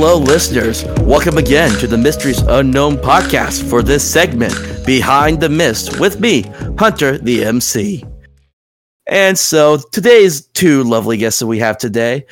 hello, 0.00 0.16
listeners. 0.16 0.84
Welcome 1.00 1.38
again 1.38 1.76
to 1.80 1.88
the 1.88 1.98
Mysteries 1.98 2.38
Unknown 2.42 2.98
podcast 2.98 3.68
for 3.68 3.82
this 3.82 4.08
segment, 4.08 4.54
Behind 4.86 5.40
the 5.40 5.48
Mist, 5.48 5.98
with 5.98 6.20
me, 6.20 6.42
Hunter 6.78 7.18
the 7.18 7.44
MC. 7.44 8.04
And 9.08 9.36
so 9.36 9.78
today's 9.90 10.42
two 10.42 10.84
lovely 10.84 11.16
guests 11.16 11.40
that 11.40 11.48
we 11.48 11.58
have 11.58 11.78
today 11.78 12.26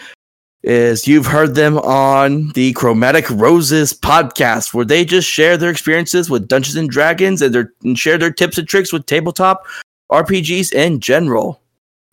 is 0.63 1.09
you've 1.09 1.27
heard 1.27 1.57
them 1.57 1.79
on 1.79 2.53
the 2.53 2.73
Chromatic 2.75 3.29
Roses 3.31 3.93
podcast, 3.93 4.73
where 4.73 4.85
they 4.85 5.05
just 5.05 5.29
share 5.29 5.57
their 5.57 5.71
experiences 5.71 6.31
with 6.31 6.47
Dungeons 6.47 6.77
and 6.77 6.89
Dragons 6.89 7.43
and, 7.43 7.53
their, 7.53 7.73
and 7.83 7.99
share 7.99 8.17
their 8.17 8.31
tips 8.31 8.59
and 8.59 8.69
tricks 8.69 8.93
with 8.93 9.07
tabletop 9.07 9.67
RPGs 10.13 10.73
in 10.73 11.01
general. 11.01 11.61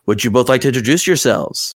Would 0.06 0.24
you 0.24 0.32
both 0.32 0.48
like 0.48 0.62
to 0.62 0.68
introduce 0.68 1.06
yourselves? 1.06 1.72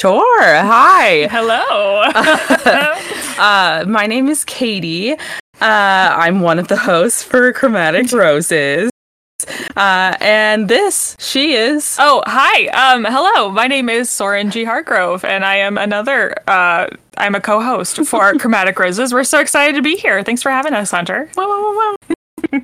Sure. 0.00 0.42
Hi. 0.42 1.28
Hello. 1.30 2.00
uh, 3.38 3.84
my 3.86 4.06
name 4.06 4.28
is 4.28 4.46
Catie. 4.46 5.12
Uh, 5.12 5.18
I'm 5.60 6.40
one 6.40 6.58
of 6.58 6.68
the 6.68 6.76
hosts 6.78 7.22
for 7.22 7.52
Chromatic 7.52 8.10
Roses. 8.14 8.90
Uh, 9.76 10.16
and 10.22 10.70
this, 10.70 11.18
she 11.20 11.52
is. 11.52 11.98
oh, 12.00 12.22
hi. 12.26 12.68
Um, 12.68 13.04
hello. 13.04 13.50
My 13.50 13.66
name 13.66 13.90
is 13.90 14.08
Soren 14.08 14.50
G. 14.50 14.64
Hargrove, 14.64 15.22
and 15.22 15.44
I 15.44 15.56
am 15.56 15.76
another. 15.76 16.34
Uh, 16.48 16.86
I'm 17.18 17.34
a 17.34 17.40
co-host 17.42 18.06
for 18.06 18.32
Chromatic 18.38 18.78
Roses. 18.78 19.12
We're 19.12 19.22
so 19.22 19.38
excited 19.38 19.76
to 19.76 19.82
be 19.82 19.96
here. 19.96 20.22
Thanks 20.22 20.42
for 20.42 20.50
having 20.50 20.72
us, 20.72 20.92
Hunter. 20.92 21.30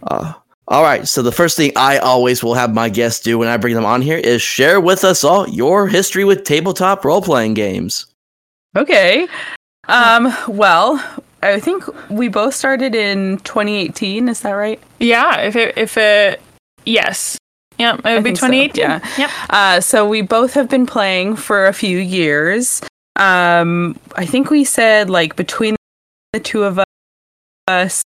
Uh, 0.05 0.33
all 0.69 0.83
right. 0.83 1.07
So 1.07 1.23
the 1.23 1.33
first 1.33 1.57
thing 1.57 1.73
I 1.77 1.99
always 1.99 2.43
will 2.43 2.55
have 2.55 2.75
my 2.75 2.89
guests 2.89 3.23
do 3.23 3.39
when 3.39 3.49
I 3.49 3.57
bring 3.57 3.75
them 3.75 3.85
on 3.85 4.03
here 4.03 4.19
is 4.19 4.43
share 4.43 4.81
with 4.81 5.05
us 5.05 5.23
all 5.23 5.49
your 5.49 5.87
history 5.87 6.25
with 6.25 6.45
tabletop 6.45 7.05
role 7.05 7.23
playing 7.23 7.55
games. 7.55 8.07
Okay. 8.77 9.29
Um, 9.89 10.35
well, 10.49 11.03
I 11.43 11.61
think 11.61 11.85
we 12.11 12.29
both 12.29 12.55
started 12.55 12.95
in 12.95 13.39
2018. 13.39 14.29
Is 14.29 14.41
that 14.41 14.51
right? 14.53 14.81
Yeah. 14.99 15.43
If 15.43 15.55
it, 15.55 15.79
if 15.79 15.97
it, 15.97 16.41
yes. 16.85 17.39
Yeah, 17.79 17.95
it 17.97 18.05
would 18.05 18.25
be 18.25 18.31
think 18.31 18.39
so, 18.39 18.47
2018. 18.47 18.83
yeah. 18.83 19.01
Yep. 19.19 19.31
Uh, 19.51 19.81
so 19.81 20.09
we 20.09 20.23
both 20.23 20.55
have 20.55 20.69
been 20.69 20.87
playing 20.87 21.37
for 21.37 21.67
a 21.67 21.73
few 21.73 21.99
years. 21.99 22.83
Um, 23.17 23.99
I 24.17 24.27
think 24.27 24.51
we 24.51 24.65
said 24.65 25.11
like 25.11 25.37
between 25.37 25.77
the 26.33 26.41
two 26.41 26.65
of 26.65 26.81
us, 27.69 28.03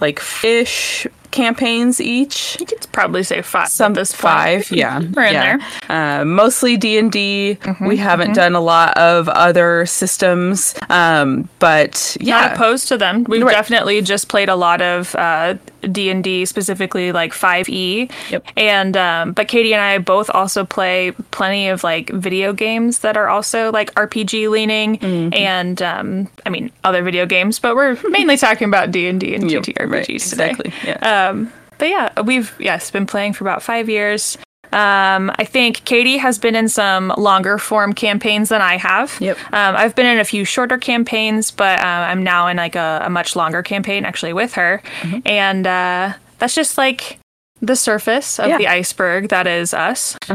like 0.00 0.18
fish 0.18 1.06
campaigns 1.38 2.00
each. 2.00 2.56
You 2.58 2.66
could 2.66 2.84
probably 2.90 3.22
say 3.22 3.42
five. 3.42 3.68
Some 3.68 3.96
at 3.96 4.08
five, 4.08 4.70
yeah, 4.82 4.98
We're 4.98 5.24
in 5.30 5.34
yeah. 5.34 5.56
there. 5.56 6.20
Uh, 6.20 6.24
mostly 6.24 6.76
D 6.76 6.98
and 6.98 7.12
D. 7.12 7.58
Mhm, 7.62 7.86
We 7.86 7.96
haven't 7.96 8.32
mhm. 8.32 8.40
done 8.42 8.54
a 8.56 8.60
lot 8.60 8.96
of 8.98 9.28
other 9.28 9.86
systems, 9.86 10.74
um, 10.90 11.48
but 11.60 12.16
Not 12.20 12.26
yeah, 12.26 12.54
opposed 12.54 12.88
to 12.88 12.98
them. 12.98 13.24
We've 13.28 13.42
Right. 13.44 13.52
definitely 13.52 14.02
just 14.02 14.28
played 14.28 14.48
a 14.48 14.56
lot 14.56 14.82
of 14.82 15.14
uh, 15.14 15.54
D 15.82 16.10
and 16.10 16.22
D, 16.24 16.44
specifically 16.44 17.12
like 17.12 17.32
Five 17.32 17.68
E. 17.68 18.08
Yep. 18.30 18.44
And 18.56 18.96
um, 18.96 19.32
but 19.32 19.48
Catie 19.48 19.72
and 19.74 19.80
I 19.82 19.98
both 19.98 20.30
also 20.30 20.64
play 20.64 21.12
plenty 21.30 21.68
of 21.68 21.84
like 21.84 22.10
video 22.10 22.52
games 22.52 23.00
that 23.00 23.16
are 23.16 23.28
also 23.28 23.70
like 23.72 23.92
RPG 23.94 24.50
leaning, 24.50 24.98
Mm-hmm. 24.98 25.34
and 25.34 25.80
um, 25.82 26.28
I 26.46 26.50
mean 26.50 26.70
other 26.84 27.02
video 27.02 27.26
games, 27.26 27.58
but 27.58 27.76
we're 27.76 27.96
mainly 28.08 28.36
talking 28.36 28.68
about 28.68 28.90
D 28.90 29.06
and 29.08 29.20
D 29.20 29.34
and 29.34 29.50
Yep, 29.50 29.62
TTRPGs 29.62 29.90
right, 29.92 30.04
today. 30.04 30.50
exactly. 30.50 30.72
Yeah. 30.84 31.28
Um, 31.28 31.52
but 31.78 31.88
yeah, 31.88 32.20
we've 32.22 32.52
yes 32.58 32.90
been 32.90 33.06
playing 33.06 33.34
for 33.34 33.44
about 33.44 33.62
five 33.62 33.88
years. 33.88 34.36
Um, 34.72 35.30
I 35.36 35.44
think 35.44 35.84
Catie 35.84 36.16
has 36.18 36.38
been 36.38 36.54
in 36.54 36.68
some 36.68 37.12
longer 37.16 37.58
form 37.58 37.92
campaigns 37.92 38.48
than 38.50 38.60
I 38.60 38.76
have. 38.76 39.16
Yep. 39.20 39.36
Um, 39.52 39.76
I've 39.76 39.94
been 39.94 40.06
in 40.06 40.18
a 40.18 40.24
few 40.24 40.44
shorter 40.44 40.78
campaigns, 40.78 41.50
but 41.50 41.78
uh, 41.80 41.82
I'm 41.84 42.22
now 42.22 42.46
in 42.48 42.56
like 42.56 42.76
a, 42.76 43.02
a 43.04 43.10
much 43.10 43.34
longer 43.36 43.62
campaign 43.62 44.04
actually 44.04 44.32
with 44.32 44.54
her, 44.54 44.82
and 45.26 45.66
uh, 45.66 46.12
that's 46.38 46.54
just 46.54 46.76
like 46.78 47.18
the 47.60 47.74
surface 47.74 48.38
of 48.38 48.48
Yeah. 48.48 48.58
the 48.58 48.68
iceberg 48.68 49.30
that 49.30 49.46
is 49.46 49.74
us, 49.74 50.16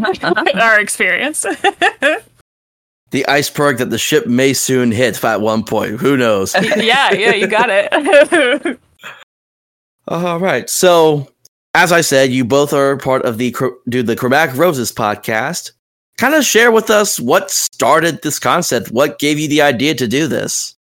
our 0.56 0.80
experience. 0.80 1.46
The 3.12 3.28
iceberg 3.28 3.78
that 3.78 3.92
the 3.92 4.00
ship 4.00 4.26
may 4.26 4.54
soon 4.54 4.92
hit 4.92 5.24
at 5.24 5.40
one 5.40 5.64
point. 5.64 6.00
Who 6.00 6.18
knows? 6.18 6.56
yeah, 6.78 7.14
yeah, 7.14 7.36
you 7.36 7.46
got 7.46 7.70
it. 7.70 8.80
All 10.08 10.40
right. 10.40 10.68
So, 10.68 11.28
as 11.76 11.92
I 11.92 12.02
said, 12.02 12.32
you 12.32 12.46
both 12.46 12.74
are 12.74 12.98
part 12.98 13.24
of 13.26 13.38
the 13.38 13.56
do 13.90 14.04
the 14.04 14.16
Chromatic 14.16 14.56
Roses 14.56 14.92
podcast. 14.92 15.72
Kind 16.18 16.36
of 16.36 16.46
share 16.46 16.72
with 16.72 16.90
us 16.90 17.20
what 17.20 17.50
started 17.50 18.22
this 18.22 18.38
concept. 18.38 18.92
What 18.92 19.18
gave 19.18 19.40
you 19.40 19.48
the 19.48 19.62
idea 19.62 19.96
to 19.96 20.08
do 20.08 20.28
this? 20.28 20.76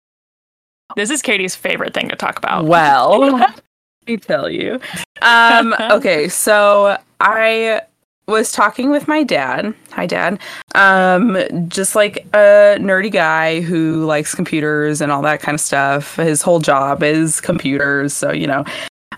this 0.96 1.10
is 1.10 1.22
Catie's 1.22 1.54
favorite 1.54 1.94
thing 1.94 2.08
to 2.08 2.16
talk 2.16 2.38
about. 2.38 2.66
Well, 2.66 3.20
let 3.38 3.60
me 4.06 4.16
tell 4.16 4.50
you. 4.50 4.78
Um, 5.22 5.74
okay, 5.90 6.28
so 6.28 6.98
I 7.20 7.80
was 8.28 8.52
talking 8.52 8.90
with 8.90 9.08
my 9.08 9.22
dad. 9.22 9.74
Hi, 9.92 10.06
dad. 10.06 10.38
Um, 10.74 11.38
just 11.68 11.94
like 11.94 12.26
a 12.34 12.76
nerdy 12.78 13.10
guy 13.10 13.60
who 13.60 14.04
likes 14.04 14.34
computers 14.34 15.00
and 15.00 15.10
all 15.10 15.22
that 15.22 15.40
kind 15.40 15.54
of 15.54 15.60
stuff. 15.60 16.16
His 16.16 16.42
whole 16.42 16.60
job 16.60 17.02
is 17.02 17.40
computers, 17.40 18.12
so 18.12 18.32
you 18.32 18.46
know. 18.46 18.64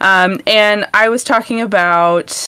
Um, 0.01 0.41
and 0.47 0.87
I 0.95 1.09
was 1.09 1.25
talking 1.25 1.61
about 1.61 2.47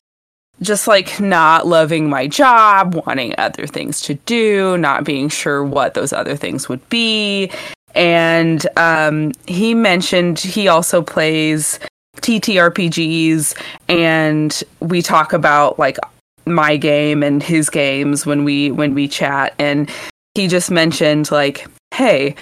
just 0.62 0.86
like 0.86 1.20
not 1.20 1.66
loving 1.66 2.08
my 2.08 2.26
job, 2.26 2.94
wanting 3.06 3.34
other 3.38 3.66
things 3.66 4.00
to 4.02 4.14
do, 4.14 4.78
not 4.78 5.04
being 5.04 5.28
sure 5.28 5.64
what 5.64 5.94
those 5.94 6.12
other 6.12 6.36
things 6.36 6.68
would 6.68 6.86
be. 6.88 7.50
And 7.94 8.66
um, 8.76 9.32
he 9.46 9.74
mentioned 9.74 10.38
he 10.38 10.68
also 10.68 11.02
plays 11.02 11.78
TTRPGs, 12.18 13.54
and 13.88 14.62
we 14.80 15.02
talk 15.02 15.32
about 15.32 15.78
like 15.78 15.98
my 16.46 16.76
game 16.76 17.22
and 17.22 17.42
his 17.42 17.68
games 17.70 18.26
when 18.26 18.44
we 18.44 18.70
when 18.70 18.94
we 18.94 19.08
chat. 19.08 19.54
And 19.58 19.90
he 20.34 20.46
just 20.48 20.70
mentioned 20.70 21.30
like, 21.30 21.66
"Hey, 21.94 22.34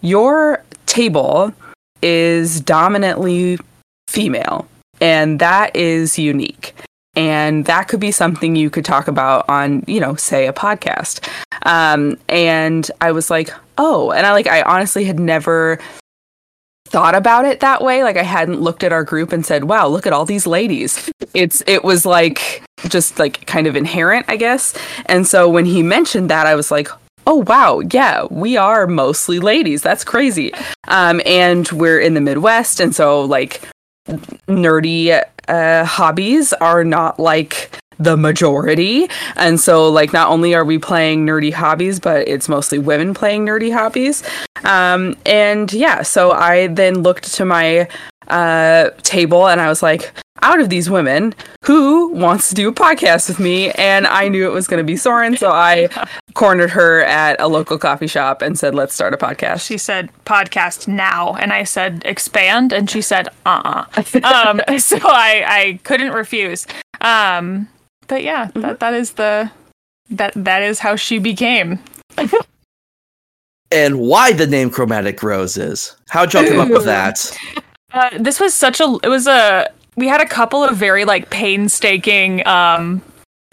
your 0.00 0.64
table 0.86 1.52
is 2.02 2.60
dominantly 2.60 3.58
female, 4.16 4.66
and 5.00 5.38
that 5.40 5.76
is 5.76 6.18
unique." 6.18 6.74
and 7.16 7.64
that 7.64 7.88
could 7.88 7.98
be 7.98 8.10
something 8.10 8.54
you 8.54 8.68
could 8.68 8.84
talk 8.84 9.08
about 9.08 9.48
on 9.48 9.82
you 9.86 9.98
know 9.98 10.14
say 10.14 10.46
a 10.46 10.52
podcast. 10.52 11.26
Um 11.62 12.18
and 12.28 12.88
i 13.00 13.10
was 13.10 13.30
like 13.30 13.50
oh 13.78 14.12
and 14.12 14.26
i 14.26 14.32
like 14.32 14.46
i 14.46 14.62
honestly 14.62 15.04
had 15.04 15.18
never 15.18 15.80
thought 16.88 17.16
about 17.16 17.44
it 17.44 17.60
that 17.60 17.82
way. 17.82 18.04
Like 18.04 18.18
i 18.18 18.22
hadn't 18.22 18.60
looked 18.60 18.84
at 18.84 18.92
our 18.92 19.02
group 19.02 19.32
and 19.32 19.44
said 19.44 19.64
wow 19.64 19.88
look 19.88 20.06
at 20.06 20.12
all 20.12 20.26
these 20.26 20.46
ladies. 20.46 21.10
It's 21.34 21.62
it 21.66 21.82
was 21.82 22.04
like 22.06 22.62
just 22.88 23.18
like 23.18 23.46
kind 23.46 23.66
of 23.66 23.74
inherent 23.74 24.26
i 24.28 24.36
guess. 24.36 24.74
And 25.06 25.26
so 25.26 25.48
when 25.48 25.64
he 25.64 25.82
mentioned 25.82 26.28
that 26.30 26.46
i 26.46 26.54
was 26.54 26.70
like 26.70 26.88
oh 27.26 27.42
wow 27.48 27.80
yeah 27.90 28.26
we 28.30 28.58
are 28.58 28.86
mostly 28.86 29.38
ladies. 29.38 29.80
That's 29.80 30.04
crazy. 30.04 30.52
Um 30.86 31.22
and 31.24 31.66
we're 31.72 31.98
in 31.98 32.12
the 32.12 32.20
midwest. 32.20 32.78
And 32.78 32.94
so 32.94 33.22
like 33.22 33.62
nerdy 34.06 35.22
uh, 35.48 35.84
hobbies 35.84 36.52
are 36.54 36.84
not 36.84 37.18
like 37.18 37.70
the 37.98 38.16
majority. 38.16 39.08
And 39.36 39.58
so, 39.58 39.88
like, 39.88 40.12
not 40.12 40.30
only 40.30 40.54
are 40.54 40.64
we 40.64 40.78
playing 40.78 41.24
nerdy 41.24 41.52
hobbies, 41.52 41.98
but 41.98 42.28
it's 42.28 42.48
mostly 42.48 42.78
women 42.78 43.14
playing 43.14 43.46
nerdy 43.46 43.72
hobbies. 43.72 44.22
Um, 44.64 45.16
and 45.24 45.72
yeah, 45.72 46.02
so 46.02 46.32
I 46.32 46.66
then 46.68 47.02
looked 47.02 47.32
to 47.34 47.44
my 47.44 47.88
uh, 48.28 48.90
table 49.02 49.48
and 49.48 49.60
I 49.60 49.68
was 49.68 49.82
like, 49.82 50.12
out 50.46 50.60
of 50.60 50.68
these 50.68 50.88
women, 50.88 51.34
who 51.64 52.12
wants 52.12 52.48
to 52.50 52.54
do 52.54 52.68
a 52.68 52.72
podcast 52.72 53.28
with 53.28 53.40
me? 53.40 53.72
And 53.72 54.06
I 54.06 54.28
knew 54.28 54.46
it 54.46 54.52
was 54.52 54.68
going 54.68 54.78
to 54.78 54.84
be 54.84 54.96
Soren, 54.96 55.36
so 55.36 55.50
I 55.50 55.88
cornered 56.34 56.70
her 56.70 57.02
at 57.02 57.40
a 57.40 57.48
local 57.48 57.78
coffee 57.78 58.06
shop 58.06 58.42
and 58.42 58.56
said, 58.56 58.72
let's 58.72 58.94
start 58.94 59.12
a 59.12 59.16
podcast. 59.16 59.66
She 59.66 59.76
said 59.76 60.08
podcast 60.24 60.86
now, 60.86 61.34
and 61.34 61.52
I 61.52 61.64
said 61.64 62.02
expand, 62.04 62.72
and 62.72 62.88
she 62.88 63.02
said 63.02 63.28
uh 63.44 63.84
uh 63.96 64.20
um, 64.22 64.60
so 64.78 64.98
I 65.02 65.44
I 65.46 65.80
couldn't 65.82 66.12
refuse. 66.12 66.66
Um, 67.00 67.68
but 68.06 68.22
yeah, 68.22 68.50
that 68.54 68.78
that 68.78 68.94
is 68.94 69.12
the 69.12 69.50
that 70.10 70.32
that 70.36 70.62
is 70.62 70.78
how 70.78 70.94
she 70.94 71.18
became. 71.18 71.80
And 73.72 73.98
why 73.98 74.32
the 74.32 74.46
name 74.46 74.70
Chromatic 74.70 75.22
Roses? 75.24 75.96
How'd 76.08 76.32
y'all 76.32 76.46
come 76.46 76.60
up 76.60 76.68
with 76.68 76.84
that? 76.94 77.36
Uh, 77.92 78.10
this 78.18 78.38
was 78.38 78.54
such 78.54 78.80
a 78.80 78.98
it 79.02 79.08
was 79.08 79.26
a 79.26 79.68
we 79.96 80.08
had 80.08 80.20
a 80.20 80.26
couple 80.26 80.62
of 80.62 80.76
very 80.76 81.04
like 81.04 81.30
painstaking 81.30 82.46
um 82.46 83.02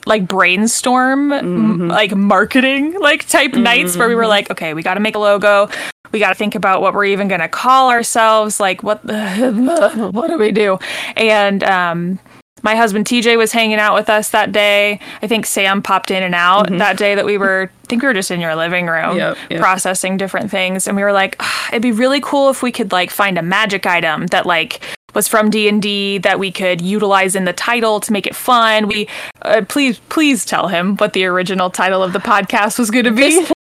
like 0.06 0.28
brainstorm 0.28 1.32
m- 1.32 1.88
like 1.88 2.14
marketing 2.16 2.94
like 3.00 3.26
type 3.28 3.54
nights 3.54 3.96
where 3.98 4.08
we 4.10 4.16
were 4.16 4.28
like 4.28 4.50
okay 4.52 4.74
we 4.74 4.84
got 4.84 4.96
to 4.96 5.00
make 5.00 5.16
a 5.16 5.20
logo 5.20 5.70
we 6.12 6.20
got 6.20 6.30
to 6.30 6.36
think 6.36 6.54
about 6.56 6.82
what 6.82 6.94
we're 6.94 7.06
even 7.06 7.28
going 7.28 7.40
to 7.42 7.48
call 7.48 7.90
ourselves 7.90 8.60
like 8.60 8.84
what 8.84 9.02
the 9.08 10.10
what 10.14 10.28
do 10.28 10.38
we 10.38 10.52
do 10.52 10.78
and 11.16 11.64
um 11.64 12.20
my 12.62 12.76
husband 12.76 13.06
TJ 13.06 13.38
was 13.38 13.52
hanging 13.52 13.78
out 13.78 13.94
with 13.94 14.10
us 14.10 14.30
that 14.30 14.54
day. 14.54 14.98
I 15.22 15.28
think 15.28 15.46
Sam 15.46 15.82
popped 15.82 16.10
in 16.12 16.24
and 16.24 16.34
out 16.34 16.68
Mm-hmm. 16.68 16.78
that 16.78 16.96
day 16.96 17.14
that 17.14 17.26
we 17.26 17.38
were. 17.38 17.70
I 17.84 17.88
think 17.88 18.02
we 18.02 18.08
were 18.08 18.14
just 18.14 18.32
in 18.32 18.40
your 18.40 18.56
living 18.56 18.88
room 18.88 19.18
Yep, 19.18 19.38
yep. 19.50 19.60
processing 19.60 20.16
different 20.16 20.50
things, 20.50 20.88
and 20.88 20.96
we 20.96 21.04
were 21.04 21.12
like, 21.12 21.36
"Ah, 21.42 21.68
it'd 21.72 21.82
be 21.82 21.92
really 21.92 22.22
cool 22.22 22.50
if 22.50 22.64
we 22.64 22.72
could 22.72 22.94
like 22.94 23.12
find 23.12 23.38
a 23.38 23.42
magic 23.42 23.86
item 23.86 24.28
that 24.28 24.46
like 24.46 24.80
was 25.14 25.28
from 25.28 25.50
D 25.50 25.68
and 25.68 25.82
D 25.82 26.18
that 26.20 26.40
we 26.40 26.52
could 26.52 26.82
utilize 26.82 27.36
in 27.36 27.46
the 27.46 27.54
title 27.54 28.00
to 28.02 28.12
make 28.12 28.28
it 28.28 28.36
fun. 28.36 28.88
We 28.88 29.08
uh, 29.42 29.64
please 29.68 30.00
please 30.10 30.46
tell 30.46 30.68
him 30.68 30.98
what 30.98 31.14
the 31.14 31.26
original 31.26 31.70
title 31.70 32.04
of 32.04 32.14
the 32.14 32.20
podcast 32.20 32.80
was 32.80 32.92
going 32.92 33.06
to 33.06 33.12
be. 33.12 33.46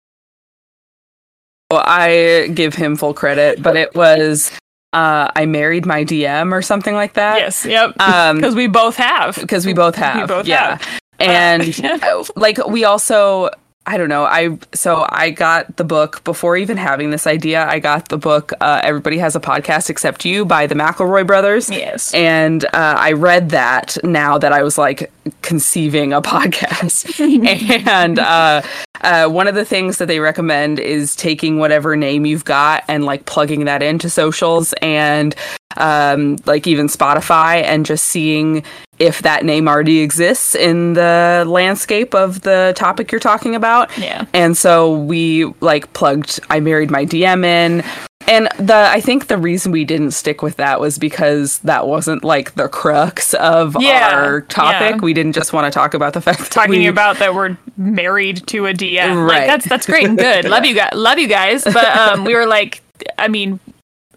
I 1.71 2.51
give 2.53 2.75
him 2.75 2.95
full 2.95 3.13
credit, 3.13 3.61
but 3.61 3.75
it 3.75 3.95
was 3.95 4.51
uh, 4.93 5.31
I 5.35 5.45
married 5.47 5.85
my 5.85 6.05
DM 6.05 6.51
or 6.51 6.61
something 6.61 6.93
like 6.93 7.13
that. 7.13 7.37
yes, 7.39 7.65
yep, 7.65 7.99
Um, 7.99 8.35
because 8.37 8.55
we 8.55 8.67
both 8.67 8.95
have. 8.97 9.35
because 9.35 9.65
we 9.65 9.73
both 9.73 9.95
have. 9.95 10.27
both 10.27 10.45
yeah. 10.45 10.77
have. 10.77 10.99
And 11.19 11.79
uh, 12.03 12.23
like 12.35 12.63
we 12.67 12.83
also 12.83 13.49
I 13.85 13.97
don't 13.97 14.07
know. 14.07 14.23
I 14.23 14.57
so 14.73 15.05
I 15.09 15.31
got 15.31 15.75
the 15.75 15.83
book 15.83 16.23
before 16.23 16.55
even 16.55 16.77
having 16.77 17.11
this 17.11 17.27
idea. 17.27 17.65
I 17.67 17.79
got 17.79 18.07
the 18.07 18.17
book 18.17 18.53
uh, 18.61 18.79
"Everybody 18.81 19.17
Has 19.17 19.35
a 19.35 19.41
Podcast 19.41 19.89
Except 19.89 20.23
You" 20.23 20.45
by 20.45 20.67
the 20.67 20.75
McElroy 20.75 21.27
brothers. 21.27 21.69
Yes. 21.69 22.13
and 22.13 22.63
uh, 22.65 22.69
I 22.73 23.11
read 23.11 23.49
that 23.49 23.97
now 24.03 24.37
that 24.37 24.53
I 24.53 24.63
was 24.63 24.77
like 24.77 25.11
conceiving 25.41 26.13
a 26.13 26.21
podcast. 26.21 27.19
and 27.87 28.19
uh, 28.19 28.61
uh, 29.01 29.27
one 29.27 29.47
of 29.47 29.55
the 29.55 29.65
things 29.65 29.97
that 29.97 30.07
they 30.07 30.19
recommend 30.19 30.79
is 30.79 31.15
taking 31.15 31.59
whatever 31.59 31.95
name 31.95 32.25
you've 32.25 32.45
got 32.45 32.83
and 32.87 33.05
like 33.05 33.25
plugging 33.25 33.65
that 33.65 33.83
into 33.83 34.09
socials 34.09 34.73
and 34.81 35.35
um, 35.77 36.37
like 36.45 36.67
even 36.67 36.87
Spotify 36.87 37.63
and 37.63 37.85
just 37.85 38.05
seeing 38.05 38.63
if 38.99 39.23
that 39.23 39.43
name 39.43 39.67
already 39.67 39.99
exists 39.99 40.55
in 40.55 40.93
the 40.93 41.43
landscape 41.47 42.13
of 42.13 42.41
the 42.41 42.73
topic 42.75 43.11
you're 43.11 43.19
talking 43.19 43.55
about. 43.55 43.95
Yeah. 43.97 44.25
And 44.33 44.55
so 44.55 44.97
we 44.97 45.45
like 45.61 45.91
plugged 45.93 46.39
I 46.49 46.59
married 46.59 46.91
my 46.91 47.05
DM 47.05 47.43
in. 47.43 47.83
And 48.27 48.47
the 48.57 48.75
I 48.75 49.01
think 49.01 49.27
the 49.27 49.37
reason 49.37 49.71
we 49.71 49.85
didn't 49.85 50.11
stick 50.11 50.41
with 50.41 50.55
that 50.57 50.79
was 50.79 50.97
because 50.97 51.59
that 51.59 51.87
wasn't 51.87 52.23
like 52.23 52.55
the 52.55 52.67
crux 52.69 53.33
of 53.35 53.75
Yeah, 53.79 54.11
our 54.13 54.41
topic. 54.41 54.95
yeah. 54.95 55.01
We 55.01 55.13
didn't 55.13 55.33
just 55.33 55.53
want 55.53 55.71
to 55.71 55.75
talk 55.77 55.93
about 55.93 56.13
the 56.13 56.21
fact 56.21 56.39
that 56.39 56.51
talking 56.51 56.71
we, 56.79 56.87
about 56.87 57.17
that 57.19 57.33
we're 57.35 57.57
married 57.77 58.45
to 58.47 58.65
a 58.67 58.73
DM. 58.73 59.27
Right. 59.27 59.39
Like 59.39 59.47
that's 59.47 59.67
that's 59.67 59.85
great 59.85 60.05
and 60.05 60.17
good. 60.17 60.45
Love 60.45 60.65
you 60.65 60.75
guys. 60.75 60.91
Love 60.93 61.19
you 61.19 61.27
guys. 61.27 61.63
But 61.63 61.85
um 61.97 62.23
we 62.25 62.33
were 62.35 62.45
like 62.45 62.81
I 63.17 63.27
mean, 63.27 63.59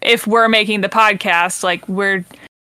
if 0.01 0.25
we're 0.27 0.47
making 0.47 0.81
the 0.81 0.89
podcast, 0.89 1.63
like 1.63 1.87
we're 1.89 2.23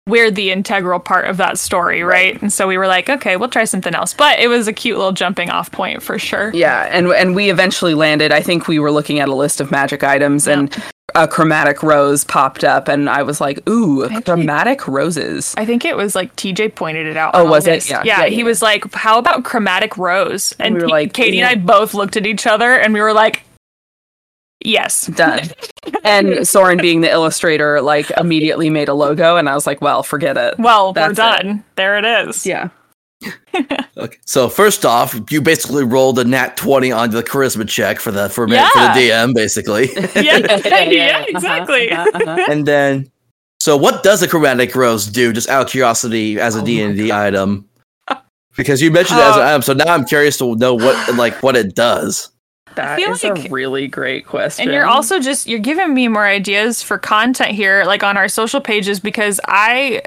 we're 0.09 0.31
the 0.31 0.51
integral 0.51 0.99
part 0.99 1.25
of 1.25 1.37
that 1.37 1.57
story, 1.57 2.03
right? 2.03 2.41
And 2.41 2.51
so 2.51 2.67
we 2.67 2.77
were 2.77 2.87
like, 2.87 3.09
okay, 3.09 3.37
we'll 3.37 3.49
try 3.49 3.65
something 3.65 3.93
else. 3.95 4.13
But 4.13 4.39
it 4.39 4.47
was 4.47 4.67
a 4.67 4.73
cute 4.73 4.97
little 4.97 5.11
jumping 5.13 5.49
off 5.49 5.71
point 5.71 6.01
for 6.03 6.19
sure. 6.19 6.51
Yeah, 6.53 6.87
and 6.91 7.07
and 7.07 7.35
we 7.35 7.49
eventually 7.49 7.93
landed. 7.93 8.31
I 8.31 8.41
think 8.41 8.67
we 8.67 8.79
were 8.79 8.91
looking 8.91 9.19
at 9.19 9.29
a 9.29 9.35
list 9.35 9.61
of 9.61 9.71
magic 9.71 10.03
items, 10.03 10.47
and 10.47 10.75
a 11.15 11.27
chromatic 11.27 11.81
rose 11.81 12.23
popped 12.23 12.63
up, 12.63 12.87
and 12.87 13.09
I 13.09 13.23
was 13.23 13.41
like, 13.41 13.67
"Ooh, 13.67 14.07
chromatic 14.25 14.87
roses." 14.87 15.53
I 15.57 15.65
think 15.65 15.85
it 15.85 15.97
was 15.97 16.15
like 16.15 16.35
TJ 16.35 16.75
pointed 16.75 17.07
it 17.07 17.17
out. 17.17 17.31
Oh, 17.33 17.45
was 17.45 17.67
it? 17.67 17.89
Yeah. 17.89 18.03
Yeah, 18.03 18.23
Yeah, 18.23 18.29
he 18.29 18.43
was 18.43 18.61
like, 18.61 18.93
"How 18.93 19.17
about 19.19 19.43
chromatic 19.43 19.97
rose?" 19.97 20.55
And 20.59 20.75
we 20.75 20.81
were 20.81 20.87
P- 20.87 20.91
like, 20.91 21.13
Catie 21.13 21.39
and 21.39 21.47
I 21.47 21.55
both 21.55 21.93
looked 21.93 22.17
at 22.17 22.25
each 22.25 22.45
other, 22.45 22.73
and 22.73 22.93
we 22.93 23.01
were 23.01 23.13
like, 23.13 23.43
"Yes." 24.63 25.07
Done. 25.07 25.41
and 26.03 26.47
Soren, 26.47 26.77
being 26.79 27.01
the 27.01 27.09
illustrator, 27.11 27.81
like 27.81 28.11
immediately 28.17 28.69
made 28.69 28.89
a 28.89 28.93
logo, 28.93 29.35
and 29.37 29.47
I 29.49 29.55
was 29.55 29.65
like, 29.67 29.81
"Well, 29.81 30.03
forget 30.03 30.37
it." 30.37 30.57
Well, 30.59 30.93
That's 30.93 31.17
we're 31.19 31.35
it. 31.35 31.43
done. 31.43 31.63
There 31.75 31.97
it 31.97 32.05
is. 32.05 32.45
Yeah. 32.45 32.69
Okay. 33.97 34.15
So 34.25 34.47
first 34.47 34.85
off, 34.85 35.19
you 35.29 35.41
basically 35.41 35.83
rolled 35.83 36.19
a 36.19 36.23
nat 36.23 36.55
twenty 36.55 36.89
onto 36.89 37.17
the 37.17 37.23
charisma 37.23 37.67
check 37.67 37.99
for 37.99 38.11
the 38.11 38.29
for, 38.29 38.47
ma- 38.47 38.69
for 38.69 38.79
the 38.79 38.87
DM, 39.09 39.33
basically. 39.33 39.87
Yeah, 40.15 40.37
yeah, 40.87 41.17
Uh-huh, 41.17 41.25
exactly. 41.27 41.91
uh-huh, 41.91 42.09
uh-huh. 42.13 42.45
and 42.49 42.65
then, 42.65 43.11
so 43.59 43.75
what 43.75 44.03
does 44.03 44.21
a 44.23 44.27
chromatic 44.29 44.73
rose 44.73 45.05
do? 45.05 45.33
Just 45.33 45.49
out 45.49 45.63
of 45.65 45.69
curiosity, 45.69 46.39
as 46.39 46.55
a 46.55 46.61
Oh 46.61 46.65
D 46.65 46.77
my 46.81 46.87
and 46.87 46.95
D 46.97 47.11
item, 47.11 47.67
because 48.55 48.81
you 48.81 48.89
mentioned 48.89 49.19
it 49.19 49.23
as 49.23 49.35
an 49.35 49.41
Uh, 49.41 49.45
item, 49.47 49.61
so 49.63 49.73
now 49.73 49.93
I'm 49.93 50.05
curious 50.05 50.37
to 50.37 50.55
know 50.55 50.73
what 50.75 51.15
like 51.15 51.43
what 51.43 51.57
it 51.57 51.75
does. 51.75 52.29
That 52.81 52.95
feel 52.97 53.11
is 53.11 53.23
like- 53.23 53.45
a 53.45 53.49
really 53.49 53.87
great 53.87 54.25
question. 54.25 54.63
And 54.63 54.73
you're 54.73 54.85
also 54.85 55.19
just 55.19 55.47
you're 55.47 55.59
giving 55.59 55.93
me 55.93 56.07
more 56.07 56.25
ideas 56.25 56.81
for 56.81 56.97
content 56.97 57.51
here, 57.51 57.83
like 57.85 58.03
on 58.03 58.17
our 58.17 58.27
social 58.27 58.61
pages, 58.61 58.99
because 58.99 59.39
I 59.47 60.01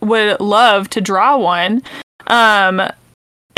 would 0.00 0.40
love 0.40 0.88
to 0.90 1.00
draw 1.00 1.36
one. 1.36 1.82
Um 2.26 2.82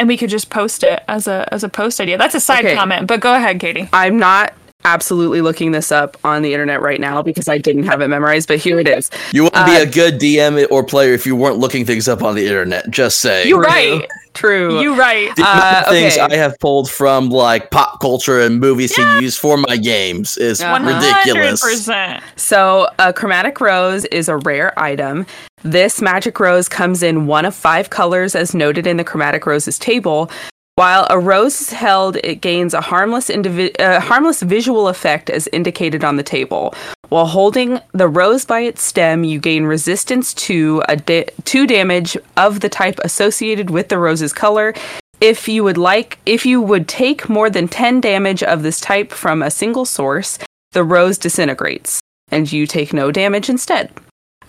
and 0.01 0.07
we 0.07 0.17
could 0.17 0.31
just 0.31 0.49
post 0.51 0.85
it 0.85 1.03
as 1.09 1.27
a 1.27 1.49
as 1.53 1.65
a 1.65 1.69
post 1.69 2.01
idea. 2.01 2.17
That's 2.19 2.35
a 2.35 2.41
side 2.41 2.65
Okay. 2.65 2.75
comment, 2.77 3.07
but 3.09 3.21
go 3.21 3.35
ahead, 3.35 3.59
Catie. 3.61 3.89
I'm 3.93 4.19
not 4.19 4.53
absolutely 4.89 5.41
looking 5.41 5.73
this 5.73 5.93
up 5.93 6.17
on 6.25 6.43
the 6.43 6.53
internet 6.53 6.81
right 6.81 7.01
now 7.01 7.21
because 7.23 7.49
I 7.49 7.59
didn't 7.59 7.83
have 7.85 8.01
it 8.01 8.09
memorized, 8.09 8.49
but 8.49 8.59
here 8.59 8.79
it 8.81 8.89
is. 8.89 9.11
You 9.33 9.45
wouldn't 9.45 9.67
be 9.67 9.77
Uh, 9.77 9.83
a 9.83 9.87
good 9.87 10.19
DM 10.19 10.67
or 10.71 10.83
player 10.85 11.13
if 11.13 11.27
you 11.27 11.37
weren't 11.37 11.59
looking 11.59 11.85
things 11.85 12.09
up 12.09 12.23
on 12.23 12.35
the 12.35 12.47
internet. 12.47 12.89
Just 12.91 13.19
say 13.19 13.47
You're 13.47 13.61
right. 13.61 14.07
True. 14.35 14.81
You're 14.81 14.95
right. 14.95 15.35
The 15.37 15.43
Uh, 15.45 15.83
of 15.87 15.93
things 15.93 16.17
okay. 16.17 16.35
I 16.35 16.37
have 16.37 16.59
pulled 16.61 16.89
from 16.91 17.29
like 17.29 17.71
pop 17.71 18.01
culture 18.01 18.41
and 18.41 18.61
movies 18.61 18.95
to 18.95 19.03
use 19.21 19.37
for 19.37 19.57
my 19.57 19.77
games 19.77 20.39
is 20.39 20.61
Uh-huh. 20.63 20.83
ridiculous. 20.85 21.61
100%. 21.63 22.23
So, 22.37 22.89
a 22.99 23.13
chromatic 23.13 23.61
rose 23.61 24.05
is 24.07 24.29
a 24.29 24.37
rare 24.37 24.73
item. 24.79 25.27
This 25.65 26.01
magic 26.01 26.39
rose 26.39 26.69
comes 26.69 27.03
in 27.03 27.27
one 27.27 27.45
of 27.45 27.55
five 27.55 27.91
colors, 27.91 28.37
as 28.37 28.55
noted 28.55 28.87
in 28.87 28.97
the 28.97 29.05
chromatic 29.05 29.45
roses 29.45 29.77
table. 29.79 30.31
While 30.79 31.09
a 31.11 31.19
rose 31.19 31.61
is 31.61 31.73
held, 31.73 32.19
it 32.23 32.41
gains 32.41 32.73
a 32.73 32.81
harmless, 32.81 33.31
indivi- 33.31 33.75
uh, 33.81 33.99
harmless 33.99 34.43
visual 34.43 34.87
effect, 34.87 35.29
as 35.29 35.49
indicated 35.53 36.05
on 36.05 36.15
the 36.15 36.23
table. 36.23 36.73
While 37.09 37.27
holding 37.27 37.81
the 37.95 38.07
rose 38.07 38.45
by 38.45 38.61
its 38.61 38.85
stem, 38.85 39.25
you 39.25 39.41
gain 39.41 39.65
resistance 39.65 40.33
to 40.35 40.81
a 40.89 40.95
da- 40.95 41.29
to 41.47 41.67
damage 41.67 42.17
of 42.37 42.61
the 42.61 42.69
type 42.69 43.01
associated 43.03 43.71
with 43.71 43.89
the 43.89 43.99
rose's 43.99 44.33
color. 44.33 44.73
If 45.21 45.49
you 45.49 45.65
would 45.65 45.79
like, 45.79 46.21
if 46.27 46.47
you 46.47 46.63
would 46.63 46.87
take 46.87 47.29
more 47.29 47.51
than 47.51 47.67
10 47.67 48.01
damage 48.01 48.45
of 48.45 48.63
this 48.63 48.81
type 48.81 49.11
from 49.11 49.43
a 49.43 49.51
single 49.51 49.85
source, 49.85 50.39
the 50.75 50.85
rose 50.85 51.19
disintegrates 51.19 51.99
and 52.31 52.53
you 52.53 52.69
take 52.69 52.93
no 52.93 53.11
damage 53.11 53.51
instead. 53.51 53.91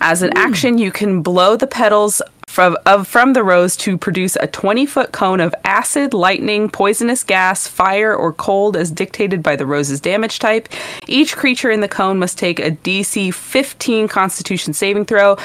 As 0.00 0.22
an 0.22 0.30
action, 0.36 0.78
you 0.78 0.92
can 0.92 1.22
blow 1.22 1.56
the 1.56 1.66
petals 1.66 2.22
from 2.50 2.76
of 2.84 3.06
from 3.06 3.32
the 3.32 3.44
rose 3.44 3.76
to 3.76 3.96
produce 3.96 4.36
a 4.40 4.48
20 4.48 4.84
foot 4.84 5.12
cone 5.12 5.38
of 5.38 5.54
acid, 5.64 6.12
lightning, 6.12 6.68
poisonous 6.68 7.22
gas, 7.22 7.68
fire, 7.68 8.14
or 8.14 8.32
cold 8.32 8.76
as 8.76 8.90
dictated 8.90 9.40
by 9.40 9.54
the 9.54 9.64
rose's 9.64 10.00
damage 10.00 10.40
type. 10.40 10.68
Each 11.06 11.36
creature 11.36 11.70
in 11.70 11.80
the 11.80 11.88
cone 11.88 12.18
must 12.18 12.38
take 12.38 12.58
a 12.58 12.72
DC 12.72 13.32
15 13.32 14.08
Constitution 14.08 14.72
saving 14.72 15.04
throw, 15.04 15.36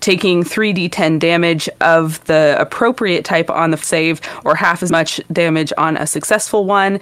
taking 0.00 0.42
3d10 0.42 1.18
damage 1.18 1.68
of 1.82 2.24
the 2.24 2.56
appropriate 2.58 3.24
type 3.24 3.50
on 3.50 3.70
the 3.70 3.76
save, 3.76 4.22
or 4.46 4.54
half 4.54 4.82
as 4.82 4.90
much 4.90 5.20
damage 5.30 5.74
on 5.76 5.98
a 5.98 6.06
successful 6.06 6.64
one. 6.64 7.00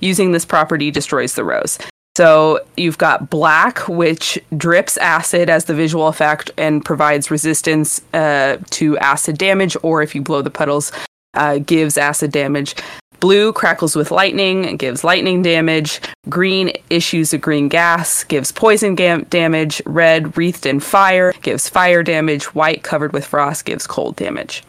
Using 0.00 0.30
this 0.30 0.44
property 0.44 0.92
destroys 0.92 1.34
the 1.34 1.44
rose. 1.44 1.78
So 2.16 2.60
you've 2.76 2.98
got 2.98 3.28
black, 3.28 3.88
which 3.88 4.38
drips 4.56 4.96
acid 4.98 5.50
as 5.50 5.64
the 5.64 5.74
visual 5.74 6.06
effect 6.06 6.50
and 6.56 6.84
provides 6.84 7.28
resistance 7.30 8.00
uh, 8.14 8.58
to 8.70 8.96
acid 8.98 9.36
damage, 9.36 9.76
or 9.82 10.00
if 10.00 10.14
you 10.14 10.22
blow 10.22 10.40
the 10.40 10.50
puddles, 10.50 10.92
uh, 11.34 11.58
gives 11.58 11.98
acid 11.98 12.30
damage. 12.30 12.76
Blue 13.18 13.52
crackles 13.52 13.96
with 13.96 14.10
lightning 14.10 14.66
and 14.66 14.78
gives 14.78 15.02
lightning 15.02 15.42
damage. 15.42 16.00
Green 16.28 16.72
issues 16.90 17.32
a 17.32 17.38
green 17.38 17.68
gas, 17.68 18.22
gives 18.22 18.52
poison 18.52 18.94
gam- 18.94 19.24
damage. 19.24 19.82
Red, 19.86 20.36
wreathed 20.36 20.66
in 20.66 20.78
fire, 20.78 21.32
gives 21.42 21.68
fire 21.68 22.02
damage. 22.02 22.54
White, 22.54 22.82
covered 22.84 23.12
with 23.12 23.26
frost, 23.26 23.64
gives 23.64 23.86
cold 23.86 24.14
damage. 24.16 24.62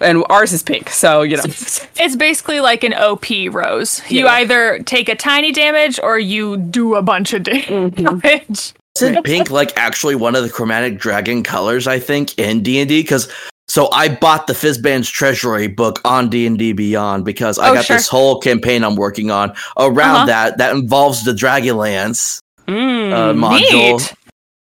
And 0.00 0.24
ours 0.28 0.52
is 0.52 0.62
pink, 0.62 0.90
so 0.90 1.22
you 1.22 1.36
know. 1.36 1.42
It's 1.98 2.16
basically 2.16 2.60
like 2.60 2.84
an 2.84 2.92
OP 2.94 3.26
rose. 3.50 4.02
You 4.10 4.24
Yeah. 4.24 4.32
either 4.32 4.78
take 4.80 5.08
a 5.08 5.14
tiny 5.14 5.52
damage 5.52 5.98
or 6.02 6.18
you 6.18 6.56
do 6.58 6.94
a 6.96 7.02
bunch 7.02 7.32
of 7.32 7.42
Mm-hmm. 7.44 8.18
damage. 8.18 8.74
Isn't 8.96 9.24
pink 9.24 9.50
like 9.50 9.72
actually 9.76 10.14
one 10.14 10.34
of 10.36 10.42
the 10.42 10.50
chromatic 10.50 10.98
dragon 10.98 11.42
colors? 11.42 11.86
I 11.86 11.98
think 11.98 12.38
in 12.38 12.62
D 12.62 12.78
and 12.80 12.88
D 12.88 13.02
because 13.02 13.28
so 13.68 13.90
I 13.92 14.08
bought 14.08 14.46
the 14.46 14.52
Fizban's 14.52 15.08
Treasury 15.10 15.66
book 15.66 16.00
on 16.04 16.28
D 16.30 16.46
and 16.46 16.58
D 16.58 16.72
Beyond 16.72 17.24
because 17.24 17.58
I 17.58 17.70
Oh, 17.70 17.74
got 17.74 17.84
sure. 17.86 17.96
this 17.96 18.08
whole 18.08 18.40
campaign 18.40 18.84
I'm 18.84 18.96
working 18.96 19.30
on 19.30 19.52
around 19.78 20.16
Uh-huh. 20.16 20.26
that 20.26 20.58
that 20.58 20.72
involves 20.74 21.24
the 21.24 21.32
Dragonlance 21.32 22.40
Mm. 22.68 23.12
uh, 23.12 23.32
module, 23.32 23.98
Neat. 23.98 24.14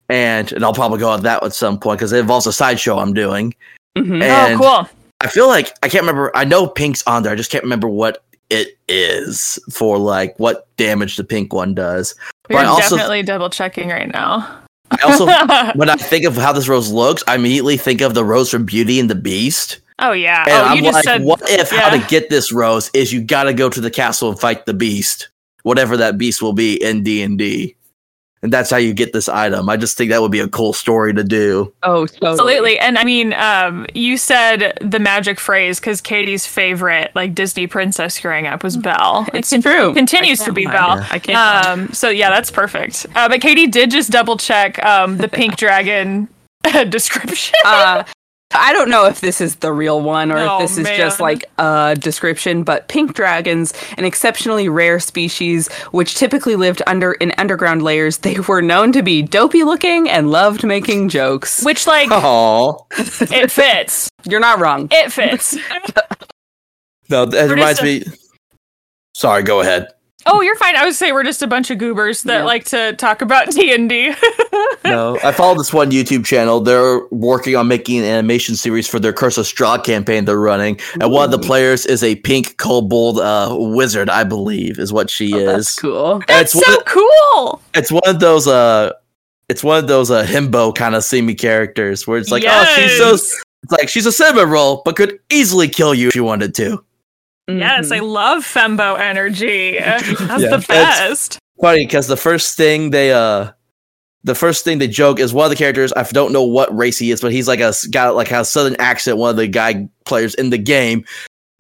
and 0.09 0.51
and 0.53 0.63
I'll 0.65 0.73
probably 0.73 0.99
go 0.99 1.09
on 1.09 1.23
that 1.23 1.43
at 1.43 1.53
some 1.53 1.79
point 1.79 1.99
because 1.99 2.11
it 2.13 2.19
involves 2.19 2.45
a 2.47 2.53
sideshow 2.53 2.97
I'm 2.99 3.13
doing. 3.13 3.53
Mhm. 3.97 4.21
And 4.21 4.55
oh, 4.55 4.57
cool. 4.85 4.89
I 5.21 5.27
feel 5.27 5.47
like 5.47 5.75
I 5.81 5.89
can't 5.89 6.03
remember. 6.03 6.35
I 6.35 6.45
know 6.45 6.67
pink's 6.67 7.03
on 7.07 7.23
there. 7.23 7.31
I 7.31 7.35
just 7.35 7.51
can't 7.51 7.63
remember 7.63 7.87
what 7.87 8.23
it 8.49 8.77
is 8.87 9.59
for 9.71 9.97
like 9.97 10.37
what 10.39 10.67
damage 10.77 11.17
the 11.17 11.23
pink 11.23 11.53
one 11.53 11.73
does. 11.73 12.15
We're 12.49 12.57
But 12.57 12.65
I 12.65 12.69
also 12.69 12.95
definitely 12.97 13.23
double 13.23 13.49
checking 13.49 13.89
right 13.89 14.11
now. 14.11 14.61
I 14.91 14.97
also 15.03 15.25
when 15.75 15.89
I 15.89 15.95
think 15.95 16.25
of 16.25 16.35
how 16.35 16.53
this 16.53 16.67
rose 16.67 16.91
looks, 16.91 17.23
I 17.27 17.35
immediately 17.35 17.77
think 17.77 18.01
of 18.01 18.13
the 18.13 18.23
rose 18.23 18.51
from 18.51 18.65
Beauty 18.65 18.99
and 18.99 19.09
the 19.09 19.15
Beast. 19.15 19.79
Oh 19.99 20.11
yeah. 20.11 20.43
And 20.43 20.53
oh, 20.53 20.65
I'm 20.65 20.77
you 20.77 20.83
just 20.83 20.95
like, 20.95 21.03
said 21.05 21.23
what 21.23 21.41
if 21.49 21.71
how 21.71 21.89
to 21.89 22.05
get 22.07 22.29
this 22.29 22.51
rose 22.51 22.91
is 22.93 23.13
you 23.13 23.23
got 23.23 23.43
to 23.43 23.53
go 23.53 23.69
to 23.69 23.81
the 23.81 23.91
castle 23.91 24.29
and 24.29 24.39
fight 24.39 24.65
the 24.65 24.73
beast, 24.73 25.29
whatever 25.63 25.95
that 25.97 26.17
beast 26.17 26.41
will 26.41 26.53
be 26.53 26.81
in 26.83 27.03
D 27.03 27.23
and 27.23 27.37
D, 27.37 27.75
and 28.45 28.53
that's 28.53 28.69
how 28.69 28.77
you 28.77 28.93
get 28.93 29.11
this 29.11 29.27
item. 29.27 29.67
I 29.69 29.75
just 29.75 29.97
think 29.97 30.11
that 30.11 30.21
would 30.21 30.31
be 30.31 30.39
a 30.39 30.47
cool 30.47 30.71
story 30.71 31.15
to 31.15 31.23
do. 31.23 31.73
Oh, 31.81 32.05
totally. 32.05 32.29
Absolutely. 32.31 32.79
And 32.79 32.99
I 32.99 33.03
mean, 33.03 33.33
um, 33.33 33.87
you 33.95 34.17
said 34.17 34.77
the 34.81 34.99
magic 34.99 35.39
phrase 35.39 35.79
because 35.79 35.99
Catie's 35.99 36.45
favorite, 36.45 37.11
like 37.15 37.33
Disney 37.33 37.65
princess 37.65 38.19
growing 38.19 38.45
up, 38.45 38.63
was 38.63 38.77
Belle. 38.77 39.25
It's 39.33 39.49
true. 39.49 39.95
Continues 39.95 40.43
to 40.43 40.53
be 40.53 40.65
lie. 40.65 40.73
Belle. 40.73 41.07
I 41.09 41.17
can't. 41.17 41.65
Um, 41.65 41.91
so 41.91 42.09
yeah, 42.09 42.29
that's 42.29 42.51
perfect. 42.51 43.07
Uh, 43.15 43.27
but 43.27 43.41
Katie 43.41 43.65
did 43.65 43.89
just 43.89 44.11
double 44.11 44.37
check 44.37 44.83
um, 44.85 45.17
the 45.17 45.27
pink 45.27 45.55
dragon 45.57 46.27
description. 46.89 47.55
uh, 47.65 48.03
I 48.59 48.73
don't 48.73 48.89
know 48.89 49.05
if 49.05 49.21
this 49.21 49.41
is 49.41 49.57
the 49.57 49.71
real 49.71 50.01
one 50.01 50.31
or 50.31 50.37
Oh, 50.37 50.55
if 50.55 50.69
this 50.69 50.77
is 50.77 50.87
just 50.97 51.19
like 51.19 51.45
a 51.57 51.95
description, 51.99 52.63
but 52.63 52.87
pink 52.87 53.13
dragons, 53.13 53.73
an 53.97 54.05
exceptionally 54.05 54.69
rare 54.69 54.99
species 54.99 55.67
which 55.91 56.15
typically 56.15 56.55
lived 56.55 56.81
under 56.87 57.13
in 57.13 57.33
underground 57.37 57.81
layers, 57.81 58.19
they 58.19 58.39
were 58.39 58.61
known 58.61 58.91
to 58.93 59.03
be 59.03 59.21
dopey 59.21 59.63
looking 59.63 60.09
and 60.09 60.31
loved 60.31 60.63
making 60.63 61.09
jokes. 61.09 61.63
Which 61.63 61.87
like 61.87 62.09
Oh 62.11 62.85
it 62.97 63.51
fits. 63.51 64.09
You're 64.27 64.39
not 64.39 64.59
wrong. 64.59 64.87
It 64.91 65.11
fits. 65.11 65.55
no, 67.09 67.25
that 67.25 67.49
reminds 67.49 67.81
me. 67.81 68.03
Sorry, 69.13 69.43
go 69.43 69.61
ahead. 69.61 69.87
Oh, 70.27 70.41
you're 70.41 70.55
fine. 70.55 70.75
I 70.75 70.85
would 70.85 70.95
say 70.95 71.11
we're 71.11 71.23
just 71.23 71.41
a 71.43 71.47
bunch 71.47 71.69
of 71.69 71.77
goobers 71.77 72.23
that 72.23 72.39
Yeah. 72.39 72.43
like 72.45 72.63
to 72.65 72.93
talk 72.93 73.21
about 73.21 73.51
D 73.51 73.73
and 73.73 73.89
D. 73.89 74.13
No, 74.85 75.17
I 75.23 75.31
follow 75.31 75.55
this 75.57 75.73
one 75.73 75.89
YouTube 75.89 76.25
channel. 76.25 76.59
They're 76.61 77.01
working 77.09 77.55
on 77.55 77.67
making 77.67 77.99
an 77.99 78.05
animation 78.05 78.55
series 78.55 78.87
for 78.87 78.99
their 78.99 79.11
Curse 79.13 79.37
of 79.39 79.45
Strahd 79.45 79.83
campaign 79.83 80.25
they're 80.25 80.39
running, 80.39 80.79
and 81.01 81.11
one 81.11 81.25
of 81.25 81.31
the 81.31 81.39
players 81.39 81.87
is 81.87 82.03
a 82.03 82.15
pink 82.17 82.57
kobold 82.57 83.19
uh, 83.19 83.49
wizard, 83.57 84.09
I 84.11 84.23
believe, 84.23 84.77
is 84.77 84.93
what 84.93 85.09
she 85.09 85.33
Oh, 85.33 85.37
is. 85.39 85.45
that's 85.45 85.79
cool. 85.79 86.23
That's 86.27 86.53
it's 86.55 86.63
so 86.65 86.71
one 86.71 86.79
of, 86.79 86.85
cool. 86.85 87.61
it's 87.73 87.91
one 87.91 88.03
of 88.05 88.19
those 88.19 88.47
uh, 88.47 88.91
it's 89.49 89.63
one 89.63 89.79
of 89.79 89.87
those 89.87 90.11
uh 90.11 90.23
himbo 90.23 90.73
kind 90.73 90.93
of 90.93 91.03
semi 91.03 91.33
characters 91.33 92.05
where 92.05 92.19
it's 92.19 92.29
like, 92.31 92.43
oh, 92.47 92.65
she's 92.75 92.95
so 92.97 93.13
it's 93.15 93.71
like 93.71 93.89
she's 93.89 94.05
a 94.05 94.11
cinnamon 94.11 94.49
roll, 94.51 94.83
but 94.85 94.95
could 94.95 95.19
easily 95.31 95.67
kill 95.67 95.95
you 95.95 96.09
if 96.09 96.13
she 96.13 96.19
wanted 96.19 96.53
to. 96.55 96.83
Yes, 97.47 97.91
I 97.91 97.99
Mhm. 97.99 98.11
love 98.11 98.43
fembo 98.43 98.99
energy. 98.99 99.77
That's 99.79 100.07
Yeah, 100.19 100.37
the 100.37 100.45
it's- 100.57 100.67
best. 100.67 101.39
Funny 101.61 101.85
because 101.85 102.07
the 102.07 102.17
first 102.17 102.57
thing 102.57 102.89
they 102.91 103.11
uh. 103.13 103.51
The 104.23 104.33
first 104.33 104.63
thing 104.63 104.79
they 104.79 104.87
joke 104.87 105.19
is 105.19 105.33
one 105.35 105.45
of 105.45 105.51
the 105.51 105.55
characters. 105.55 105.93
I 105.95 106.01
don't 106.01 106.33
know 106.33 106.41
what 106.41 106.75
race 106.75 106.97
he 106.97 107.11
is, 107.11 107.21
but 107.21 107.31
he's 107.31 107.47
like 107.47 107.59
a 107.59 107.71
got 107.91 108.15
like 108.15 108.31
a 108.31 108.43
southern 108.43 108.75
accent. 108.79 109.17
One 109.19 109.29
of 109.29 109.35
the 109.35 109.47
guy 109.47 109.87
players 110.05 110.33
in 110.33 110.49
the 110.49 110.57
game, 110.57 111.05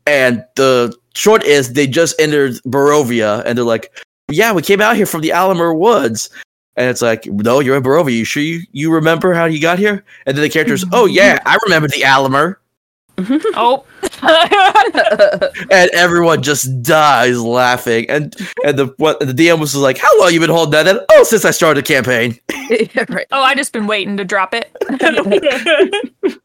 and 0.07 0.43
the 0.55 0.91
short 1.13 1.43
is 1.43 1.73
they 1.73 1.85
just 1.85 2.19
entered 2.19 2.53
Barovia, 2.65 3.43
and 3.45 3.55
they're 3.55 3.63
like, 3.63 3.91
"Yeah, 4.31 4.51
we 4.51 4.63
came 4.63 4.81
out 4.81 4.95
here 4.95 5.05
from 5.05 5.21
the 5.21 5.29
Alamer 5.29 5.77
Woods," 5.77 6.31
and 6.75 6.89
it's 6.89 7.03
like, 7.03 7.27
"No, 7.27 7.59
you're 7.59 7.77
in 7.77 7.83
Barovia. 7.83 8.13
You 8.13 8.25
sure 8.25 8.41
you 8.41 8.61
you 8.71 8.91
remember 8.91 9.35
how 9.35 9.45
you 9.45 9.61
got 9.61 9.77
here?" 9.77 10.03
And 10.25 10.35
then 10.35 10.41
the 10.41 10.49
characters, 10.49 10.83
"Oh 10.91 11.05
yeah, 11.05 11.37
I 11.45 11.59
remember 11.65 11.87
the 11.87 12.01
Alamer," 12.01 12.55
Oh. 13.55 13.83
and 15.71 15.89
everyone 15.93 16.41
just 16.41 16.81
dies 16.83 17.39
laughing. 17.41 18.09
And 18.09 18.35
and 18.63 18.77
the 18.77 18.93
what 18.97 19.19
the 19.19 19.27
DM 19.27 19.59
was 19.59 19.75
like, 19.75 19.97
"How 19.97 20.19
long 20.19 20.33
you 20.33 20.39
been 20.39 20.49
holding 20.49 20.71
that?" 20.71 20.87
And, 20.87 20.99
oh, 21.11 21.23
since 21.23 21.45
I 21.45 21.51
started 21.51 21.83
the 21.83 21.87
campaign. 21.87 22.39
Yeah, 22.67 23.05
right. 23.09 23.27
oh, 23.31 23.43
I 23.43 23.53
just 23.53 23.73
been 23.73 23.85
waiting 23.85 24.17
to 24.17 24.25
drop 24.25 24.55
it. 24.55 24.75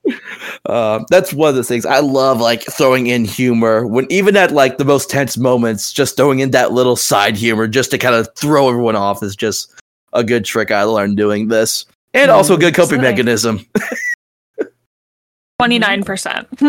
Uh, 0.66 1.02
that's 1.08 1.32
one 1.32 1.48
of 1.48 1.54
the 1.54 1.64
things 1.64 1.86
I 1.86 2.00
love, 2.00 2.40
like 2.40 2.62
throwing 2.64 3.06
in 3.06 3.24
humor 3.24 3.86
when 3.86 4.06
even 4.10 4.36
at 4.36 4.50
like 4.50 4.76
the 4.76 4.84
most 4.84 5.08
tense 5.08 5.38
moments, 5.38 5.92
just 5.92 6.16
throwing 6.16 6.40
in 6.40 6.50
that 6.50 6.72
little 6.72 6.96
side 6.96 7.36
humor 7.36 7.66
just 7.66 7.90
to 7.92 7.98
kind 7.98 8.14
of 8.14 8.28
throw 8.36 8.68
everyone 8.68 8.96
off 8.96 9.22
is 9.22 9.36
just 9.36 9.72
a 10.12 10.24
good 10.24 10.44
trick 10.44 10.70
I 10.70 10.82
learned 10.82 11.16
doing 11.16 11.48
this, 11.48 11.86
and 12.12 12.30
also 12.30 12.54
a 12.54 12.58
good 12.58 12.74
coping 12.74 13.00
Absolutely. 13.00 13.10
mechanism. 13.10 13.66
Twenty 15.60 15.78
nine 15.78 16.02
percent. 16.04 16.48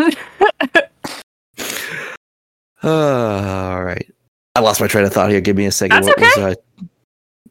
all 2.82 3.82
right, 3.82 4.06
I 4.54 4.60
lost 4.60 4.80
my 4.80 4.86
train 4.86 5.04
of 5.06 5.12
thought 5.12 5.30
here. 5.30 5.40
Give 5.40 5.56
me 5.56 5.64
a 5.66 5.72
second. 5.72 6.04
That's 6.04 6.08
What 6.08 6.20
was 6.20 6.36
I? 6.38 6.84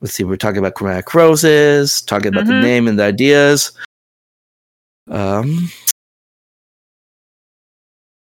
Let's 0.01 0.13
see. 0.13 0.23
We're 0.23 0.35
talking 0.35 0.59
about 0.59 0.75
chromatic 0.75 1.13
roses, 1.13 2.01
talking 2.01 2.27
about 2.27 2.45
the 2.45 2.53
Mhm. 2.53 2.61
name 2.61 2.87
and 2.87 2.99
the 2.99 3.03
ideas. 3.03 3.71
Um, 5.09 5.71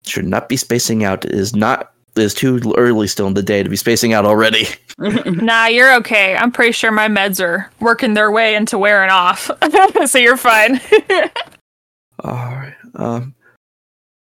should 0.05 0.27
not 0.27 0.49
be 0.49 0.57
spacing 0.57 1.05
out. 1.05 1.25
It 1.25 1.33
is 1.33 1.55
not. 1.55 1.93
It 2.17 2.23
is 2.23 2.35
too 2.35 2.61
early 2.79 3.07
still 3.09 3.27
in 3.27 3.35
the 3.35 3.43
day 3.43 3.63
to 3.63 3.69
be 3.69 3.77
spacing 3.77 4.13
out 4.15 4.25
already. 4.25 4.67
Nah, 5.27 5.67
you're 5.67 5.95
okay. 5.97 6.35
I'm 6.35 6.51
pretty 6.51 6.73
sure 6.73 6.91
my 6.91 7.07
meds 7.09 7.41
are 7.45 7.71
working 7.81 8.15
their 8.15 8.31
way 8.31 8.55
into 8.55 8.79
wearing 8.79 9.11
off, 9.11 9.51
so 10.07 10.19
you're 10.19 10.39
fine. 10.39 10.81
All 12.21 12.35
right. 12.35 12.75
Um, 12.95 13.35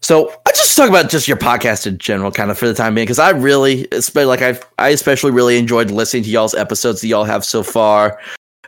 so 0.03 0.33
I 0.47 0.53
just 0.53 0.77
talk 0.77 0.89
about 0.89 1.11
just 1.11 1.29
your 1.29 1.37
podcast 1.37 1.87
in 1.87 1.99
general, 1.99 2.31
kind 2.31 2.51
of 2.51 2.59
for 2.59 2.67
the 2.67 2.75
time 2.75 2.95
being, 2.95 3.05
because 3.05 3.19
I 3.19 3.31
really, 3.31 3.87
especially 3.93 4.25
like 4.27 4.43
I, 4.43 4.59
I 4.79 4.89
especially 4.91 5.31
really 5.31 5.59
enjoyed 5.59 5.91
listening 5.91 6.23
to 6.25 6.31
y'all's 6.31 6.55
episodes 6.55 7.01
that 7.03 7.09
y'all 7.09 7.25
have 7.25 7.45
so 7.45 7.63
far. 7.63 8.19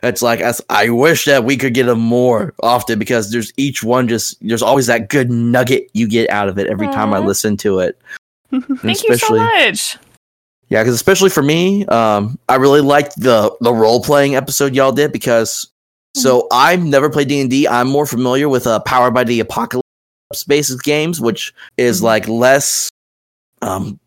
It's 0.03 0.21
like 0.21 0.41
I, 0.41 0.53
I 0.69 0.89
wish 0.89 1.25
that 1.25 1.43
we 1.45 1.57
could 1.57 1.73
get 1.73 1.85
them 1.85 1.99
more 1.99 2.53
often 2.61 2.99
because 2.99 3.31
there's 3.31 3.51
each 3.57 3.83
one 3.83 4.07
just 4.07 4.37
there's 4.45 4.61
always 4.61 4.87
that 4.87 5.09
good 5.09 5.31
nugget 5.31 5.89
you 5.93 6.07
get 6.07 6.29
out 6.29 6.49
of 6.49 6.59
it 6.59 6.67
every 6.67 6.87
time 6.87 7.13
I 7.13 7.19
listen 7.19 7.57
to 7.57 7.79
it. 7.79 7.99
Thank 8.51 9.03
you 9.03 9.15
so 9.17 9.35
much. 9.35 9.97
Yeah, 10.69 10.81
because 10.81 10.95
especially 10.95 11.29
for 11.29 11.41
me, 11.41 11.85
um, 11.85 12.37
I 12.49 12.55
really 12.55 12.81
liked 12.81 13.19
the 13.19 13.55
the 13.61 13.73
role 13.73 14.03
playing 14.03 14.35
episode 14.35 14.75
y'all 14.75 14.91
did 14.91 15.11
because 15.11 15.69
so 16.15 16.47
I've 16.51 16.83
never 16.83 17.09
played 17.09 17.27
D 17.27 17.41
and 17.41 17.49
D. 17.49 17.67
I'm 17.67 17.87
more 17.87 18.05
familiar 18.05 18.49
with 18.49 18.67
uh, 18.67 18.79
Powered 18.81 19.13
by 19.13 19.23
the 19.23 19.39
Apocalypse 19.39 19.83
basis 20.47 20.79
games, 20.81 21.19
which 21.21 21.53
is 21.77 21.99
Mhm. 22.01 22.03
like 22.03 22.27
less, 22.27 22.89
um, 23.61 23.99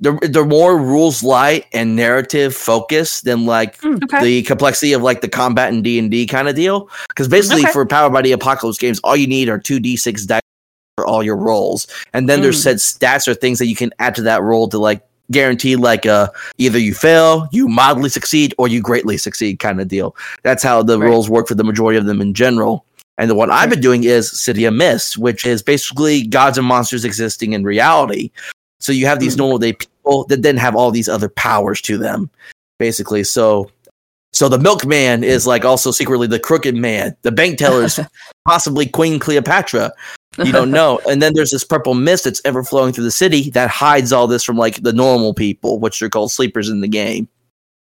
they're 0.00 0.18
they're 0.22 0.44
more 0.44 0.76
rules 0.76 1.22
light 1.22 1.66
and 1.72 1.96
narrative 1.96 2.54
focused 2.54 3.24
than 3.24 3.46
like 3.46 3.82
Okay. 3.84 4.22
the 4.22 4.42
complexity 4.42 4.92
of 4.92 5.02
like 5.02 5.20
the 5.20 5.28
combat 5.28 5.72
and 5.72 5.82
D 5.84 5.98
and 5.98 6.10
D 6.10 6.26
kind 6.26 6.48
of 6.48 6.54
deal. 6.54 6.88
Because 7.08 7.28
basically, 7.28 7.62
Okay. 7.62 7.72
for 7.72 7.86
Power 7.86 8.10
by 8.10 8.22
the 8.22 8.32
Apocalypse 8.32 8.78
games, 8.78 9.00
all 9.04 9.16
you 9.16 9.26
need 9.26 9.48
are 9.48 9.58
two 9.58 9.78
d 9.80 9.96
six 9.96 10.26
dice 10.26 10.40
for 10.98 11.06
all 11.06 11.22
your 11.22 11.36
rolls, 11.36 11.86
and 12.12 12.28
then 12.28 12.40
there's 12.42 12.58
Mm. 12.60 12.62
said 12.62 12.76
stats 12.76 13.26
or 13.28 13.34
things 13.34 13.58
that 13.58 13.66
you 13.66 13.76
can 13.76 13.92
add 13.98 14.14
to 14.16 14.22
that 14.22 14.42
roll 14.42 14.68
to 14.68 14.78
like 14.78 15.00
guarantee 15.30 15.76
like 15.76 16.06
uh 16.06 16.28
either 16.58 16.78
you 16.78 16.94
fail, 16.94 17.48
you 17.52 17.68
mildly 17.68 18.08
succeed, 18.10 18.54
or 18.58 18.68
you 18.68 18.80
greatly 18.80 19.16
succeed 19.16 19.58
kind 19.58 19.80
of 19.80 19.88
deal. 19.88 20.14
That's 20.42 20.62
how 20.62 20.82
the 20.82 20.98
Right. 20.98 21.08
rolls 21.08 21.30
work 21.30 21.48
for 21.48 21.54
the 21.54 21.64
majority 21.64 21.98
of 21.98 22.06
them 22.06 22.20
in 22.20 22.34
general. 22.34 22.84
And 23.16 23.30
the 23.30 23.34
one 23.34 23.50
I've 23.50 23.70
been 23.70 23.80
doing 23.80 24.04
is 24.04 24.30
City 24.30 24.64
of 24.64 24.74
Mist, 24.74 25.16
which 25.18 25.46
is 25.46 25.62
basically 25.62 26.26
gods 26.26 26.58
and 26.58 26.66
monsters 26.66 27.04
existing 27.04 27.52
in 27.52 27.62
reality. 27.64 28.30
So 28.80 28.92
you 28.92 29.06
have 29.06 29.20
these 29.20 29.34
Hmm. 29.34 29.38
normal 29.40 29.58
day 29.58 29.72
people 29.72 30.24
that 30.26 30.42
then 30.42 30.56
have 30.56 30.74
all 30.76 30.90
these 30.90 31.08
other 31.08 31.28
powers 31.28 31.80
to 31.82 31.96
them, 31.96 32.28
basically. 32.78 33.24
So 33.24 33.70
so 34.32 34.48
the 34.48 34.58
milkman 34.58 35.22
is 35.22 35.46
like 35.46 35.64
also 35.64 35.92
secretly 35.92 36.26
the 36.26 36.40
crooked 36.40 36.74
man. 36.74 37.16
The 37.22 37.30
bank 37.30 37.56
teller 37.56 37.84
is 37.84 38.00
possibly 38.44 38.84
Queen 38.84 39.20
Cleopatra. 39.20 39.92
You 40.38 40.52
don't 40.52 40.70
know. 40.70 41.00
And 41.08 41.20
then 41.22 41.34
there's 41.34 41.50
this 41.50 41.64
purple 41.64 41.94
mist 41.94 42.24
that's 42.24 42.40
ever 42.44 42.62
flowing 42.64 42.92
through 42.92 43.04
the 43.04 43.10
city 43.10 43.50
that 43.50 43.70
hides 43.70 44.12
all 44.12 44.26
this 44.26 44.42
from 44.42 44.56
like 44.56 44.82
the 44.82 44.92
normal 44.92 45.34
people, 45.34 45.78
which 45.78 46.00
are 46.02 46.08
called 46.08 46.32
sleepers 46.32 46.68
in 46.68 46.80
the 46.80 46.88
game. 46.88 47.28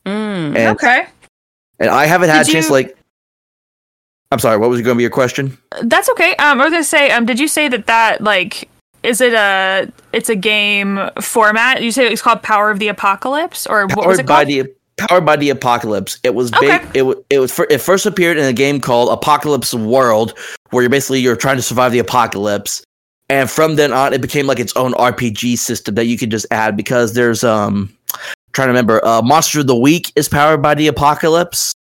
Mm. 0.04 0.56
And 0.56 0.76
okay. 0.76 1.06
and 1.78 1.90
I 1.90 2.06
haven't 2.06 2.28
had 2.28 2.44
Did 2.44 2.50
a 2.50 2.52
chance 2.52 2.64
you- 2.66 2.68
to 2.68 2.72
like 2.72 2.96
I'm 4.32 4.40
sorry, 4.40 4.58
what 4.58 4.68
was 4.70 4.80
going 4.82 4.96
to 4.96 4.98
be 4.98 5.02
your 5.04 5.10
question? 5.10 5.56
That's 5.82 6.10
okay. 6.10 6.34
Um, 6.36 6.60
I 6.60 6.64
was 6.64 6.72
gonna 6.72 6.82
say, 6.84 7.12
um, 7.12 7.26
did 7.26 7.38
you 7.38 7.46
say 7.46 7.68
that 7.68 7.86
that 7.86 8.22
like 8.22 8.68
is 9.02 9.20
it 9.20 9.32
a 9.34 9.90
it's 10.12 10.28
a 10.28 10.34
game 10.34 10.98
format? 11.20 11.82
You 11.82 11.92
say 11.92 12.06
it's 12.08 12.22
called 12.22 12.42
Power 12.42 12.70
of 12.70 12.80
the 12.80 12.88
Apocalypse, 12.88 13.66
or 13.66 13.86
what 13.86 13.98
was 13.98 14.04
Powered 14.04 14.20
it 14.20 14.26
by 14.26 14.44
called? 14.44 14.48
the 14.48 14.74
Powered 14.98 15.26
by 15.26 15.36
the 15.36 15.50
Apocalypse. 15.50 16.18
It 16.22 16.34
was 16.34 16.52
Okay. 16.54 16.78
big. 16.78 16.88
It 16.94 17.02
wa- 17.02 17.14
it 17.28 17.38
was 17.38 17.58
it 17.70 17.78
first 17.78 18.06
appeared 18.06 18.38
in 18.38 18.44
a 18.46 18.52
game 18.52 18.80
called 18.80 19.10
Apocalypse 19.10 19.74
World, 19.74 20.32
where 20.70 20.82
you're 20.82 20.90
basically 20.90 21.20
you're 21.20 21.36
trying 21.36 21.56
to 21.56 21.62
survive 21.62 21.92
the 21.92 21.98
apocalypse. 21.98 22.82
And 23.28 23.50
from 23.50 23.76
then 23.76 23.92
on, 23.92 24.12
it 24.14 24.20
became 24.22 24.46
like 24.46 24.58
its 24.60 24.74
own 24.76 24.92
RPG 24.94 25.56
system 25.58 25.96
that 25.96 26.06
you 26.06 26.16
could 26.16 26.30
just 26.30 26.46
add 26.50 26.76
because 26.76 27.12
there's 27.12 27.44
um 27.44 27.92
trying 28.52 28.66
to 28.68 28.70
remember 28.70 29.04
uh 29.04 29.20
Monster 29.20 29.60
of 29.60 29.66
the 29.66 29.76
Week 29.76 30.12
is 30.16 30.28
powered 30.28 30.62
by 30.62 30.74
the 30.74 30.86
Apocalypse. 30.86 31.74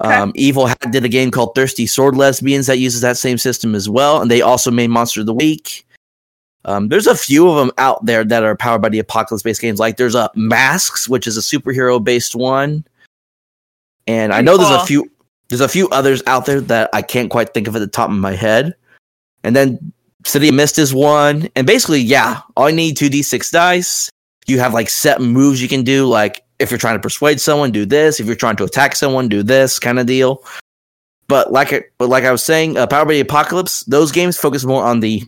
Okay. 0.00 0.12
Um, 0.14 0.32
Evil 0.36 0.66
Hat 0.66 0.90
did 0.92 1.04
a 1.04 1.08
game 1.08 1.30
called 1.30 1.54
Thirsty 1.54 1.86
Sword 1.86 2.16
Lesbians 2.16 2.66
that 2.66 2.78
uses 2.78 3.00
that 3.00 3.16
same 3.16 3.38
system 3.38 3.74
as 3.74 3.88
well, 3.88 4.20
and 4.20 4.30
they 4.30 4.42
also 4.42 4.70
made 4.70 4.90
Monster 4.90 5.20
of 5.20 5.26
the 5.26 5.34
Week. 5.34 5.86
Um, 6.64 6.88
there's 6.88 7.06
a 7.06 7.14
few 7.14 7.48
of 7.48 7.56
them 7.56 7.70
out 7.78 8.04
there 8.04 8.24
that 8.24 8.42
are 8.42 8.56
powered 8.56 8.82
by 8.82 8.88
the 8.88 8.98
apocalypse 8.98 9.42
based 9.42 9.60
games. 9.60 9.78
Like 9.78 9.96
there's 9.96 10.14
a 10.14 10.30
Masks, 10.34 11.08
which 11.08 11.26
is 11.26 11.36
a 11.36 11.40
superhero 11.40 12.02
based 12.02 12.34
one, 12.34 12.84
and 14.06 14.32
I 14.32 14.40
know 14.40 14.56
there's 14.56 14.70
a 14.82 14.86
few 14.86 15.10
there's 15.48 15.60
a 15.60 15.68
few 15.68 15.88
others 15.90 16.22
out 16.26 16.46
there 16.46 16.60
that 16.62 16.90
I 16.92 17.02
can't 17.02 17.30
quite 17.30 17.52
think 17.52 17.68
of 17.68 17.76
at 17.76 17.80
the 17.80 17.86
top 17.86 18.08
of 18.08 18.16
my 18.16 18.32
head. 18.32 18.74
And 19.42 19.54
then 19.54 19.92
City 20.24 20.48
of 20.48 20.54
Mist 20.54 20.78
is 20.78 20.94
one, 20.94 21.48
and 21.54 21.66
basically, 21.66 22.00
yeah, 22.00 22.40
all 22.56 22.70
you 22.70 22.76
need 22.76 22.96
two 22.96 23.10
d 23.10 23.22
six 23.22 23.50
dice. 23.50 24.10
You 24.46 24.58
have 24.58 24.74
like 24.74 24.88
set 24.88 25.20
moves 25.20 25.60
you 25.60 25.68
can 25.68 25.84
do, 25.84 26.06
like 26.06 26.44
if 26.58 26.70
you're 26.70 26.78
trying 26.78 26.96
to 26.96 27.02
persuade 27.02 27.40
someone, 27.40 27.72
do 27.72 27.84
this. 27.84 28.20
If 28.20 28.26
you're 28.26 28.36
trying 28.36 28.56
to 28.56 28.64
attack 28.64 28.96
someone, 28.96 29.28
do 29.28 29.42
this 29.42 29.78
kind 29.78 29.98
of 29.98 30.06
deal. 30.06 30.42
But 31.28 31.52
like, 31.52 31.72
I, 31.72 31.84
but 31.98 32.08
like 32.08 32.24
I 32.24 32.32
was 32.32 32.44
saying, 32.44 32.76
uh, 32.76 32.86
Power 32.86 33.04
by 33.04 33.14
the 33.14 33.20
Apocalypse, 33.20 33.80
those 33.84 34.12
games 34.12 34.36
focus 34.36 34.64
more 34.64 34.84
on 34.84 35.00
the 35.00 35.22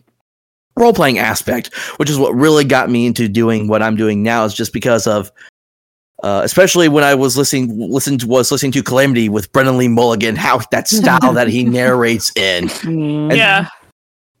role 0.77 0.93
playing 0.93 1.17
aspect, 1.19 1.73
which 1.97 2.09
is 2.09 2.17
what 2.17 2.33
really 2.33 2.63
got 2.63 2.89
me 2.89 3.05
into 3.05 3.27
doing 3.27 3.67
what 3.67 3.81
I'm 3.81 3.95
doing 3.95 4.23
now. 4.23 4.45
Is 4.45 4.53
just 4.53 4.73
because 4.73 5.07
of, 5.07 5.31
uh, 6.23 6.41
especially 6.43 6.87
when 6.89 7.03
I 7.03 7.15
was 7.15 7.37
listening, 7.37 7.77
listened 7.77 8.23
was 8.23 8.51
listening 8.51 8.71
to 8.73 8.83
Calamity 8.83 9.29
with 9.29 9.51
Brennan 9.51 9.77
Lee 9.77 9.87
Mulligan, 9.87 10.35
how 10.35 10.59
that 10.71 10.87
style 10.87 11.33
that 11.33 11.47
he 11.47 11.63
narrates 11.63 12.31
in, 12.35 12.65
Mm. 12.67 13.29
And- 13.29 13.37
yeah. 13.37 13.67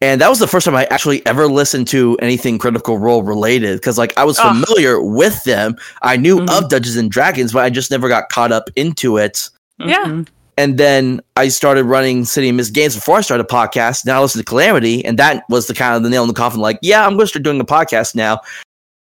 and 0.01 0.21
that 0.21 0.29
was 0.29 0.39
the 0.39 0.47
first 0.47 0.65
time 0.65 0.75
I 0.75 0.85
actually 0.85 1.25
ever 1.25 1.47
listened 1.47 1.87
to 1.89 2.17
anything 2.21 2.57
Critical 2.59 2.97
Role 2.97 3.23
related. 3.23 3.77
Because 3.79 3.97
like 3.97 4.13
I 4.17 4.23
was 4.23 4.37
Ugh. 4.39 4.53
familiar 4.65 5.01
with 5.01 5.43
them, 5.43 5.75
I 6.01 6.17
knew 6.17 6.37
Mhm. 6.39 6.49
of 6.51 6.69
Dungeons 6.69 6.95
and 6.97 7.09
Dragons, 7.11 7.51
but 7.53 7.63
I 7.63 7.69
just 7.69 7.89
never 7.91 8.07
got 8.07 8.29
caught 8.29 8.51
up 8.51 8.69
into 8.75 9.17
it. 9.17 9.49
Yeah. 9.79 10.03
Mhm. 10.05 10.27
And 10.57 10.79
then 10.79 11.21
I 11.35 11.49
started 11.49 11.83
running 11.83 12.25
City 12.25 12.49
of 12.49 12.55
Mist 12.55 12.73
Games 12.73 12.95
before 12.95 13.17
I 13.17 13.21
started 13.21 13.45
a 13.45 13.47
podcast. 13.47 14.05
Now 14.05 14.17
I 14.17 14.21
listen 14.21 14.39
to 14.39 14.45
Calamity, 14.45 15.05
and 15.05 15.17
that 15.19 15.43
was 15.49 15.67
the 15.67 15.73
kind 15.75 15.95
of 15.95 16.03
the 16.03 16.09
nail 16.09 16.23
in 16.23 16.27
the 16.27 16.33
coffin. 16.33 16.59
Like, 16.59 16.79
yeah, 16.81 17.05
I'm 17.05 17.11
going 17.11 17.21
to 17.21 17.27
start 17.27 17.43
doing 17.43 17.59
a 17.61 17.65
podcast 17.65 18.15
now. 18.15 18.41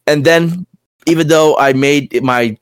And 0.06 0.24
then, 0.24 0.66
even 1.06 1.28
though 1.28 1.56
I 1.56 1.72
made 1.72 2.22
my 2.22 2.56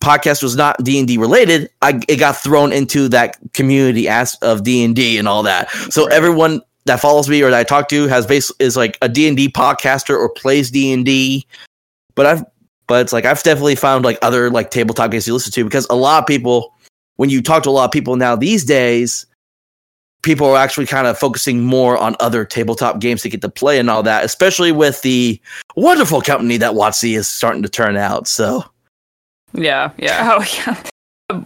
podcast 0.00 0.42
was 0.42 0.56
not 0.56 0.82
D 0.84 0.98
and 0.98 1.08
D 1.08 1.18
related, 1.18 1.68
I 1.82 2.00
it 2.08 2.16
got 2.16 2.36
thrown 2.36 2.72
into 2.72 3.08
that 3.08 3.36
community 3.54 4.08
as 4.08 4.36
of 4.36 4.62
D 4.62 4.84
and 4.84 4.94
D 4.94 5.18
and 5.18 5.26
all 5.26 5.42
that. 5.42 5.70
So 5.90 6.04
Right. 6.04 6.14
everyone 6.14 6.62
that 6.84 7.00
follows 7.00 7.28
me 7.28 7.42
or 7.42 7.50
that 7.50 7.58
I 7.58 7.64
talk 7.64 7.88
to 7.88 8.06
has 8.06 8.26
base 8.26 8.50
is 8.58 8.76
like 8.76 8.96
a 9.02 9.08
D 9.08 9.26
and 9.26 9.36
D 9.36 9.48
podcaster 9.48 10.16
or 10.16 10.28
plays 10.28 10.70
D 10.70 10.92
and 10.92 11.04
D. 11.04 11.46
But 12.14 12.26
I've 12.26 12.44
but 12.86 13.02
it's 13.02 13.12
like 13.12 13.24
I've 13.24 13.42
definitely 13.42 13.74
found 13.76 14.04
like 14.04 14.18
other 14.22 14.50
like 14.50 14.70
tabletop 14.70 15.10
games 15.10 15.26
to 15.26 15.32
listen 15.32 15.52
to 15.52 15.64
because 15.64 15.86
a 15.90 15.96
lot 15.96 16.22
of 16.22 16.26
people 16.26 16.74
when 17.18 17.28
you 17.30 17.42
talk 17.42 17.64
to 17.64 17.68
a 17.68 17.70
lot 17.70 17.84
of 17.84 17.90
people 17.90 18.16
now 18.16 18.34
these 18.34 18.64
days, 18.64 19.26
people 20.22 20.46
are 20.46 20.56
actually 20.56 20.86
kind 20.86 21.06
of 21.06 21.18
focusing 21.18 21.62
more 21.62 21.98
on 21.98 22.16
other 22.20 22.44
tabletop 22.44 23.00
games 23.00 23.22
to 23.22 23.28
get 23.28 23.40
to 23.42 23.48
play 23.48 23.78
and 23.78 23.90
all 23.90 24.02
that, 24.04 24.24
especially 24.24 24.72
with 24.72 25.02
the 25.02 25.40
wonderful 25.76 26.20
company 26.20 26.56
that 26.56 26.72
WotC 26.72 27.16
is 27.16 27.28
starting 27.28 27.62
to 27.62 27.68
turn 27.68 27.96
out. 27.96 28.26
So 28.26 28.64
Yeah, 29.52 29.90
yeah. 29.98 30.38
Oh 30.38 30.44
yeah. 30.66 30.82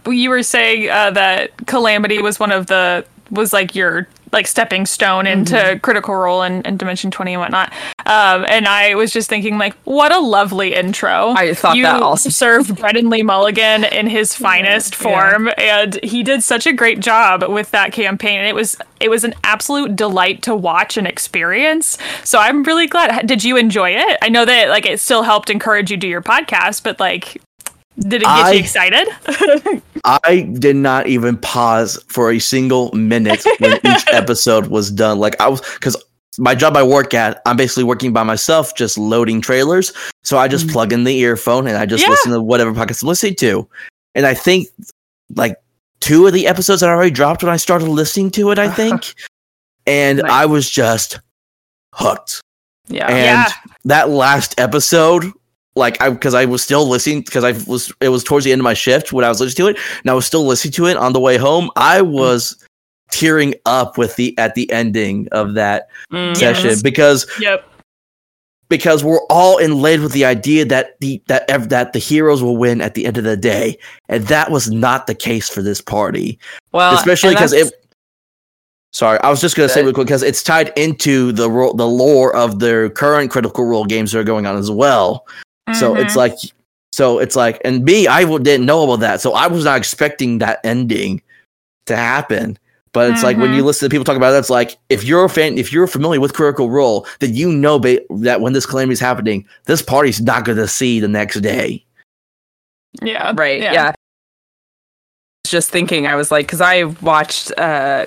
You 0.09 0.29
were 0.29 0.43
saying 0.43 0.89
uh, 0.89 1.11
that 1.11 1.51
Calamity 1.65 2.21
was 2.21 2.39
one 2.39 2.51
of 2.51 2.67
the 2.67 3.05
was 3.31 3.51
like 3.51 3.75
your 3.75 4.07
like 4.33 4.47
stepping 4.47 4.85
stone 4.85 5.27
into 5.27 5.53
Mm-hmm. 5.53 5.79
Critical 5.79 6.15
Role 6.15 6.41
and, 6.41 6.65
and 6.65 6.79
Dimension 6.79 7.11
Twenty 7.11 7.33
and 7.33 7.41
whatnot. 7.41 7.71
Um, 8.05 8.45
and 8.49 8.67
I 8.67 8.95
was 8.95 9.11
just 9.11 9.29
thinking 9.29 9.57
like, 9.57 9.73
what 9.83 10.11
a 10.11 10.19
lovely 10.19 10.73
intro. 10.73 11.29
I 11.29 11.53
thought 11.53 11.77
you 11.77 11.83
that 11.83 12.01
also. 12.01 12.29
served 12.29 12.75
Brennan 12.77 13.09
Lee 13.09 13.23
Mulligan 13.23 13.83
in 13.85 14.07
his 14.07 14.35
finest 14.35 14.95
form, 14.95 15.49
and 15.57 15.99
he 16.03 16.23
did 16.23 16.43
such 16.43 16.65
a 16.65 16.73
great 16.73 16.99
job 16.99 17.43
with 17.47 17.71
that 17.71 17.93
campaign. 17.93 18.39
And 18.39 18.47
it 18.47 18.55
was 18.55 18.75
it 18.99 19.09
was 19.09 19.23
an 19.23 19.35
absolute 19.43 19.95
delight 19.95 20.41
to 20.43 20.55
watch 20.55 20.97
and 20.97 21.07
experience. 21.07 21.97
So 22.23 22.39
I'm 22.39 22.63
really 22.63 22.87
glad. 22.87 23.27
Did 23.27 23.43
you 23.43 23.57
enjoy 23.57 23.91
it? 23.91 24.17
I 24.21 24.29
know 24.29 24.45
that 24.45 24.69
like 24.69 24.85
it 24.85 24.99
still 24.99 25.23
helped 25.23 25.49
encourage 25.49 25.91
you 25.91 25.97
to 25.97 26.01
do 26.01 26.07
your 26.07 26.21
podcast, 26.21 26.83
but 26.83 26.99
like. 26.99 27.41
Did 27.99 28.13
it 28.15 28.19
get 28.21 28.27
I- 28.29 28.51
you 28.51 28.59
excited? 28.59 29.07
I 30.03 30.41
did 30.59 30.75
not 30.75 31.07
even 31.07 31.37
pause 31.37 32.03
for 32.07 32.31
a 32.31 32.39
single 32.39 32.91
minute 32.93 33.43
when 33.59 33.73
each 33.85 34.05
episode 34.11 34.67
was 34.67 34.91
done. 34.91 35.19
Like 35.19 35.39
I 35.39 35.47
was 35.47 35.61
because 35.75 35.95
my 36.39 36.55
job 36.55 36.75
I 36.75 36.81
work 36.83 37.13
at, 37.13 37.41
I'm 37.45 37.55
basically 37.55 37.83
working 37.83 38.11
by 38.11 38.23
myself, 38.23 38.75
just 38.75 38.97
loading 38.97 39.39
trailers. 39.39 39.93
So 40.23 40.37
I 40.39 40.47
just 40.47 40.65
Mhm. 40.67 40.71
plug 40.73 40.93
in 40.93 41.03
the 41.03 41.15
earphone 41.19 41.67
and 41.67 41.77
I 41.77 41.85
just 41.85 42.03
Yeah. 42.03 42.09
listen 42.09 42.31
to 42.31 42.41
whatever 42.41 42.73
podcast 42.73 43.03
I'm 43.03 43.09
listening 43.09 43.35
to. 43.35 43.67
And 44.15 44.25
I 44.25 44.33
think 44.33 44.67
like 45.35 45.57
two 46.01 46.25
of 46.27 46.33
the 46.33 46.47
episodes 46.47 46.81
that 46.81 46.89
I 46.89 46.93
already 46.93 47.11
dropped 47.11 47.43
when 47.43 47.53
I 47.53 47.57
started 47.57 47.87
listening 47.87 48.31
to 48.31 48.49
it, 48.51 48.57
I 48.59 48.67
think. 48.75 49.13
and 49.85 50.19
Nice. 50.19 50.31
I 50.31 50.45
was 50.47 50.69
just 50.69 51.19
hooked. 51.93 52.41
Yeah. 52.87 53.05
And 53.07 53.15
Yeah. 53.47 53.51
that 53.85 54.09
last 54.09 54.59
episode, 54.59 55.31
like 55.75 56.01
I 56.01 56.09
because 56.09 56.33
I 56.33 56.45
was 56.45 56.63
still 56.63 56.87
listening 56.87 57.21
because 57.21 57.43
I 57.43 57.51
was 57.69 57.91
it 58.01 58.09
was 58.09 58.23
towards 58.23 58.45
the 58.45 58.51
end 58.51 58.61
of 58.61 58.63
my 58.63 58.73
shift 58.73 59.11
when 59.13 59.25
I 59.25 59.29
was 59.29 59.39
listening 59.41 59.67
to 59.73 59.79
it, 59.79 59.83
and 60.01 60.09
I 60.09 60.13
was 60.13 60.25
still 60.25 60.45
listening 60.45 60.73
to 60.73 60.85
it 60.87 60.97
on 60.97 61.13
the 61.13 61.19
way 61.19 61.37
home. 61.37 61.69
I 61.75 62.01
was 62.01 62.55
tearing 63.11 63.53
up 63.65 63.97
with 63.97 64.15
the 64.15 64.37
at 64.37 64.55
the 64.55 64.71
ending 64.71 65.27
of 65.31 65.53
that 65.55 65.87
Mhm. 66.11 66.35
session 66.35 66.69
Yes. 66.71 66.81
because 66.81 67.27
Yep. 67.39 67.63
because 68.69 69.03
we're 69.03 69.21
all 69.29 69.57
in 69.57 69.71
inlaid 69.73 69.99
with 70.01 70.13
the 70.13 70.25
idea 70.25 70.65
that 70.65 70.99
the 70.99 71.21
that 71.27 71.47
ev- 71.49 71.69
that 71.69 71.93
the 71.93 71.99
heroes 71.99 72.41
will 72.41 72.57
win 72.57 72.81
at 72.81 72.93
the 72.95 73.05
end 73.05 73.17
of 73.17 73.23
the 73.23 73.37
day, 73.37 73.77
and 74.09 74.27
that 74.27 74.51
was 74.51 74.69
not 74.71 75.05
the 75.07 75.15
case 75.15 75.49
for 75.49 75.61
this 75.61 75.81
party 75.81 76.39
Well, 76.71 76.95
especially 76.95 77.33
because 77.35 77.53
it. 77.53 77.73
Sorry, 78.93 79.19
I 79.23 79.29
was 79.31 79.41
just 79.41 79.55
gonna 79.55 79.69
say 79.69 79.81
Good. 79.81 79.85
real 79.87 79.93
quick 79.95 80.05
because 80.07 80.21
it's 80.21 80.43
tied 80.43 80.71
into 80.75 81.31
the 81.31 81.49
ro- 81.49 81.73
the 81.73 81.87
lore 81.87 82.35
of 82.35 82.59
their 82.59 82.89
current 82.89 83.31
Critical 83.31 83.65
Role 83.65 83.85
games 83.85 84.11
that 84.11 84.19
are 84.19 84.23
going 84.23 84.45
on 84.45 84.55
as 84.55 84.69
well. 84.69 85.25
So 85.75 85.95
it's 85.95 86.13
Mhm. 86.13 86.17
like, 86.17 86.33
so 86.93 87.19
it's 87.19 87.35
like, 87.35 87.59
and 87.65 87.83
me, 87.83 88.07
I 88.07 88.21
w- 88.21 88.41
didn't 88.43 88.65
know 88.65 88.83
about 88.83 88.99
that, 89.01 89.21
so 89.21 89.33
I 89.33 89.47
was 89.47 89.65
not 89.65 89.77
expecting 89.77 90.37
that 90.39 90.59
ending 90.63 91.21
to 91.87 91.95
happen. 91.95 92.57
But 92.93 93.09
it's 93.09 93.23
like 93.23 93.37
when 93.37 93.53
you 93.53 93.63
listen 93.65 93.87
to 93.87 93.91
people 93.91 94.05
talk 94.05 94.17
about 94.17 94.35
it, 94.35 94.37
it's 94.37 94.51
like 94.51 94.77
if 94.89 95.03
you're 95.03 95.23
a 95.25 95.29
fan, 95.29 95.57
if 95.57 95.73
you're 95.73 95.87
familiar 95.87 96.19
with 96.19 96.33
Critical 96.35 96.69
Role, 96.69 97.07
then 97.19 97.33
you 97.33 97.51
know 97.51 97.79
ba- 97.79 98.01
that 98.19 98.39
when 98.41 98.53
this 98.53 98.67
calamity 98.67 98.93
is 98.93 98.99
happening, 98.99 99.47
this 99.65 99.81
party's 99.81 100.21
not 100.21 100.45
going 100.45 100.59
to 100.59 100.67
see 100.67 100.99
the 100.99 101.07
next 101.07 101.39
day. 101.41 101.83
yeah. 103.01 103.33
right 103.35 103.59
yeah. 103.59 103.85
I 103.87 103.93
was 105.45 105.51
just 105.51 105.71
thinking 105.71 106.05
i 106.05 106.13
was 106.15 106.29
like 106.31 106.45
because 106.45 106.61
i 106.61 106.83
watched 107.01 107.51
uh 107.57 108.05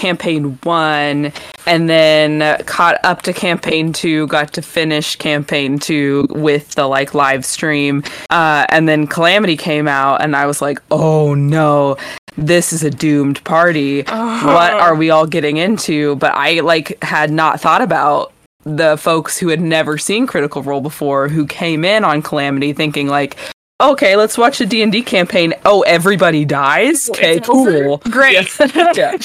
campaign 0.00 0.58
one 0.62 1.32
and 1.66 1.90
then 1.90 2.64
caught 2.64 2.96
up 3.04 3.20
to 3.22 3.32
campaign 3.32 3.92
two 3.92 4.26
got 4.28 4.52
to 4.54 4.62
finish 4.62 5.16
campaign 5.16 5.78
two 5.78 6.26
with 6.30 6.74
the 6.74 6.86
like 6.86 7.14
live 7.14 7.44
stream. 7.44 8.02
Uh 8.30 8.64
and 8.70 8.88
then 8.88 9.06
calamity 9.06 9.56
came 9.56 9.86
out 9.86 10.22
and 10.22 10.34
i 10.34 10.46
was 10.46 10.62
like 10.62 10.80
oh 10.90 11.34
no 11.34 11.96
this 12.36 12.72
is 12.72 12.82
a 12.82 12.90
doomed 12.90 13.42
party. 13.44 14.02
What 14.02 14.72
are 14.72 14.94
we 14.94 15.10
all 15.10 15.26
getting 15.26 15.58
into? 15.58 16.16
But 16.16 16.32
i 16.34 16.60
like 16.60 17.02
had 17.02 17.30
not 17.30 17.60
thought 17.60 17.82
about 17.82 18.32
the 18.64 18.96
folks 18.96 19.38
who 19.38 19.48
had 19.48 19.60
never 19.60 19.98
seen 19.98 20.26
critical 20.26 20.62
role 20.62 20.80
before 20.80 21.28
who 21.28 21.46
came 21.46 21.84
in 21.84 22.04
on 22.04 22.22
calamity 22.22 22.72
thinking 22.72 23.08
like 23.08 23.36
okay 23.80 24.16
let's 24.16 24.36
watch 24.38 24.60
a 24.60 24.66
d&d 24.66 25.02
campaign 25.02 25.54
oh 25.64 25.82
everybody 25.82 26.44
dies 26.44 27.08
okay 27.10 27.40
cool 27.40 27.98
Great. 27.98 28.48
yeah. 28.94 29.16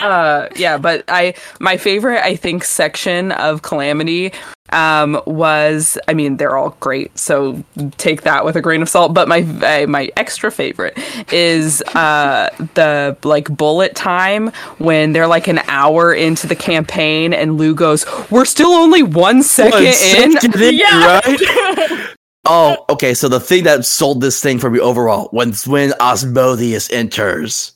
uh 0.00 0.48
yeah 0.56 0.78
but 0.78 1.04
i 1.08 1.34
my 1.60 1.76
favorite 1.76 2.22
i 2.24 2.36
think 2.36 2.64
section 2.64 3.32
of 3.32 3.62
calamity 3.62 4.32
um 4.70 5.20
was 5.26 5.98
i 6.08 6.14
mean 6.14 6.36
they're 6.38 6.56
all 6.56 6.70
great 6.80 7.16
so 7.18 7.62
take 7.98 8.22
that 8.22 8.44
with 8.44 8.56
a 8.56 8.62
grain 8.62 8.80
of 8.82 8.88
salt 8.88 9.12
but 9.12 9.28
my 9.28 9.40
uh, 9.62 9.86
my 9.86 10.10
extra 10.16 10.50
favorite 10.50 10.96
is 11.32 11.82
uh 11.94 12.48
the 12.74 13.16
like 13.24 13.54
bullet 13.54 13.94
time 13.94 14.48
when 14.78 15.12
they're 15.12 15.26
like 15.26 15.48
an 15.48 15.58
hour 15.68 16.14
into 16.14 16.46
the 16.46 16.56
campaign 16.56 17.34
and 17.34 17.58
lou 17.58 17.74
goes 17.74 18.06
we're 18.30 18.46
still 18.46 18.70
only 18.72 19.02
one 19.02 19.42
second 19.42 19.72
One 19.72 19.84
in 19.84 20.62
in, 20.62 20.74
Yeah. 20.78 21.20
right? 21.26 22.08
Oh, 22.46 22.84
okay. 22.90 23.14
So 23.14 23.28
the 23.28 23.40
thing 23.40 23.64
that 23.64 23.84
sold 23.84 24.20
this 24.20 24.40
thing 24.42 24.58
for 24.58 24.70
me 24.70 24.78
overall 24.80 25.28
when 25.30 25.52
when 25.66 25.92
Asmodeus 26.00 26.90
enters, 26.90 27.72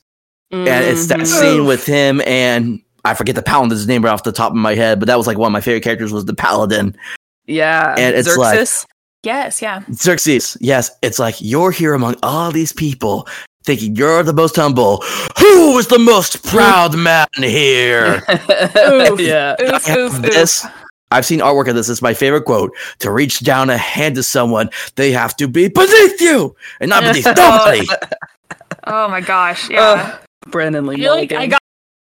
and 0.50 0.66
it's 0.68 1.06
that 1.06 1.20
Mhm. 1.20 1.26
scene 1.26 1.64
with 1.66 1.86
him 1.86 2.20
and 2.26 2.80
I 3.04 3.14
forget 3.14 3.34
the 3.34 3.42
paladin's 3.42 3.86
name 3.86 4.04
right 4.04 4.12
off 4.12 4.24
the 4.24 4.32
top 4.32 4.50
of 4.50 4.56
my 4.56 4.74
head, 4.74 4.98
but 5.00 5.06
that 5.06 5.16
was 5.16 5.26
like 5.26 5.38
one 5.38 5.48
of 5.48 5.52
my 5.52 5.60
favorite 5.60 5.82
characters 5.84 6.12
was 6.12 6.24
the 6.26 6.34
paladin 6.34 6.94
yeah 7.46 7.94
and 7.96 8.14
it's 8.14 8.36
like- 8.36 8.58
Xerxes. 8.58 8.86
yes. 9.22 9.62
Yeah. 9.62 9.80
Xerxes. 9.92 10.56
Yes, 10.60 10.90
it's 11.02 11.18
like 11.18 11.36
you're 11.38 11.70
here 11.70 11.94
among 11.94 12.16
all 12.22 12.50
these 12.50 12.72
people, 12.72 13.26
thinking 13.64 13.96
you're 13.96 14.22
the 14.22 14.34
most 14.34 14.56
humble. 14.56 15.02
Who 15.38 15.78
is 15.78 15.86
the 15.86 15.98
most 15.98 16.42
proud 16.44 16.94
man 16.96 17.26
here? 17.36 18.22
Oof. 18.30 19.18
yeah 19.20 19.56
Oof, 19.60 19.88
I 19.88 19.98
oof, 19.98 20.12
have 20.12 20.24
oof. 20.36 20.64
This. 21.10 21.16
I've 21.16 21.26
seen 21.26 21.40
artwork 21.40 21.68
of 21.68 21.74
this. 21.74 21.88
It's 21.88 22.02
my 22.02 22.14
favorite 22.14 22.44
quote. 22.44 22.72
To 23.00 23.10
reach 23.10 23.40
down 23.40 23.70
a 23.70 23.76
hand 23.78 24.14
to 24.16 24.22
someone, 24.22 24.70
they 24.96 25.12
have 25.12 25.36
to 25.36 25.48
be 25.48 25.68
beneath 25.68 26.20
you 26.20 26.54
and 26.80 26.90
not 26.90 27.02
beneath 27.02 27.26
nobody. 27.36 27.86
Oh 28.84 29.08
my 29.08 29.20
gosh. 29.20 29.68
Yeah. 29.70 29.80
Ugh, 29.80 30.20
Brennan 30.50 30.86
Lee 30.86 30.96
I 30.96 30.98
feel 30.98 31.14
like 31.14 31.32
I 31.32 31.46
got 31.46 31.60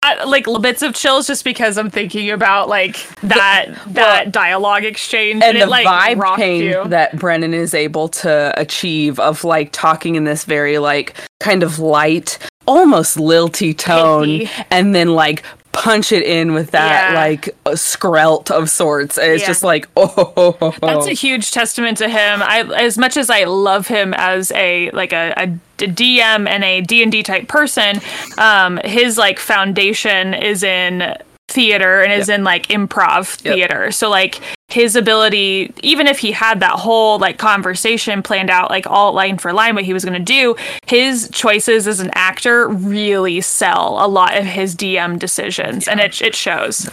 got, 0.01 0.27
like 0.27 0.47
little 0.47 0.62
bits 0.62 0.81
of 0.81 0.93
chills 0.93 1.27
just 1.27 1.43
because 1.43 1.77
I'm 1.77 1.89
thinking 1.89 2.29
about 2.31 2.69
like 2.69 3.05
that 3.21 3.67
that 3.88 4.31
dialogue 4.31 4.85
exchange 4.85 5.43
and 5.43 5.57
it 5.57 5.62
the 5.62 5.67
like 5.67 5.85
vibe 5.88 6.19
rocked 6.19 6.39
change 6.39 6.63
you. 6.63 6.83
that 6.88 7.17
Brennan 7.17 7.53
is 7.53 7.73
able 7.73 8.07
to 8.09 8.53
achieve 8.57 9.19
of 9.19 9.43
like 9.43 9.71
talking 9.71 10.15
in 10.15 10.23
this 10.23 10.45
very 10.45 10.77
like 10.79 11.15
kind 11.39 11.63
of 11.63 11.79
light, 11.79 12.38
almost 12.67 13.19
lilty 13.19 13.73
tone, 13.73 14.39
Pithy. 14.39 14.65
and 14.71 14.95
then 14.95 15.09
like 15.09 15.43
punch 15.71 16.12
it 16.12 16.23
in 16.23 16.53
with 16.53 16.71
that 16.71 17.12
Yeah. 17.13 17.19
like 17.19 17.47
a 17.65 17.71
skrelt 17.71 18.51
of 18.51 18.69
sorts. 18.69 19.17
It's 19.17 19.41
Yeah. 19.43 19.47
just 19.47 19.63
like 19.63 19.88
oh. 19.97 20.75
That's 20.82 21.08
a 21.08 21.13
huge 21.13 21.51
testament 21.51 21.97
to 21.99 22.10
him. 22.10 22.41
I, 22.43 22.63
as 22.77 22.97
much 22.97 23.15
as 23.17 23.29
I 23.29 23.43
love 23.45 23.88
him 23.88 24.13
as 24.15 24.51
a 24.51 24.89
like 24.91 25.13
a, 25.13 25.34
a 25.38 25.47
DM 25.77 26.47
and 26.49 26.63
a 26.63 26.82
D 26.82 27.03
and 27.03 27.12
D 27.12 27.23
type 27.23 27.47
person, 27.47 27.99
um, 28.38 28.77
his 28.84 29.17
like 29.17 29.39
foundation 29.39 30.34
is 30.34 30.63
in 30.63 31.15
theater 31.47 32.01
and 32.01 32.12
is 32.13 32.29
in 32.29 32.43
like 32.43 32.67
improv 32.67 33.43
Yep. 33.43 33.55
theater. 33.55 33.91
So 33.91 34.10
like 34.10 34.39
his 34.69 34.95
ability, 34.95 35.73
even 35.84 36.08
if 36.08 36.19
he 36.19 36.32
had 36.32 36.60
that 36.60 36.73
whole 36.73 37.17
like 37.19 37.38
conversation 37.38 38.21
planned 38.21 38.49
out, 38.49 38.69
like 38.69 38.86
all 38.88 39.13
line 39.13 39.38
for 39.38 39.51
line, 39.51 39.75
what 39.75 39.84
he 39.84 39.93
was 39.93 40.05
going 40.05 40.17
to 40.17 40.23
do, 40.23 40.55
his 40.86 41.29
choices 41.34 41.88
as 41.88 41.99
an 41.99 42.12
actor 42.13 42.67
really 42.67 43.41
sell 43.41 43.97
a 43.99 44.08
lot 44.08 44.38
of 44.38 44.45
his 44.45 44.75
DM 44.75 45.17
decisions, 45.19 45.88
and 45.88 45.99
it 45.99 46.21
it 46.21 46.36
shows. 46.36 46.89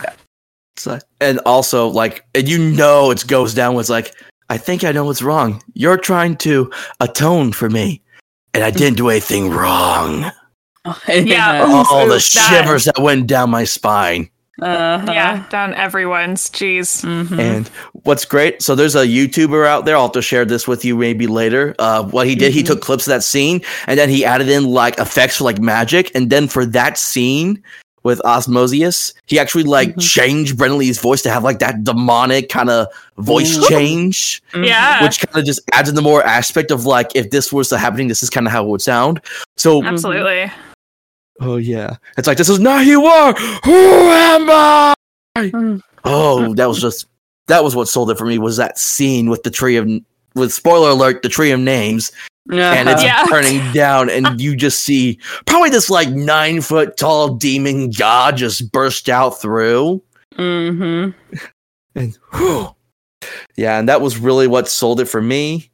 It's 0.77 0.87
like- 0.87 1.03
and 1.21 1.39
also 1.47 1.89
like, 1.89 2.25
and 2.35 2.49
you 2.49 2.59
know, 2.59 3.11
it 3.11 3.27
goes 3.27 3.55
down 3.55 3.75
with 3.75 3.89
like, 3.89 4.15
I 4.51 4.59
think 4.59 4.85
I 4.85 4.93
know 4.93 5.05
what's 5.07 5.23
wrong. 5.23 5.62
You're 5.75 5.97
trying 5.99 6.37
to 6.39 6.71
atone 7.01 7.53
for 7.53 7.69
me, 7.71 8.03
and 8.55 8.62
I 8.65 8.71
didn't 8.71 8.97
do 8.97 9.09
anything 9.11 9.51
wrong. 9.51 10.31
Yeah. 11.09 11.65
Ooh, 11.65 12.07
the 12.09 12.15
that- 12.15 12.21
shivers 12.23 12.85
that 12.85 13.01
went 13.01 13.27
down 13.27 13.51
my 13.51 13.65
spine. 13.65 14.31
Uh-huh. 14.62 15.12
Yeah, 15.12 15.45
down 15.51 15.75
everyone's. 15.75 16.49
Jeez. 16.51 17.05
Mhm. 17.05 17.38
And 17.38 17.69
what's 18.05 18.25
great, 18.25 18.62
so 18.62 18.75
there's 18.75 18.95
a 18.97 19.05
YouTuber 19.07 19.66
out 19.66 19.85
there. 19.85 19.97
I'll 19.97 20.05
have 20.05 20.12
to 20.12 20.23
share 20.23 20.45
this 20.45 20.66
with 20.66 20.85
you 20.85 20.97
maybe 20.97 21.27
later. 21.27 21.75
Uh, 21.79 22.05
what 22.05 22.27
he 22.27 22.35
did, 22.35 22.53
he 22.53 22.62
Mhm. 22.62 22.66
took 22.66 22.81
clips 22.81 23.07
of 23.07 23.11
that 23.11 23.23
scene 23.25 23.61
and 23.87 23.99
then 23.99 24.09
he 24.09 24.25
added 24.25 24.49
in 24.49 24.64
like 24.64 24.99
effects 24.99 25.37
for 25.37 25.45
like 25.45 25.59
magic. 25.61 26.11
And 26.14 26.31
then 26.31 26.49
for 26.49 26.64
that 26.66 26.97
scene 26.99 27.62
with 28.03 28.21
Asmodeus, 28.25 29.12
he 29.27 29.38
actually 29.38 29.64
like 29.64 29.95
Mhm. 29.97 30.01
changed 30.01 30.57
Brennan 30.57 30.79
Lee's 30.79 30.99
voice 31.01 31.21
to 31.23 31.31
have 31.31 31.42
like 31.45 31.59
that 31.59 31.85
demonic 31.85 32.49
kind 32.49 32.71
of 32.71 32.87
voice 33.19 33.59
Ooh. 33.59 33.69
change, 33.69 34.40
Mhm. 34.55 34.64
Yeah. 34.66 35.03
which 35.03 35.21
kind 35.21 35.37
of 35.38 35.45
just 35.45 35.61
adds 35.73 35.88
in 35.88 35.97
the 35.97 36.03
more 36.03 36.25
aspect 36.25 36.71
of 36.71 36.87
like 36.87 37.11
if 37.14 37.31
this 37.31 37.53
was 37.53 37.71
happening, 37.71 38.09
this 38.09 38.23
is 38.23 38.31
kind 38.31 38.47
of 38.47 38.53
how 38.53 38.62
it 38.64 38.69
would 38.69 38.81
sound. 38.83 39.21
So, 39.59 39.85
Absolutely. 39.85 40.51
Oh 41.40 41.57
yeah, 41.57 41.96
it's 42.18 42.27
like 42.27 42.38
this 42.38 42.49
is 42.49 42.59
not 42.61 42.85
who 42.85 42.90
you 42.90 43.07
are. 43.07 43.33
Who 43.64 43.72
am 43.72 44.49
I? 44.51 44.94
Mm. 45.37 45.81
Oh, 46.05 46.55
that 46.55 46.66
was 46.66 46.81
just 46.81 47.07
that 47.49 47.62
was 47.64 47.75
what 47.77 47.88
sold 47.88 48.11
it 48.11 48.18
for 48.18 48.27
me 48.27 48.38
was 48.38 48.57
that 48.57 48.79
scene 48.79 49.29
with 49.31 49.42
the 49.42 49.51
tree 49.51 49.77
of 49.77 49.88
with 50.35 50.53
spoiler 50.53 50.90
alert, 50.90 51.22
the 51.22 51.29
tree 51.29 51.51
of 51.51 51.61
names, 51.61 52.12
and 52.51 52.88
it's 52.88 53.03
Uh-huh. 53.03 53.05
Yeah. 53.05 53.25
turning 53.29 53.72
down, 53.72 54.11
and 54.11 54.40
you 54.40 54.55
just 54.57 54.81
see 54.83 55.18
probably 55.46 55.70
this 55.70 55.90
like 55.90 56.11
nine 56.11 56.61
foot 56.61 56.96
tall 56.96 57.35
demon 57.35 57.90
god 57.90 58.37
just 58.37 58.70
burst 58.72 59.09
out 59.09 59.40
through, 59.40 60.03
Mm-hmm. 60.37 61.11
and 61.94 62.18
whew. 62.35 62.75
yeah, 63.57 63.79
and 63.79 63.88
that 63.88 64.01
was 64.01 64.18
really 64.18 64.46
what 64.46 64.68
sold 64.68 65.01
it 65.01 65.07
for 65.07 65.22
me. 65.22 65.70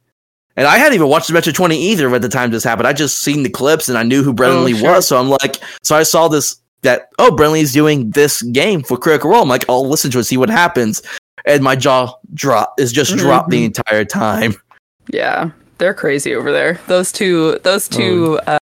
And 0.56 0.66
I 0.66 0.76
hadn't 0.78 0.94
even 0.94 1.08
watched 1.08 1.28
Adventure 1.30 1.52
20 1.52 1.76
either 1.78 2.14
at 2.14 2.20
the 2.22 2.28
time 2.28 2.50
this 2.50 2.62
happened. 2.64 2.86
I 2.86 2.92
just 2.92 3.20
seen 3.20 3.42
the 3.42 3.48
clips 3.50 3.88
and 3.88 3.96
I 3.96 4.02
knew 4.02 4.22
who 4.22 4.32
Brennan 4.34 4.58
Oh, 4.58 4.62
Lee 4.64 4.74
sure. 4.78 4.92
was. 4.92 5.06
So 5.08 5.18
I'm 5.18 5.28
like, 5.28 5.56
so 5.82 5.96
I 5.96 6.02
saw 6.02 6.28
this 6.28 6.56
that 6.82 7.08
oh 7.18 7.30
Brennan 7.34 7.54
Lee's 7.54 7.72
doing 7.72 8.10
this 8.10 8.42
game 8.42 8.82
for 8.82 8.96
Critical 8.98 9.30
Role. 9.30 9.42
I'm 9.42 9.48
like, 9.48 9.64
I'll 9.68 9.88
listen 9.88 10.10
to 10.10 10.18
it, 10.18 10.24
see 10.24 10.36
what 10.36 10.50
happens. 10.50 11.00
And 11.46 11.62
my 11.62 11.74
jaw 11.76 12.14
drop 12.34 12.74
is 12.78 12.92
just 12.92 13.16
dropped 13.16 13.50
the 13.50 13.64
entire 13.64 14.04
time. 14.04 14.54
Yeah, 15.12 15.50
they're 15.78 15.94
crazy 15.94 16.32
over 16.34 16.52
there. 16.52 16.80
Those 16.86 17.10
two, 17.10 17.58
those 17.64 17.88
two 17.88 18.38
uh, 18.46 18.58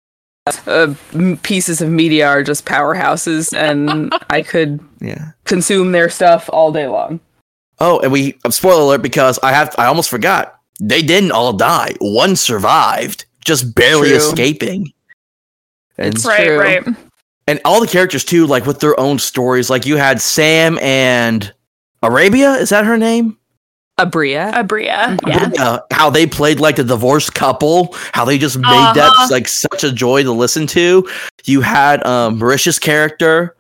uh, 0.68 0.94
pieces 1.42 1.82
of 1.82 1.90
media 1.90 2.28
are 2.28 2.44
just 2.44 2.64
powerhouses, 2.66 3.58
and 3.58 4.14
I 4.30 4.44
could 4.44 4.80
Yeah. 5.02 5.32
consume 5.46 5.94
their 5.94 6.10
stuff 6.10 6.48
all 6.54 6.72
day 6.72 6.88
long. 6.88 7.20
Oh, 7.80 8.00
and 8.02 8.12
we 8.12 8.38
um, 8.46 8.52
spoiler 8.52 8.82
alert 8.84 9.02
because 9.02 9.40
I 9.42 9.52
have 9.52 9.74
I 9.80 9.86
almost 9.88 10.12
forgot. 10.12 10.57
They 10.80 11.02
didn't 11.02 11.32
all 11.32 11.54
die. 11.54 11.96
One 12.00 12.36
survived, 12.36 13.26
just 13.44 13.74
barely 13.76 14.10
True. 14.10 14.18
escaping. 14.18 14.94
And 15.98 16.14
It's 16.16 16.26
Right, 16.26 16.46
true. 16.46 16.60
right. 16.60 16.84
and 17.48 17.60
all 17.66 17.80
the 17.82 17.88
characters 17.88 18.24
too, 18.24 18.46
like 18.46 18.66
with 18.66 18.80
their 18.82 19.00
own 19.00 19.18
stories. 19.20 19.70
Like 19.70 19.86
you 19.86 19.96
had 19.98 20.22
Sam 20.22 20.78
and 20.80 21.52
Arabia, 22.04 22.52
is 22.56 22.70
that 22.70 22.86
her 22.86 22.98
name? 22.98 23.38
Aabria. 24.00 24.54
Aabria. 24.54 25.18
Yeah. 25.26 25.50
Uh, 25.60 25.80
how 25.92 26.12
they 26.12 26.28
played 26.28 26.60
like 26.60 26.76
the 26.76 26.84
divorced 26.84 27.34
couple, 27.34 27.96
how 28.14 28.26
they 28.26 28.38
just 28.38 28.58
made 28.58 28.68
Uh-huh. 28.68 28.94
that 28.94 29.32
like 29.32 29.48
such 29.48 29.84
a 29.84 29.92
joy 29.92 30.22
to 30.22 30.32
listen 30.32 30.68
to. 30.68 31.10
You 31.46 31.62
had 31.62 32.06
um 32.06 32.40
Marisha's 32.40 32.78
character 32.78 33.56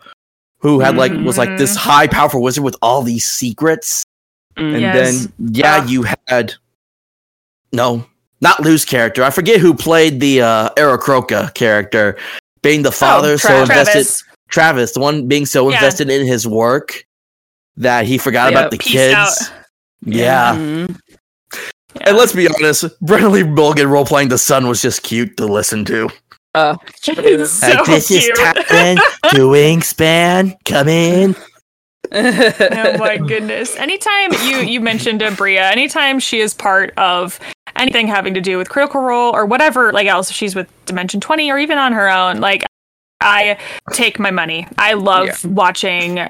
who 0.60 0.80
had 0.80 0.96
like 0.96 1.12
was 1.26 1.38
like 1.40 1.58
this 1.58 1.74
Mhm. 1.76 1.78
high 1.80 2.08
powerful 2.08 2.44
wizard 2.44 2.64
with 2.64 2.76
all 2.84 3.02
these 3.02 3.26
secrets. 3.26 4.04
Mm. 4.58 4.74
And 4.74 4.82
Yes. 4.82 4.94
then 4.96 5.34
yeah, 5.54 5.82
Ah. 5.82 5.88
you 5.88 6.04
had 6.28 6.54
no, 7.72 8.06
not 8.42 8.60
Lou's 8.62 8.86
character. 8.86 9.24
I 9.24 9.30
forget 9.30 9.60
who 9.60 9.74
played 9.74 10.20
the 10.20 10.42
uh 10.42 10.70
Aarakocra 10.78 11.54
character, 11.54 12.18
being 12.62 12.82
the 12.84 12.92
father 12.92 13.38
so 13.38 13.50
Tra- 13.50 13.62
invested 13.62 13.92
Travis. 13.94 14.24
Travis, 14.50 14.92
the 14.94 15.00
one 15.00 15.28
being 15.28 15.46
so 15.46 15.70
Yeah. 15.70 15.76
invested 15.76 16.10
in 16.10 16.26
his 16.26 16.48
work 16.48 17.04
that 17.78 18.06
he 18.06 18.18
forgot 18.18 18.52
Yeah, 18.52 18.60
about 18.60 18.72
the 18.72 18.78
kids. 18.78 19.14
out. 19.16 19.52
Yeah. 20.06 20.54
Mhm. 20.56 20.90
Yeah. 20.90 22.02
And 22.02 22.16
let's 22.18 22.34
be 22.34 22.48
honest, 22.48 22.86
Brennan 23.02 23.32
Lee 23.32 23.44
Mulligan 23.44 23.88
role 23.90 24.06
playing 24.06 24.30
the 24.30 24.38
son 24.38 24.68
was 24.68 24.82
just 24.82 25.02
cute 25.04 25.36
to 25.38 25.46
listen 25.46 25.84
to. 25.86 26.10
Uh, 26.56 26.76
It's 27.06 27.52
so 27.52 27.68
Like, 27.68 27.86
this 27.86 28.10
is 28.10 28.24
cute. 28.26 28.36
Tappan 28.36 28.96
to 29.30 29.48
Wingspan. 29.48 30.56
Come 30.66 30.88
in. 30.88 31.36
oh 32.12 32.98
my 32.98 33.18
goodness. 33.18 33.76
Anytime 33.76 34.34
you 34.44 34.58
you 34.58 34.80
mentioned 34.80 35.24
Bria, 35.38 35.70
anytime 35.72 36.20
she 36.20 36.40
is 36.40 36.54
part 36.54 36.94
of 36.98 37.40
anything 37.76 38.08
having 38.08 38.34
to 38.34 38.42
do 38.42 38.58
with 38.58 38.70
Critical 38.70 39.02
Role 39.02 39.36
or 39.36 39.46
whatever, 39.46 39.92
like 39.92 40.08
else 40.08 40.32
she's 40.32 40.56
with 40.56 40.68
Dimension 40.86 41.20
20 41.20 41.52
or 41.52 41.58
even 41.58 41.78
on 41.78 41.94
her 41.94 42.10
own, 42.10 42.40
like 42.40 42.64
I 43.22 43.58
take 43.94 44.20
my 44.20 44.32
money. 44.32 44.68
I 44.78 44.94
love 44.94 45.28
Yeah. 45.28 45.50
watching 45.50 46.28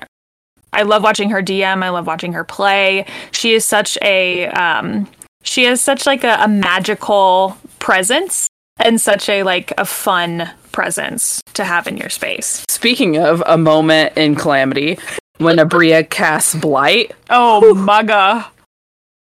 I 0.73 0.81
love 0.83 1.01
watching 1.03 1.29
her 1.29 1.41
DM. 1.41 1.83
I 1.83 1.89
love 1.89 2.07
watching 2.07 2.33
her 2.33 2.43
play. 2.43 3.05
She 3.31 3.53
is 3.53 3.63
such 3.65 3.97
a 4.01 4.47
um 4.47 5.07
she 5.43 5.63
has 5.63 5.79
such 5.81 6.05
like 6.05 6.23
a, 6.23 6.37
a 6.41 6.47
magical 6.47 7.57
presence 7.79 8.47
and 8.79 8.99
such 8.99 9.29
a 9.29 9.43
like 9.43 9.73
a 9.77 9.85
fun 9.85 10.49
presence 10.71 11.41
to 11.53 11.63
have 11.63 11.87
in 11.87 11.97
your 11.97 12.09
space. 12.09 12.63
Speaking 12.69 13.17
of 13.17 13.41
a 13.47 13.57
moment 13.57 14.15
in 14.17 14.35
Calamity, 14.35 14.99
when 15.37 15.57
Aabria 15.57 16.09
casts 16.09 16.55
Blight, 16.55 17.11
Oh, 17.29 17.73
mugga. 17.75 18.45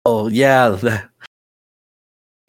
Oh 0.04 0.28
yeah, 0.28 0.68
that, 0.70 1.08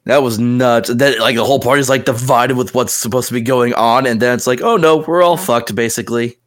that 0.06 0.24
was 0.24 0.40
nuts. 0.40 0.90
And 0.90 1.00
then 1.02 1.20
like 1.20 1.36
the 1.36 1.44
whole 1.46 1.60
party's 1.60 1.90
like 1.90 2.06
divided 2.06 2.56
with 2.56 2.74
what's 2.76 2.94
supposed 2.94 3.28
to 3.30 3.34
be 3.34 3.42
going 3.42 3.74
on, 3.74 4.06
and 4.06 4.22
then 4.22 4.34
it's 4.36 4.48
like, 4.48 4.62
oh 4.62 4.78
no, 4.78 4.98
we're 4.98 5.22
all 5.24 5.38
fucked 5.38 5.74
basically. 5.76 6.38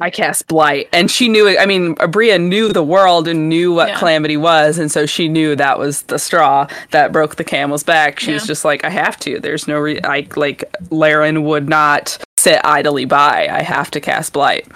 I 0.00 0.10
cast 0.10 0.48
Blight, 0.48 0.88
and 0.92 1.10
she 1.10 1.28
knew 1.28 1.46
it. 1.46 1.56
I 1.58 1.64
mean, 1.64 1.94
Aabria 1.96 2.38
knew 2.38 2.72
the 2.72 2.82
world 2.82 3.26
and 3.26 3.48
knew 3.48 3.72
what 3.72 3.88
Yeah. 3.88 3.98
Calamity 3.98 4.36
was, 4.36 4.78
and 4.78 4.90
so 4.92 5.06
she 5.06 5.28
knew 5.28 5.56
that 5.56 5.78
was 5.78 6.02
the 6.02 6.18
straw 6.18 6.66
that 6.90 7.10
broke 7.10 7.36
the 7.36 7.44
camel's 7.44 7.84
back. 7.84 8.20
She 8.20 8.32
was 8.34 8.42
Yeah. 8.42 8.48
just 8.48 8.64
like, 8.66 8.84
I 8.84 8.90
have 8.90 9.18
to. 9.20 9.40
There's 9.40 9.66
no 9.66 9.78
re- 9.78 10.00
I 10.04 10.26
like 10.36 10.64
Laerryn 10.90 11.42
would 11.44 11.68
not 11.68 12.18
sit 12.36 12.60
idly 12.64 13.06
by. 13.06 13.48
I 13.50 13.62
have 13.62 13.90
to 13.92 14.00
cast 14.00 14.34
Blight. 14.34 14.66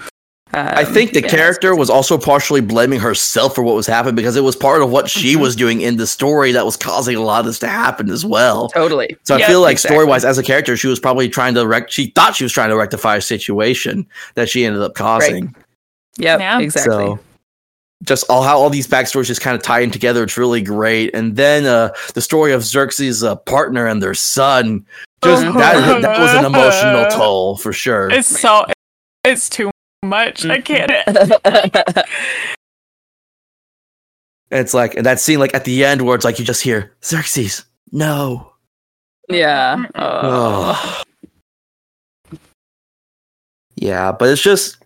I 0.53 0.83
Um, 0.83 0.93
think 0.93 1.13
the 1.13 1.21
yeah. 1.21 1.27
character 1.29 1.75
was 1.75 1.89
also 1.89 2.17
partially 2.17 2.61
blaming 2.61 2.99
herself 2.99 3.55
for 3.55 3.63
what 3.63 3.75
was 3.75 3.87
happening 3.87 4.13
because 4.15 4.35
it 4.35 4.43
was 4.43 4.55
part 4.55 4.81
of 4.83 4.89
what 4.91 5.09
she 5.09 5.33
Mhm. 5.35 5.39
was 5.39 5.55
doing 5.55 5.81
in 5.81 5.97
the 5.97 6.05
story 6.05 6.51
that 6.51 6.63
was 6.65 6.77
causing 6.77 7.15
a 7.15 7.21
lot 7.21 7.39
of 7.39 7.45
this 7.47 7.59
to 7.59 7.67
happen 7.67 8.09
as 8.11 8.23
well. 8.25 8.69
totally. 8.69 9.17
So 9.23 9.35
I 9.35 9.43
feel 9.43 9.61
like 9.61 9.73
exactly. 9.73 9.95
story 9.95 10.05
wise, 10.07 10.23
as 10.23 10.37
a 10.37 10.43
character, 10.43 10.77
she 10.77 10.87
was 10.87 10.99
probably 10.99 11.27
trying 11.27 11.55
to 11.55 11.65
rec- 11.65 11.89
she 11.89 12.11
thought 12.15 12.35
she 12.35 12.43
was 12.43 12.53
trying 12.53 12.69
to 12.69 12.75
rectify 12.77 13.15
a 13.15 13.21
situation 13.21 14.05
that 14.35 14.47
she 14.49 14.63
ended 14.63 14.81
up 14.83 14.93
causing. 14.93 15.55
Yep, 16.17 16.39
Yeah. 16.39 16.59
exactly. 16.59 16.93
So 16.93 17.19
just 18.03 18.25
all 18.29 18.43
how 18.43 18.59
all 18.59 18.69
these 18.69 18.85
backstories 18.87 19.25
just 19.27 19.41
kind 19.41 19.55
of 19.55 19.63
tie 19.63 19.79
in 19.79 19.89
together. 19.89 20.23
It's 20.23 20.37
really 20.37 20.61
great. 20.61 21.15
And 21.15 21.35
then 21.35 21.65
uh, 21.65 21.89
the 22.13 22.21
story 22.21 22.51
of 22.51 22.63
Xerxes' 22.63 23.23
uh, 23.23 23.35
partner 23.37 23.87
and 23.87 24.03
their 24.03 24.13
son, 24.13 24.85
just 25.23 25.43
Mhm. 25.43 25.57
that 25.57 26.01
that 26.03 26.19
was 26.19 26.33
an 26.33 26.45
emotional 26.45 27.05
toll 27.09 27.57
for 27.57 27.73
sure. 27.73 28.09
It's 28.11 28.39
so 28.39 28.65
it's 29.23 29.47
too 29.49 29.71
much. 30.03 30.45
I 30.45 30.61
can't. 30.61 30.91
It's 34.51 34.73
like 34.73 34.95
and 34.95 35.05
that 35.05 35.19
scene 35.19 35.39
like 35.39 35.55
at 35.55 35.63
the 35.65 35.83
end 35.83 36.03
where 36.03 36.15
it's 36.15 36.23
like 36.23 36.37
you 36.37 36.45
just 36.45 36.61
hear 36.61 36.93
Xerxes, 37.03 37.65
no. 37.91 38.53
yeah. 39.27 39.83
Oh. 39.95 41.03
Ugh. 42.31 42.39
Yeah, 43.75 44.11
but 44.11 44.29
it's 44.29 44.41
just 44.43 44.77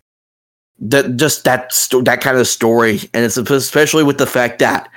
that 0.79 1.17
just 1.17 1.43
that 1.43 1.73
sto- 1.73 2.01
that 2.03 2.21
kind 2.21 2.37
of 2.37 2.47
story, 2.47 3.01
and 3.13 3.25
it's 3.25 3.35
especially 3.35 4.03
with 4.05 4.17
the 4.17 4.25
fact 4.25 4.59
that 4.59 4.89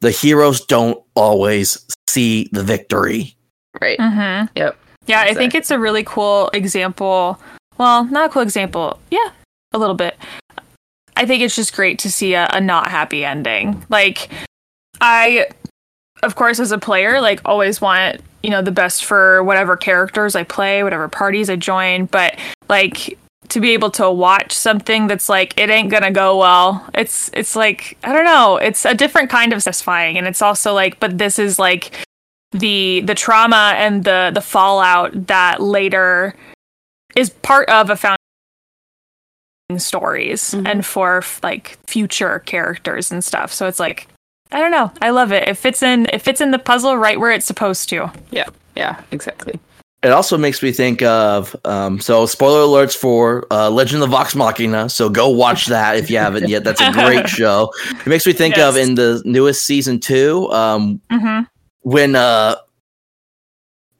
the 0.00 0.10
heroes 0.10 0.64
don't 0.64 1.00
always 1.14 1.86
see 2.08 2.48
the 2.50 2.64
victory. 2.64 3.36
Right. 3.80 3.98
Mm-hmm. 3.98 4.46
Yep. 4.56 4.76
Yeah, 5.06 5.20
I 5.22 5.32
think 5.34 5.54
it's 5.54 5.70
a 5.70 5.78
really 5.78 6.02
cool 6.02 6.50
example. 6.52 7.40
Well, 7.78 8.04
not 8.06 8.30
a 8.30 8.32
cool 8.32 8.42
example. 8.42 8.98
Yeah, 9.10 9.30
a 9.72 9.78
little 9.78 9.94
bit. 9.94 10.16
I 11.16 11.26
think 11.26 11.42
it's 11.42 11.56
just 11.56 11.74
great 11.74 11.98
to 12.00 12.10
see 12.10 12.34
a, 12.34 12.48
a 12.52 12.60
not 12.60 12.90
happy 12.90 13.24
ending. 13.24 13.84
Like 13.88 14.30
I 15.00 15.48
of 16.22 16.34
course 16.34 16.58
as 16.58 16.72
a 16.72 16.78
player 16.78 17.20
like 17.20 17.40
always 17.44 17.80
want 17.80 18.20
you 18.42 18.50
know 18.50 18.62
the 18.62 18.72
best 18.72 19.04
for 19.04 19.42
whatever 19.44 19.76
characters 19.76 20.34
i 20.34 20.42
play 20.42 20.82
whatever 20.82 21.08
parties 21.08 21.48
i 21.48 21.56
join 21.56 22.06
but 22.06 22.36
like 22.68 23.18
to 23.48 23.60
be 23.60 23.70
able 23.70 23.90
to 23.90 24.10
watch 24.10 24.52
something 24.52 25.06
that's 25.06 25.28
like 25.28 25.58
it 25.58 25.70
ain't 25.70 25.90
gonna 25.90 26.10
go 26.10 26.38
well 26.38 26.84
it's 26.94 27.30
it's 27.32 27.56
like 27.56 27.96
i 28.04 28.12
don't 28.12 28.24
know 28.24 28.56
it's 28.56 28.84
a 28.84 28.94
different 28.94 29.30
kind 29.30 29.52
of 29.52 29.62
satisfying 29.62 30.18
and 30.18 30.26
it's 30.26 30.42
also 30.42 30.74
like 30.74 30.98
but 31.00 31.18
this 31.18 31.38
is 31.38 31.58
like 31.58 32.06
the 32.52 33.00
the 33.02 33.14
trauma 33.14 33.74
and 33.76 34.04
the 34.04 34.30
the 34.34 34.40
fallout 34.40 35.26
that 35.26 35.62
later 35.62 36.34
is 37.16 37.30
part 37.30 37.68
of 37.68 37.90
a 37.90 37.96
founding 37.96 38.18
stories 39.76 40.54
mm-hmm. 40.54 40.66
and 40.66 40.86
for 40.86 41.22
like 41.42 41.78
future 41.86 42.38
characters 42.40 43.12
and 43.12 43.22
stuff 43.22 43.52
so 43.52 43.66
it's 43.66 43.78
like 43.78 44.08
I 44.50 44.60
don't 44.60 44.70
know. 44.70 44.90
I 45.02 45.10
love 45.10 45.32
it. 45.32 45.46
It 45.46 45.56
fits 45.56 45.82
in. 45.82 46.06
It 46.12 46.22
fits 46.22 46.40
in 46.40 46.52
the 46.52 46.58
puzzle 46.58 46.96
right 46.96 47.20
where 47.20 47.30
it's 47.30 47.46
supposed 47.46 47.88
to. 47.90 48.10
Yeah. 48.30 48.48
Yeah. 48.76 49.00
Exactly. 49.10 49.60
It 50.02 50.12
also 50.12 50.38
makes 50.38 50.62
me 50.62 50.70
think 50.70 51.02
of 51.02 51.56
um, 51.64 51.98
so 51.98 52.24
spoiler 52.24 52.60
alerts 52.60 52.96
for 52.96 53.46
uh, 53.50 53.68
Legend 53.68 54.02
of 54.02 54.10
Vox 54.10 54.36
Machina. 54.36 54.88
So 54.88 55.08
go 55.08 55.28
watch 55.28 55.66
that 55.74 55.96
if 55.96 56.08
you 56.08 56.18
haven't 56.18 56.48
yet. 56.48 56.64
That's 56.64 56.80
a 56.80 56.92
great 56.92 57.28
show. 57.28 57.72
It 57.90 58.06
makes 58.06 58.24
me 58.24 58.32
think 58.32 58.56
yes. 58.56 58.68
of 58.68 58.76
in 58.76 58.94
the 58.94 59.20
newest 59.24 59.66
season 59.66 59.98
two 59.98 60.50
um, 60.52 61.00
mm-hmm. 61.10 61.42
when 61.80 62.14
uh, 62.14 62.56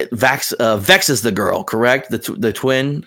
Vax 0.01 0.53
uh, 0.55 0.77
Vex 0.77 1.11
is 1.11 1.23
the 1.23 1.33
girl, 1.33 1.65
correct? 1.65 2.11
The 2.11 2.19
t- 2.21 2.37
the 2.39 2.53
twin. 2.53 3.05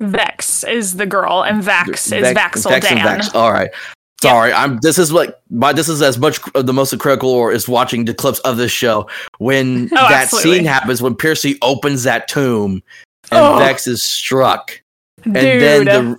Vex 0.00 0.64
is 0.64 0.96
the 0.96 1.06
girl, 1.06 1.44
and 1.44 1.62
Vax 1.62 2.12
is 2.12 2.32
Vex, 2.32 2.64
Vax'il 2.64 2.70
Vex 2.70 2.88
Dan. 2.88 2.98
And 2.98 3.22
Vax. 3.22 3.34
All 3.34 3.52
right. 3.52 3.70
Sorry, 4.22 4.52
I'm. 4.52 4.78
This 4.82 4.98
is 4.98 5.12
like 5.12 5.34
my. 5.48 5.72
This 5.72 5.88
is 5.88 6.02
as 6.02 6.18
much 6.18 6.40
of 6.54 6.66
the 6.66 6.72
most 6.72 6.96
critical 6.98 7.30
or 7.30 7.52
is 7.52 7.68
watching 7.68 8.04
the 8.04 8.12
clips 8.12 8.38
of 8.40 8.58
this 8.58 8.70
show 8.70 9.08
when 9.38 9.84
oh, 9.92 9.96
that 9.96 10.24
absolutely. 10.24 10.58
scene 10.58 10.66
happens 10.66 11.00
when 11.00 11.14
Percy 11.14 11.56
opens 11.62 12.02
that 12.02 12.28
tomb 12.28 12.82
and 13.30 13.44
oh. 13.44 13.58
Vex 13.58 13.86
is 13.86 14.02
struck, 14.02 14.82
Dude. 15.22 15.36
and 15.36 15.60
then 15.62 15.84
the 15.84 16.18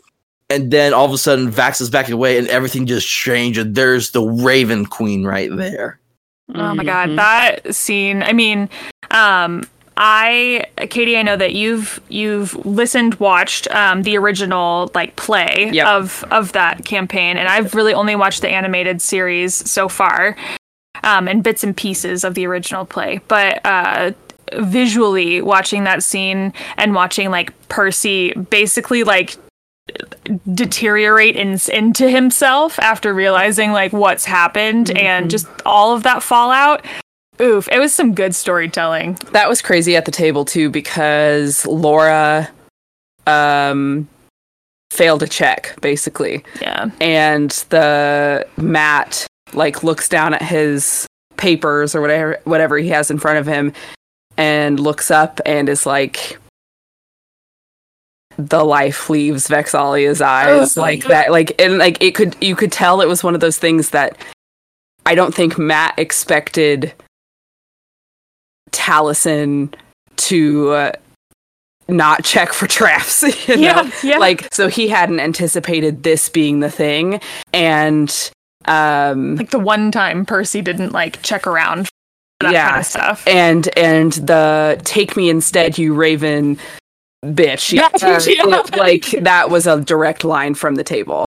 and 0.50 0.72
then 0.72 0.94
all 0.94 1.06
of 1.06 1.14
a 1.14 1.18
sudden 1.18 1.52
Vax 1.52 1.80
is 1.80 1.90
backing 1.90 2.14
away 2.14 2.38
and 2.38 2.48
everything 2.48 2.88
just 2.88 3.08
changes. 3.08 3.66
And 3.66 3.76
there's 3.76 4.12
the 4.12 4.22
Raven 4.22 4.86
Queen 4.86 5.24
right 5.24 5.56
there. 5.56 6.00
Oh 6.56 6.74
my 6.74 6.84
god, 6.84 7.10
mm-hmm. 7.10 7.16
that 7.18 7.76
scene! 7.76 8.24
I 8.24 8.34
mean, 8.34 8.68
um, 9.12 9.64
I, 9.98 10.66
Catie, 10.90 11.18
I 11.18 11.22
know 11.22 11.36
that 11.36 11.54
you've 11.54 12.00
you've 12.10 12.66
listened, 12.66 13.16
watched 13.16 13.70
um, 13.72 14.04
the 14.04 14.18
original 14.18 14.90
like 14.96 15.16
play 15.16 15.70
yep. 15.74 15.88
of 15.88 16.24
of 16.32 16.54
that 16.54 16.86
campaign, 16.86 17.38
and 17.38 17.48
I've 17.48 17.76
really 17.76 17.94
only 17.94 18.16
watched 18.16 18.42
the 18.42 18.50
animated 18.50 19.02
series 19.02 19.54
so 19.70 19.90
far, 19.90 20.36
um, 21.04 21.28
and 21.28 21.44
bits 21.44 21.64
and 21.64 21.76
pieces 21.76 22.24
of 22.24 22.36
the 22.36 22.48
original 22.48 22.86
play. 22.86 23.20
But 23.28 23.66
uh, 23.66 24.14
visually, 24.54 25.42
watching 25.42 25.84
that 25.84 26.04
scene 26.04 26.54
and 26.78 26.96
watching 26.96 27.30
like 27.30 27.54
Percy 27.68 28.34
basically 28.34 29.04
like 29.04 29.36
deteriorate 30.54 31.36
in, 31.36 31.60
into 31.72 32.10
himself 32.10 32.80
after 32.80 33.14
realizing 33.14 33.72
like 33.72 33.92
what's 33.92 34.26
happened 34.26 34.88
mm-hmm. 34.88 34.98
and 34.98 35.30
just 35.30 35.48
all 35.66 35.94
of 35.94 36.04
that 36.04 36.24
fallout 36.24 36.86
Oof, 37.42 37.68
it 37.72 37.80
was 37.80 37.94
some 37.94 38.14
good 38.14 38.36
storytelling. 38.36 39.18
That 39.32 39.50
was 39.50 39.62
crazy 39.62 39.96
at 39.96 40.06
the 40.06 40.12
table 40.12 40.46
too 40.46 40.70
because 40.70 41.66
Laura 41.66 42.50
um 43.28 44.08
failed 44.92 45.24
a 45.24 45.28
check 45.28 45.76
basically. 45.82 46.44
Yeah. 46.62 46.92
And 47.00 47.52
the 47.70 48.46
Matt 48.58 49.26
like 49.54 49.84
looks 49.84 50.08
down 50.08 50.34
at 50.34 50.42
his 50.42 51.08
papers 51.38 51.96
or 51.96 52.02
whatever 52.02 52.40
whatever 52.44 52.78
he 52.78 52.90
has 52.90 53.10
in 53.10 53.18
front 53.18 53.40
of 53.40 53.48
him 53.48 53.74
and 54.38 54.80
looks 54.80 55.10
up 55.10 55.42
and 55.46 55.70
is 55.70 55.86
like 55.86 56.40
the 58.38 58.64
life 58.64 59.10
leaves 59.10 59.48
Vex'ahlia's 59.48 60.22
eyes 60.22 60.78
oh, 60.78 60.82
like 60.82 61.04
that 61.06 61.32
like 61.32 61.60
and 61.60 61.78
like 61.78 62.02
it 62.02 62.14
could 62.16 62.36
you 62.42 62.56
could 62.56 62.72
tell 62.72 63.02
it 63.02 63.08
was 63.08 63.24
one 63.24 63.34
of 63.34 63.42
those 63.42 63.58
things 63.58 63.90
that 63.90 64.18
I 65.06 65.16
don't 65.16 65.34
think 65.34 65.58
Matt 65.58 65.98
expected 65.98 66.94
Taliesin 68.72 69.74
to 70.18 70.70
uh, 70.72 70.92
not 71.88 72.24
check 72.24 72.54
for 72.54 72.68
traps. 72.68 73.24
You 73.48 73.58
know? 73.58 73.62
Yeah, 73.62 73.92
yeah. 74.04 74.18
Like, 74.18 74.54
so 74.54 74.68
he 74.68 74.88
hadn't 74.88 75.20
anticipated 75.20 76.04
this 76.04 76.30
being 76.30 76.60
the 76.60 76.70
thing. 76.70 77.20
And, 77.54 78.32
um, 78.66 79.36
like 79.36 79.50
the 79.50 79.60
one 79.60 79.92
time 79.92 80.26
Percy 80.26 80.62
didn't 80.62 80.92
like 80.92 81.22
check 81.22 81.48
around 81.48 81.90
that 82.40 82.54
yeah. 82.54 82.70
kind 82.70 82.80
of 82.80 82.86
stuff. 82.86 83.28
And, 83.28 83.68
and 83.78 84.14
the 84.14 84.80
take 84.84 85.18
me 85.18 85.30
instead, 85.30 85.78
you 85.78 85.94
raven 85.94 86.58
bitch. 87.26 87.74
Yeah, 87.74 87.90
uh, 88.02 88.22
yeah. 88.28 88.78
like 88.78 89.12
that 89.24 89.50
was 89.50 89.68
a 89.68 89.82
direct 89.82 90.24
line 90.24 90.54
from 90.54 90.76
the 90.76 90.84
table 90.84 91.26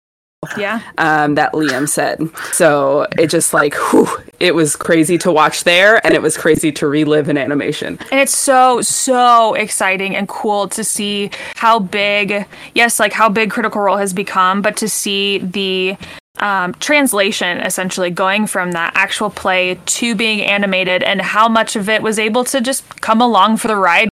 yeah. 0.57 0.81
Um, 0.97 1.35
that 1.35 1.53
liam 1.53 1.87
said. 1.87 2.21
So 2.53 3.07
it 3.17 3.27
just 3.27 3.53
like 3.53 3.75
whew, 3.75 4.07
it 4.39 4.55
was 4.55 4.75
crazy 4.75 5.17
to 5.19 5.31
watch 5.31 5.63
there 5.63 6.05
and 6.05 6.15
it 6.15 6.21
was 6.21 6.37
crazy 6.37 6.71
to 6.73 6.87
relive 6.87 7.29
in 7.29 7.37
animation. 7.37 7.99
And 8.11 8.19
it's 8.19 8.37
so 8.37 8.81
so 8.81 9.53
exciting 9.55 10.15
and 10.15 10.27
cool 10.27 10.67
to 10.69 10.83
see 10.83 11.31
how 11.55 11.79
big 11.79 12.45
yes 12.73 12.99
like 12.99 13.13
how 13.13 13.29
big 13.29 13.51
critical 13.51 13.81
role 13.81 13.97
has 13.97 14.13
become 14.13 14.61
but 14.61 14.77
to 14.77 14.87
see 14.87 15.39
the 15.39 15.97
um, 16.37 16.73
translation 16.75 17.57
essentially 17.59 18.09
going 18.09 18.47
from 18.47 18.71
that 18.71 18.93
actual 18.95 19.29
play 19.29 19.77
to 19.85 20.15
being 20.15 20.41
animated 20.41 21.03
and 21.03 21.21
how 21.21 21.49
much 21.49 21.75
of 21.75 21.89
it 21.89 22.01
was 22.01 22.17
able 22.17 22.45
to 22.45 22.61
just 22.61 23.01
come 23.01 23.21
along 23.21 23.57
for 23.57 23.67
the 23.67 23.75
ride 23.75 24.07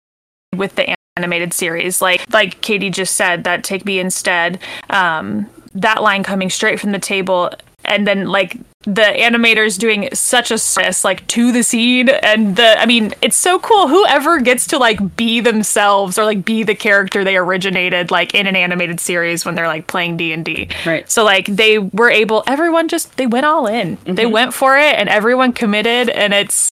with 0.56 0.76
the 0.76 0.94
animated 1.16 1.54
series. 1.54 2.02
Like 2.02 2.22
like 2.34 2.60
catie 2.62 2.90
just 2.90 3.16
said 3.16 3.46
that 3.46 3.64
take 3.64 3.86
me 3.86 4.00
instead 4.00 4.60
um, 4.90 5.50
that 5.82 6.02
line 6.02 6.24
coming 6.24 6.50
straight 6.50 6.80
from 6.80 6.92
the 6.92 7.00
table 7.00 7.52
and 7.86 8.06
then 8.06 8.28
like 8.28 8.58
the 8.84 9.02
animators 9.02 9.78
doing 9.78 10.08
such 10.14 10.50
a 10.52 10.58
service 10.58 11.04
like 11.04 11.26
to 11.28 11.52
the 11.52 11.62
scene 11.62 12.10
and 12.10 12.56
the 12.56 12.80
i 12.80 12.86
mean 12.86 13.14
it's 13.22 13.36
so 13.36 13.60
cool. 13.60 13.88
Whoever 13.88 14.40
gets 14.40 14.68
to 14.68 14.78
like 14.78 15.16
be 15.16 15.42
themselves 15.42 16.18
or 16.18 16.26
like 16.26 16.46
be 16.46 16.64
the 16.64 16.76
character 16.76 17.24
they 17.24 17.38
originated 17.38 18.12
like 18.12 18.34
in 18.34 18.48
an 18.48 18.56
animated 18.56 19.00
series 19.00 19.46
when 19.46 19.56
they're 19.56 19.68
like 19.68 19.88
playing 19.88 20.18
d&d 20.18 20.70
right. 20.86 21.10
So 21.10 21.24
like 21.24 21.46
they 21.46 21.80
were 21.80 22.10
able 22.10 22.44
everyone 22.48 22.88
just 22.88 23.16
they 23.18 23.28
went 23.28 23.46
all 23.46 23.68
in. 23.68 23.98
Mm-hmm. 23.98 24.16
they 24.16 24.26
went 24.26 24.54
for 24.54 24.78
it 24.78 24.96
and 24.96 25.10
everyone 25.10 25.54
committed 25.54 26.10
and 26.10 26.34
it's 26.34 26.70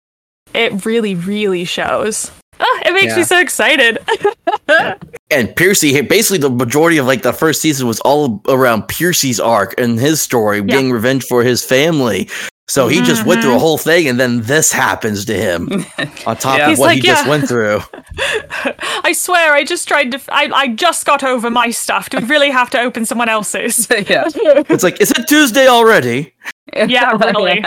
it 0.53 0.85
really 0.85 1.15
really 1.15 1.65
shows 1.65 2.31
Oh, 2.67 2.79
it 2.85 2.93
makes 2.93 3.13
yeah. 3.13 3.17
me 3.17 3.23
so 3.23 3.39
excited. 3.39 3.99
and 5.31 5.55
Percy, 5.55 6.01
basically, 6.01 6.39
the 6.39 6.49
majority 6.49 6.97
of 6.97 7.05
like 7.05 7.21
the 7.21 7.33
first 7.33 7.61
season 7.61 7.87
was 7.87 7.99
all 8.01 8.41
around 8.47 8.87
Percy's 8.87 9.39
arc 9.39 9.79
and 9.79 9.99
his 9.99 10.21
story, 10.21 10.57
yeah. 10.57 10.63
getting 10.65 10.91
revenge 10.91 11.25
for 11.25 11.43
his 11.43 11.63
family. 11.63 12.29
So 12.67 12.87
he 12.87 12.97
mm-hmm. 12.97 13.05
just 13.05 13.25
went 13.27 13.41
through 13.43 13.51
a 13.51 13.53
mm-hmm. 13.53 13.61
whole 13.61 13.77
thing, 13.77 14.07
and 14.07 14.19
then 14.19 14.41
this 14.41 14.71
happens 14.71 15.25
to 15.25 15.37
him 15.37 15.69
on 16.25 16.35
top 16.37 16.57
yeah. 16.57 16.71
of 16.71 16.79
what 16.79 16.87
like, 16.87 16.95
he 16.95 17.01
just 17.01 17.27
went 17.27 17.47
through. 17.47 17.81
I 19.03 19.13
swear, 19.15 19.53
I 19.53 19.63
just 19.63 19.87
tried 19.87 20.11
to. 20.13 20.21
I, 20.29 20.49
I 20.51 20.67
just 20.69 21.05
got 21.05 21.23
over 21.23 21.51
my 21.51 21.69
stuff. 21.69 22.09
Do 22.09 22.17
we 22.17 22.25
really 22.25 22.49
have 22.49 22.71
to 22.71 22.79
open 22.79 23.05
someone 23.05 23.29
else's? 23.29 23.87
yeah. 23.91 24.23
It's 24.67 24.83
like, 24.83 24.99
is 24.99 25.11
it 25.11 25.27
Tuesday 25.27 25.67
already? 25.67 26.33
Yeah, 26.75 27.11
really. 27.11 27.63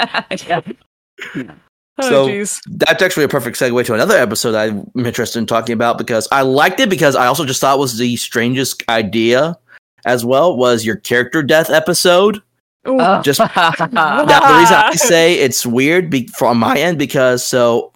yeah. 0.46 1.52
Oh, 1.98 2.08
so 2.08 2.28
geez. 2.28 2.60
that's 2.66 3.02
actually 3.02 3.24
a 3.24 3.28
perfect 3.28 3.58
segue 3.58 3.84
to 3.86 3.94
another 3.94 4.16
episode 4.16 4.54
I'm 4.54 4.90
interested 5.04 5.38
in 5.38 5.46
talking 5.46 5.72
about 5.72 5.98
because 5.98 6.28
I 6.30 6.42
liked 6.42 6.78
it 6.80 6.88
because 6.88 7.16
I 7.16 7.26
also 7.26 7.44
just 7.44 7.60
thought 7.60 7.78
was 7.78 7.98
the 7.98 8.16
strangest 8.16 8.82
idea 8.88 9.58
as 10.04 10.24
well 10.24 10.56
was 10.56 10.84
your 10.84 10.96
character 10.96 11.42
death 11.42 11.70
episode. 11.70 12.40
Uh, 12.84 13.22
just 13.22 13.40
now, 13.92 14.24
the 14.24 14.58
reason 14.58 14.76
I 14.76 14.94
say 14.94 15.34
it's 15.34 15.66
weird 15.66 16.08
be, 16.08 16.28
from 16.28 16.58
my 16.58 16.78
end 16.78 16.98
because 16.98 17.44
so 17.44 17.92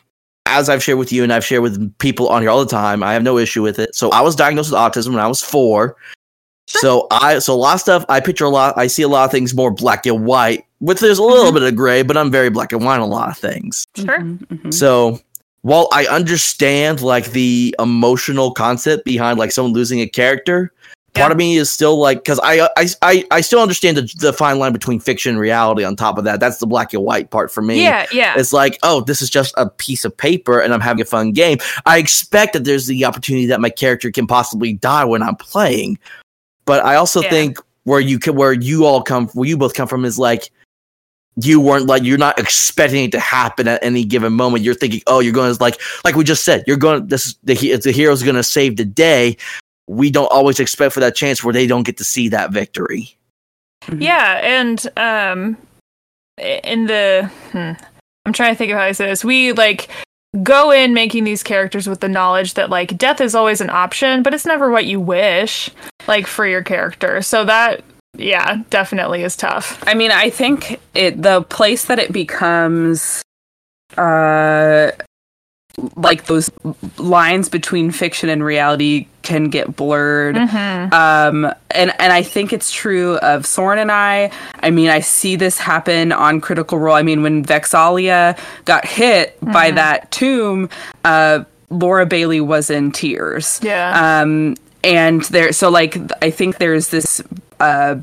as 0.47 0.69
I've 0.69 0.83
shared 0.83 0.99
with 0.99 1.13
you 1.13 1.23
and 1.23 1.33
I've 1.33 1.45
shared 1.45 1.63
with 1.63 1.97
people 1.99 2.29
on 2.29 2.43
here 2.43 2.51
all 2.51 2.63
the 2.63 2.71
time, 2.71 3.03
I 3.03 3.13
have 3.15 3.23
no 3.23 3.39
issue 3.39 3.63
with 3.63 3.79
it. 3.79 3.95
So 3.95 4.11
I 4.11 4.21
was 4.21 4.37
diagnosed 4.37 4.71
with 4.71 4.79
autism 4.79 5.11
when 5.11 5.21
I 5.21 5.29
was 5.29 5.41
four. 5.41 5.97
So 6.67 7.07
I 7.11 7.39
so 7.39 7.55
a 7.55 7.57
lot 7.57 7.75
of 7.75 7.81
stuff 7.81 8.05
I 8.09 8.21
picture 8.21 8.45
a 8.45 8.51
lot 8.51 8.77
I 8.77 8.87
see 8.87 9.03
a 9.03 9.09
lot 9.09 9.25
of 9.25 9.31
things 9.31 9.55
more 9.55 9.71
black 9.71 10.07
and 10.07 10.25
white 10.25 10.65
with 10.83 10.99
there's 10.99 11.19
a 11.19 11.23
little 11.23 11.47
mm-hmm. 11.47 11.55
bit 11.55 11.63
of 11.63 11.77
gray, 11.77 12.03
but 12.03 12.17
I'm 12.17 12.31
very 12.31 12.51
black 12.51 12.73
and 12.73 12.85
white 12.85 12.97
on 12.97 13.03
a 13.03 13.07
lot 13.07 13.31
of 13.31 13.39
things. 13.39 13.87
Sure. 13.97 14.19
Mm-hmm, 14.19 14.55
mm-hmm. 14.55 14.71
So 14.73 15.21
while 15.63 15.89
I 15.93 16.07
understand 16.07 17.01
like 17.01 17.31
the 17.31 17.75
emotional 17.79 18.51
concept 18.51 19.05
behind 19.05 19.39
like 19.39 19.53
someone 19.53 19.73
losing 19.73 20.01
a 20.01 20.09
character, 20.09 20.73
yeah. 21.15 21.23
part 21.23 21.31
of 21.31 21.39
me 21.39 21.57
is 21.57 21.73
still 21.73 21.99
like 21.99 22.19
because 22.19 22.41
I, 22.43 22.69
I 22.77 22.89
I 23.01 23.25
I 23.31 23.41
still 23.43 23.61
understand 23.61 23.97
the, 23.97 24.13
the 24.19 24.33
fine 24.33 24.59
line 24.59 24.73
between 24.73 24.99
fiction 24.99 25.31
and 25.31 25.39
reality. 25.39 25.85
On 25.85 25.95
top 25.95 26.19
of 26.19 26.25
that, 26.25 26.41
that's 26.41 26.59
the 26.59 26.67
black 26.67 26.93
and 26.93 27.05
white 27.05 27.31
part 27.31 27.53
for 27.53 27.63
me. 27.63 27.81
Yeah, 27.81 28.07
yeah. 28.13 28.35
It's 28.37 28.53
like 28.53 28.77
oh, 28.83 29.03
this 29.03 29.23
is 29.23 29.31
just 29.31 29.55
a 29.57 29.71
piece 29.71 30.05
of 30.05 30.17
paper, 30.17 30.59
and 30.59 30.75
I'm 30.75 30.81
having 30.81 31.03
a 31.03 31.07
fun 31.07 31.31
game. 31.31 31.59
I 31.87 31.99
expect 31.99 32.55
that 32.55 32.65
there's 32.65 32.89
the 32.89 33.05
opportunity 33.05 33.47
that 33.47 33.61
my 33.61 33.71
character 33.71 34.11
can 34.11 34.27
possibly 34.27 34.73
die 34.73 35.05
when 35.05 35.23
I'm 35.23 35.37
playing, 35.37 36.01
but 36.65 36.85
I 36.85 36.97
also 36.97 37.23
yeah. 37.23 37.31
think 37.31 37.59
where 37.85 38.01
you 38.01 38.19
can 38.19 38.35
where 38.35 38.53
you 38.53 38.85
all 38.85 39.01
come 39.01 39.29
where 39.29 39.49
you 39.49 39.57
both 39.57 39.75
come 39.75 39.87
from 39.87 40.05
is 40.05 40.19
like 40.19 40.51
you 41.37 41.61
weren't 41.61 41.87
like 41.87 42.03
you're 42.03 42.19
not 42.19 42.39
expecting 42.39 43.05
it 43.05 43.13
to 43.13 43.21
happen 43.21 43.67
at 43.69 43.83
any 43.83 44.05
given 44.05 44.33
moment. 44.33 44.65
You're 44.65 44.75
thinking, 44.75 45.01
oh, 45.07 45.21
you're 45.21 45.33
going 45.33 45.55
to 45.55 45.63
like 45.63 45.81
like 46.05 46.15
we 46.15 46.25
just 46.25 46.45
said, 46.45 46.65
you're 46.67 46.77
going 46.77 47.07
this 47.07 47.35
the 47.45 47.55
the 47.77 47.93
hero's 47.93 48.23
going 48.23 48.37
to 48.37 48.43
save 48.43 48.77
the 48.77 48.85
day. 48.85 49.37
We 49.87 50.11
don't 50.11 50.31
always 50.31 50.61
expect 50.61 50.95
for 50.95 51.01
that 51.01 51.17
chance 51.17 51.43
where 51.43 51.53
they 51.53 51.67
don't 51.67 51.85
get 51.85 51.97
to 51.99 52.05
see 52.05 52.29
that 52.29 52.53
victory. 52.53 53.17
Yeah, 53.99 54.41
and 54.43 54.87
um, 54.97 55.57
in 56.39 56.87
the 56.87 57.31
hmm, 57.51 57.73
I'm 58.27 58.33
trying 58.33 58.53
to 58.53 58.59
think 58.59 58.71
of 58.71 58.79
how 58.79 58.85
I 58.85 58.93
say 58.93 59.07
this. 59.07 59.25
We 59.25 59.53
like 59.53 59.89
go 60.43 60.71
in 60.71 60.95
making 60.95 61.25
these 61.25 61.43
characters 61.43 61.87
with 61.87 62.01
the 62.01 62.09
knowledge 62.09 62.55
that 62.55 62.71
like 62.71 62.97
death 62.97 63.21
is 63.21 63.35
always 63.35 63.61
an 63.61 63.71
option, 63.71 64.23
but 64.23 64.33
it's 64.33 64.47
never 64.47 64.71
what 64.71 64.87
you 64.87 65.01
wish 65.01 65.71
like 66.07 66.27
for 66.27 66.47
your 66.47 66.63
character. 66.63 67.23
So 67.23 67.45
that 67.45 67.83
yeah, 68.17 68.63
definitely 68.71 69.23
is 69.23 69.37
tough. 69.37 69.83
I 69.87 69.95
mean, 69.95 70.11
I 70.11 70.31
think 70.31 70.81
it 70.95 71.21
the 71.21 71.43
place 71.43 71.87
that 71.87 71.99
it 71.99 72.13
becomes 72.13 73.23
uh 73.97 74.93
like 75.97 76.27
those 76.27 76.51
lines 76.99 77.49
between 77.49 77.91
fiction 77.91 78.29
and 78.29 78.45
reality 78.45 79.07
can 79.23 79.49
get 79.49 79.75
blurred. 79.75 80.37
Mm-hmm. 80.37 80.93
Um, 80.93 81.55
and 81.71 81.93
and 81.99 82.13
I 82.13 82.23
think 82.23 82.53
it's 82.53 82.71
true 82.71 83.17
of 83.19 83.47
Soren 83.47 83.79
and 83.79 83.91
I. 83.91 84.31
I 84.61 84.71
mean, 84.71 84.89
I 84.89 85.01
see 85.01 85.37
this 85.37 85.59
happen 85.59 86.13
on 86.13 86.41
Critical 86.41 86.79
Role. 86.79 86.95
I 86.95 87.03
mean, 87.03 87.23
when 87.23 87.45
Vex'ahlia 87.45 88.39
got 88.65 88.85
hit 88.85 89.37
mm-hmm. 89.41 89.53
by 89.53 89.71
that 89.71 90.11
tomb, 90.11 90.69
uh, 91.05 91.45
Laura 91.71 92.07
Bailey 92.07 92.41
was 92.41 92.69
in 92.69 92.93
tears. 92.93 93.59
Yeah. 93.63 94.21
Um, 94.23 94.57
and 94.85 95.23
there, 95.25 95.53
so 95.53 95.71
like, 95.71 95.97
I 96.23 96.31
think 96.31 96.59
there's 96.59 96.89
this 96.89 97.23
uh, 97.61 97.97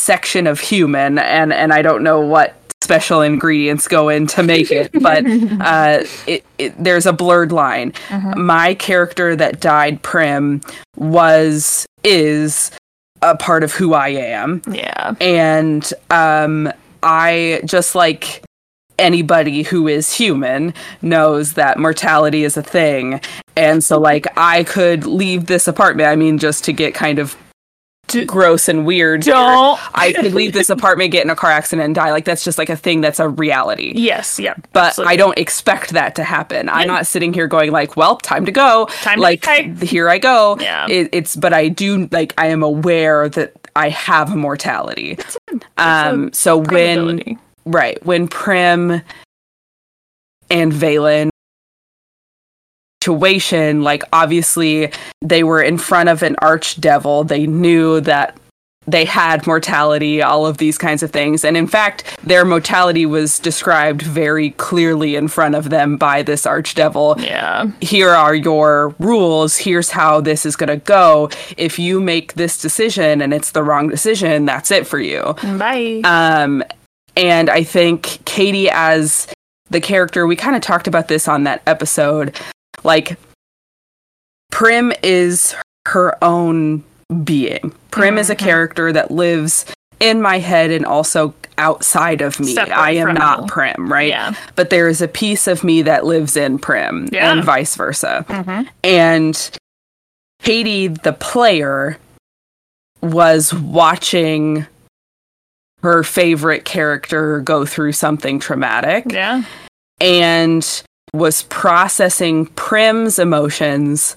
section 0.00 0.46
of 0.46 0.60
human, 0.60 1.18
and 1.18 1.52
and 1.52 1.72
I 1.72 1.82
don't 1.82 2.02
know 2.02 2.20
what 2.20 2.54
special 2.82 3.22
ingredients 3.22 3.88
go 3.88 4.08
in 4.08 4.26
to 4.28 4.42
make 4.42 4.70
it, 4.70 4.90
but 5.00 5.24
uh, 5.26 6.04
it, 6.26 6.44
it, 6.58 6.74
there's 6.82 7.06
a 7.06 7.12
blurred 7.12 7.52
line. 7.52 7.92
Mm-hmm. 8.08 8.40
My 8.40 8.74
character 8.74 9.34
that 9.34 9.60
died, 9.60 10.02
Prim, 10.02 10.60
was 10.96 11.86
is 12.04 12.70
a 13.22 13.36
part 13.36 13.64
of 13.64 13.72
who 13.72 13.94
I 13.94 14.08
am. 14.08 14.60
Yeah, 14.68 15.14
and 15.20 15.90
um, 16.10 16.70
I 17.02 17.62
just 17.64 17.94
like 17.94 18.42
anybody 18.98 19.62
who 19.62 19.88
is 19.88 20.12
human 20.12 20.72
knows 21.02 21.54
that 21.54 21.78
mortality 21.78 22.44
is 22.44 22.56
a 22.56 22.62
thing 22.62 23.20
and 23.56 23.82
so 23.82 23.98
like 23.98 24.26
i 24.36 24.64
could 24.64 25.06
leave 25.06 25.46
this 25.46 25.66
apartment 25.66 26.08
i 26.08 26.16
mean 26.16 26.38
just 26.38 26.64
to 26.64 26.72
get 26.72 26.94
kind 26.94 27.18
of 27.18 27.36
D- 28.06 28.24
gross 28.24 28.68
and 28.68 28.84
weird. 28.84 29.22
Don't. 29.22 29.78
I 29.94 30.12
could 30.12 30.34
leave 30.34 30.52
this 30.52 30.68
apartment, 30.68 31.10
get 31.10 31.24
in 31.24 31.30
a 31.30 31.36
car 31.36 31.50
accident, 31.50 31.86
and 31.86 31.94
die. 31.94 32.10
Like 32.12 32.24
that's 32.24 32.44
just 32.44 32.58
like 32.58 32.68
a 32.68 32.76
thing 32.76 33.00
that's 33.00 33.18
a 33.18 33.28
reality. 33.28 33.92
Yes, 33.96 34.38
yeah. 34.38 34.54
But 34.72 34.88
absolutely. 34.88 35.12
I 35.12 35.16
don't 35.16 35.38
expect 35.38 35.90
that 35.90 36.14
to 36.16 36.24
happen. 36.24 36.66
Yeah. 36.66 36.74
I'm 36.74 36.86
not 36.86 37.06
sitting 37.06 37.32
here 37.32 37.46
going 37.46 37.72
like, 37.72 37.96
"Well, 37.96 38.16
time 38.18 38.44
to 38.46 38.52
go." 38.52 38.86
Time 39.02 39.18
like 39.18 39.42
to 39.42 39.62
here 39.86 40.08
I 40.08 40.18
go. 40.18 40.58
Yeah. 40.60 40.86
It, 40.88 41.08
it's 41.12 41.34
but 41.34 41.52
I 41.52 41.68
do 41.68 42.08
like 42.12 42.34
I 42.36 42.48
am 42.48 42.62
aware 42.62 43.28
that 43.30 43.54
I 43.74 43.88
have 43.88 44.32
a 44.32 44.36
mortality. 44.36 45.18
um. 45.78 46.32
So 46.32 46.58
when 46.58 47.38
right. 47.64 48.04
When 48.04 48.28
Prim 48.28 49.02
and 50.50 50.72
Valen 50.72 51.30
situation 53.04 53.82
like 53.82 54.02
obviously 54.14 54.90
they 55.20 55.44
were 55.44 55.60
in 55.60 55.76
front 55.76 56.08
of 56.08 56.22
an 56.22 56.36
archdevil. 56.36 57.28
They 57.28 57.46
knew 57.46 58.00
that 58.00 58.38
they 58.86 59.04
had 59.04 59.46
mortality 59.46 60.22
all 60.22 60.46
of 60.46 60.56
these 60.56 60.78
kinds 60.78 61.02
of 61.02 61.10
things. 61.10 61.44
And 61.44 61.54
in 61.54 61.66
fact 61.66 62.18
their 62.22 62.46
mortality 62.46 63.04
was 63.04 63.38
described 63.38 64.00
very 64.00 64.50
clearly 64.52 65.16
in 65.16 65.28
front 65.28 65.54
of 65.54 65.68
them 65.68 65.98
by 65.98 66.22
this 66.22 66.46
archdevil. 66.46 67.22
Yeah. 67.22 67.70
Here 67.82 68.10
are 68.10 68.34
your 68.34 68.94
rules. 68.98 69.58
Here's 69.58 69.90
how 69.90 70.22
this 70.22 70.46
is 70.46 70.56
going 70.56 70.68
to 70.68 70.76
go. 70.76 71.28
If 71.58 71.78
you 71.78 72.00
make 72.00 72.34
this 72.34 72.60
decision 72.60 73.20
and 73.20 73.34
it's 73.34 73.50
the 73.50 73.62
wrong 73.62 73.88
decision 73.88 74.46
that's 74.46 74.70
it 74.70 74.86
for 74.86 74.98
you. 74.98 75.34
Bye. 75.58 76.00
Um 76.04 76.64
and 77.16 77.50
i 77.50 77.62
think 77.62 78.20
catie 78.24 78.68
as 78.70 79.26
the 79.70 79.80
character 79.80 80.26
we 80.26 80.36
kind 80.36 80.56
of 80.56 80.62
talked 80.62 80.86
about 80.86 81.08
this 81.08 81.26
on 81.28 81.44
that 81.44 81.62
episode 81.66 82.38
like 82.84 83.18
Prim 84.54 84.92
is 85.02 85.56
her 85.88 86.16
own 86.22 86.84
being. 87.24 87.74
Prim 87.90 88.10
mm-hmm. 88.10 88.18
is 88.18 88.30
a 88.30 88.36
mm-hmm. 88.36 88.44
character 88.44 88.92
that 88.92 89.10
lives 89.10 89.66
in 89.98 90.22
my 90.22 90.38
head 90.38 90.70
and 90.70 90.86
also 90.86 91.34
outside 91.58 92.20
of 92.20 92.38
me. 92.38 92.54
Separate 92.54 92.76
I 92.76 92.92
am 92.92 93.14
not 93.14 93.48
Prim, 93.48 93.92
right? 93.92 94.08
Yeah. 94.08 94.34
But 94.54 94.70
there 94.70 94.88
is 94.88 95.02
a 95.02 95.08
piece 95.08 95.48
of 95.48 95.64
me 95.64 95.82
that 95.82 96.06
lives 96.06 96.36
in 96.36 96.60
Prim 96.60 97.08
yeah. 97.10 97.32
and 97.32 97.42
vice 97.42 97.74
versa. 97.74 98.24
Mm-hmm. 98.28 98.68
And 98.84 99.58
Catie, 100.40 100.86
the 100.86 101.12
player, 101.12 101.98
was 103.02 103.52
watching 103.52 104.68
her 105.84 106.02
favorite 106.02 106.64
character 106.64 107.40
go 107.40 107.66
through 107.66 107.92
something 107.92 108.40
traumatic. 108.40 109.04
Yeah. 109.06 109.44
And 110.00 110.82
was 111.12 111.42
processing 111.44 112.46
Prim's 112.46 113.18
emotions, 113.18 114.16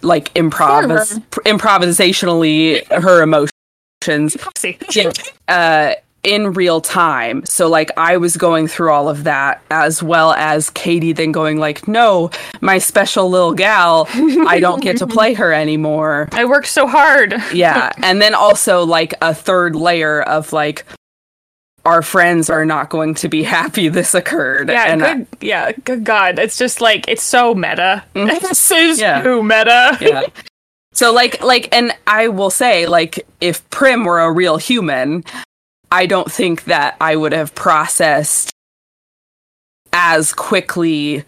like 0.00 0.32
improvis- 0.32 1.20
improvisationally 1.44 2.82
her 2.90 3.22
emotions, 3.22 4.38
uh, 5.48 5.94
in 6.24 6.52
real 6.52 6.80
time. 6.80 7.44
So 7.44 7.68
like 7.68 7.90
I 7.98 8.16
was 8.16 8.38
going 8.38 8.68
through 8.68 8.90
all 8.90 9.08
of 9.08 9.24
that 9.24 9.62
as 9.70 10.02
well 10.02 10.32
as 10.32 10.70
Catie 10.70 11.12
then 11.12 11.30
going 11.30 11.58
like, 11.58 11.86
no, 11.86 12.30
my 12.62 12.78
special 12.78 13.28
little 13.28 13.52
gal, 13.52 14.08
I 14.48 14.60
don't 14.60 14.80
get 14.80 14.96
to 14.98 15.06
play 15.06 15.34
her 15.34 15.52
anymore. 15.52 16.28
I 16.32 16.46
worked 16.46 16.68
so 16.68 16.86
hard. 16.86 17.34
yeah. 17.52 17.92
And 18.02 18.22
then 18.22 18.34
also 18.34 18.84
like 18.86 19.14
a 19.20 19.34
third 19.34 19.76
layer 19.76 20.22
of 20.22 20.52
like, 20.54 20.84
our 21.84 22.02
friends 22.02 22.48
are 22.48 22.64
not 22.64 22.90
going 22.90 23.14
to 23.14 23.28
be 23.28 23.42
happy 23.58 23.88
this 23.88 24.14
occurred. 24.14 24.68
Yeah, 24.68 24.84
and 24.84 25.00
good, 25.00 25.08
I, 25.10 25.26
yeah, 25.40 25.72
good 25.72 26.04
God, 26.04 26.38
it's 26.38 26.58
just 26.58 26.80
like 26.80 27.08
it's 27.08 27.22
so 27.22 27.54
meta. 27.54 28.04
Mm-hmm. 28.14 28.38
this 28.46 28.70
is 28.70 29.00
yeah. 29.00 29.22
too 29.22 29.42
meta. 29.42 29.98
yeah. 30.00 30.26
So 30.92 31.12
like 31.12 31.42
like 31.42 31.74
and 31.74 31.96
I 32.06 32.28
will 32.28 32.50
say 32.50 32.86
like 32.86 33.26
if 33.40 33.68
Prim 33.70 34.04
were 34.04 34.20
a 34.20 34.30
real 34.30 34.58
human, 34.58 35.24
I 35.90 36.06
don't 36.06 36.30
think 36.30 36.64
that 36.64 36.96
I 37.00 37.16
would 37.16 37.32
have 37.32 37.54
processed 37.54 38.50
as 39.92 40.32
quickly 40.32 41.24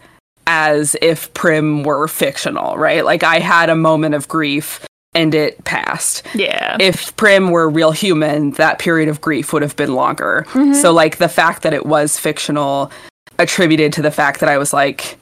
as 0.47 0.95
if 1.01 1.33
Prim 1.33 1.83
were 1.83 2.07
fictional, 2.07 2.77
right? 2.77 3.03
Like 3.03 3.23
I 3.23 3.39
had 3.39 3.69
a 3.69 3.75
moment 3.75 4.15
of 4.15 4.27
grief 4.27 4.85
and 5.15 5.33
it 5.33 5.63
passed. 5.63 6.21
Yeah. 6.35 6.77
If 6.79 7.15
Prim 7.15 7.49
were 7.49 7.69
real 7.69 7.91
human, 7.91 8.51
that 8.51 8.77
period 8.77 9.09
of 9.09 9.21
grief 9.21 9.53
would 9.53 9.61
have 9.61 9.75
been 9.75 9.95
longer. 9.95 10.45
Mm-hmm. 10.49 10.73
So 10.73 10.91
like 10.91 11.17
the 11.17 11.29
fact 11.29 11.63
that 11.63 11.73
it 11.73 11.85
was 11.85 12.19
fictional 12.19 12.91
attributed 13.39 13.93
to 13.93 14.01
the 14.01 14.11
fact 14.11 14.41
that 14.41 14.49
I 14.49 14.57
was 14.57 14.73
like 14.73 15.17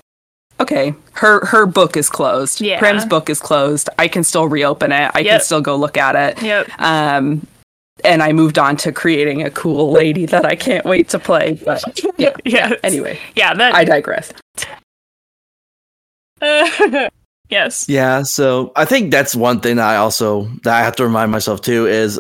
okay, 0.60 0.94
her 1.14 1.46
her 1.46 1.66
book 1.66 1.96
is 1.98 2.10
closed. 2.10 2.62
Yeah. 2.62 2.80
Prim's 2.80 3.06
book 3.06 3.30
is 3.30 3.40
closed. 3.40 3.90
I 4.00 4.08
can 4.08 4.24
still 4.24 4.48
reopen 4.48 4.92
it. 4.92 5.12
I 5.14 5.20
yep. 5.20 5.32
can 5.32 5.42
still 5.42 5.62
go 5.62 5.76
look 5.76 5.98
at 5.98 6.16
it. 6.16 6.44
Yep. 6.44 6.70
Um 6.80 7.48
and 8.04 8.24
I 8.24 8.34
moved 8.34 8.58
on 8.58 8.76
to 8.78 8.92
creating 8.92 9.44
a 9.44 9.52
cool 9.52 9.92
lady 9.92 10.26
that 10.26 10.46
I 10.46 10.56
can't 10.56 10.86
wait 10.86 11.10
to 11.10 11.20
play. 11.20 11.60
But 11.64 11.84
yeah, 12.18 12.36
yeah. 12.44 12.74
Anyway, 12.84 13.20
yeah, 13.36 13.54
that 13.54 13.76
I 13.76 13.84
digress. 13.84 14.34
Yes. 17.54 17.88
Yeah. 17.88 18.24
So 18.24 18.72
I 18.76 18.86
think 18.86 19.12
that's 19.12 19.36
one 19.36 19.60
thing 19.60 19.76
that 19.76 19.88
I 19.88 19.98
also 19.98 20.46
that 20.64 20.76
I 20.76 20.84
have 20.84 20.96
to 20.96 21.04
remind 21.04 21.32
myself 21.32 21.62
too 21.62 21.86
is 21.86 22.20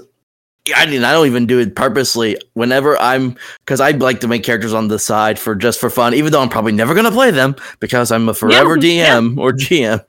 I 0.75 0.85
mean 0.85 1.03
I 1.03 1.11
don't 1.11 1.25
even 1.25 1.47
do 1.47 1.57
it 1.57 1.75
purposely. 1.75 2.37
Whenever 2.53 2.97
I'm 2.99 3.35
because 3.65 3.81
I 3.81 3.91
like 3.91 4.19
to 4.21 4.27
make 4.27 4.43
characters 4.43 4.73
on 4.73 4.89
the 4.89 4.99
side 4.99 5.39
for 5.39 5.55
just 5.55 5.79
for 5.79 5.89
fun, 5.89 6.13
even 6.13 6.31
though 6.31 6.41
I'm 6.41 6.49
probably 6.49 6.71
never 6.71 6.93
gonna 6.93 7.11
play 7.11 7.31
them 7.31 7.55
because 7.79 8.11
I'm 8.11 8.29
a 8.29 8.35
forever 8.35 8.77
yeah, 8.77 9.17
DM 9.17 9.35
yeah. 9.35 9.41
or 9.41 9.53
GM. 9.53 10.05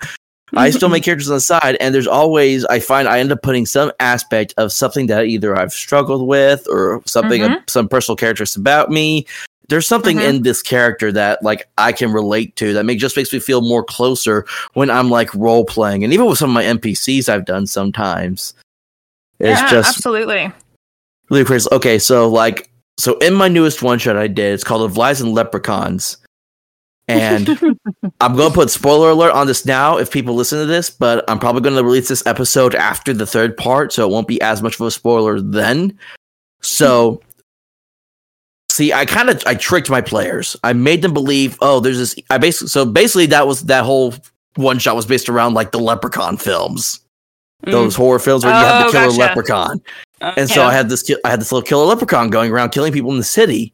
I 0.57 0.69
still 0.69 0.91
make 0.91 1.03
characters 1.05 1.31
on 1.31 1.37
the 1.37 1.41
side, 1.41 1.79
and 1.81 1.95
there's 1.95 2.07
always 2.07 2.67
I 2.67 2.79
find 2.79 3.09
I 3.09 3.19
end 3.19 3.33
up 3.33 3.41
putting 3.43 3.65
some 3.65 3.93
aspect 4.01 4.53
of 4.59 4.73
something 4.73 5.07
that 5.07 5.25
either 5.25 5.59
I've 5.59 5.73
struggled 5.73 6.29
with 6.29 6.69
or 6.69 7.03
something 7.07 7.41
mm-hmm. 7.41 7.65
some 7.67 7.89
personal 7.89 8.17
characteristics 8.17 8.57
about 8.57 8.91
me 8.91 9.27
there's 9.69 9.87
something 9.87 10.19
mm-hmm. 10.19 10.37
in 10.37 10.43
this 10.43 10.63
character 10.63 11.11
that 11.13 11.43
like 11.43 11.69
I 11.79 11.93
can 11.93 12.13
relate 12.13 12.57
to 12.57 12.73
that 12.75 12.85
make 12.85 12.99
just 12.99 13.17
makes 13.17 13.33
me 13.33 13.41
feel 13.41 13.61
more 13.61 13.85
closer 13.85 14.47
when 14.75 14.91
I'm 14.91 15.11
like 15.11 15.35
role 15.35 15.65
playing, 15.65 16.05
and 16.05 16.13
even 16.13 16.27
with 16.27 16.39
some 16.39 16.51
of 16.51 16.55
my 16.55 16.65
NPCs 16.65 17.29
I've 17.29 17.47
done 17.47 17.67
sometimes. 17.67 18.55
It's 19.41 19.61
yeah, 19.61 19.71
just 19.71 19.97
absolutely 19.97 20.53
really 21.31 21.45
crazy. 21.45 21.69
Okay, 21.73 21.99
so 21.99 22.29
like 22.29 22.71
so 22.99 23.19
in 23.19 23.35
my 23.35 23.49
newest 23.49 23.83
one 23.83 23.99
shot 23.99 24.17
I 24.17 24.29
did, 24.29 24.55
it's 24.55 24.65
called 24.65 24.97
Lies 24.97 25.21
and 25.21 25.33
Leprechauns. 25.33 26.19
And 27.07 27.49
I'm 28.21 28.35
going 28.35 28.51
to 28.51 28.55
put 28.55 28.71
spoiler 28.71 29.11
alert 29.11 29.33
on 29.33 29.47
this 29.47 29.67
now 29.67 29.99
if 29.99 30.11
people 30.11 30.35
listen 30.35 30.59
to 30.59 30.67
this, 30.67 30.89
but 30.89 31.23
I'm 31.29 31.39
probably 31.39 31.61
going 31.61 31.77
to 31.77 31.85
release 31.85 32.09
this 32.09 32.27
episode 32.27 32.75
after 32.75 33.13
the 33.13 33.27
third 33.27 33.57
part, 33.57 33.93
so 33.93 34.09
it 34.09 34.13
won't 34.13 34.29
be 34.29 34.41
as 34.41 34.63
much 34.63 34.81
of 34.81 34.87
a 34.87 34.91
spoiler 34.91 35.41
then. 35.41 35.99
So, 36.63 37.21
see, 38.75 38.93
I 38.93 39.05
kind 39.07 39.31
of 39.31 39.43
I 39.47 39.55
tricked 39.55 39.89
my 39.91 40.01
players. 40.01 40.57
I 40.65 40.73
made 40.73 41.03
them 41.03 41.15
believe, 41.15 41.57
oh, 41.61 41.81
there's 41.81 41.99
this. 41.99 42.15
I 42.31 42.39
basically 42.39 42.69
so 42.69 42.85
basically 42.85 43.27
that 43.27 43.47
was 43.47 43.63
that 43.67 43.85
whole 43.85 44.15
one 44.57 44.79
shot 44.79 44.97
was 44.97 45.07
based 45.07 45.29
around 45.29 45.55
like 45.55 45.73
the 45.73 45.79
Leprechaun 45.79 46.37
films, 46.37 47.01
those 47.65 47.95
horror 47.95 48.19
films 48.19 48.45
where 48.45 48.55
you 48.55 48.61
have 48.61 48.83
Oh, 48.83 48.87
the 48.87 48.93
killer 48.93 49.07
gotcha. 49.07 49.19
leprechaun. 49.21 49.83
Uh, 50.21 50.33
And 50.37 50.49
so 50.49 50.63
I 50.63 50.73
had 50.73 50.89
this 50.89 51.09
I 51.25 51.31
had 51.31 51.41
this 51.41 51.51
little 51.53 51.67
killer 51.67 51.85
leprechaun 51.87 52.31
going 52.31 52.53
around 52.53 52.71
killing 52.71 52.93
people 52.93 53.11
in 53.11 53.19
the 53.19 53.25
city. 53.25 53.73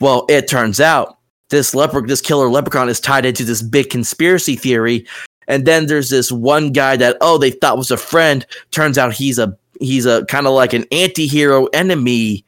Well, 0.00 0.24
it 0.28 0.48
turns 0.48 0.80
out 0.80 1.18
this 1.50 1.74
leper 1.74 2.00
this 2.06 2.20
killer 2.20 2.48
leprechaun 2.48 2.88
is 2.88 2.98
tied 3.00 3.26
into 3.26 3.44
this 3.44 3.62
big 3.62 3.90
conspiracy 3.90 4.56
theory. 4.56 5.06
And 5.48 5.66
then 5.66 5.86
there's 5.86 6.08
this 6.10 6.30
one 6.32 6.72
guy 6.72 6.96
that 6.96 7.16
oh 7.20 7.36
they 7.38 7.50
thought 7.50 7.76
was 7.76 7.90
a 7.90 7.96
friend. 7.96 8.46
Turns 8.70 8.96
out 8.96 9.12
he's 9.12 9.38
a 9.38 9.56
he's 9.80 10.06
a 10.06 10.24
kind 10.26 10.46
of 10.46 10.54
like 10.54 10.72
an 10.72 10.86
anti-hero 10.92 11.66
enemy. 11.66 12.44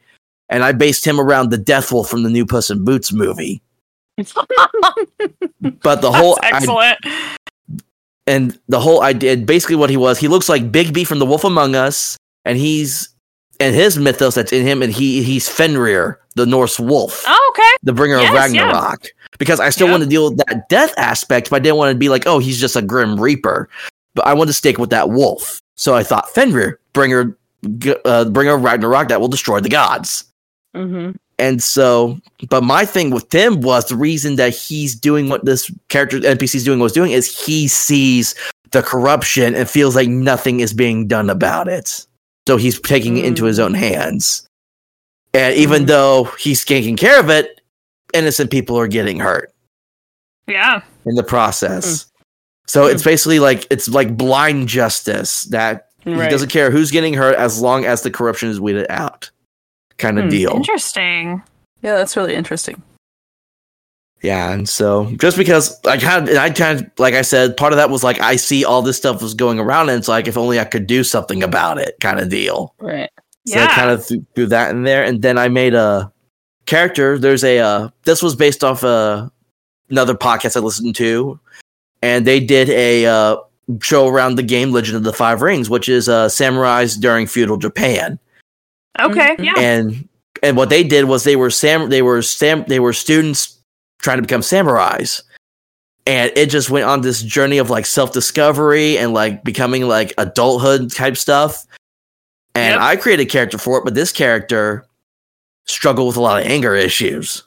And 0.49 0.63
I 0.63 0.71
based 0.73 1.05
him 1.05 1.19
around 1.19 1.49
the 1.49 1.57
Death 1.57 1.91
Wolf 1.91 2.07
from 2.09 2.23
the 2.23 2.29
new 2.29 2.45
Puss 2.45 2.69
in 2.69 2.83
Boots 2.85 3.11
movie. 3.11 3.61
But 5.81 6.01
the 6.01 6.11
whole 6.11 6.37
That's 6.41 6.53
I- 6.53 6.57
excellent. 6.57 6.97
and 8.27 8.59
the 8.67 8.79
whole 8.79 9.01
idea 9.03 9.35
basically 9.37 9.75
what 9.75 9.89
he 9.89 9.97
was 9.97 10.19
he 10.19 10.27
looks 10.27 10.47
like 10.49 10.71
bigby 10.71 11.05
from 11.05 11.19
the 11.19 11.25
wolf 11.25 11.43
among 11.43 11.75
us 11.75 12.17
and 12.43 12.57
he's 12.57 13.09
and 13.59 13.75
his 13.75 13.97
mythos 13.97 14.35
that's 14.35 14.51
in 14.53 14.65
him 14.65 14.81
and 14.83 14.91
he 14.93 15.21
he's 15.23 15.47
fenrir 15.49 16.19
the 16.35 16.45
norse 16.45 16.79
wolf 16.79 17.23
oh, 17.27 17.53
okay. 17.55 17.75
the 17.83 17.93
bringer 17.93 18.17
Yes, 18.17 18.29
of 18.29 18.35
ragnarok 18.35 19.05
because 19.37 19.59
i 19.59 19.69
still 19.69 19.87
Yeah. 19.87 19.91
want 19.93 20.03
to 20.03 20.09
deal 20.09 20.29
with 20.29 20.37
that 20.45 20.69
death 20.69 20.93
aspect 20.97 21.49
but 21.49 21.57
i 21.57 21.59
didn't 21.59 21.77
want 21.77 21.91
to 21.93 21.97
be 21.97 22.09
like 22.09 22.25
oh 22.27 22.39
he's 22.39 22.59
just 22.59 22.75
a 22.75 22.81
grim 22.81 23.19
reaper 23.19 23.69
but 24.15 24.25
i 24.27 24.33
wanted 24.33 24.47
to 24.51 24.53
stick 24.53 24.77
with 24.77 24.89
that 24.91 25.09
wolf 25.09 25.61
so 25.75 25.93
i 25.95 26.03
thought 26.03 26.29
fenrir 26.29 26.79
bringer 26.93 27.37
uh, 28.05 28.25
bringer 28.25 28.53
of 28.55 28.63
ragnarok 28.63 29.07
that 29.09 29.19
will 29.21 29.27
destroy 29.27 29.59
the 29.59 29.69
gods 29.69 30.23
mhm. 30.75 31.15
and 31.39 31.63
so, 31.63 32.19
but 32.49 32.63
my 32.63 32.85
thing 32.85 33.09
with 33.11 33.33
him 33.33 33.61
was 33.61 33.85
the 33.87 33.95
reason 33.95 34.35
that 34.35 34.53
he's 34.55 34.93
doing 34.95 35.29
what 35.29 35.45
this 35.45 35.71
character 35.89 36.19
NPC 36.19 36.55
is 36.55 36.63
doing 36.63 36.79
was 36.79 36.93
doing 36.93 37.11
is 37.11 37.45
he 37.45 37.67
sees 37.67 38.35
the 38.71 38.81
corruption 38.83 39.55
and 39.55 39.69
feels 39.69 39.95
like 39.95 40.09
nothing 40.09 40.59
is 40.59 40.73
being 40.73 41.07
done 41.07 41.29
about 41.29 41.67
it. 41.67 42.05
So 42.47 42.57
he's 42.57 42.79
taking 42.79 43.17
it 43.17 43.25
into 43.25 43.45
his 43.45 43.57
own 43.59 43.73
hands. 43.73 44.47
And 45.33 45.55
even 45.55 45.83
Mm. 45.83 45.87
though 45.87 46.23
he's 46.39 46.63
taking 46.65 46.95
care 46.95 47.19
of 47.19 47.29
it, 47.29 47.61
innocent 48.13 48.51
people 48.51 48.77
are 48.77 48.87
getting 48.87 49.19
hurt 49.19 49.51
Yeah. 50.47 50.81
in 51.05 51.15
the 51.15 51.23
process. 51.23 52.05
So 52.67 52.85
it's 52.87 53.03
basically 53.03 53.39
like 53.39 53.67
it's 53.69 53.87
like 53.87 54.15
blind 54.17 54.67
justice 54.67 55.43
that 55.43 55.89
he 56.03 56.11
doesn't 56.29 56.49
care 56.49 56.69
who's 56.71 56.91
getting 56.91 57.13
hurt 57.13 57.35
as 57.35 57.59
long 57.61 57.85
as 57.85 58.01
the 58.01 58.11
corruption 58.11 58.49
is 58.49 58.59
weeded 58.59 58.87
out. 58.89 59.29
Kind 59.97 60.19
of 60.19 60.25
Hmm, 60.25 60.29
deal. 60.29 60.51
Interesting. 60.55 61.41
Yeah, 61.81 61.95
that's 61.95 62.17
really 62.17 62.35
interesting. 62.35 62.81
Yeah, 64.21 64.51
and 64.51 64.67
so 64.67 65.11
just 65.17 65.37
because 65.37 65.79
I 65.85 65.97
kind 65.97 66.27
of, 66.27 66.35
I 66.37 66.49
kind 66.49 66.79
of, 66.81 66.87
like 66.97 67.13
I 67.13 67.21
said, 67.21 67.55
part 67.57 67.73
of 67.73 67.77
that 67.77 67.89
was 67.91 68.03
like 68.03 68.19
I 68.21 68.37
see 68.37 68.65
all 68.65 68.81
this 68.81 68.97
stuff 68.97 69.21
was 69.21 69.33
going 69.35 69.59
around, 69.59 69.89
and 69.89 69.99
it's 69.99 70.07
like 70.07 70.27
if 70.27 70.37
only 70.37 70.59
I 70.59 70.65
could 70.65 70.87
do 70.87 71.03
something 71.03 71.43
about 71.43 71.77
it, 71.77 71.95
kind 72.01 72.19
of 72.19 72.29
deal. 72.29 72.73
Right. 72.79 73.09
So 73.45 73.59
I 73.59 73.63
Yeah. 73.63 73.75
kind 73.75 73.91
of 73.91 74.03
threw, 74.05 74.25
threw 74.33 74.45
that 74.47 74.71
in 74.71 74.83
there, 74.83 75.03
and 75.03 75.21
then 75.21 75.37
I 75.37 75.47
made 75.47 75.75
a 75.75 76.11
character. 76.65 77.19
There's 77.19 77.43
a 77.43 77.59
uh, 77.59 77.89
this 78.05 78.23
was 78.23 78.35
based 78.35 78.63
off 78.63 78.83
uh, 78.83 79.29
another 79.91 80.15
podcast 80.15 80.55
I 80.57 80.61
listened 80.61 80.95
to, 80.95 81.39
and 82.01 82.25
they 82.25 82.39
did 82.39 82.69
a 82.71 83.05
uh, 83.05 83.37
show 83.81 84.07
around 84.07 84.35
the 84.35 84.43
game 84.43 84.71
Legend 84.71 84.97
of 84.97 85.03
the 85.03 85.13
Five 85.13 85.43
Rings, 85.43 85.69
which 85.69 85.87
is 85.87 86.09
uh, 86.09 86.27
samurais 86.29 86.99
during 86.99 87.27
feudal 87.27 87.57
Japan 87.57 88.17
Okay. 88.99 89.35
Mhm. 89.37 89.43
Yeah. 89.45 89.53
and 89.57 90.07
and 90.43 90.57
what 90.57 90.69
they 90.69 90.83
did 90.83 91.05
was 91.05 91.23
they 91.23 91.35
were 91.35 91.49
sam 91.49 91.89
they 91.89 92.01
were 92.01 92.21
sam 92.21 92.63
they 92.67 92.79
were 92.79 92.93
students 92.93 93.57
trying 94.01 94.17
to 94.17 94.21
become 94.21 94.41
samurais 94.41 95.21
and 96.07 96.31
it 96.35 96.49
just 96.49 96.69
went 96.69 96.85
on 96.85 97.01
this 97.01 97.21
journey 97.23 97.57
of 97.57 97.69
like 97.69 97.85
self-discovery 97.85 98.97
and 98.97 99.13
like 99.13 99.43
becoming 99.43 99.87
like 99.87 100.13
adulthood 100.17 100.91
type 100.91 101.17
stuff 101.17 101.65
and 102.53 102.73
Yep. 102.73 102.81
i 102.81 102.95
created 102.95 103.27
a 103.27 103.29
character 103.29 103.57
for 103.57 103.79
it 103.79 103.85
but 103.85 103.95
this 103.95 104.11
character 104.11 104.85
struggled 105.65 106.07
with 106.07 106.17
a 106.17 106.21
lot 106.21 106.41
of 106.41 106.47
anger 106.47 106.75
issues 106.75 107.43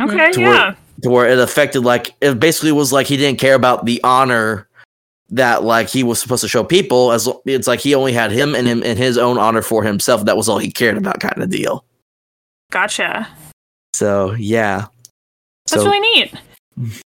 Okay. 0.00 0.30
to 0.32 0.40
where- 0.40 0.54
Yeah. 0.54 0.74
to 1.02 1.10
where 1.10 1.28
it 1.28 1.38
affected 1.38 1.80
like 1.80 2.14
it 2.20 2.38
basically 2.38 2.72
was 2.72 2.92
like 2.92 3.06
he 3.06 3.16
didn't 3.16 3.38
care 3.40 3.54
about 3.54 3.84
the 3.86 4.00
honor 4.04 4.67
that 5.30 5.62
like 5.62 5.88
he 5.88 6.02
was 6.02 6.20
supposed 6.20 6.40
to 6.40 6.48
show 6.48 6.64
people 6.64 7.12
as 7.12 7.28
it's 7.44 7.66
like 7.66 7.80
he 7.80 7.94
only 7.94 8.12
had 8.12 8.30
him 8.30 8.54
and 8.54 8.66
him 8.66 8.82
and 8.82 8.98
his 8.98 9.18
own 9.18 9.36
honor 9.36 9.62
for 9.62 9.82
himself 9.82 10.24
that 10.24 10.36
was 10.36 10.48
all 10.48 10.58
he 10.58 10.70
cared 10.70 10.96
about 10.96 11.20
kind 11.20 11.42
of 11.42 11.50
deal 11.50 11.84
Gotcha. 12.70 13.28
So 13.94 14.32
yeah. 14.32 14.86
That's 15.70 15.82
so 15.82 15.90
really 15.90 16.00
neat. 16.00 16.34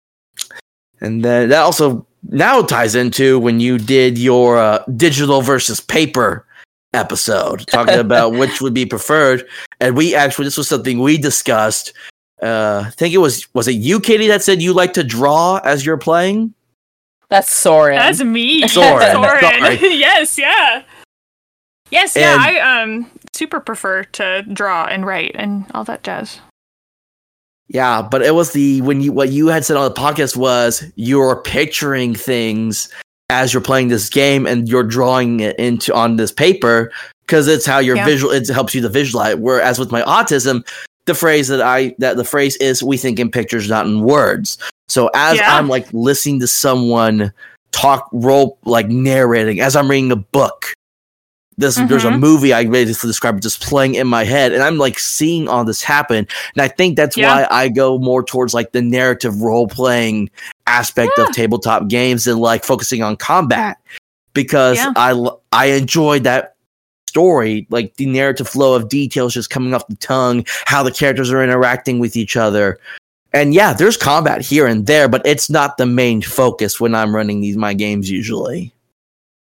and 1.00 1.24
then 1.24 1.48
that 1.48 1.62
also 1.62 2.06
now 2.28 2.62
ties 2.62 2.94
into 2.94 3.38
when 3.38 3.60
you 3.60 3.78
did 3.78 4.18
your 4.18 4.58
uh, 4.58 4.84
digital 4.96 5.42
versus 5.42 5.80
paper 5.80 6.46
episode, 6.94 7.66
talking 7.68 7.98
about 7.98 8.32
which 8.32 8.60
would 8.60 8.74
be 8.74 8.86
preferred. 8.86 9.46
And 9.80 9.96
we 9.96 10.14
actually 10.14 10.44
this 10.44 10.58
was 10.58 10.68
something 10.68 10.98
we 11.00 11.18
discussed. 11.18 11.92
Uh, 12.40 12.84
I 12.86 12.90
think 12.90 13.14
it 13.14 13.18
was 13.18 13.52
was 13.54 13.68
it 13.68 13.72
you, 13.72 14.00
Catie, 14.00 14.28
that 14.28 14.42
said 14.42 14.60
you 14.60 14.72
like 14.72 14.94
to 14.94 15.04
draw 15.04 15.60
as 15.64 15.86
you're 15.86 15.96
playing. 15.96 16.54
That's 17.32 17.50
Soren. 17.50 17.96
That's 17.96 18.22
me. 18.22 18.68
Soren, 18.68 19.10
Soren. 19.10 19.40
yes. 19.80 20.36
Yeah. 20.38 20.82
Yes. 21.90 22.14
Yeah. 22.14 22.34
And- 22.34 22.42
I 22.42 22.82
um 22.82 23.10
super 23.32 23.58
prefer 23.58 24.04
to 24.04 24.42
draw 24.52 24.84
and 24.84 25.06
write 25.06 25.32
and 25.34 25.64
all 25.72 25.82
that 25.84 26.02
jazz. 26.02 26.40
Yeah, 27.68 28.02
but 28.02 28.20
it 28.20 28.34
was 28.34 28.52
the 28.52 28.82
when 28.82 29.00
you 29.00 29.12
what 29.12 29.30
you 29.30 29.46
had 29.46 29.64
said 29.64 29.78
on 29.78 29.88
the 29.88 29.98
podcast 29.98 30.36
was 30.36 30.84
you're 30.94 31.36
picturing 31.42 32.14
things 32.14 32.92
as 33.30 33.54
you're 33.54 33.62
playing 33.62 33.88
this 33.88 34.10
game 34.10 34.46
and 34.46 34.68
you're 34.68 34.82
drawing 34.82 35.40
it 35.40 35.58
into 35.58 35.94
on 35.94 36.16
this 36.16 36.30
paper 36.32 36.92
because 37.26 37.48
it's 37.48 37.64
how 37.64 37.78
your 37.78 37.96
Yeah. 37.96 38.04
visual 38.04 38.30
it 38.30 38.46
helps 38.48 38.74
you 38.74 38.82
to 38.82 38.90
visualize. 38.90 39.36
Whereas 39.36 39.78
with 39.78 39.90
my 39.90 40.02
autism, 40.02 40.66
the 41.06 41.14
phrase 41.14 41.48
that 41.48 41.62
I 41.62 41.94
that 41.96 42.18
the 42.18 42.24
phrase 42.24 42.56
is 42.56 42.82
we 42.82 42.98
think 42.98 43.18
in 43.18 43.30
pictures, 43.30 43.70
not 43.70 43.86
in 43.86 44.02
words. 44.02 44.58
So 44.88 45.10
as 45.14 45.38
Yeah. 45.38 45.56
I'm 45.56 45.68
like 45.68 45.86
listening 45.92 46.40
to 46.40 46.46
someone 46.46 47.32
talk 47.72 48.08
role 48.12 48.58
like 48.64 48.88
narrating 48.88 49.60
as 49.60 49.74
I'm 49.76 49.88
reading 49.90 50.12
a 50.12 50.16
book. 50.16 50.74
This 51.58 51.76
there's 51.76 52.04
a 52.04 52.10
Mhm. 52.10 52.18
movie 52.20 52.52
I 52.54 52.64
basically 52.64 53.08
describe 53.08 53.40
just 53.40 53.62
playing 53.62 53.94
in 53.94 54.06
my 54.06 54.24
head, 54.24 54.52
and 54.52 54.62
I'm 54.62 54.78
like 54.78 54.98
seeing 54.98 55.48
all 55.48 55.64
this 55.64 55.82
happen. 55.82 56.26
And 56.54 56.62
I 56.62 56.68
think 56.68 56.96
that's 56.96 57.16
Yeah. 57.16 57.34
why 57.34 57.46
I 57.50 57.68
go 57.68 57.98
more 57.98 58.22
towards 58.22 58.54
like 58.54 58.72
the 58.72 58.80
narrative 58.80 59.40
role 59.42 59.68
playing 59.68 60.30
aspect 60.66 61.12
Yeah. 61.16 61.24
of 61.24 61.32
tabletop 61.32 61.88
games 61.88 62.26
and 62.26 62.40
like 62.40 62.64
focusing 62.64 63.02
on 63.02 63.16
combat 63.16 63.76
because 64.32 64.78
Yeah. 64.78 64.92
I 65.52 65.66
enjoyed 65.66 66.24
that 66.24 66.54
story, 67.06 67.66
like 67.70 67.96
the 67.96 68.06
narrative 68.06 68.48
flow 68.48 68.74
of 68.74 68.88
details 68.88 69.34
just 69.34 69.50
coming 69.50 69.74
off 69.74 69.86
the 69.86 69.96
tongue, 69.96 70.46
how 70.64 70.82
the 70.82 70.90
characters 70.90 71.30
are 71.30 71.44
interacting 71.44 71.98
with 71.98 72.16
each 72.16 72.36
other. 72.36 72.78
And 73.32 73.54
yeah, 73.54 73.72
there's 73.72 73.96
combat 73.96 74.42
here 74.42 74.66
and 74.66 74.86
there, 74.86 75.08
but 75.08 75.22
it's 75.24 75.48
not 75.48 75.78
the 75.78 75.86
main 75.86 76.20
focus 76.20 76.80
when 76.80 76.94
I'm 76.94 77.14
running 77.14 77.40
these 77.40 77.56
my 77.56 77.74
games 77.74 78.10
usually. 78.10 78.74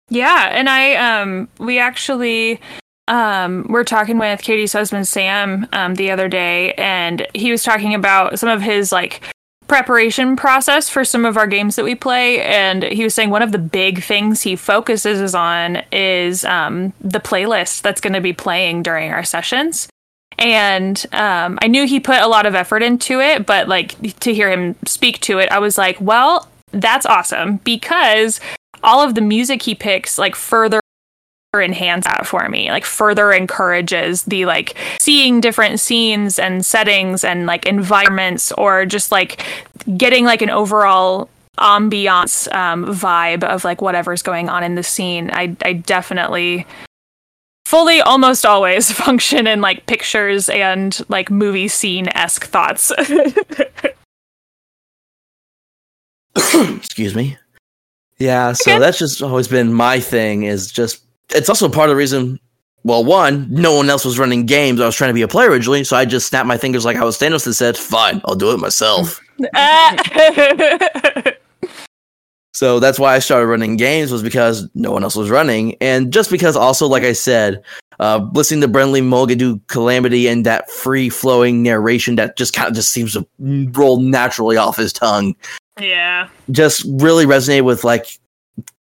Yeah, 0.08 0.50
and 0.52 0.68
I 0.68 0.94
um 0.96 1.48
we 1.58 1.78
actually 1.78 2.60
um 3.08 3.66
we're 3.68 3.84
talking 3.84 4.18
with 4.18 4.42
Catie's 4.42 4.72
husband 4.72 5.08
Sam 5.08 5.66
um 5.72 5.94
the 5.94 6.10
other 6.10 6.28
day 6.28 6.74
and 6.74 7.26
he 7.34 7.50
was 7.50 7.62
talking 7.62 7.94
about 7.94 8.38
some 8.38 8.48
of 8.48 8.60
his 8.60 8.92
like 8.92 9.22
preparation 9.66 10.34
process 10.34 10.88
for 10.88 11.04
some 11.04 11.24
of 11.24 11.36
our 11.36 11.46
games 11.46 11.76
that 11.76 11.84
we 11.84 11.94
play 11.94 12.42
and 12.42 12.82
he 12.82 13.04
was 13.04 13.14
saying 13.14 13.30
one 13.30 13.42
of 13.42 13.52
the 13.52 13.58
big 13.58 14.02
things 14.02 14.42
he 14.42 14.56
focuses 14.56 15.32
on 15.32 15.82
is 15.92 16.44
um 16.44 16.92
the 17.00 17.20
playlist 17.20 17.82
that's 17.82 18.00
going 18.00 18.12
to 18.12 18.20
be 18.20 18.32
playing 18.32 18.82
during 18.82 19.12
our 19.12 19.24
sessions. 19.24 19.88
And 20.40 21.04
um, 21.12 21.58
I 21.62 21.68
knew 21.68 21.86
he 21.86 22.00
put 22.00 22.20
a 22.20 22.26
lot 22.26 22.46
of 22.46 22.54
effort 22.54 22.82
into 22.82 23.20
it, 23.20 23.46
but 23.46 23.68
like 23.68 24.18
to 24.20 24.34
hear 24.34 24.50
him 24.50 24.74
speak 24.86 25.20
to 25.20 25.38
it, 25.38 25.50
I 25.52 25.58
was 25.58 25.76
like, 25.76 26.00
well, 26.00 26.48
that's 26.72 27.06
awesome 27.06 27.58
because 27.58 28.40
all 28.82 29.00
of 29.00 29.14
the 29.14 29.20
music 29.20 29.62
he 29.62 29.74
picks 29.74 30.18
like 30.18 30.34
further 30.34 30.80
enhance 31.56 32.04
that 32.04 32.28
for 32.28 32.48
me 32.48 32.70
like 32.70 32.84
further 32.84 33.32
encourages 33.32 34.22
the 34.22 34.46
like 34.46 34.76
seeing 35.00 35.40
different 35.40 35.80
scenes 35.80 36.38
and 36.38 36.64
settings 36.64 37.24
and 37.24 37.44
like 37.44 37.66
environments 37.66 38.52
or 38.52 38.86
just 38.86 39.10
like 39.10 39.44
getting 39.96 40.24
like 40.24 40.42
an 40.42 40.48
overall 40.48 41.28
ambiance 41.60 42.52
um, 42.54 42.86
vibe 42.86 43.44
of 43.44 43.64
like 43.64 43.82
whatever's 43.82 44.22
going 44.22 44.48
on 44.48 44.64
in 44.64 44.74
the 44.74 44.82
scene. 44.82 45.30
I 45.32 45.56
i 45.64 45.72
definitely 45.74 46.66
fully 47.70 48.00
almost 48.00 48.44
always 48.44 48.90
function 49.04 49.46
in 49.46 49.60
like 49.60 49.86
pictures 49.86 50.48
and 50.48 51.00
like 51.08 51.30
movie 51.30 51.68
scene 51.68 52.08
esque 52.08 52.46
thoughts 52.46 52.90
Excuse 56.36 57.14
me. 57.14 57.36
Yeah, 58.18 58.52
so 58.52 58.72
Okay. 58.72 58.78
that's 58.78 58.98
just 58.98 59.22
always 59.22 59.48
been 59.48 59.72
my 59.72 59.98
thing. 60.00 60.44
Is 60.44 60.70
just 60.70 61.02
it's 61.34 61.48
also 61.48 61.68
part 61.68 61.88
of 61.88 61.94
the 61.94 61.96
reason. 61.96 62.38
Well, 62.82 63.04
one, 63.04 63.46
no 63.50 63.76
one 63.76 63.90
else 63.90 64.04
was 64.04 64.18
running 64.18 64.46
games. 64.46 64.80
I 64.80 64.86
was 64.86 64.96
trying 64.96 65.10
to 65.10 65.14
be 65.14 65.22
a 65.22 65.28
player 65.28 65.50
originally, 65.50 65.84
so 65.84 65.96
I 65.96 66.04
just 66.06 66.26
snapped 66.28 66.46
my 66.46 66.56
fingers 66.56 66.84
like 66.84 66.96
I 66.96 67.04
was 67.04 67.18
Thanos 67.18 67.46
and 67.46 67.54
said, 67.54 67.76
"Fine, 67.76 68.20
I'll 68.24 68.34
do 68.36 68.52
it 68.52 68.58
myself." 68.58 69.20
So 72.52 72.80
that's 72.80 72.98
why 72.98 73.14
I 73.14 73.20
started 73.20 73.46
running 73.46 73.76
games 73.76 74.10
was 74.10 74.22
because 74.22 74.68
no 74.74 74.90
one 74.90 75.04
else 75.04 75.14
was 75.14 75.30
running, 75.30 75.76
and 75.80 76.12
just 76.12 76.30
because 76.30 76.56
also, 76.56 76.86
like 76.86 77.04
I 77.04 77.12
said, 77.12 77.62
uh, 78.00 78.28
listening 78.32 78.60
to 78.62 78.68
Brennan 78.68 78.92
Lee 78.92 79.00
Mulligan 79.02 79.38
do 79.38 79.60
Calamity 79.68 80.26
and 80.26 80.44
that 80.46 80.70
free 80.70 81.08
flowing 81.08 81.62
narration 81.62 82.16
that 82.16 82.36
just 82.36 82.52
kind 82.52 82.68
of 82.68 82.74
just 82.74 82.90
seems 82.90 83.12
to 83.12 83.26
roll 83.38 84.00
naturally 84.00 84.56
off 84.56 84.76
his 84.76 84.92
tongue, 84.92 85.36
yeah. 85.78 86.28
just 86.50 86.84
really 86.86 87.24
resonated 87.24 87.64
with 87.64 87.84
like. 87.84 88.18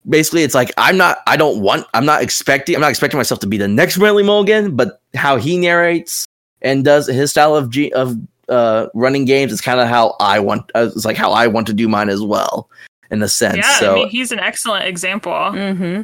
Basically, 0.09 0.43
it's 0.43 0.53
like 0.53 0.69
I'm 0.75 0.97
not. 0.97 1.19
I 1.27 1.37
don't 1.37 1.61
want. 1.61 1.87
I'm 1.93 2.05
not 2.05 2.21
expecting. 2.21 2.75
I'm 2.75 2.81
not 2.81 2.89
expecting 2.89 3.17
myself 3.17 3.39
to 3.39 3.47
be 3.47 3.57
the 3.57 3.69
next 3.69 3.97
Brennan 3.97 4.17
Lee 4.17 4.23
Mulligan, 4.23 4.75
but 4.75 4.99
how 5.13 5.37
he 5.37 5.57
narrates 5.57 6.25
and 6.61 6.83
does 6.83 7.07
his 7.07 7.31
style 7.31 7.55
of 7.55 7.69
G, 7.69 7.89
of 7.93 8.17
uh, 8.49 8.87
running 8.93 9.25
games 9.25 9.51
is 9.51 9.61
kind 9.61 9.79
of 9.79 9.87
how 9.87 10.15
I 10.19 10.39
want. 10.39 10.69
Uh, 10.75 10.89
it's 10.93 11.05
like 11.05 11.17
how 11.17 11.31
I 11.31 11.47
want 11.47 11.67
to 11.67 11.73
do 11.73 11.87
mine 11.87 12.09
as 12.09 12.21
well, 12.21 12.69
in 13.13 13.21
a 13.23 13.27
sense. 13.29 13.57
Yeah, 13.57 13.79
so 13.79 13.91
I 13.91 13.95
mean, 13.95 14.09
he's 14.09 14.31
an 14.31 14.39
excellent 14.39 14.85
example. 14.85 15.31
Mm-hmm. 15.31 16.01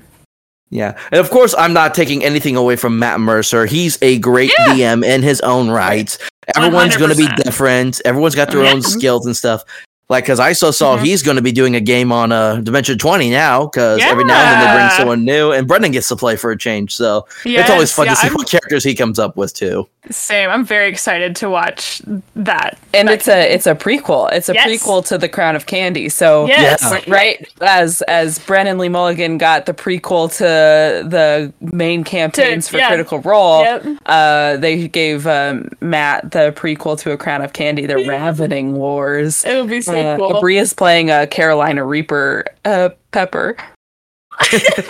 Yeah, 0.72 0.98
and 1.12 1.20
of 1.20 1.32
course, 1.32 1.56
I'm 1.58 1.74
not 1.74 1.96
taking 1.96 2.24
anything 2.24 2.56
away 2.56 2.76
from 2.76 3.00
Matt 3.00 3.20
Mercer. 3.20 3.66
He's 3.66 3.98
a 4.04 4.20
great 4.20 4.52
Yeah. 4.60 4.76
DM 4.76 5.04
in 5.04 5.24
his 5.24 5.42
own 5.42 5.70
right. 5.70 6.16
Everyone's 6.56 6.96
going 6.96 7.10
to 7.10 7.18
be 7.18 7.28
different. 7.44 8.00
Everyone's 8.06 8.36
got 8.36 8.52
their 8.52 8.64
Yeah. 8.64 8.74
own 8.74 8.82
skills 8.84 9.26
and 9.26 9.36
stuff. 9.36 9.64
Like, 10.10 10.24
because 10.24 10.40
I 10.40 10.54
so 10.54 10.72
saw 10.72 10.98
Mhm. 10.98 11.04
he's 11.04 11.22
going 11.22 11.36
to 11.36 11.42
be 11.44 11.52
doing 11.52 11.76
a 11.76 11.80
game 11.80 12.12
on 12.12 12.32
uh, 12.32 12.56
Dimension 12.62 12.98
20 12.98 13.30
now. 13.30 13.68
Because 13.68 14.02
every 14.02 14.26
now 14.26 14.34
and 14.42 14.62
then 14.62 14.68
they 14.76 14.80
bring 14.82 14.90
someone 14.98 15.24
new, 15.24 15.52
and 15.52 15.68
Brennan 15.68 15.92
gets 15.92 16.08
to 16.08 16.16
play 16.16 16.36
for 16.36 16.50
a 16.50 16.58
change. 16.58 16.96
So 16.96 17.28
it's 17.46 17.70
always 17.70 17.92
fun 17.92 18.08
yeah, 18.08 18.14
to 18.16 18.20
see 18.22 18.28
I'm- 18.28 18.34
what 18.34 18.50
characters 18.50 18.84
he 18.84 18.96
comes 18.96 19.20
up 19.20 19.38
with 19.38 19.54
too. 19.54 19.88
Same. 20.10 20.50
I'm 20.50 20.66
very 20.66 20.90
excited 20.90 21.36
to 21.36 21.50
watch 21.52 22.02
that. 22.36 22.80
And 22.96 23.08
that 23.10 23.14
it's 23.14 23.28
a 23.28 23.54
it's 23.54 23.68
a 23.68 23.76
prequel. 23.76 24.32
It's 24.32 24.50
a 24.50 24.54
Yes. 24.54 24.68
prequel 24.68 25.06
to 25.08 25.18
the 25.20 25.30
Crown 25.30 25.56
of 25.56 25.68
Candy. 25.68 26.10
So 26.10 26.48
Yes. 26.48 26.80
Yeah. 26.82 27.00
right 27.14 27.48
as 27.62 28.02
as 28.08 28.40
Brennan 28.40 28.80
Lee 28.80 28.90
Mulligan 28.90 29.38
got 29.38 29.68
the 29.68 29.74
prequel 29.74 30.32
to 30.38 31.08
the 31.08 31.54
main 31.62 32.04
campaigns 32.04 32.68
for 32.68 32.78
yeah. 32.78 32.88
Critical 32.88 33.20
Role, 33.20 33.62
Yep. 33.62 33.86
uh, 34.08 34.58
they 34.58 34.88
gave 34.88 35.28
um, 35.28 35.70
Matt 35.82 36.32
the 36.32 36.54
prequel 36.54 36.98
to 37.02 37.12
A 37.12 37.18
Crown 37.18 37.44
of 37.44 37.54
Candy, 37.54 37.86
The 37.86 37.98
Ravening 38.08 38.74
Wars. 38.74 39.44
It 39.46 39.54
would 39.62 39.70
be 39.70 39.82
so 39.82 39.99
Uh, 40.06 40.18
cool. 40.18 40.34
Aabria's 40.34 40.74
playing 40.74 41.10
a 41.10 41.28
Carolina 41.28 41.84
Reaper 41.86 42.46
uh, 42.66 42.90
Pepper. 43.12 43.56
I 44.42 44.84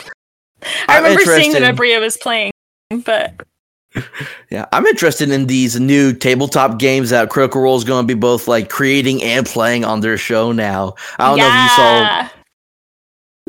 I'm 0.88 1.04
remember 1.04 1.24
seeing 1.26 1.54
that 1.54 1.76
Abria 1.76 2.00
was 2.00 2.18
playing, 2.18 2.52
but 3.06 3.34
Yeah, 4.52 4.66
I'm 4.72 4.86
interested 4.86 5.32
in 5.32 5.48
these 5.48 5.80
new 5.80 6.14
tabletop 6.14 6.78
games 6.80 7.10
that 7.10 7.30
Critical 7.30 7.62
Role 7.62 7.78
is 7.78 7.84
going 7.84 8.04
to 8.04 8.08
be 8.08 8.20
both 8.20 8.48
like 8.48 8.70
creating 8.70 9.24
and 9.24 9.46
playing 9.46 9.84
on 9.86 10.02
their 10.02 10.18
show 10.18 10.52
now. 10.52 10.94
I 11.18 11.28
don't 11.30 11.38
know 11.40 11.48
if 11.48 11.64
you 11.64 11.70
saw 11.70 12.30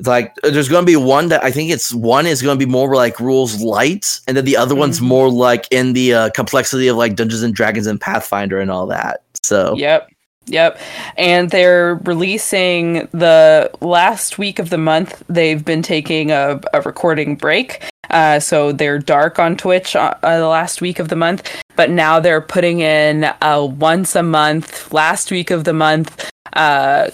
like 0.08 0.32
uh, 0.44 0.50
there's 0.50 0.68
going 0.68 0.82
to 0.82 0.86
be 0.90 0.96
one 0.96 1.28
that 1.28 1.44
I 1.44 1.50
think 1.50 1.70
it's 1.70 1.92
one 1.92 2.26
is 2.26 2.40
going 2.40 2.58
to 2.58 2.64
be 2.64 2.70
more 2.70 2.94
like 2.94 3.20
rules 3.20 3.60
light, 3.60 4.18
and 4.26 4.34
then 4.36 4.44
the 4.46 4.56
other 4.56 4.74
one's 4.74 4.98
Mhm. 5.00 5.02
more 5.08 5.28
like 5.30 5.66
in 5.70 5.92
the 5.92 6.14
uh, 6.14 6.30
complexity 6.30 6.88
of 6.88 6.96
like 6.96 7.16
Dungeons 7.16 7.42
and 7.42 7.54
Dragons 7.54 7.86
and 7.86 8.00
Pathfinder 8.00 8.60
and 8.60 8.70
all 8.70 8.86
that. 8.86 9.22
So 9.42 9.74
Yep. 9.76 10.09
Yep. 10.50 10.78
And 11.16 11.50
they're 11.50 11.94
releasing 12.04 13.08
the 13.12 13.70
last 13.80 14.38
week 14.38 14.58
of 14.58 14.70
the 14.70 14.78
month. 14.78 15.22
They've 15.28 15.64
been 15.64 15.82
taking 15.82 16.30
a, 16.30 16.60
a 16.74 16.80
recording 16.82 17.36
break. 17.36 17.82
Uh, 18.10 18.40
so 18.40 18.72
they're 18.72 18.98
dark 18.98 19.38
on 19.38 19.56
Twitch 19.56 19.94
uh, 19.94 20.14
uh, 20.22 20.38
the 20.38 20.48
last 20.48 20.80
week 20.80 20.98
of 20.98 21.08
the 21.08 21.16
month. 21.16 21.48
But 21.76 21.90
now 21.90 22.18
they're 22.20 22.40
putting 22.40 22.80
in 22.80 23.30
a 23.40 23.64
once 23.64 24.16
a 24.16 24.22
month, 24.22 24.92
last 24.92 25.30
week 25.30 25.50
of 25.50 25.64
the 25.64 25.72
month, 25.72 26.28
uh, 26.52 27.10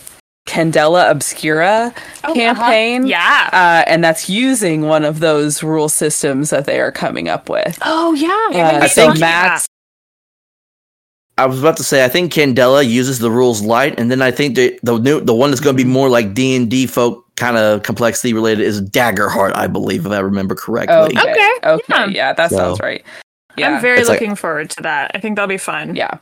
Candela 0.48 1.10
Obscura 1.10 1.92
Oh, 2.24 2.30
uh-huh. 2.30 2.34
campaign. 2.34 3.06
Yeah. 3.06 3.50
Uh, 3.52 3.84
and 3.90 4.02
that's 4.02 4.28
using 4.30 4.82
one 4.82 5.04
of 5.04 5.18
those 5.20 5.62
rule 5.62 5.88
systems 5.88 6.50
that 6.50 6.64
they 6.66 6.80
are 6.80 6.92
coming 6.92 7.28
up 7.28 7.48
with. 7.50 7.78
oh 7.82 8.14
yeah. 8.14 8.28
I 8.28 8.44
Uh, 8.46 8.48
remember 8.66 8.84
I 8.84 8.88
think 8.88 9.10
seeing 9.12 9.20
Matt's 9.20 9.66
I 11.38 11.44
was 11.46 11.60
about 11.60 11.76
to 11.76 11.84
say 11.84 12.04
I 12.04 12.08
think 12.08 12.32
Candela 12.32 12.86
uses 12.88 13.18
the 13.18 13.30
rules 13.30 13.60
light, 13.62 13.98
and 14.00 14.10
then 14.10 14.22
I 14.22 14.30
think 14.30 14.54
the 14.56 14.78
the 14.82 14.98
new 14.98 15.20
the 15.20 15.34
one 15.34 15.50
that's 15.50 15.60
going 15.60 15.76
to 15.76 15.82
be 15.84 15.88
more 15.88 16.08
like 16.08 16.32
D 16.34 16.56
and 16.56 16.70
D 16.70 16.86
folk 16.86 17.24
kind 17.36 17.56
of 17.58 17.82
complexity 17.82 18.32
related 18.32 18.62
is 18.64 18.80
Daggerheart, 18.80 19.54
I 19.54 19.66
believe, 19.66 20.06
if 20.06 20.12
I 20.12 20.20
remember 20.20 20.54
correctly. 20.54 20.96
Okay. 20.96 21.18
Okay, 21.18 21.48
Okay. 21.64 21.82
yeah. 21.90 22.06
Yeah, 22.06 22.32
that 22.32 22.50
So- 22.50 22.56
sounds 22.56 22.80
right. 22.80 23.04
Yeah. 23.58 23.74
I'm 23.76 23.80
very 23.82 24.00
It's 24.00 24.08
like- 24.08 24.20
looking 24.20 24.34
forward 24.36 24.70
to 24.70 24.82
that. 24.82 25.10
I 25.14 25.18
think 25.18 25.36
that'll 25.36 25.48
be 25.48 25.56
fun. 25.58 25.94
yeah. 25.96 26.18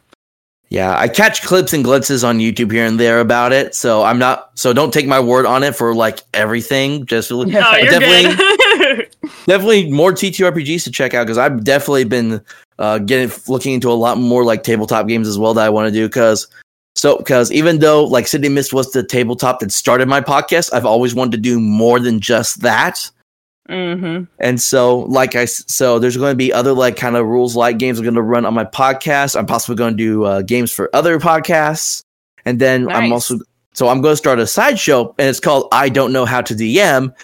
Yeah, 0.74 0.98
I 0.98 1.06
catch 1.06 1.42
clips 1.42 1.72
and 1.72 1.84
glimpses 1.84 2.24
on 2.24 2.40
YouTube 2.40 2.72
here 2.72 2.84
and 2.84 2.98
there 2.98 3.20
about 3.20 3.52
it, 3.52 3.76
so 3.76 4.02
I'm 4.02 4.18
not. 4.18 4.58
So 4.58 4.72
don't 4.72 4.92
take 4.92 5.06
my 5.06 5.20
word 5.20 5.46
on 5.46 5.62
it 5.62 5.76
for 5.76 5.94
like 5.94 6.18
everything. 6.34 7.06
Just 7.06 7.30
you're 7.30 7.46
definitely, 7.46 9.06
definitely 9.46 9.92
more 9.92 10.10
TTRPGs 10.10 10.82
to 10.82 10.90
check 10.90 11.14
out 11.14 11.26
because 11.28 11.38
I've 11.38 11.62
definitely 11.62 12.02
been 12.02 12.40
uh, 12.80 12.98
getting 12.98 13.30
looking 13.46 13.74
into 13.74 13.88
a 13.88 13.94
lot 13.94 14.18
more 14.18 14.42
like 14.42 14.64
tabletop 14.64 15.06
games 15.06 15.28
as 15.28 15.38
well 15.38 15.54
that 15.54 15.64
I 15.64 15.70
want 15.70 15.86
to 15.86 15.92
do 15.92 16.08
because. 16.08 16.48
So, 16.96 17.18
because 17.18 17.50
even 17.52 17.78
though 17.78 18.04
like 18.04 18.26
City 18.26 18.46
of 18.48 18.52
Mist 18.52 18.72
was 18.72 18.90
the 18.92 19.04
tabletop 19.04 19.60
that 19.60 19.70
started 19.70 20.08
my 20.08 20.20
podcast, 20.20 20.72
I've 20.72 20.86
always 20.86 21.14
wanted 21.14 21.32
to 21.32 21.38
do 21.38 21.60
more 21.60 22.00
than 22.00 22.18
just 22.18 22.62
that. 22.62 23.10
Mm-hmm. 23.68 24.24
And 24.38 24.60
so, 24.60 25.00
like 25.00 25.34
I, 25.36 25.46
so 25.46 25.98
there's 25.98 26.16
going 26.16 26.32
to 26.32 26.36
be 26.36 26.52
other 26.52 26.72
like 26.72 26.96
kind 26.96 27.16
of 27.16 27.26
rules 27.26 27.56
like 27.56 27.78
games 27.78 27.98
I'm 27.98 28.04
going 28.04 28.14
to 28.14 28.22
run 28.22 28.44
on 28.44 28.52
my 28.52 28.64
podcast. 28.64 29.36
I'm 29.36 29.46
possibly 29.46 29.76
going 29.76 29.96
to 29.96 29.96
do 29.96 30.24
uh, 30.24 30.42
games 30.42 30.70
for 30.70 30.94
other 30.94 31.18
podcasts, 31.18 32.02
and 32.44 32.60
then 32.60 32.90
I'm 32.90 33.12
also 33.12 33.38
so 33.72 33.88
I'm 33.88 34.02
going 34.02 34.12
to 34.12 34.16
start 34.16 34.38
a 34.38 34.46
sideshow, 34.46 35.14
and 35.18 35.28
it's 35.28 35.40
called 35.40 35.68
I 35.72 35.88
don't 35.88 36.12
know 36.12 36.26
how 36.26 36.42
to 36.42 36.54
DM 36.54 37.14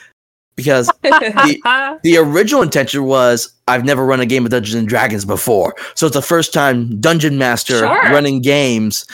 because 0.56 0.90
the, 1.02 1.98
the 2.02 2.16
original 2.16 2.62
intention 2.62 3.04
was 3.04 3.52
I've 3.68 3.84
never 3.84 4.04
run 4.06 4.20
a 4.20 4.26
game 4.26 4.44
of 4.44 4.50
Dungeons 4.50 4.74
and 4.74 4.88
Dragons 4.88 5.26
before, 5.26 5.74
so 5.94 6.06
it's 6.06 6.16
the 6.16 6.22
first 6.22 6.54
time 6.54 6.98
dungeon 7.00 7.36
master 7.36 7.80
Sure. 7.80 7.88
running 7.88 8.40
games. 8.40 9.06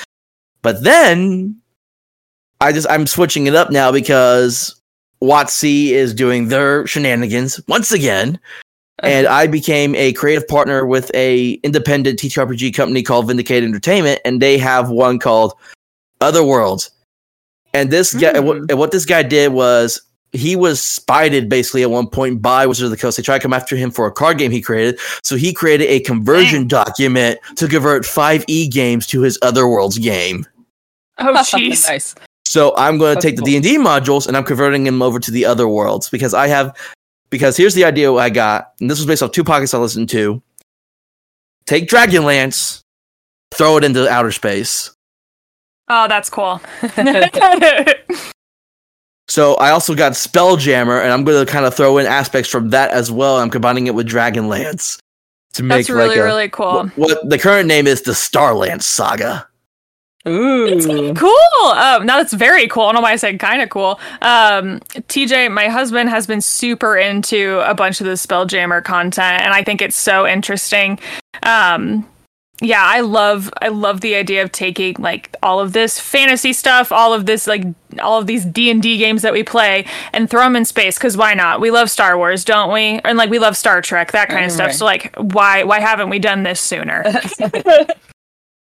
But 0.62 0.84
then 0.84 1.60
I 2.60 2.72
just 2.72 2.88
I'm 2.88 3.06
switching 3.06 3.46
it 3.48 3.54
up 3.56 3.70
now 3.70 3.90
because 3.90 4.75
WotC 5.22 5.90
is 5.90 6.14
doing 6.14 6.48
their 6.48 6.86
shenanigans 6.86 7.60
once 7.68 7.92
again. 7.92 8.38
Uh-huh. 9.02 9.12
And 9.12 9.26
I 9.26 9.46
became 9.46 9.94
a 9.94 10.14
creative 10.14 10.48
partner 10.48 10.86
with 10.86 11.10
a 11.14 11.52
independent 11.62 12.18
TTRPG 12.18 12.74
company 12.74 13.02
called 13.02 13.26
Vindicate 13.26 13.62
Entertainment, 13.62 14.20
and 14.24 14.40
they 14.40 14.56
have 14.56 14.88
one 14.88 15.18
called 15.18 15.52
Other 16.20 16.42
Worlds. 16.42 16.90
And 17.74 17.90
this 17.90 18.14
guy, 18.14 18.30
hmm. 18.30 18.36
and 18.36 18.46
what, 18.46 18.56
and 18.70 18.78
what 18.78 18.90
this 18.92 19.04
guy 19.04 19.22
did 19.22 19.52
was 19.52 20.00
he 20.32 20.56
was 20.56 20.80
spited 20.80 21.48
basically 21.48 21.82
at 21.82 21.90
one 21.90 22.08
point 22.08 22.40
by 22.40 22.66
Wizards 22.66 22.84
of 22.84 22.90
the 22.90 22.96
Coast. 22.96 23.16
They 23.16 23.22
tried 23.22 23.38
to 23.38 23.42
come 23.42 23.52
after 23.52 23.76
him 23.76 23.90
for 23.90 24.06
a 24.06 24.12
card 24.12 24.38
game 24.38 24.50
he 24.50 24.62
created, 24.62 24.98
so 25.22 25.36
he 25.36 25.52
created 25.52 25.88
a 25.88 26.00
conversion 26.00 26.66
document 26.66 27.38
to 27.56 27.68
convert 27.68 28.06
five 28.06 28.44
e 28.48 28.66
games 28.68 29.06
to 29.08 29.20
his 29.20 29.38
Other 29.42 29.68
Worlds 29.68 29.98
game. 29.98 30.46
oh 31.18 31.32
jeez. 31.36 31.86
nice. 31.86 32.14
So 32.48 32.74
I'm 32.76 32.98
going 32.98 33.10
to 33.10 33.14
That's 33.14 33.24
take 33.24 33.36
the. 33.36 33.42
D 33.42 33.56
and 33.56 33.64
D 33.64 33.76
modules 33.76 34.28
and 34.28 34.36
I'm 34.36 34.44
converting 34.44 34.84
them 34.84 35.02
over 35.02 35.18
to 35.18 35.30
the 35.30 35.44
other 35.44 35.66
worlds 35.66 36.08
because 36.08 36.32
I 36.32 36.46
have 36.46 36.76
because 37.28 37.56
here's 37.56 37.74
the 37.74 37.84
idea 37.84 38.12
I 38.12 38.30
got, 38.30 38.72
and 38.80 38.88
this 38.88 38.98
was 38.98 39.06
based 39.06 39.22
off 39.22 39.32
two 39.32 39.44
podcasts 39.44 39.74
I 39.74 39.78
listened 39.78 40.08
to. 40.10 40.40
Take 41.66 41.88
Dragonlance, 41.88 42.82
throw 43.52 43.76
it 43.78 43.84
into 43.84 44.08
outer 44.08 44.30
space. 44.30 44.92
Oh, 45.88 46.06
that's 46.08 46.30
cool. 46.30 46.60
So 49.28 49.54
I 49.54 49.70
also 49.70 49.94
got 49.94 50.12
Spelljammer, 50.12 51.02
and 51.02 51.12
I'm 51.12 51.24
going 51.24 51.44
to 51.44 51.50
kind 51.50 51.66
of 51.66 51.74
throw 51.74 51.98
in 51.98 52.06
aspects 52.06 52.48
from 52.48 52.70
that 52.70 52.92
as 52.92 53.10
well. 53.10 53.38
I'm 53.38 53.50
combining 53.50 53.88
it 53.88 53.94
with 53.94 54.08
Dragonlance 54.08 54.98
to 55.54 55.62
make 55.62 55.78
that's 55.78 55.90
really 55.90 56.10
like 56.10 56.18
a, 56.18 56.22
really 56.22 56.48
cool. 56.48 56.86
what, 56.94 56.96
what 56.96 57.28
the 57.28 57.38
current 57.38 57.66
name 57.66 57.86
is 57.88 58.02
the 58.02 58.12
Starlance 58.12 58.84
Saga. 58.84 59.48
Ooh. 60.26 61.14
Cool. 61.14 61.70
Um, 61.70 62.04
now 62.06 62.16
that's 62.16 62.32
very 62.32 62.66
cool. 62.66 62.84
I 62.84 62.86
don't 62.86 62.94
know 62.96 63.00
why 63.02 63.12
I 63.12 63.16
said 63.16 63.38
kind 63.38 63.62
of 63.62 63.68
cool. 63.70 64.00
Um, 64.22 64.80
TJ, 65.08 65.52
my 65.52 65.68
husband 65.68 66.10
has 66.10 66.26
been 66.26 66.40
super 66.40 66.96
into 66.96 67.60
a 67.68 67.74
bunch 67.74 68.00
of 68.00 68.06
the 68.06 68.14
Spelljammer 68.14 68.82
content, 68.82 69.42
and 69.42 69.52
I 69.52 69.62
think 69.62 69.80
it's 69.80 69.96
so 69.96 70.26
interesting. 70.26 70.98
Um, 71.42 72.08
yeah, 72.62 72.82
I 72.82 73.00
love 73.00 73.52
I 73.60 73.68
love 73.68 74.00
the 74.00 74.14
idea 74.14 74.42
of 74.42 74.50
taking 74.50 74.96
like 74.98 75.36
all 75.42 75.60
of 75.60 75.74
this 75.74 76.00
fantasy 76.00 76.54
stuff, 76.54 76.90
all 76.90 77.12
of 77.12 77.26
this 77.26 77.46
like 77.46 77.64
all 78.00 78.18
of 78.18 78.26
these 78.26 78.46
D 78.46 78.70
and 78.70 78.82
D 78.82 78.96
games 78.96 79.22
that 79.22 79.32
we 79.32 79.42
play, 79.42 79.84
and 80.14 80.28
throw 80.28 80.42
them 80.42 80.56
in 80.56 80.64
space. 80.64 80.96
Because 80.96 81.16
why 81.18 81.34
not? 81.34 81.60
We 81.60 81.70
love 81.70 81.90
Star 81.90 82.16
Wars, 82.16 82.44
don't 82.44 82.72
we? 82.72 82.98
And 83.04 83.18
like 83.18 83.28
we 83.28 83.38
love 83.38 83.56
Star 83.56 83.82
Trek, 83.82 84.12
that 84.12 84.30
kind 84.30 84.46
of 84.46 84.52
stuff. 84.52 84.72
So 84.72 84.86
like, 84.86 85.14
why 85.16 85.64
why 85.64 85.80
haven't 85.80 86.08
we 86.08 86.18
done 86.18 86.44
this 86.44 86.60
sooner? 86.60 87.04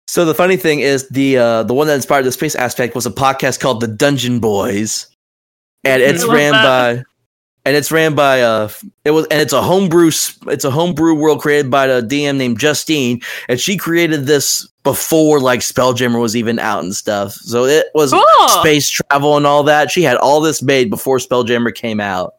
So 0.09 0.25
the 0.25 0.35
funny 0.35 0.57
thing 0.57 0.81
is 0.81 1.07
the 1.11 1.37
uh, 1.37 1.63
the 1.65 1.75
one 1.75 1.87
that 1.87 1.95
inspired 1.95 2.23
the 2.25 2.33
space 2.33 2.55
aspect 2.55 2.95
was 2.95 3.05
a 3.05 3.11
podcast 3.11 3.61
called 3.61 3.81
The 3.83 3.87
Dungeon 3.89 4.41
Boys, 4.41 5.07
and 5.85 6.01
it's 6.03 6.27
ran 6.27 6.53
that. 6.53 6.63
by, 6.97 7.05
and 7.67 7.77
it's 7.77 7.93
ran 7.93 8.15
by 8.15 8.41
uh 8.41 8.71
it 9.05 9.11
was 9.11 9.27
and 9.31 9.39
it's 9.43 9.53
a 9.53 9.61
homebrew 9.61 10.07
it's 10.47 10.65
a 10.65 10.71
homebrew 10.71 11.15
world 11.15 11.43
created 11.43 11.71
by 11.71 11.85
a 11.87 12.01
DM 12.03 12.37
named 12.37 12.59
Justine, 12.59 13.21
and 13.51 13.61
she 13.61 13.77
created 13.77 14.25
this 14.25 14.67
before 14.83 15.41
like 15.41 15.61
Spelljammer 15.61 16.19
was 16.19 16.35
even 16.35 16.59
out 16.59 16.83
and 16.83 16.97
stuff. 16.97 17.35
So 17.35 17.67
it 17.67 17.89
was 17.95 18.13
Cool. 18.13 18.49
space 18.49 18.89
travel 18.89 19.37
and 19.37 19.47
all 19.47 19.63
that. 19.65 19.91
She 19.91 20.03
had 20.03 20.17
all 20.17 20.41
this 20.41 20.63
made 20.63 20.89
before 20.89 21.19
Spelljammer 21.19 21.75
came 21.75 22.01
out. 22.01 22.33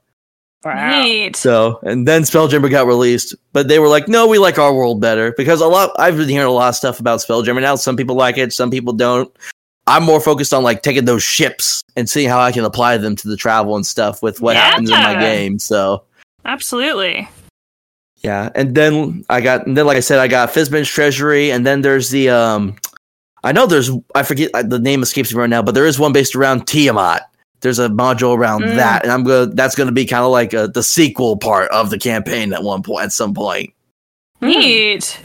Neat. 0.66 1.36
So, 1.38 1.80
and 1.84 2.08
then 2.08 2.24
Spelljammer 2.24 2.70
got 2.70 2.86
released, 2.86 3.34
but 3.54 3.68
they 3.70 3.80
were 3.80 3.88
like, 3.88 4.08
"No, 4.10 4.28
we 4.28 4.38
like 4.40 4.60
our 4.60 4.74
world 4.74 5.00
better." 5.00 5.34
Because 5.38 5.62
a 5.62 5.68
lot, 5.68 5.92
I've 5.98 6.18
been 6.18 6.28
hearing 6.28 6.48
a 6.48 6.52
lot 6.52 6.70
of 6.70 6.76
stuff 6.76 7.00
about 7.00 7.20
Spelljammer 7.20 7.62
now. 7.62 7.76
Some 7.76 7.96
people 7.96 8.16
like 8.16 8.38
it, 8.38 8.52
some 8.52 8.70
people 8.70 8.92
don't. 8.94 9.34
I'm 9.88 10.04
more 10.04 10.20
focused 10.20 10.54
on 10.54 10.62
like 10.64 10.84
taking 10.84 11.06
those 11.06 11.24
ships 11.24 11.84
and 11.96 12.10
seeing 12.10 12.30
how 12.30 12.40
I 12.40 12.52
can 12.52 12.64
apply 12.66 12.98
them 12.98 13.16
to 13.16 13.28
the 13.28 13.38
travel 13.38 13.76
and 13.76 13.86
stuff 13.86 14.22
with 14.22 14.42
what 14.42 14.56
happens 14.56 14.90
in 14.90 14.96
my 14.96 15.16
game. 15.16 15.58
So, 15.60 16.04
Absolutely. 16.46 17.28
yeah, 18.18 18.50
and 18.54 18.76
then 18.76 19.26
I 19.30 19.42
got, 19.42 19.66
and 19.66 19.76
then 19.76 19.86
like 19.88 19.98
I 19.98 20.02
said, 20.02 20.20
I 20.20 20.28
got 20.28 20.50
Fizban's 20.50 20.90
Treasury, 20.90 21.52
and 21.52 21.66
then 21.66 21.82
there's 21.82 22.10
the, 22.10 22.30
um, 22.30 22.76
I 23.44 23.52
know 23.52 23.66
there's, 23.66 23.90
I 24.14 24.24
forget 24.24 24.52
the 24.70 24.80
name 24.80 25.02
escapes 25.02 25.34
me 25.34 25.40
right 25.40 25.50
now, 25.50 25.62
but 25.62 25.74
there 25.74 25.86
is 25.86 25.98
one 25.98 26.14
based 26.14 26.36
around 26.36 26.68
Tiamat. 26.68 27.29
There's 27.62 27.80
a 27.80 27.90
module 27.90 28.38
around 28.38 28.64
Mm. 28.64 28.76
that, 28.76 29.04
and 29.04 29.12
I'm 29.12 29.24
gonna, 29.24 29.48
that's 29.48 29.76
gonna 29.76 29.92
be 29.92 30.06
kind 30.06 30.24
of 30.24 30.32
like 30.32 30.54
uh 30.54 30.68
the 30.68 30.84
sequel 30.84 31.38
part 31.38 31.70
of 31.72 31.90
the 31.90 31.98
campaign 31.98 32.54
at 32.54 32.64
one 32.64 32.84
point, 32.84 33.04
at 33.06 33.12
some 33.14 33.34
point. 33.34 33.74
Neat. 34.42 35.20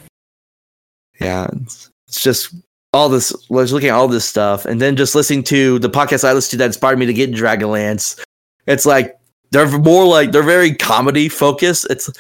Yeah, 1.21 1.47
it's, 1.63 1.91
it's 2.09 2.23
just 2.23 2.55
all 2.93 3.09
this. 3.09 3.33
Was 3.49 3.73
looking 3.73 3.89
at 3.91 3.95
all 3.95 4.09
this 4.09 4.25
stuff, 4.25 4.65
and 4.67 4.81
then 4.81 4.97
just 4.97 5.15
listening 5.15 5.45
to 5.45 5.79
the 5.79 5.91
podcast 5.91 6.25
I 6.25 6.33
listened 6.33 6.53
to 6.53 6.57
that 6.59 6.67
inspired 6.67 6.99
me 6.99 7.07
to 7.07 7.13
get 7.13 7.29
into 7.29 7.43
Dragonlance. 7.43 8.21
It's 8.67 8.87
like 8.87 9.17
they're 9.51 9.69
more 9.79 10.05
like 10.07 10.33
they're 10.33 10.43
very 10.43 10.75
comedy 10.75 11.29
focused. 11.29 11.87
It's 11.91 12.11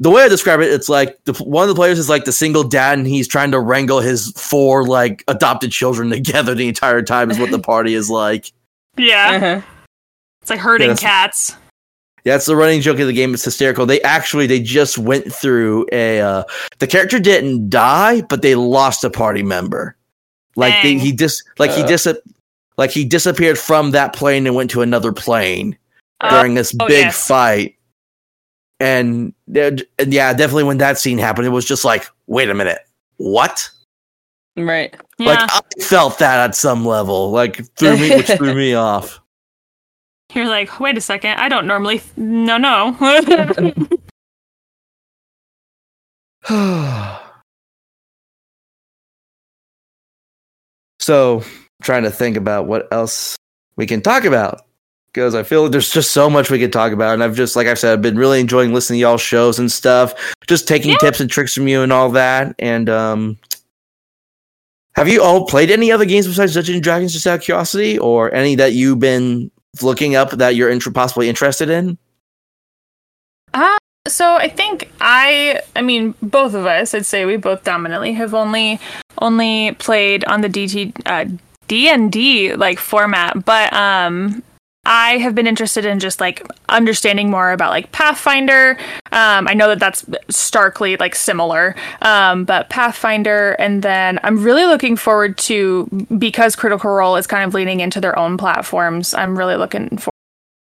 the 0.00 0.10
way 0.10 0.22
I 0.22 0.28
describe 0.28 0.60
it. 0.60 0.72
It's 0.72 0.88
like 0.88 1.18
the, 1.24 1.32
one 1.42 1.62
of 1.64 1.68
the 1.68 1.74
players 1.74 1.98
is 1.98 2.08
like 2.08 2.24
the 2.24 2.32
single 2.32 2.62
dad, 2.64 2.98
and 2.98 3.06
he's 3.06 3.26
trying 3.26 3.50
to 3.50 3.60
wrangle 3.60 4.00
his 4.00 4.30
four 4.36 4.84
like 4.86 5.24
adopted 5.26 5.72
children 5.72 6.10
together 6.10 6.54
the 6.54 6.68
entire 6.68 7.02
time. 7.02 7.30
Is 7.30 7.38
what 7.40 7.50
the 7.50 7.58
party 7.58 7.94
is 7.94 8.08
like. 8.08 8.52
Yeah. 8.96 9.30
Uh-huh. 9.34 9.60
It's 10.42 10.50
like 10.50 10.60
herding 10.60 10.88
Yeah, 10.88 10.94
that's- 10.94 11.00
cats. 11.48 11.56
Yeah, 12.24 12.36
it's 12.36 12.46
the 12.46 12.56
running 12.56 12.80
joke 12.80 12.98
of 13.00 13.06
the 13.06 13.12
game. 13.12 13.34
It's 13.34 13.44
hysterical. 13.44 13.84
They 13.84 14.00
actually 14.00 14.46
they 14.46 14.58
just 14.60 14.96
went 14.96 15.30
through 15.30 15.86
a 15.92 16.20
uh 16.22 16.44
the 16.78 16.86
character 16.86 17.18
didn't 17.18 17.68
die, 17.68 18.22
but 18.22 18.40
they 18.40 18.54
lost 18.54 19.04
a 19.04 19.10
party 19.10 19.42
member. 19.42 19.94
Like 20.56 20.82
they, 20.82 20.96
he 20.96 21.12
just 21.12 21.42
like 21.58 21.70
he 21.72 21.82
Uh. 21.82 21.86
dis 21.86 22.08
like 22.78 22.90
he 22.90 23.04
disappeared 23.04 23.58
from 23.58 23.90
that 23.90 24.14
plane 24.14 24.46
and 24.46 24.56
went 24.56 24.70
to 24.70 24.80
another 24.80 25.12
plane 25.12 25.76
Uh, 26.20 26.30
during 26.30 26.54
this 26.54 26.74
oh, 26.80 26.86
big 26.88 27.04
yes. 27.04 27.26
fight. 27.26 27.76
And, 28.80 29.32
and 29.54 29.84
yeah, 30.08 30.32
definitely 30.32 30.64
when 30.64 30.78
that 30.78 30.98
scene 30.98 31.18
happened, 31.18 31.46
it 31.46 31.50
was 31.50 31.64
just 31.64 31.84
like, 31.84 32.06
wait 32.26 32.48
a 32.50 32.54
minute, 32.54 32.80
what? 33.18 33.68
Right. 34.56 34.94
yeah. 35.18 35.30
Like 35.30 35.50
I 35.50 35.60
felt 35.82 36.18
that 36.20 36.38
at 36.50 36.54
some 36.54 36.86
level, 36.86 37.30
like 37.30 37.64
threw 37.76 37.96
me, 37.96 38.10
which 38.16 38.28
threw 38.30 38.54
me 38.54 38.74
off. 38.74 39.20
You're 40.32 40.48
like, 40.48 40.80
wait 40.80 40.96
a 40.96 41.00
second. 41.00 41.38
I 41.38 41.48
don't 41.48 41.66
normally. 41.66 41.98
Th- 41.98 42.16
no, 42.16 42.56
no. 42.58 42.96
so, 50.98 51.42
trying 51.82 52.02
to 52.04 52.10
think 52.10 52.36
about 52.36 52.66
what 52.66 52.88
else 52.92 53.36
we 53.76 53.86
can 53.86 54.00
talk 54.00 54.24
about 54.24 54.62
because 55.08 55.34
I 55.36 55.44
feel 55.44 55.62
like 55.62 55.70
there's 55.72 55.92
just 55.92 56.10
so 56.10 56.28
much 56.28 56.50
we 56.50 56.58
could 56.58 56.72
talk 56.72 56.92
about, 56.92 57.14
and 57.14 57.22
I've 57.22 57.36
just, 57.36 57.54
like 57.54 57.68
I've 57.68 57.78
said, 57.78 57.92
I've 57.92 58.02
been 58.02 58.18
really 58.18 58.40
enjoying 58.40 58.74
listening 58.74 58.98
to 58.98 59.02
y'all 59.02 59.16
shows 59.16 59.60
and 59.60 59.70
stuff, 59.70 60.12
just 60.48 60.66
taking 60.66 60.90
Yeah. 60.90 60.96
tips 60.98 61.20
and 61.20 61.30
tricks 61.30 61.54
from 61.54 61.68
you 61.68 61.82
and 61.82 61.92
all 61.92 62.10
that. 62.10 62.52
And 62.58 62.88
um, 62.90 63.38
have 64.94 65.08
you 65.08 65.22
all 65.22 65.46
played 65.46 65.70
any 65.70 65.90
other 65.90 66.04
games 66.04 66.26
besides 66.26 66.54
Dungeons 66.54 66.76
and 66.76 66.82
Dragons, 66.82 67.12
just 67.12 67.26
out 67.26 67.36
of 67.36 67.42
curiosity, 67.42 67.98
or 67.98 68.32
any 68.32 68.54
that 68.54 68.74
you've 68.74 69.00
been 69.00 69.50
looking 69.82 70.14
up 70.14 70.30
that 70.30 70.54
you're 70.54 70.70
inter- 70.70 70.92
possibly 70.92 71.28
interested 71.28 71.68
in? 71.68 71.98
Uh, 73.52 73.76
so 74.06 74.34
I 74.36 74.48
think 74.48 74.92
I, 75.00 75.60
I 75.74 75.82
mean, 75.82 76.14
both 76.22 76.54
of 76.54 76.66
us, 76.66 76.94
I'd 76.94 77.06
say 77.06 77.24
we 77.24 77.36
both 77.36 77.64
dominantly 77.64 78.12
have 78.12 78.34
only, 78.34 78.78
only 79.20 79.72
played 79.78 80.24
on 80.26 80.42
the 80.42 80.48
DT, 80.48 80.92
uh, 81.06 81.24
D 81.66 81.88
and 81.88 82.12
D 82.12 82.54
like 82.54 82.78
format, 82.78 83.44
but 83.44 83.72
um, 83.72 84.42
I 84.86 85.18
have 85.18 85.34
been 85.34 85.46
interested 85.46 85.84
in 85.84 85.98
just 85.98 86.20
like 86.20 86.46
understanding 86.68 87.30
more 87.30 87.52
about 87.52 87.70
like 87.70 87.92
Pathfinder. 87.92 88.78
Um, 89.12 89.48
I 89.48 89.54
know 89.54 89.68
that 89.68 89.78
that's 89.78 90.04
starkly 90.28 90.96
like 90.96 91.14
similar, 91.14 91.74
um, 92.02 92.44
but 92.44 92.68
Pathfinder, 92.70 93.52
and 93.58 93.82
then 93.82 94.18
I'm 94.22 94.42
really 94.42 94.66
looking 94.66 94.96
forward 94.96 95.38
to 95.38 95.86
because 96.18 96.56
Critical 96.56 96.90
Role 96.90 97.16
is 97.16 97.26
kind 97.26 97.44
of 97.44 97.54
leaning 97.54 97.80
into 97.80 98.00
their 98.00 98.18
own 98.18 98.36
platforms. 98.36 99.14
I'm 99.14 99.38
really 99.38 99.56
looking 99.56 99.88
forward 99.98 100.10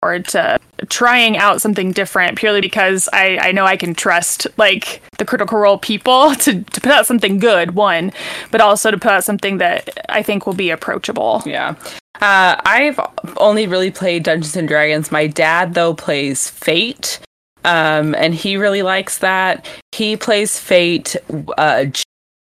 forward 0.06 0.28
to 0.28 0.60
trying 0.96 1.36
out 1.36 1.62
something 1.62 1.92
different 1.92 2.38
purely 2.38 2.62
because 2.62 3.10
I, 3.12 3.38
I 3.42 3.52
know 3.52 3.66
I 3.66 3.76
can 3.76 3.94
trust 3.94 4.48
like 4.56 5.02
the 5.18 5.26
critical 5.26 5.60
role 5.60 5.78
people 5.78 6.34
to, 6.36 6.64
to 6.64 6.82
put 6.82 6.90
out 6.90 7.06
something 7.06 7.38
good, 7.38 7.76
one, 7.76 8.14
but 8.50 8.62
also 8.62 8.92
to 8.92 8.98
put 8.98 9.12
out 9.12 9.26
something 9.26 9.58
that 9.58 9.90
I 10.08 10.24
think 10.24 10.48
will 10.48 10.54
be 10.54 10.70
approachable. 10.70 11.44
Yeah. 11.46 11.76
Uh, 12.22 12.56
I've 12.64 12.98
only 13.36 13.68
really 13.68 13.92
played 13.92 14.24
Dungeons 14.24 14.56
and 14.56 14.70
Dragons. 14.70 15.12
My 15.12 15.28
dad, 15.28 15.74
though, 15.74 15.94
plays 15.94 16.50
Fate, 16.50 17.20
um, 17.66 18.16
and 18.16 18.34
he 18.34 18.56
really 18.56 18.82
likes 18.82 19.18
that. 19.18 19.68
He 19.92 20.16
plays 20.16 20.58
Fate 20.58 21.18
uh, 21.58 21.88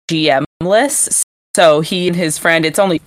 GMless, 0.10 1.22
so 1.56 1.80
he 1.80 2.10
and 2.10 2.18
his 2.18 2.38
friend. 2.38 2.66
It's 2.66 2.80
only, 2.80 3.02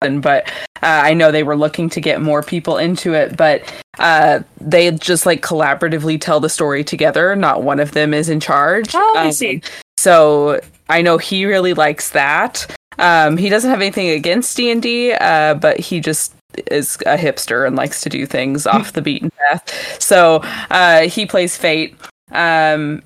but 0.00 0.48
uh, 0.82 1.02
I 1.04 1.14
know 1.14 1.30
they 1.32 1.42
were 1.42 1.56
looking 1.56 1.88
to 1.90 2.00
get 2.00 2.20
more 2.20 2.42
people 2.42 2.76
into 2.78 3.14
it, 3.14 3.36
but 3.36 3.62
uh, 3.98 4.40
they 4.60 4.90
just 4.90 5.24
like 5.26 5.40
collaboratively 5.42 6.20
tell 6.20 6.40
the 6.40 6.48
story 6.50 6.84
together. 6.84 7.34
Not 7.36 7.62
one 7.62 7.80
of 7.80 7.92
them 7.92 8.12
is 8.12 8.28
in 8.28 8.40
charge. 8.40 8.94
Oh, 8.94 9.14
I 9.16 9.26
Um, 9.26 9.32
see. 9.32 9.62
so 9.96 10.60
I 10.88 11.00
know 11.02 11.16
he 11.18 11.46
really 11.46 11.72
likes 11.74 12.10
that. 12.10 12.66
Um, 12.98 13.36
he 13.36 13.48
doesn't 13.48 13.70
have 13.70 13.80
anything 13.80 14.10
against 14.10 14.56
D 14.56 14.70
and 14.70 14.82
D, 14.82 15.12
uh, 15.14 15.54
but 15.54 15.80
he 15.80 16.00
just 16.00 16.34
is 16.70 16.96
a 17.06 17.16
hipster 17.16 17.66
and 17.66 17.74
likes 17.74 18.00
to 18.02 18.08
do 18.08 18.26
things 18.26 18.66
off 18.66 18.92
the 18.92 19.02
beaten 19.02 19.30
path. 19.48 20.00
So 20.00 20.36
uh, 20.70 21.02
he 21.08 21.26
plays 21.26 21.56
Fate. 21.56 21.96
Um, 22.30 23.02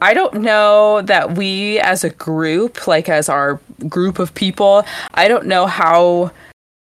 I 0.00 0.14
don't 0.14 0.34
know 0.42 1.02
that 1.02 1.36
we, 1.36 1.78
as 1.80 2.04
a 2.04 2.10
group, 2.10 2.86
like 2.86 3.08
as 3.08 3.28
our 3.28 3.60
group 3.88 4.18
of 4.18 4.34
people, 4.34 4.84
I 5.14 5.28
don't 5.28 5.46
know 5.46 5.66
how 5.66 6.30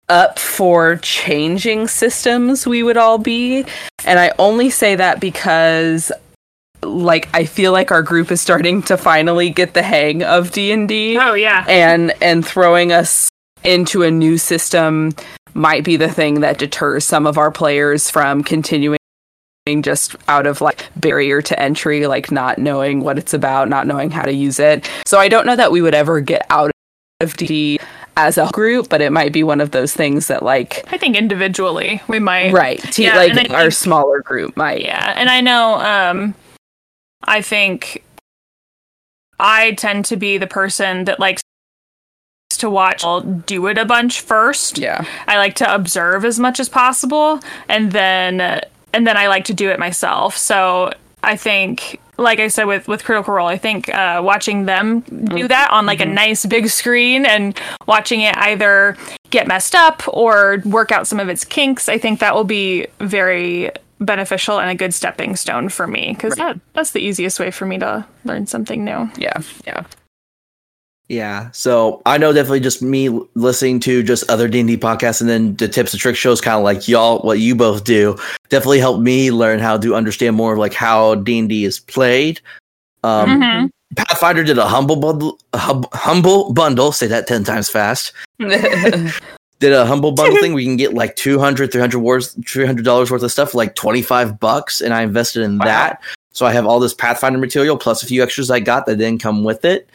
up 0.10 0.38
for 0.38 0.97
changing 0.97 1.88
systems 1.88 2.68
we 2.68 2.84
would 2.84 2.97
all 2.97 3.18
be. 3.18 3.66
And 4.06 4.20
I 4.20 4.34
only 4.38 4.70
say 4.70 4.95
that 4.95 5.20
because 5.22 6.12
like 6.84 7.30
I 7.34 7.45
feel 7.45 7.72
like 7.72 7.91
our 7.91 8.02
group 8.02 8.32
is 8.32 8.41
starting 8.41 8.82
to 8.84 8.97
finally 8.97 9.49
get 9.52 9.74
the 9.74 9.84
hang 9.84 10.24
of 10.24 10.52
D&D 10.52 11.18
Oh, 11.20 11.34
yeah. 11.34 11.64
and 11.70 12.12
and 12.22 12.45
throwing 12.45 12.91
us 12.91 13.30
into 13.64 14.02
a 14.04 14.10
new 14.12 14.38
system 14.38 15.12
might 15.54 15.84
be 15.84 15.95
the 15.95 16.10
thing 16.10 16.39
that 16.41 16.58
deters 16.58 17.06
some 17.06 17.28
of 17.28 17.38
our 17.38 17.52
players 17.52 18.10
from 18.10 18.43
continuing 18.43 18.97
just 19.80 20.15
out 20.28 20.47
of 20.47 20.59
like 20.59 20.89
barrier 20.95 21.41
to 21.41 21.57
entry 21.59 22.07
like 22.07 22.32
not 22.32 22.57
knowing 22.57 23.01
what 23.01 23.17
it's 23.19 23.34
about 23.34 23.69
not 23.69 23.86
knowing 23.88 24.09
how 24.11 24.24
to 24.24 24.34
use 24.34 24.59
it 24.59 24.89
so 25.05 25.19
i 25.19 25.28
don't 25.30 25.45
know 25.45 25.55
that 25.55 25.72
we 25.72 25.82
would 25.82 25.93
ever 25.93 26.19
get 26.19 26.43
out 26.49 26.72
of 27.19 27.38
d 27.38 27.80
as 28.17 28.38
a 28.38 28.49
group 28.51 28.89
but 28.89 28.99
it 28.99 29.11
might 29.11 29.32
be 29.32 29.43
one 29.43 29.61
of 29.61 29.69
those 29.72 29.93
things 29.93 30.28
that 30.28 30.41
like 30.43 30.84
I 30.91 30.97
think 30.97 31.15
individually 31.15 32.01
we 32.07 32.19
might. 32.19 32.51
right 32.51 32.80
t- 32.91 33.03
Yeah, 33.05 33.15
like 33.15 33.32
our 33.51 33.61
think- 33.61 33.74
smaller 33.74 34.19
group 34.22 34.57
might 34.57 34.82
Yeah, 34.82 35.13
and 35.15 35.30
I 35.30 35.39
know 35.41 35.76
um 35.76 36.34
I 37.24 37.41
think 37.41 38.03
I 39.39 39.72
tend 39.74 40.05
to 40.05 40.17
be 40.17 40.38
the 40.38 40.47
person 40.47 41.05
that 41.05 41.19
likes 41.19 41.41
to 42.57 42.69
watch 42.69 43.03
I'll 43.05 43.22
do 43.22 43.65
it 43.67 43.78
a 43.78 43.86
bunch 43.86 44.19
first. 44.22 44.78
yeah 44.78 45.05
I 45.28 45.38
like 45.38 45.55
to 45.55 45.74
observe 45.74 46.26
as 46.26 46.38
much 46.38 46.59
as 46.59 46.67
possible 46.69 47.39
and 47.69 47.91
then 47.91 48.61
and 48.93 49.05
then 49.05 49.17
I 49.17 49.27
like 49.27 49.45
to 49.45 49.53
do 49.53 49.69
it 49.69 49.79
myself. 49.79 50.37
So 50.37 50.91
I 51.23 51.35
think 51.35 51.99
like 52.17 52.39
I 52.39 52.47
said 52.47 52.65
with 52.65 52.87
with 52.87 53.03
Critical 53.03 53.33
Role, 53.33 53.47
I 53.47 53.57
think 53.57 53.89
uh, 53.89 54.21
watching 54.23 54.65
them 54.65 55.01
do 55.01 55.47
that 55.47 55.71
on 55.71 55.85
like 55.85 56.01
a 56.01 56.05
nice 56.05 56.45
big 56.45 56.69
screen 56.69 57.25
and 57.25 57.59
watching 57.87 58.21
it 58.21 58.35
either 58.37 58.95
get 59.29 59.47
messed 59.47 59.75
up 59.75 60.03
or 60.07 60.61
work 60.65 60.91
out 60.91 61.07
some 61.07 61.19
of 61.19 61.29
its 61.29 61.43
kinks, 61.43 61.89
I 61.89 61.97
think 61.97 62.19
that 62.19 62.35
will 62.35 62.43
be 62.43 62.87
very 62.99 63.71
beneficial 63.99 64.59
and 64.59 64.69
a 64.69 64.75
good 64.75 64.93
stepping 64.93 65.35
stone 65.35 65.69
for 65.69 65.87
me 65.87 66.13
because 66.13 66.35
that 66.35 66.59
that's 66.73 66.91
the 66.91 66.99
easiest 66.99 67.39
way 67.39 67.51
for 67.51 67.65
me 67.65 67.77
to 67.79 68.05
learn 68.25 68.47
something 68.47 68.83
new. 68.83 69.09
yeah 69.17 69.41
yeah 69.65 69.83
Yeah, 71.12 71.49
so 71.51 72.01
I 72.05 72.18
know 72.18 72.32
definitely 72.32 72.62
just 72.62 72.82
me 72.82 73.09
listening 73.36 73.82
to 73.82 74.01
just 74.01 74.30
other 74.32 74.47
D 74.47 74.62
and 74.62 74.68
D 74.70 74.78
podcasts, 74.78 75.20
and 75.20 75.30
then 75.30 75.57
the 75.57 75.68
tips 75.68 75.91
and 75.91 75.99
tricks 75.99 76.18
shows, 76.18 76.39
kind 76.39 76.55
of 76.57 76.64
like 76.64 76.88
y'all, 76.88 77.20
what 77.20 77.39
you 77.39 77.53
both 77.53 77.84
do, 77.84 78.18
definitely 78.47 78.80
helped 78.80 79.01
me 79.01 79.30
learn 79.30 79.59
how 79.59 79.78
to 79.78 79.93
understand 79.93 80.38
more 80.38 80.53
of 80.53 80.59
like 80.59 80.74
how 80.74 81.16
D 81.16 81.38
and 81.39 81.49
D 81.49 81.66
is 81.66 81.80
played. 81.82 82.39
Um, 83.03 83.41
Mhm. 83.41 83.70
Pathfinder 83.97 84.45
did 84.45 84.57
a 84.57 84.66
humble 84.66 84.95
bundle, 84.95 85.38
hum- 85.53 85.84
humble 85.91 86.53
bundle. 86.53 86.93
Say 86.93 87.07
that 87.07 87.28
ten 87.28 87.43
times 87.43 87.68
fast. 87.68 88.14
Did 88.39 89.74
a 89.74 89.86
humble 89.86 90.12
bundle 90.14 90.38
thing. 90.41 90.53
We 90.53 90.64
can 90.64 90.78
get 90.78 90.93
like 90.95 91.16
200 91.18 91.72
300 91.72 91.99
wars, 91.99 92.36
three 92.47 92.66
hundred 92.66 92.86
dollars 92.86 93.12
worth 93.12 93.22
of 93.22 93.32
stuff, 93.32 93.51
for 93.51 93.57
like 93.57 93.76
twenty 93.76 94.01
five 94.01 94.39
bucks, 94.39 94.80
and 94.82 94.93
I 94.93 95.01
invested 95.03 95.43
in 95.43 95.57
Wow. 95.59 95.66
that. 95.66 96.01
So 96.32 96.45
I 96.45 96.53
have 96.53 96.66
all 96.66 96.80
this 96.80 96.93
Pathfinder 96.93 97.38
material 97.38 97.78
plus 97.78 98.01
a 98.01 98.05
few 98.07 98.24
extras 98.24 98.49
I 98.49 98.62
got 98.62 98.86
that 98.86 98.95
didn't 98.95 99.22
come 99.22 99.43
with 99.43 99.66
it, 99.66 99.89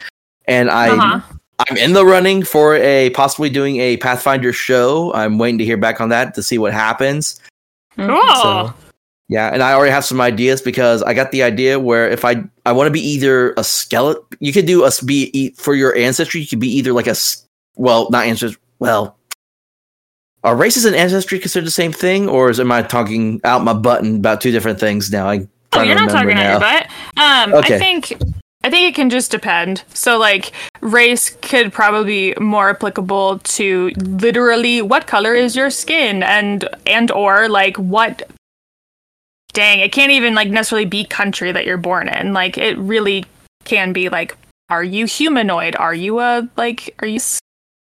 and 0.47 0.69
I 0.69 0.89
Uh-huh. 0.89 1.21
I'm 1.69 1.75
in 1.77 1.93
the 1.93 2.05
running 2.05 2.43
for 2.43 2.75
a 2.75 3.09
possibly 3.11 3.49
doing 3.49 3.77
a 3.79 3.97
Pathfinder 3.97 4.53
show. 4.53 5.11
I'm 5.13 5.39
waiting 5.39 5.57
to 5.57 5.65
hear 5.65 5.77
back 5.77 5.99
on 5.99 6.09
that 6.09 6.35
to 6.35 6.43
see 6.43 6.57
what 6.59 6.71
happens. 6.71 7.39
Cool. 7.97 8.21
So 8.35 8.73
yeah, 9.29 9.49
and 9.51 9.61
I 9.63 9.73
already 9.73 9.91
have 9.91 10.05
some 10.05 10.21
ideas 10.21 10.61
because 10.61 11.01
I 11.03 11.13
got 11.15 11.31
the 11.31 11.41
idea 11.43 11.79
where 11.79 12.07
if 12.09 12.23
I 12.23 12.43
I 12.65 12.71
want 12.73 12.87
to 12.87 12.91
be 12.91 13.01
either 13.01 13.53
a 13.57 13.63
skeleton, 13.63 14.23
you 14.39 14.53
could 14.53 14.67
do 14.67 14.83
us 14.85 15.01
be 15.01 15.31
e- 15.33 15.49
for 15.57 15.73
your 15.73 15.95
ancestry. 15.95 16.41
You 16.41 16.47
could 16.47 16.59
be 16.59 16.69
either 16.69 16.93
like 16.93 17.07
a 17.07 17.15
well, 17.75 18.07
not 18.11 18.25
ancestry. 18.25 18.61
Well, 18.79 19.17
are 20.43 20.55
races 20.55 20.85
and 20.85 20.95
ancestry 20.95 21.39
considered 21.39 21.65
the 21.65 21.71
same 21.71 21.91
thing, 21.91 22.29
or 22.29 22.49
is 22.51 22.59
am 22.59 22.71
I 22.71 22.83
talking 22.83 23.41
out 23.43 23.63
my 23.63 23.73
button 23.73 24.17
about 24.17 24.39
two 24.41 24.51
different 24.51 24.79
things 24.79 25.11
now? 25.11 25.27
I 25.27 25.47
Oh, 25.73 25.81
you're 25.81 25.95
not 25.95 26.09
talking 26.09 26.31
out 26.33 26.51
your 26.51 26.59
butt. 26.59 26.87
Um, 27.17 27.53
Okay. 27.55 27.75
I 27.75 27.79
think 27.79 28.13
I 28.63 28.69
think 28.69 28.89
it 28.89 28.95
can 28.95 29.09
just 29.09 29.31
depend. 29.31 29.83
So 29.93 30.17
like 30.17 30.51
race 30.81 31.29
could 31.41 31.71
probably 31.71 32.33
be 32.33 32.39
more 32.41 32.69
applicable 32.71 33.39
to 33.39 33.91
literally 33.97 34.81
what 34.81 35.07
color 35.07 35.33
is 35.33 35.55
your 35.55 35.69
skin 35.69 36.21
and 36.21 36.67
and 36.85 37.09
or 37.11 37.47
like 37.47 37.77
what 37.77 38.29
dang, 39.53 39.79
it 39.79 39.91
can't 39.91 40.11
even 40.11 40.35
like 40.35 40.49
necessarily 40.49 40.85
be 40.85 41.05
country 41.05 41.51
that 41.51 41.65
you're 41.65 41.77
born 41.77 42.09
in. 42.09 42.33
Like 42.33 42.57
it 42.57 42.77
really 42.77 43.25
can 43.63 43.93
be 43.93 44.09
like 44.09 44.35
are 44.69 44.83
you 44.83 45.05
humanoid? 45.05 45.75
Are 45.77 45.95
you 45.95 46.19
a 46.19 46.47
like 46.57 46.93
are 46.99 47.07
you 47.07 47.19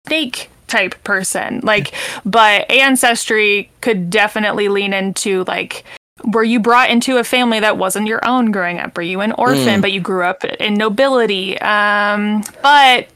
snake 0.08 0.50
type 0.68 1.04
person? 1.04 1.60
Like 1.62 1.94
but 2.24 2.72
ancestry 2.72 3.70
could 3.82 4.10
definitely 4.10 4.70
lean 4.70 4.94
into 4.94 5.44
like 5.46 5.84
were 6.32 6.44
you 6.44 6.60
brought 6.60 6.90
into 6.90 7.18
a 7.18 7.24
family 7.24 7.60
that 7.60 7.78
wasn't 7.78 8.08
your 8.08 8.26
own 8.28 8.52
growing 8.52 8.80
up? 8.80 8.96
Were 8.96 9.04
you 9.04 9.22
an 9.22 9.32
orphan, 9.34 9.80
Mm. 9.80 9.82
but 9.82 9.92
you 9.92 10.02
grew 10.02 10.24
up 10.24 10.44
in 10.44 10.74
nobility? 10.76 11.60
Um, 11.60 12.44
but 12.62 13.08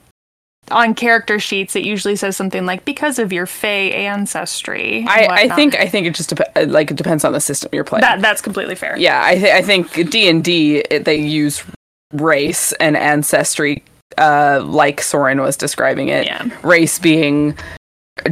on 0.72 0.96
character 0.96 1.40
sheets, 1.40 1.76
it 1.76 1.84
usually 1.84 2.16
says 2.16 2.38
something 2.38 2.66
like 2.66 2.86
because 2.86 3.20
of 3.20 3.34
your 3.34 3.46
Fey 3.46 3.92
ancestry. 4.06 5.06
I, 5.08 5.28
I 5.28 5.50
think 5.56 5.76
I 5.78 5.88
think 5.88 6.08
it 6.08 6.16
just 6.16 6.30
dep- 6.36 6.52
like 6.68 6.90
it 6.92 6.98
depends 6.98 7.26
on 7.26 7.34
the 7.34 7.42
system 7.42 7.70
you're 7.74 7.84
playing. 7.84 8.02
that 8.02 8.22
that's 8.22 8.42
completely 8.42 8.76
fair. 8.76 8.98
yeah, 8.98 9.22
I 9.26 9.36
th- 9.36 9.54
I 9.54 9.62
think 9.62 10.10
D 10.10 10.30
and 10.30 10.44
D 10.44 10.84
they 10.90 11.16
use 11.18 11.64
race 12.14 12.72
and 12.74 12.96
ancestry, 12.96 13.84
uh, 14.18 14.62
like 14.64 15.02
Soren 15.02 15.42
was 15.42 15.58
describing 15.58 16.08
it. 16.10 16.26
Yeah. 16.26 16.48
Race 16.64 16.98
being, 17.00 17.58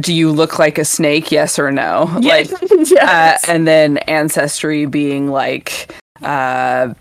do 0.00 0.14
you 0.14 0.30
look 0.30 0.58
like 0.58 0.78
a 0.78 0.84
snake? 0.84 1.30
Yes 1.32 1.58
or 1.58 1.70
no? 1.72 2.10
Like, 2.22 2.50
Yes. 2.72 2.92
uh, 2.92 3.50
and 3.50 3.66
then 3.66 3.98
ancestry 3.98 4.86
being 4.86 5.28
like, 5.28 5.94
uh, 6.22 6.94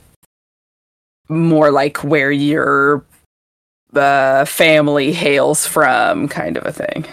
more 1.29 1.71
like 1.71 2.03
where 2.03 2.31
your 2.31 3.05
uh, 3.93 4.45
family 4.45 5.13
hails 5.13 5.65
from, 5.65 6.27
kind 6.27 6.57
of 6.57 6.65
a 6.65 6.71
thing. 6.71 7.05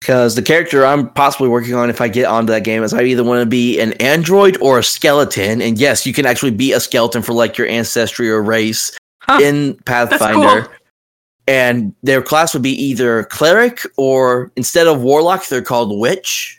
because 0.00 0.34
the 0.34 0.42
character 0.42 0.84
I'm 0.84 1.08
possibly 1.10 1.48
working 1.48 1.74
on 1.74 1.88
if 1.90 2.00
I 2.00 2.08
get 2.08 2.26
onto 2.26 2.52
that 2.52 2.62
game 2.64 2.82
is 2.82 2.92
I 2.92 3.02
either 3.02 3.24
want 3.24 3.40
to 3.40 3.46
be 3.46 3.80
an 3.80 3.94
android 3.94 4.56
or 4.60 4.78
a 4.78 4.84
skeleton. 4.84 5.62
And 5.62 5.78
yes, 5.78 6.04
you 6.06 6.12
can 6.12 6.26
actually 6.26 6.50
be 6.52 6.72
a 6.72 6.80
skeleton 6.80 7.22
for 7.22 7.32
like 7.32 7.56
your 7.58 7.66
ancestry 7.68 8.30
or 8.30 8.42
race 8.42 8.96
Huh. 9.22 9.38
in 9.42 9.74
Pathfinder. 9.86 10.62
cool. 10.66 10.72
And 11.46 11.94
their 12.02 12.22
class 12.22 12.54
would 12.54 12.62
be 12.62 12.70
either 12.82 13.24
cleric 13.24 13.82
or 13.96 14.50
instead 14.56 14.86
of 14.86 15.02
warlock, 15.02 15.46
they're 15.48 15.60
called 15.62 15.98
witch 15.98 16.58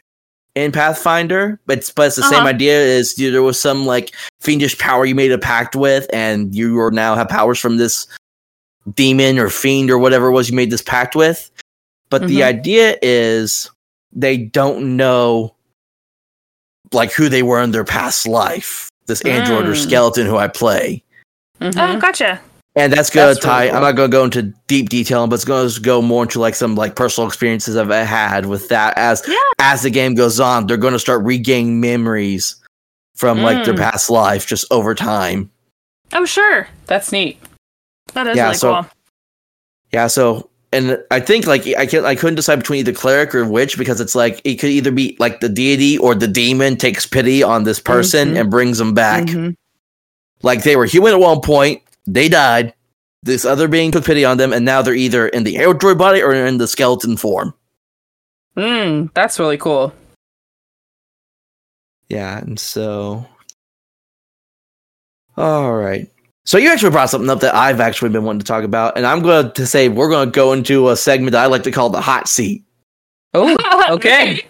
in 0.53 0.71
Pathfinder. 0.71 1.59
But 1.65 1.79
it's, 1.79 1.89
but 1.91 2.07
it's 2.07 2.15
the 2.17 2.21
same 2.23 2.39
Uh-huh. 2.41 2.49
idea 2.49 2.97
as 2.99 3.15
there 3.15 3.41
was 3.41 3.59
some 3.59 3.86
like 3.86 4.13
fiendish 4.41 4.77
power 4.77 5.05
you 5.05 5.15
made 5.15 5.31
a 5.31 5.38
pact 5.39 5.75
with, 5.75 6.07
and 6.13 6.53
you 6.53 6.79
are 6.79 6.91
now 6.91 7.15
have 7.15 7.29
powers 7.29 7.59
from 7.59 7.77
this 7.77 8.05
demon 8.93 9.39
or 9.39 9.49
fiend 9.49 9.89
or 9.89 9.97
whatever 9.97 10.27
it 10.27 10.31
was 10.33 10.49
you 10.49 10.55
made 10.55 10.69
this 10.69 10.83
pact 10.83 11.15
with. 11.15 11.49
But 12.11 12.27
the 12.27 12.41
Mhm. 12.41 12.45
idea 12.45 12.97
is 13.01 13.69
they 14.13 14.38
don't 14.38 14.95
know 14.95 15.55
like 16.93 17.11
who 17.11 17.27
they 17.27 17.41
were 17.41 17.59
in 17.61 17.71
their 17.71 17.83
past 17.83 18.27
life. 18.27 18.89
This 19.07 19.21
android 19.21 19.65
or 19.67 19.73
Mm. 19.73 19.83
skeleton 19.83 20.27
who 20.27 20.38
I 20.38 20.47
play. 20.47 21.03
Mhm. 21.59 21.73
Oh, 21.95 21.99
gotcha. 21.99 22.39
And 22.78 22.91
that's 22.91 23.09
gonna 23.09 23.28
That's 23.34 23.45
really 23.45 23.55
tie. 23.55 23.67
cool. 23.67 23.78
I'm 23.78 23.84
not 23.84 23.91
gonna 23.93 24.09
go 24.09 24.26
into 24.26 24.41
deep 24.67 24.89
detail, 24.89 25.26
but 25.28 25.36
it's 25.36 25.45
gonna 25.45 25.69
go 25.82 26.01
more 26.01 26.23
into 26.23 26.39
like 26.41 26.55
some 26.55 26.76
like 26.76 26.95
personal 26.95 27.28
experiences 27.28 27.78
I've 27.78 27.89
had 27.89 28.45
with 28.47 28.67
that. 28.69 28.97
As 28.97 29.23
Yeah. 29.28 29.36
as 29.59 29.84
the 29.84 29.89
game 29.89 30.13
goes 30.13 30.39
on, 30.41 30.67
they're 30.67 30.76
gonna 30.78 30.99
start 30.99 31.23
regaining 31.23 31.80
memories 31.80 32.57
from 33.15 33.41
like 33.41 33.63
their 33.63 33.73
Mm. 33.73 33.80
past 33.80 34.09
life 34.09 34.45
just 34.45 34.65
over 34.71 34.93
time. 34.93 35.49
Oh, 36.11 36.26
sure. 36.26 36.67
That's 36.88 37.13
neat. 37.13 37.39
That 38.13 38.28
is 38.28 38.36
Yeah, 38.36 38.43
really 38.47 38.55
so- 38.57 38.73
cool. 38.73 38.86
Yeah. 39.93 40.07
So, 40.07 40.49
and 40.73 40.99
I 41.11 41.21
think 41.21 41.47
like 41.47 41.65
I 41.78 41.86
can 41.86 42.03
I 42.05 42.15
couldn't 42.15 42.36
decide 42.36 42.57
between 42.57 42.80
either 42.80 42.91
cleric 42.91 43.34
or 43.34 43.45
witch 43.45 43.78
because 43.78 44.01
it's 44.01 44.15
like 44.15 44.41
it 44.43 44.55
could 44.55 44.69
either 44.71 44.91
be 44.91 45.15
like 45.17 45.39
the 45.39 45.47
deity 45.47 45.97
or 45.97 46.13
the 46.13 46.28
demon 46.28 46.76
takes 46.76 47.05
pity 47.05 47.41
on 47.41 47.63
this 47.63 47.80
person 47.80 48.34
Mhm. 48.34 48.41
and 48.41 48.51
brings 48.51 48.78
them 48.80 48.93
back. 48.93 49.23
Mhm. 49.28 49.55
Like 50.41 50.63
they 50.63 50.76
were 50.76 50.86
human 50.86 51.13
at 51.13 51.19
one 51.21 51.39
point, 51.39 51.82
they 52.05 52.29
died. 52.29 52.73
This 53.23 53.45
other 53.45 53.67
being 53.67 53.91
took 53.91 54.05
pity 54.05 54.23
on 54.23 54.37
them, 54.37 54.53
and 54.53 54.63
now 54.65 54.81
they're 54.81 54.93
either 54.93 55.27
in 55.27 55.43
the 55.43 55.57
android 55.57 55.97
body 55.97 56.21
or 56.21 56.33
in 56.33 56.57
the 56.57 56.67
skeleton 56.67 57.17
form. 57.17 57.53
Mm, 58.55 59.11
that's 59.13 59.39
really 59.39 59.57
cool. 59.57 59.93
Yeah, 62.09 62.37
and 62.37 62.59
so. 62.59 63.25
All 65.37 65.73
right. 65.73 66.09
So 66.45 66.57
you 66.59 66.71
actually 66.71 66.91
brought 66.91 67.09
something 67.09 67.29
up 67.29 67.39
that 67.39 67.55
I've 67.55 67.79
actually 67.79 68.11
been 68.11 68.23
wanting 68.23 68.39
to 68.41 68.45
talk 68.45 68.63
about, 68.63 68.95
and 68.95 69.05
I'm 69.05 69.21
going 69.23 69.51
to 69.53 69.65
say 69.65 69.89
we're 69.89 70.09
going 70.09 70.27
to 70.29 70.35
go 70.35 70.53
into 70.53 70.89
a 70.89 70.95
segment 70.95 71.31
that 71.31 71.43
I 71.43 71.47
like 71.47 71.63
to 71.63 71.71
call 71.71 71.89
the 71.89 72.01
hot 72.01 72.27
seat, 72.27 72.63
Oh, 73.33 73.57
okay. 73.89 74.45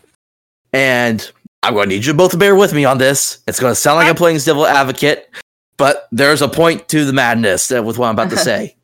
and 0.74 1.32
I'm 1.64 1.74
going 1.74 1.88
to 1.90 1.96
need 1.96 2.06
you 2.06 2.14
both 2.14 2.32
to 2.32 2.38
bear 2.38 2.56
with 2.56 2.74
me 2.74 2.84
on 2.84 2.98
this. 2.98 3.40
It's 3.48 3.62
going 3.62 3.72
to 3.72 3.76
sound 3.80 3.96
like 3.98 4.10
I'm 4.10 4.16
playing 4.16 4.38
devil 4.40 4.68
advocate, 4.68 5.30
but 5.78 6.08
there's 6.12 6.42
a 6.42 6.48
point 6.48 6.88
to 6.90 7.06
the 7.06 7.14
madness 7.14 7.70
with 7.70 7.98
what 7.98 8.08
I'm 8.08 8.16
about 8.16 8.30
to 8.32 8.38
say. 8.50 8.76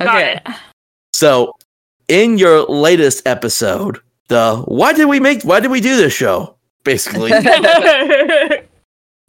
Got 0.00 0.16
Okay. 0.16 0.40
it. 0.46 0.54
So, 1.12 1.54
in 2.08 2.38
your 2.38 2.62
latest 2.64 3.26
episode, 3.26 3.98
the 4.28 4.62
why 4.66 4.92
did 4.92 5.06
we 5.06 5.20
make 5.20 5.42
why 5.42 5.60
did 5.60 5.70
we 5.70 5.80
do 5.80 5.96
this 5.96 6.12
show? 6.12 6.56
Basically, 6.84 7.32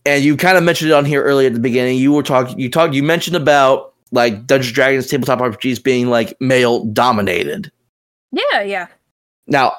and 0.05 0.24
you 0.24 0.38
kind 0.38 0.57
of 0.57 0.64
mentioned 0.64 0.91
it 0.91 0.93
on 0.93 1.05
here 1.05 1.24
earlier 1.24 1.47
at 1.47 1.53
the 1.53 1.59
beginning. 1.59 1.97
You 1.97 2.12
were 2.14 2.24
talking, 2.24 2.59
you 2.59 2.70
talked, 2.70 2.93
you 2.93 3.03
mentioned 3.03 3.36
about 3.36 3.93
like 4.12 4.45
Dungeons 4.47 4.74
Dragons 4.74 5.07
tabletop 5.07 5.39
RPGs 5.39 5.84
being 5.84 6.09
like 6.09 6.39
male 6.39 6.86
dominated. 6.86 7.72
yeah, 8.32 8.62
yeah. 8.62 8.88
Now, 9.47 9.74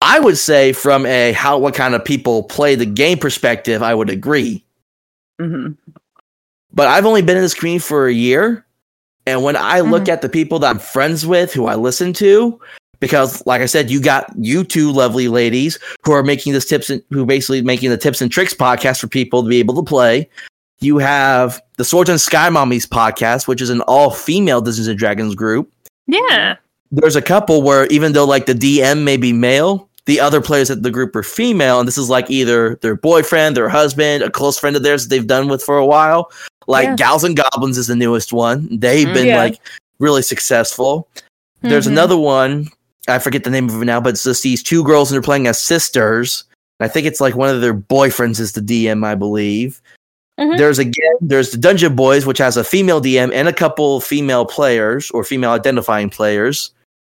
I 0.00 0.20
would 0.20 0.38
say 0.38 0.72
from 0.72 1.06
a 1.06 1.32
how 1.32 1.58
what 1.58 1.74
kind 1.74 1.94
of 1.94 2.04
people 2.04 2.42
play 2.44 2.74
the 2.74 2.86
game 2.86 3.18
perspective, 3.18 3.82
I 3.82 3.94
would 3.94 4.10
agree. 4.10 4.64
hmm 5.40 5.72
But 6.74 6.88
I've 6.88 7.06
only 7.06 7.22
been 7.22 7.36
in 7.36 7.42
this 7.42 7.54
community 7.54 7.80
for 7.84 8.06
a 8.06 8.12
year, 8.12 8.64
and 9.26 9.42
when 9.42 9.56
I 9.56 9.80
look 9.80 10.04
Mhm. 10.04 10.08
at 10.12 10.22
the 10.22 10.28
people 10.28 10.58
that 10.60 10.70
I'm 10.70 10.78
friends 10.78 11.26
with, 11.26 11.52
who 11.52 11.66
I 11.66 11.74
listen 11.74 12.12
to, 12.14 12.58
because 13.00 13.44
like 13.46 13.60
I 13.62 13.66
said, 13.66 13.90
you 13.90 14.00
got 14.00 14.26
you 14.38 14.64
two 14.64 14.90
lovely 14.92 15.28
ladies 15.28 15.78
who 16.04 16.12
are 16.12 16.22
making 16.22 16.52
this 16.54 16.64
tips 16.64 16.88
and 16.88 17.02
who 17.10 17.26
basically 17.26 17.62
making 17.62 17.90
the 17.90 17.96
tips 17.96 18.20
and 18.20 18.30
tricks 18.30 18.54
podcast 18.54 19.00
for 19.00 19.06
people 19.08 19.42
to 19.42 19.48
be 19.48 19.58
able 19.58 19.74
to 19.74 19.82
play. 19.82 20.28
You 20.80 20.98
have 20.98 21.60
the 21.76 21.84
Swords 21.84 22.10
and 22.10 22.20
Sky 22.20 22.48
Mommies 22.48 22.86
podcast, 22.88 23.46
which 23.46 23.60
is 23.62 23.70
an 23.70 23.82
all 23.82 24.10
female 24.10 24.60
Dungeons 24.60 24.88
and 24.88 24.98
Dragons 24.98 25.34
group. 25.34 25.70
Yeah. 26.06 26.56
There's 26.90 27.16
a 27.16 27.22
couple 27.22 27.62
where 27.62 27.86
even 27.86 28.12
though 28.12 28.24
like 28.24 28.46
the 28.46 28.54
DM 28.54 29.04
may 29.04 29.16
be 29.16 29.32
male, 29.32 29.88
the 30.06 30.18
other 30.18 30.40
players 30.40 30.70
at 30.70 30.82
the 30.82 30.90
group 30.90 31.14
are 31.14 31.22
female, 31.22 31.78
and 31.78 31.86
this 31.86 31.96
is 31.98 32.10
like 32.10 32.28
either 32.30 32.76
their 32.82 32.96
boyfriend, 32.96 33.56
their 33.56 33.68
husband, 33.68 34.22
a 34.24 34.30
close 34.30 34.58
friend 34.58 34.74
of 34.74 34.82
theirs 34.82 35.04
that 35.04 35.10
they've 35.10 35.26
done 35.26 35.48
with 35.48 35.62
for 35.62 35.76
a 35.78 35.86
while. 35.86 36.30
Like 36.66 36.84
Yeah. 36.86 36.96
Gals 36.96 37.24
and 37.24 37.36
Goblins 37.36 37.78
is 37.78 37.86
the 37.86 37.96
newest 37.96 38.32
one. 38.32 38.68
They've 38.70 39.06
Mm, 39.08 39.14
been 39.14 39.26
yeah. 39.26 39.38
like 39.38 39.58
really 39.98 40.22
successful. 40.22 41.08
There's 41.62 41.86
Mhm. 41.86 41.92
another 41.92 42.16
one. 42.16 42.68
I 43.08 43.18
forget 43.18 43.44
the 43.44 43.50
name 43.50 43.68
of 43.68 43.80
it 43.80 43.84
now, 43.84 44.00
but 44.00 44.10
it's 44.10 44.24
just 44.24 44.42
these 44.42 44.62
two 44.62 44.84
girls 44.84 45.10
and 45.10 45.14
they're 45.16 45.22
playing 45.22 45.46
as 45.46 45.60
sisters. 45.60 46.44
I 46.80 46.88
think 46.88 47.06
it's 47.06 47.20
like 47.20 47.36
one 47.36 47.48
of 47.54 47.60
their 47.60 47.74
boyfriends 47.74 48.40
is 48.40 48.52
the 48.52 48.60
DM, 48.60 49.04
I 49.04 49.14
believe. 49.14 49.80
Mhm. 50.40 50.56
There's 50.58 50.78
again, 50.78 51.14
there's 51.20 51.50
the 51.50 51.58
Dungeon 51.58 51.94
Boys, 51.94 52.26
which 52.26 52.38
has 52.38 52.56
a 52.56 52.64
female 52.64 53.00
DM 53.00 53.30
and 53.32 53.48
a 53.48 53.52
couple 53.52 54.00
female 54.00 54.44
players 54.44 55.10
or 55.10 55.22
female 55.24 55.50
identifying 55.50 56.10
players. 56.10 56.70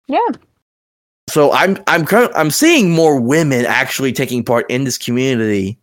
Yeah. 0.06 0.18
So 1.28 1.50
I'm 1.52 1.82
I'm 1.88 2.06
I'm 2.36 2.50
seeing 2.52 2.90
more 2.92 3.18
women 3.18 3.66
actually 3.66 4.12
taking 4.12 4.44
part 4.44 4.70
in 4.70 4.84
this 4.84 4.98
community. 4.98 5.76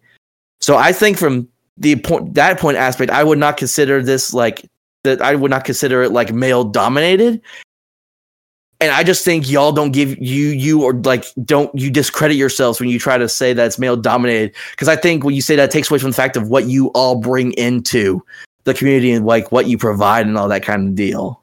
So 0.62 0.78
I 0.78 0.94
think 0.94 1.18
from 1.18 1.50
the 1.78 1.96
point 1.98 2.34
that 2.36 2.60
point 2.60 2.78
aspect, 2.78 3.12
I 3.12 3.24
would 3.24 3.40
not 3.40 3.58
consider 3.58 4.02
this 4.02 4.34
like 4.34 4.70
that. 5.04 5.22
I 5.22 5.36
would 5.36 5.52
not 5.52 5.66
consider 5.66 6.04
it 6.04 6.12
like 6.12 6.34
male 6.34 6.64
dominated. 6.64 7.42
And 8.80 8.92
I 8.92 9.04
just 9.04 9.24
think 9.24 9.50
y'all 9.50 9.72
don't 9.72 9.92
give 9.92 10.18
you 10.18 10.48
you 10.48 10.84
or 10.84 10.94
like 10.94 11.26
don't 11.46 11.74
you 11.74 11.90
discredit 11.90 12.36
yourselves 12.36 12.80
when 12.80 12.90
you 12.90 13.00
try 13.00 13.18
to 13.18 13.30
say 13.30 13.54
that 13.54 13.66
it's 13.66 13.80
male 13.80 13.96
dominated 13.96 14.54
because 14.72 14.90
I 14.90 14.98
think 14.98 15.24
when 15.24 15.36
you 15.36 15.42
say 15.42 15.56
that 15.56 15.72
takes 15.72 15.90
away 15.90 16.00
from 16.00 16.12
the 16.12 16.16
fact 16.16 16.36
of 16.36 16.50
what 16.50 16.66
you 16.66 16.88
all 16.88 17.16
bring 17.16 17.54
into 17.54 18.22
the 18.66 18.74
community 18.74 19.12
and 19.12 19.26
like 19.26 19.52
what 19.52 19.68
you 19.68 19.78
provide 19.78 20.28
and 20.28 20.38
all 20.38 20.48
that 20.50 20.64
kind 20.64 20.88
of 20.88 20.96
deal. 20.96 21.42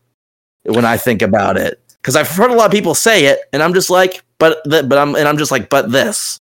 When 0.64 0.84
I 0.84 0.98
think 0.98 1.22
about 1.22 1.56
it, 1.56 1.80
because 2.02 2.16
I've 2.16 2.28
heard 2.28 2.50
a 2.50 2.54
lot 2.54 2.66
of 2.66 2.72
people 2.72 2.94
say 2.94 3.24
it, 3.26 3.40
and 3.52 3.62
I'm 3.62 3.72
just 3.72 3.88
like, 3.88 4.22
but 4.38 4.62
th- 4.64 4.88
but 4.88 4.98
I'm 4.98 5.14
and 5.14 5.26
I'm 5.26 5.38
just 5.38 5.50
like, 5.50 5.70
but 5.70 5.90
this. 5.90 6.38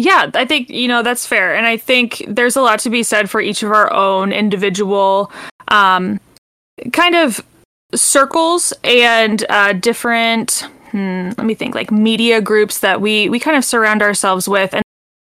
Yeah, 0.00 0.30
I 0.32 0.46
think 0.46 0.70
you 0.70 0.88
know 0.88 1.02
that's 1.02 1.26
fair, 1.26 1.54
and 1.54 1.66
I 1.66 1.76
think 1.76 2.24
there's 2.26 2.56
a 2.56 2.62
lot 2.62 2.78
to 2.80 2.90
be 2.90 3.02
said 3.02 3.28
for 3.28 3.38
each 3.38 3.62
of 3.62 3.70
our 3.70 3.92
own 3.92 4.32
individual, 4.32 5.30
um, 5.68 6.18
kind 6.94 7.14
of 7.14 7.44
circles 7.94 8.72
and 8.82 9.44
uh, 9.50 9.74
different. 9.74 10.66
Hmm, 10.92 11.32
let 11.36 11.44
me 11.44 11.52
think, 11.52 11.74
like 11.74 11.90
media 11.90 12.40
groups 12.40 12.80
that 12.80 13.02
we 13.02 13.28
we 13.28 13.38
kind 13.38 13.58
of 13.58 13.64
surround 13.64 14.00
ourselves 14.00 14.48
with, 14.48 14.72
and 14.72 14.82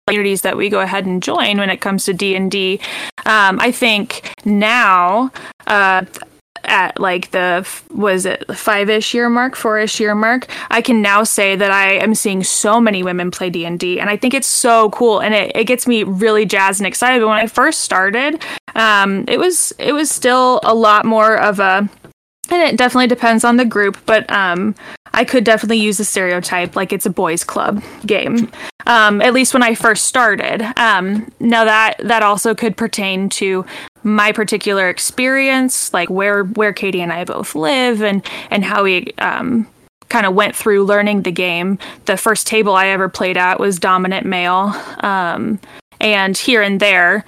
communities 0.06 0.42
that 0.42 0.56
we 0.56 0.68
go 0.68 0.78
ahead 0.78 1.04
and 1.04 1.20
join 1.20 1.58
when 1.58 1.68
it 1.68 1.80
comes 1.80 2.04
to 2.04 2.14
D 2.14 2.36
and 2.36 2.48
D. 2.48 2.78
Um, 3.26 3.58
I 3.58 3.72
think 3.72 4.32
now. 4.44 5.32
Uh, 5.66 6.04
at 6.64 6.98
like 7.00 7.30
the 7.30 7.66
was 7.90 8.26
it 8.26 8.44
five-ish 8.54 9.14
year 9.14 9.28
mark 9.28 9.56
four-ish 9.56 10.00
year 10.00 10.14
mark 10.14 10.46
i 10.70 10.80
can 10.80 11.02
now 11.02 11.22
say 11.22 11.56
that 11.56 11.70
i 11.70 11.92
am 11.92 12.14
seeing 12.14 12.42
so 12.42 12.80
many 12.80 13.02
women 13.02 13.30
play 13.30 13.50
d&d 13.50 14.00
and 14.00 14.10
i 14.10 14.16
think 14.16 14.34
it's 14.34 14.46
so 14.46 14.90
cool 14.90 15.20
and 15.20 15.34
it, 15.34 15.52
it 15.54 15.64
gets 15.64 15.86
me 15.86 16.02
really 16.02 16.44
jazzed 16.44 16.80
and 16.80 16.86
excited. 16.86 17.20
But 17.20 17.28
when 17.28 17.38
i 17.38 17.46
first 17.46 17.80
started 17.80 18.42
um, 18.74 19.24
it 19.26 19.38
was 19.38 19.72
it 19.78 19.92
was 19.92 20.10
still 20.10 20.60
a 20.62 20.74
lot 20.74 21.04
more 21.04 21.36
of 21.36 21.58
a 21.58 21.88
and 22.52 22.62
it 22.62 22.76
definitely 22.76 23.06
depends 23.06 23.44
on 23.44 23.56
the 23.56 23.64
group 23.64 23.98
but 24.06 24.30
um, 24.30 24.74
i 25.12 25.24
could 25.24 25.44
definitely 25.44 25.78
use 25.78 25.98
a 26.00 26.04
stereotype 26.04 26.76
like 26.76 26.92
it's 26.92 27.06
a 27.06 27.10
boys 27.10 27.44
club 27.44 27.82
game 28.06 28.50
um, 28.86 29.20
at 29.22 29.32
least 29.32 29.54
when 29.54 29.62
i 29.62 29.74
first 29.74 30.04
started. 30.04 30.62
Um, 30.76 31.30
now 31.40 31.64
that 31.64 31.96
that 31.98 32.22
also 32.22 32.54
could 32.54 32.76
pertain 32.76 33.28
to 33.30 33.64
my 34.02 34.32
particular 34.32 34.88
experience 34.88 35.92
like 35.92 36.08
where 36.08 36.44
where 36.44 36.72
catie 36.72 37.00
and 37.00 37.12
i 37.12 37.24
both 37.24 37.54
live 37.54 38.02
and 38.02 38.24
and 38.50 38.64
how 38.64 38.84
we 38.84 39.06
um, 39.18 39.66
kind 40.08 40.26
of 40.26 40.34
went 40.34 40.56
through 40.56 40.84
learning 40.84 41.22
the 41.22 41.30
game. 41.30 41.78
The 42.06 42.16
first 42.16 42.46
table 42.46 42.74
i 42.74 42.88
ever 42.88 43.08
played 43.08 43.36
at 43.36 43.60
was 43.60 43.78
dominant 43.78 44.26
male 44.26 44.74
um, 45.00 45.60
and 46.00 46.36
here 46.36 46.62
and 46.62 46.80
there 46.80 47.24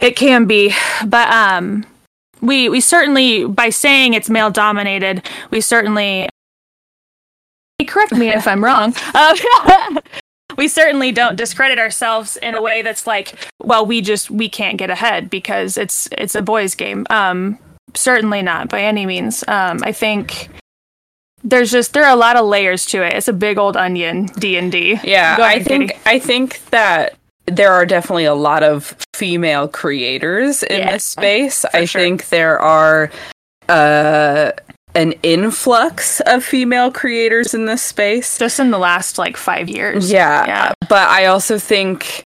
it 0.00 0.16
can 0.16 0.46
be 0.46 0.74
but 1.06 1.28
um 1.30 1.84
we 2.40 2.68
we 2.68 2.80
certainly 2.80 3.44
by 3.44 3.68
saying 3.70 4.14
it's 4.14 4.30
male 4.30 4.50
dominated 4.50 5.22
we 5.50 5.60
certainly 5.60 6.28
correct 7.86 8.12
me 8.12 8.28
if 8.28 8.46
i'm 8.46 8.64
wrong 8.64 8.94
uh, 9.14 9.36
we 10.58 10.68
certainly 10.68 11.10
don't 11.12 11.36
discredit 11.36 11.78
ourselves 11.78 12.36
in 12.36 12.54
a 12.54 12.60
way 12.60 12.82
that's 12.82 13.06
like 13.06 13.34
well 13.62 13.86
we 13.86 14.02
just 14.02 14.30
we 14.30 14.48
can't 14.50 14.76
get 14.76 14.90
ahead 14.90 15.30
because 15.30 15.78
it's 15.78 16.08
it's 16.12 16.34
a 16.34 16.42
boys 16.42 16.74
game 16.74 17.06
um 17.08 17.58
certainly 17.94 18.42
not 18.42 18.68
by 18.68 18.82
any 18.82 19.06
means 19.06 19.42
um 19.48 19.80
i 19.84 19.92
think 19.92 20.48
there's 21.42 21.70
just 21.70 21.94
there 21.94 22.04
are 22.04 22.12
a 22.12 22.16
lot 22.16 22.36
of 22.36 22.44
layers 22.44 22.84
to 22.84 23.02
it 23.02 23.14
it's 23.14 23.28
a 23.28 23.32
big 23.32 23.56
old 23.56 23.76
onion 23.76 24.26
d&d 24.38 24.98
Yeah, 25.04 25.36
Go 25.38 25.44
I 25.44 25.62
think 25.62 25.92
Catie. 25.92 26.00
I 26.04 26.18
think 26.18 26.60
that 26.70 27.14
there 27.46 27.72
are 27.72 27.86
definitely 27.86 28.26
a 28.26 28.34
lot 28.34 28.62
of 28.62 28.94
female 29.14 29.68
creators 29.68 30.62
in 30.64 30.80
Yeah, 30.80 30.92
this 30.92 31.04
space. 31.04 31.64
I 31.72 31.86
sure. 31.86 32.00
think 32.02 32.28
there 32.28 32.58
are 32.58 33.10
uh 33.70 34.52
an 34.98 35.12
influx 35.22 36.20
of 36.26 36.42
female 36.44 36.90
creators 36.90 37.54
in 37.54 37.66
this 37.66 37.82
space. 37.82 38.36
just 38.36 38.58
in 38.58 38.70
the 38.72 38.78
last 38.78 39.16
like 39.16 39.36
five 39.36 39.68
years 39.68 40.10
Yeah, 40.10 40.44
yeah 40.46 40.72
but 40.88 41.08
I 41.08 41.26
also 41.26 41.58
think 41.58 42.24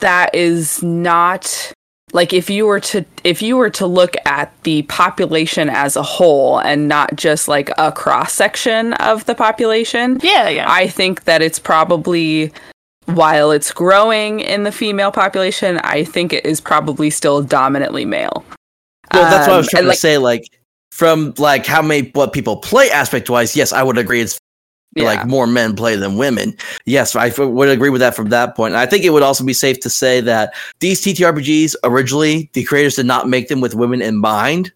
that 0.00 0.34
is 0.34 0.82
not 0.82 1.72
like 2.12 2.32
if 2.32 2.50
you 2.50 2.66
were 2.66 2.80
to 2.80 3.04
if 3.24 3.40
you 3.40 3.56
were 3.56 3.70
to 3.70 3.86
look 3.86 4.16
at 4.26 4.52
the 4.64 4.82
population 4.82 5.70
as 5.70 5.96
a 5.96 6.02
whole 6.02 6.58
and 6.58 6.88
not 6.88 7.16
just 7.16 7.48
like 7.48 7.70
a 7.78 7.90
cross 7.92 8.32
section 8.32 8.92
of 8.94 9.24
the 9.26 9.34
population, 9.34 10.18
yeah 10.22 10.48
yeah 10.48 10.66
I 10.68 10.88
think 10.88 11.24
that 11.24 11.40
it's 11.40 11.58
probably 11.58 12.52
while 13.06 13.50
it's 13.50 13.72
growing 13.72 14.40
in 14.40 14.64
the 14.64 14.72
female 14.72 15.10
population, 15.10 15.78
I 15.78 16.04
think 16.04 16.32
it 16.32 16.44
is 16.44 16.60
probably 16.60 17.10
still 17.10 17.42
dominantly 17.42 18.04
male. 18.04 18.44
Well, 19.12 19.28
that's 19.30 19.48
what 19.48 19.54
I 19.54 19.56
was 19.58 19.66
Um, 19.66 19.70
trying 19.70 19.78
and, 19.80 19.84
to 19.86 19.88
like, 19.88 19.98
say. 19.98 20.18
Like 20.18 20.44
from 20.90 21.34
like 21.38 21.66
how 21.66 21.82
many 21.82 22.10
what 22.14 22.32
people 22.32 22.56
play 22.56 22.90
aspect 22.90 23.30
wise, 23.30 23.54
yes, 23.56 23.72
I 23.72 23.82
would 23.82 23.98
agree. 23.98 24.20
It's 24.20 24.38
Yeah. 24.96 25.04
like 25.04 25.26
more 25.26 25.46
men 25.46 25.76
play 25.76 25.94
than 25.96 26.16
women. 26.16 26.56
Yes, 26.84 27.14
I 27.14 27.28
f- 27.28 27.38
would 27.38 27.68
agree 27.68 27.90
with 27.90 28.00
that 28.00 28.16
from 28.16 28.30
that 28.30 28.56
point. 28.56 28.74
And 28.74 28.80
I 28.80 28.86
think 28.86 29.04
it 29.04 29.10
would 29.10 29.22
also 29.22 29.44
be 29.44 29.52
safe 29.52 29.78
to 29.80 29.90
say 29.90 30.20
that 30.22 30.52
these 30.80 31.00
TTRPGs 31.00 31.76
originally 31.84 32.50
the 32.54 32.64
creators 32.64 32.96
did 32.96 33.06
not 33.06 33.28
make 33.28 33.46
them 33.48 33.60
with 33.60 33.74
women 33.76 34.02
in 34.02 34.16
mind. 34.16 34.72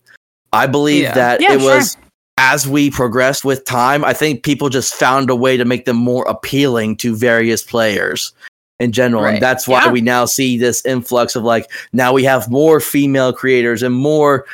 I 0.52 0.66
believe 0.68 1.02
Yeah. 1.02 1.14
that 1.14 1.40
Yeah, 1.40 1.54
it 1.54 1.60
sure. 1.60 1.76
was 1.76 1.96
as 2.38 2.66
we 2.66 2.90
progressed 2.90 3.44
with 3.44 3.64
time. 3.64 4.04
I 4.04 4.12
think 4.12 4.44
people 4.44 4.68
just 4.68 4.94
found 4.94 5.30
a 5.30 5.36
way 5.36 5.56
to 5.56 5.64
make 5.64 5.84
them 5.84 5.96
more 5.96 6.24
appealing 6.28 6.96
to 6.98 7.16
various 7.16 7.62
players 7.62 8.32
in 8.80 8.90
general, 8.92 9.22
Right. 9.24 9.34
and 9.34 9.42
that's 9.42 9.66
why 9.68 9.84
Yeah. 9.84 9.90
we 9.92 10.00
now 10.00 10.24
see 10.26 10.58
this 10.58 10.84
influx 10.84 11.34
of 11.36 11.42
like 11.44 11.70
now 11.92 12.12
we 12.12 12.22
have 12.24 12.48
more 12.50 12.78
female 12.80 13.32
creators 13.32 13.82
and 13.82 13.94
more 13.94 14.46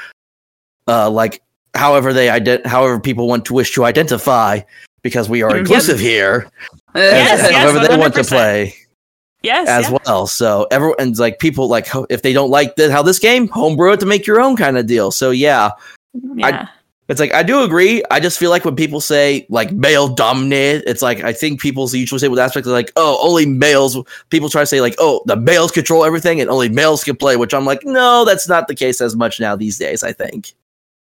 uh 0.88 1.11
like 1.11 1.42
however 1.74 2.12
they 2.12 2.28
ident- 2.28 2.66
however 2.66 2.98
people 2.98 3.28
want 3.28 3.44
to 3.44 3.54
wish 3.54 3.72
to 3.72 3.84
identify 3.84 4.60
because 5.02 5.28
we 5.28 5.42
are 5.42 5.56
inclusive 5.56 5.98
here 5.98 6.50
Yes, 6.94 7.40
as 7.40 7.50
yes, 7.50 7.62
however 7.62 7.86
they 7.86 7.96
want 7.96 8.14
to 8.14 8.24
play 8.24 8.74
yes 9.42 9.68
as 9.68 9.90
yeah. 9.90 9.98
well 10.04 10.26
so 10.26 10.66
everyone's 10.70 11.18
like 11.18 11.38
people 11.38 11.68
like 11.68 11.88
if 12.10 12.22
they 12.22 12.32
don't 12.32 12.50
like 12.50 12.76
the, 12.76 12.90
how 12.90 13.02
this 13.02 13.18
game 13.18 13.48
homebrew 13.48 13.92
it 13.92 14.00
to 14.00 14.06
make 14.06 14.26
your 14.26 14.40
own 14.40 14.56
kind 14.56 14.76
of 14.76 14.86
deal 14.86 15.10
so 15.10 15.30
yeah 15.30 15.70
yeah 16.34 16.68
it's 17.10 17.18
like 17.18 17.34
I 17.34 17.42
do 17.42 17.64
agree. 17.64 18.04
I 18.08 18.20
just 18.20 18.38
feel 18.38 18.50
like 18.50 18.64
when 18.64 18.76
people 18.76 19.00
say 19.00 19.44
like 19.48 19.72
male 19.72 20.06
dominated, 20.06 20.88
it's 20.88 21.02
like 21.02 21.24
I 21.24 21.32
think 21.32 21.60
people 21.60 21.90
usually 21.90 22.20
say 22.20 22.28
with 22.28 22.38
aspects 22.38 22.68
of 22.68 22.72
like, 22.72 22.92
oh, 22.94 23.18
only 23.20 23.46
males. 23.46 23.98
People 24.30 24.48
try 24.48 24.62
to 24.62 24.66
say 24.66 24.80
like, 24.80 24.94
oh, 24.98 25.20
the 25.26 25.34
males 25.34 25.72
control 25.72 26.04
everything 26.04 26.40
and 26.40 26.48
only 26.48 26.68
males 26.68 27.02
can 27.02 27.16
play, 27.16 27.34
which 27.34 27.52
I'm 27.52 27.64
like, 27.64 27.80
no, 27.82 28.24
that's 28.24 28.48
not 28.48 28.68
the 28.68 28.76
case 28.76 29.00
as 29.00 29.16
much 29.16 29.40
now 29.40 29.56
these 29.56 29.76
days. 29.76 30.04
I 30.04 30.12
think. 30.12 30.54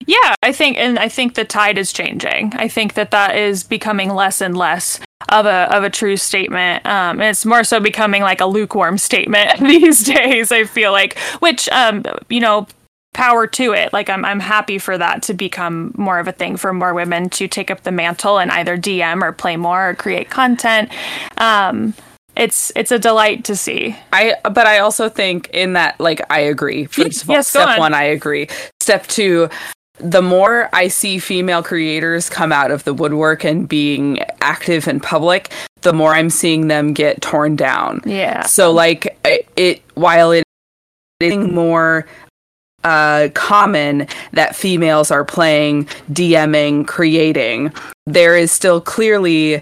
Yeah, 0.07 0.35
I 0.43 0.51
think, 0.51 0.77
and 0.77 0.97
I 0.99 1.07
think 1.09 1.35
the 1.35 1.45
tide 1.45 1.77
is 1.77 1.93
changing. 1.93 2.53
I 2.55 2.67
think 2.67 2.93
that 2.95 3.11
that 3.11 3.35
is 3.35 3.63
becoming 3.63 4.13
less 4.13 4.41
and 4.41 4.57
less 4.57 4.99
of 5.29 5.45
a 5.45 5.69
of 5.75 5.83
a 5.83 5.89
true 5.89 6.17
statement. 6.17 6.85
Um, 6.85 7.21
it's 7.21 7.45
more 7.45 7.63
so 7.63 7.79
becoming 7.79 8.21
like 8.21 8.41
a 8.41 8.45
lukewarm 8.45 8.97
statement 8.97 9.59
these 9.61 10.03
days. 10.03 10.51
I 10.51 10.63
feel 10.65 10.91
like, 10.91 11.17
which, 11.39 11.69
um, 11.69 12.03
you 12.29 12.39
know, 12.39 12.67
power 13.13 13.45
to 13.45 13.73
it. 13.73 13.91
Like 13.93 14.09
I'm 14.09 14.23
I'm 14.25 14.39
happy 14.39 14.77
for 14.77 14.97
that 14.97 15.21
to 15.23 15.33
become 15.33 15.93
more 15.97 16.17
of 16.19 16.27
a 16.27 16.31
thing 16.31 16.57
for 16.57 16.73
more 16.73 16.93
women 16.93 17.29
to 17.31 17.47
take 17.47 17.69
up 17.69 17.83
the 17.83 17.91
mantle 17.91 18.39
and 18.39 18.49
either 18.51 18.77
DM 18.77 19.21
or 19.21 19.31
play 19.33 19.57
more 19.57 19.89
or 19.89 19.93
create 19.95 20.29
content. 20.29 20.89
Um, 21.37 21.93
it's 22.35 22.71
it's 22.77 22.91
a 22.91 22.97
delight 22.97 23.43
to 23.45 23.55
see. 23.57 23.95
I 24.13 24.35
but 24.43 24.65
I 24.65 24.79
also 24.79 25.09
think 25.09 25.49
in 25.49 25.73
that 25.73 25.99
like 25.99 26.21
I 26.31 26.39
agree. 26.39 26.85
First 26.85 27.23
of 27.23 27.29
all, 27.29 27.35
Yes, 27.35 27.49
step 27.49 27.67
on. 27.67 27.79
one, 27.79 27.93
I 27.93 28.03
agree. 28.03 28.47
Step 28.79 29.05
two, 29.07 29.49
the 30.03 30.21
more 30.21 30.69
I 30.73 30.87
see 30.87 31.19
female 31.19 31.63
creators 31.63 32.29
come 32.29 32.51
out 32.51 32.71
of 32.71 32.83
the 32.83 32.93
woodwork 32.93 33.43
and 33.43 33.67
being 33.67 34.19
active 34.41 34.87
in 34.87 34.99
public, 34.99 35.51
the 35.81 35.93
more 35.93 36.13
I'm 36.13 36.29
seeing 36.29 36.67
them 36.67 36.93
get 36.93 37.21
torn 37.21 37.55
down. 37.55 38.01
Yeah. 38.05 38.43
So 38.43 38.71
like 38.71 39.17
it, 39.25 39.47
it 39.55 39.81
while 39.95 40.31
it 40.31 40.43
is 41.19 41.35
more 41.35 42.05
uh 42.83 43.29
common 43.35 44.07
that 44.33 44.55
females 44.55 45.11
are 45.11 45.23
playing, 45.23 45.85
DMing, 46.11 46.87
creating, 46.87 47.71
there 48.07 48.35
is 48.35 48.51
still 48.51 48.81
clearly 48.81 49.61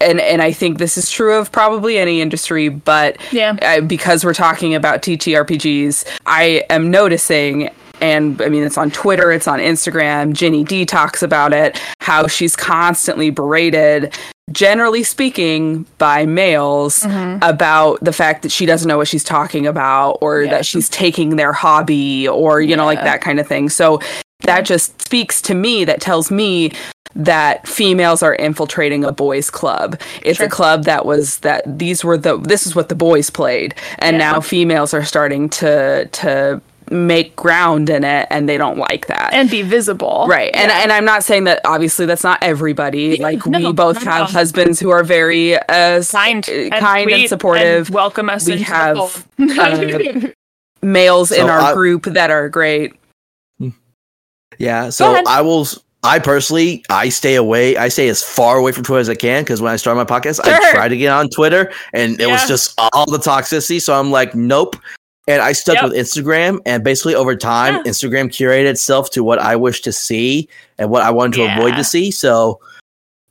and 0.00 0.20
and 0.20 0.42
I 0.42 0.52
think 0.52 0.78
this 0.78 0.96
is 0.98 1.10
true 1.10 1.34
of 1.36 1.50
probably 1.52 1.98
any 1.98 2.20
industry, 2.20 2.68
but 2.68 3.16
Yeah. 3.32 3.56
uh, 3.62 3.80
because 3.80 4.24
we're 4.24 4.34
talking 4.34 4.74
about 4.74 5.02
TTRPGs, 5.02 6.04
I 6.26 6.64
am 6.70 6.90
noticing 6.90 7.70
and 8.02 8.42
I 8.42 8.48
mean, 8.48 8.64
it's 8.64 8.76
on 8.76 8.90
Twitter, 8.90 9.32
it's 9.32 9.48
on 9.48 9.58
Instagram. 9.60 10.34
Ginny 10.34 10.64
Di 10.64 10.84
talks 10.84 11.22
about 11.22 11.52
it, 11.52 11.80
how 12.00 12.26
she's 12.26 12.54
constantly 12.56 13.30
berated, 13.30 14.12
generally 14.50 15.02
speaking, 15.04 15.86
by 15.98 16.26
males 16.26 17.00
Mm-hmm. 17.00 17.42
about 17.42 18.02
the 18.04 18.12
fact 18.12 18.42
that 18.42 18.52
she 18.52 18.66
doesn't 18.66 18.88
know 18.88 18.98
what 18.98 19.08
she's 19.08 19.24
talking 19.24 19.66
about 19.66 20.18
or 20.20 20.42
Yeah. 20.42 20.50
that 20.50 20.66
she's 20.66 20.88
taking 20.88 21.36
their 21.36 21.52
hobby 21.52 22.28
or, 22.28 22.60
you 22.60 22.76
know, 22.76 22.84
like 22.84 23.00
that 23.02 23.20
kind 23.22 23.38
of 23.40 23.46
thing. 23.46 23.68
So 23.70 24.00
that 24.42 24.62
just 24.62 25.00
speaks 25.00 25.40
to 25.42 25.54
me, 25.54 25.84
that 25.84 26.00
tells 26.00 26.30
me 26.30 26.72
that 27.14 27.68
females 27.68 28.22
are 28.22 28.34
infiltrating 28.34 29.04
a 29.04 29.12
boys 29.12 29.50
club. 29.50 30.00
It's 30.22 30.38
Sure. 30.38 30.46
a 30.46 30.50
club 30.50 30.84
that 30.84 31.04
was 31.06 31.38
that 31.38 31.62
these 31.78 32.02
were 32.02 32.16
the 32.18 32.38
this 32.38 32.66
is 32.66 32.74
what 32.74 32.88
the 32.88 32.94
boys 32.94 33.28
played 33.30 33.74
and 33.98 34.16
Yeah. 34.18 34.32
now 34.32 34.40
females 34.40 34.92
are 34.94 35.04
starting 35.04 35.48
to 35.60 36.06
to 36.06 36.60
make 36.92 37.34
ground 37.36 37.88
in 37.90 38.04
it 38.04 38.26
and 38.30 38.48
they 38.48 38.56
don't 38.58 38.76
like 38.78 39.06
that. 39.06 39.30
and 39.32 39.48
be 39.50 39.62
visible. 39.62 40.26
Right. 40.28 40.50
And 40.54 40.70
Yeah. 40.70 40.80
and 40.82 40.92
I'm 40.92 41.04
not 41.04 41.24
saying 41.24 41.44
that 41.44 41.60
obviously 41.64 42.06
that's 42.06 42.22
not 42.22 42.38
everybody. 42.42 43.16
Like 43.16 43.44
No, 43.46 43.58
we 43.58 43.72
both 43.72 43.96
not 43.96 44.06
at 44.06 44.12
have 44.12 44.20
all. 44.22 44.26
husbands 44.32 44.78
who 44.78 44.90
are 44.90 45.02
very 45.02 45.56
uh 45.56 45.62
s- 45.68 46.12
kind, 46.12 46.46
uh, 46.48 46.52
and 46.52 46.72
kind 46.74 47.10
and 47.10 47.28
supportive. 47.28 47.90
welcome 47.90 48.28
us. 48.30 48.46
We 48.46 48.58
have, 48.62 49.26
uh, 49.38 50.28
males 50.82 51.32
in 51.32 51.48
our 51.48 51.60
I- 51.60 51.74
group 51.74 52.04
that 52.04 52.30
are 52.30 52.48
great. 52.48 52.92
Yeah, 54.58 54.90
so. 54.90 55.22
I 55.26 55.40
will. 55.40 55.66
I 56.04 56.18
personally, 56.18 56.84
I 56.90 57.08
stay 57.10 57.36
away. 57.36 57.76
I 57.76 57.88
stay 57.88 58.08
as 58.08 58.22
far 58.24 58.56
away 58.58 58.72
from 58.72 58.82
Twitter 58.82 59.00
as 59.00 59.08
I 59.08 59.14
can 59.14 59.44
because 59.44 59.62
when 59.62 59.72
I 59.72 59.76
started 59.76 59.98
my 59.98 60.04
podcast, 60.20 60.40
I 60.44 60.58
Sure. 60.60 60.70
tried 60.72 60.88
to 60.88 60.96
get 60.96 61.12
on 61.12 61.28
Twitter 61.30 61.72
and 61.92 62.20
it 62.20 62.26
was 62.26 62.46
just 62.48 62.74
all 62.92 63.06
the 63.10 63.18
toxicity. 63.18 63.80
So 63.80 63.94
I'm 63.98 64.10
like, 64.10 64.34
nope. 64.34 64.74
And 65.28 65.40
I 65.40 65.52
stuck 65.52 65.76
Yep. 65.76 65.84
with 65.84 65.92
Instagram, 65.94 66.58
and 66.66 66.82
basically 66.82 67.14
over 67.14 67.36
time, 67.36 67.76
Yeah. 67.76 67.82
Instagram 67.92 68.28
curated 68.28 68.66
itself 68.66 69.10
to 69.10 69.22
what 69.22 69.38
I 69.38 69.54
wish 69.54 69.80
to 69.82 69.92
see 69.92 70.48
and 70.78 70.90
what 70.90 71.02
I 71.02 71.10
wanted 71.10 71.36
to 71.36 71.54
avoid 71.54 71.76
to 71.76 71.84
see. 71.84 72.10
So, 72.10 72.58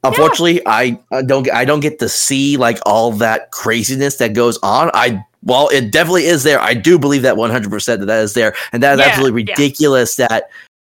unfortunately, 0.03 0.61
I, 0.65 0.97
I 1.11 1.21
don't 1.21 1.51
I 1.51 1.65
don't 1.65 1.81
get 1.81 1.99
to 1.99 2.07
see 2.09 2.55
like 2.57 2.79
all 2.85 3.11
that 3.13 3.51
craziness 3.51 4.15
that 4.17 4.33
goes 4.33 4.57
on. 4.63 4.89
I 4.93 5.21
well, 5.43 5.67
it 5.69 5.91
definitely 5.91 6.25
is 6.25 6.43
there. 6.43 6.59
I 6.61 6.73
do 6.75 6.97
believe 6.99 7.23
that 7.23 7.35
100 7.35 7.69
percent 7.69 7.99
that 7.99 8.05
that 8.05 8.23
is 8.23 8.33
there, 8.35 8.55
and 8.71 8.81
that 8.83 8.93
is 8.93 8.99
Yeah, 8.99 9.05
absolutely 9.07 9.43
yeah. 9.43 9.51
ridiculous 9.51 10.15
that 10.15 10.49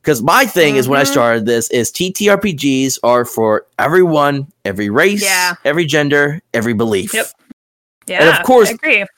because 0.03 0.21
my 0.23 0.45
thing 0.45 0.77
is 0.77 0.89
when 0.89 1.01
I 1.01 1.05
Mhm. 1.05 1.13
started 1.13 1.47
this 1.47 1.71
is 1.71 1.91
TTRPGs 1.91 2.99
are 3.03 3.25
for 3.25 3.65
everyone, 3.79 4.47
every 4.65 4.91
race, 4.91 5.23
Yeah. 5.23 5.55
every 5.65 5.87
gender, 5.87 6.43
every 6.53 6.75
belief. 6.75 7.15
Yep. 7.15 7.27
Yeah, 8.09 8.21
And 8.21 8.29
of 8.37 8.45
course- 8.45 8.69
I 8.69 8.73
agree. 8.73 9.01
And 9.01 9.09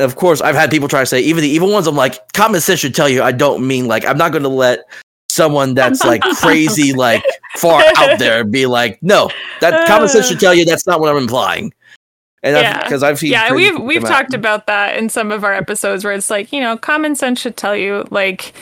of 0.00 0.16
course, 0.16 0.40
I've 0.40 0.54
had 0.54 0.70
people 0.70 0.88
try 0.88 1.00
to 1.00 1.06
say 1.06 1.20
even 1.20 1.42
the 1.42 1.48
evil 1.48 1.70
ones. 1.72 1.86
I'm 1.86 1.96
like, 1.96 2.32
common 2.32 2.60
sense 2.60 2.80
should 2.80 2.94
tell 2.94 3.08
you. 3.08 3.22
I 3.22 3.32
don't 3.32 3.66
mean 3.66 3.86
like 3.86 4.04
I'm 4.06 4.18
not 4.18 4.32
going 4.32 4.42
to 4.42 4.48
let 4.48 4.80
someone 5.28 5.74
that's 5.74 6.04
like 6.04 6.22
crazy, 6.36 6.92
like 6.92 7.22
far 7.56 7.82
out 7.96 8.18
there, 8.18 8.44
be 8.44 8.66
like, 8.66 8.98
no, 9.02 9.30
that 9.60 9.86
common 9.86 10.08
sense 10.08 10.28
should 10.28 10.40
tell 10.40 10.54
you 10.54 10.64
that's 10.64 10.86
not 10.86 11.00
what 11.00 11.08
I'm 11.10 11.16
implying. 11.16 11.72
And 12.42 12.56
Yeah. 12.56 12.82
because 12.82 13.02
I've 13.02 13.18
seen, 13.18 13.32
Yeah, 13.32 13.52
we've 13.52 13.78
we've 13.78 14.02
come 14.02 14.10
out. 14.10 14.16
talked 14.22 14.34
about 14.34 14.66
that 14.66 14.96
in 14.96 15.08
some 15.08 15.30
of 15.30 15.44
our 15.44 15.52
episodes 15.52 16.04
where 16.04 16.12
it's 16.14 16.30
like, 16.30 16.52
you 16.52 16.60
know, 16.60 16.76
common 16.76 17.14
sense 17.14 17.38
should 17.40 17.56
tell 17.56 17.76
you 17.76 18.06
like 18.10 18.54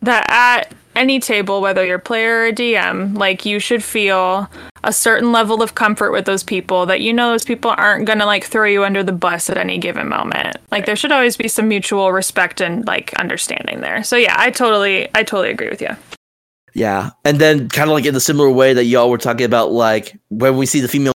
that 0.00 0.24
at 0.30 0.72
any 0.98 1.20
table, 1.20 1.60
whether 1.60 1.84
you're 1.84 1.98
player 1.98 2.46
or 2.46 2.52
DM, 2.52 3.16
like 3.16 3.46
you 3.46 3.58
should 3.58 3.82
feel 3.82 4.50
a 4.84 4.92
certain 4.92 5.32
level 5.32 5.62
of 5.62 5.74
comfort 5.74 6.12
with 6.12 6.24
those 6.24 6.42
people 6.42 6.86
that 6.86 7.00
you 7.00 7.12
know 7.12 7.30
those 7.30 7.44
people 7.44 7.72
aren't 7.76 8.06
gonna 8.06 8.26
like 8.26 8.44
throw 8.44 8.66
you 8.66 8.84
under 8.84 9.02
the 9.02 9.12
bus 9.12 9.48
at 9.48 9.56
any 9.56 9.78
given 9.78 10.08
moment. 10.08 10.56
Like 10.70 10.86
there 10.86 10.96
should 10.96 11.12
always 11.12 11.36
be 11.36 11.48
some 11.48 11.68
mutual 11.68 12.12
respect 12.12 12.60
and 12.60 12.86
like 12.86 13.14
understanding 13.14 13.80
there. 13.80 14.02
So 14.02 14.16
yeah, 14.16 14.34
I 14.36 14.50
totally 14.50 15.08
I 15.14 15.22
totally 15.22 15.50
agree 15.50 15.68
with 15.68 15.80
you. 15.80 15.96
Yeah, 16.74 17.10
and 17.24 17.38
then 17.38 17.68
kind 17.68 17.88
of 17.88 17.94
like 17.94 18.04
in 18.04 18.14
the 18.14 18.20
similar 18.20 18.50
way 18.50 18.74
that 18.74 18.84
y'all 18.84 19.10
were 19.10 19.18
talking 19.18 19.46
about, 19.46 19.72
like 19.72 20.16
when 20.28 20.56
we 20.56 20.66
see 20.66 20.80
the 20.80 20.88
female 20.88 21.12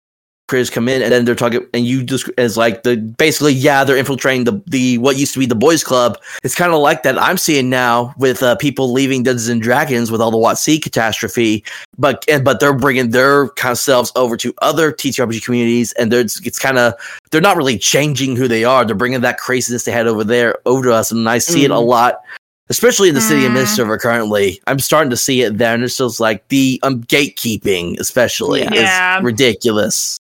creators 0.52 0.70
come 0.70 0.88
in, 0.88 1.02
and 1.02 1.12
then 1.12 1.26
they're 1.26 1.34
talking, 1.34 1.66
and 1.74 1.86
you 1.86 2.04
just 2.04 2.30
as 2.38 2.58
like 2.58 2.84
the 2.84 2.98
basically, 2.98 3.54
yeah, 3.54 3.84
they're 3.84 3.98
infiltrating 3.98 4.44
the 4.44 4.62
the 4.68 5.00
what 5.00 5.18
used 5.18 5.34
to 5.34 5.40
be 5.40 5.48
the 5.48 5.56
boys' 5.56 5.84
club. 5.84 6.20
It's 6.44 6.54
kind 6.54 6.72
of 6.74 6.80
like 6.80 7.02
that 7.04 7.18
I'm 7.18 7.38
seeing 7.38 7.70
now 7.70 8.14
with 8.20 8.44
uh, 8.44 8.56
people 8.58 8.92
leaving 8.92 9.24
Dungeons 9.24 9.48
and 9.48 9.62
Dragons 9.62 10.12
with 10.12 10.22
all 10.22 10.30
the 10.30 10.38
WotC 10.38 10.80
catastrophe, 10.84 11.64
but 11.98 12.24
and 12.30 12.44
but 12.46 12.60
they're 12.60 12.78
bringing 12.78 13.10
their 13.10 13.48
kind 13.50 13.72
of 13.72 13.80
selves 13.80 14.12
over 14.16 14.38
to 14.38 14.54
other 14.62 14.92
TTRPG 14.92 15.44
communities, 15.44 15.94
and 15.94 16.12
they're 16.12 16.20
it's 16.22 16.60
kind 16.60 16.78
of 16.78 16.94
they're 17.32 17.42
not 17.42 17.58
really 17.58 17.80
changing 17.80 18.36
who 18.36 18.48
they 18.48 18.64
are. 18.64 18.86
They're 18.86 18.96
bringing 18.96 19.22
that 19.22 19.40
craziness 19.40 19.86
they 19.86 19.92
had 19.92 20.06
over 20.06 20.24
there 20.24 20.56
over 20.68 20.84
to 20.84 20.94
us, 20.94 21.12
and 21.12 21.28
I 21.28 21.40
see 21.40 21.64
it 21.66 21.72
a 21.72 21.76
Mhm. 21.76 21.88
lot 21.88 22.22
especially 22.70 23.10
in 23.10 23.16
the 23.16 23.20
city 23.20 23.44
of 23.46 23.52
Mm. 23.52 23.56
Mist 23.56 24.02
currently. 24.02 24.62
I'm 24.66 24.80
starting 24.80 25.10
to 25.10 25.18
see 25.18 25.42
it 25.42 25.58
there, 25.58 25.74
and 25.74 25.84
it's 25.84 25.98
just 25.98 26.22
like 26.22 26.48
the 26.48 26.80
um, 26.84 27.04
gatekeeping, 27.04 28.00
especially, 28.00 28.62
Yeah. 28.62 29.18
is 29.18 29.24
ridiculous. 29.26 30.18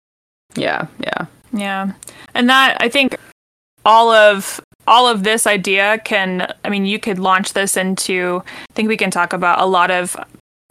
Yeah, 0.55 0.87
yeah. 0.99 1.27
Yeah. 1.53 1.93
And 2.35 2.49
that 2.49 2.77
I 2.81 2.89
think 2.89 3.17
all 3.85 4.11
of 4.11 4.61
all 4.87 5.07
of 5.07 5.23
this 5.23 5.47
idea 5.47 5.99
can 6.05 6.53
I 6.65 6.69
mean 6.69 6.85
you 6.85 6.99
could 6.99 7.19
launch 7.19 7.53
this 7.53 7.77
into 7.77 8.43
I 8.47 8.73
think 8.75 8.89
we 8.89 8.97
can 8.97 9.11
talk 9.11 9.33
about 9.33 9.61
a 9.61 9.67
lot 9.67 9.91
of 9.91 10.17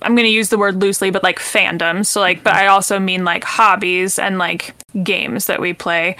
I'm 0.02 0.16
going 0.16 0.26
to 0.26 0.32
use 0.32 0.50
the 0.50 0.58
word 0.58 0.82
loosely 0.82 1.12
but 1.12 1.24
like 1.24 1.40
fandoms. 1.40 2.08
So 2.08 2.22
like 2.22 2.44
but 2.44 2.54
I 2.54 2.68
also 2.68 3.00
mean 3.00 3.26
like 3.26 3.44
hobbies 3.44 4.20
and 4.20 4.38
like 4.38 4.74
games 5.04 5.46
that 5.46 5.60
we 5.62 5.74
play. 5.74 6.16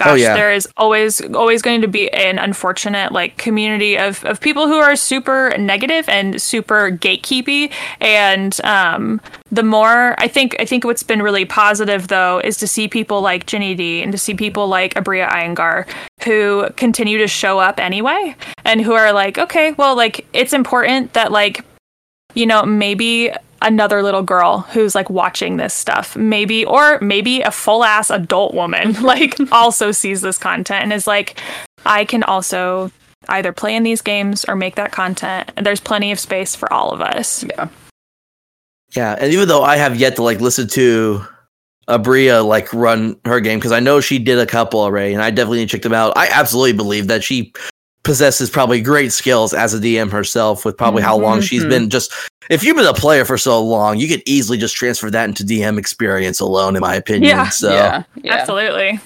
Gosh, 0.00 0.08
Oh, 0.10 0.14
yeah. 0.14 0.34
there 0.34 0.50
is 0.52 0.66
always 0.76 1.20
always 1.34 1.62
going 1.62 1.82
to 1.82 1.88
be 1.88 2.10
an 2.12 2.38
unfortunate 2.38 3.12
like 3.12 3.36
community 3.36 3.96
of, 3.98 4.24
of 4.24 4.40
people 4.40 4.66
who 4.66 4.78
are 4.78 4.96
super 4.96 5.54
negative 5.58 6.08
and 6.08 6.40
super 6.40 6.90
gatekeepy 6.90 7.70
and 8.00 8.58
um 8.64 9.20
the 9.52 9.62
more 9.62 10.14
I 10.18 10.26
think 10.26 10.56
I 10.58 10.64
think 10.64 10.84
what's 10.84 11.02
been 11.02 11.22
really 11.22 11.44
positive 11.44 12.08
though 12.08 12.40
is 12.42 12.56
to 12.58 12.66
see 12.66 12.88
people 12.88 13.20
like 13.20 13.44
Ginny 13.46 13.74
Di 13.74 14.02
and 14.02 14.10
to 14.12 14.18
see 14.18 14.34
people 14.34 14.68
like 14.68 14.94
Aabria 14.94 15.28
Iyengar 15.28 15.86
who 16.24 16.68
continue 16.76 17.18
to 17.18 17.28
show 17.28 17.58
up 17.58 17.78
anyway 17.78 18.34
and 18.64 18.80
who 18.80 18.92
are 18.94 19.12
like, 19.12 19.36
okay, 19.38 19.72
well 19.72 19.94
like 19.96 20.26
it's 20.32 20.52
important 20.54 21.12
that 21.12 21.30
like 21.30 21.64
you 22.34 22.46
know, 22.46 22.62
maybe 22.64 23.32
another 23.62 24.02
little 24.02 24.22
girl 24.22 24.60
who's 24.72 24.94
like 24.94 25.10
watching 25.10 25.56
this 25.56 25.74
stuff, 25.74 26.16
maybe, 26.16 26.64
or 26.64 26.98
maybe 27.00 27.42
a 27.42 27.50
full 27.50 27.84
ass 27.84 28.10
adult 28.10 28.54
woman, 28.54 28.92
like 29.02 29.36
also 29.52 29.92
sees 29.92 30.20
this 30.22 30.38
content 30.38 30.82
and 30.82 30.92
is 30.92 31.06
like, 31.06 31.40
I 31.84 32.04
can 32.04 32.22
also 32.22 32.90
either 33.28 33.52
play 33.52 33.76
in 33.76 33.82
these 33.82 34.02
games 34.02 34.44
or 34.46 34.56
make 34.56 34.76
that 34.76 34.92
content. 34.92 35.52
And 35.56 35.64
there's 35.64 35.80
plenty 35.80 36.12
of 36.12 36.18
space 36.18 36.54
for 36.54 36.72
all 36.72 36.90
of 36.90 37.00
us. 37.00 37.44
Yeah. 37.44 37.68
Yeah, 38.96 39.16
and 39.20 39.32
even 39.32 39.46
though 39.46 39.62
I 39.62 39.76
have 39.76 39.96
yet 39.96 40.16
to 40.16 40.22
like 40.22 40.40
listen 40.40 40.66
to 40.68 41.24
Aabria 41.88 42.44
like 42.44 42.72
run 42.72 43.16
her 43.24 43.40
game 43.40 43.58
because 43.58 43.72
I 43.72 43.80
know 43.80 44.00
she 44.00 44.18
did 44.18 44.38
a 44.38 44.46
couple 44.46 44.80
already, 44.80 45.12
and 45.12 45.22
I 45.22 45.30
definitely 45.30 45.58
need 45.58 45.68
to 45.68 45.76
check 45.76 45.82
them 45.82 45.92
out. 45.92 46.16
I 46.16 46.28
absolutely 46.28 46.72
believe 46.72 47.06
that 47.06 47.22
she 47.22 47.52
possesses 48.02 48.48
probably 48.50 48.80
great 48.80 49.12
skills 49.12 49.52
as 49.52 49.74
a 49.74 49.78
DM 49.78 50.10
herself 50.10 50.64
with 50.64 50.76
probably 50.76 51.02
how 51.02 51.16
long 51.18 51.40
she's 51.40 51.64
Mhm. 51.64 51.68
been 51.68 51.90
just 51.90 52.12
if 52.48 52.64
you've 52.64 52.76
been 52.76 52.86
a 52.86 52.94
player 52.94 53.24
for 53.24 53.38
so 53.38 53.62
long, 53.62 53.98
you 53.98 54.08
could 54.08 54.22
easily 54.26 54.58
just 54.58 54.74
transfer 54.74 55.10
that 55.10 55.28
into 55.28 55.44
DM 55.44 55.78
experience 55.78 56.40
alone, 56.40 56.74
in 56.74 56.80
my 56.80 56.94
opinion. 56.94 57.30
Yeah. 57.30 57.48
So 57.50 57.72
yeah, 57.72 58.02
yeah. 58.22 58.34
Absolutely. 58.34 58.98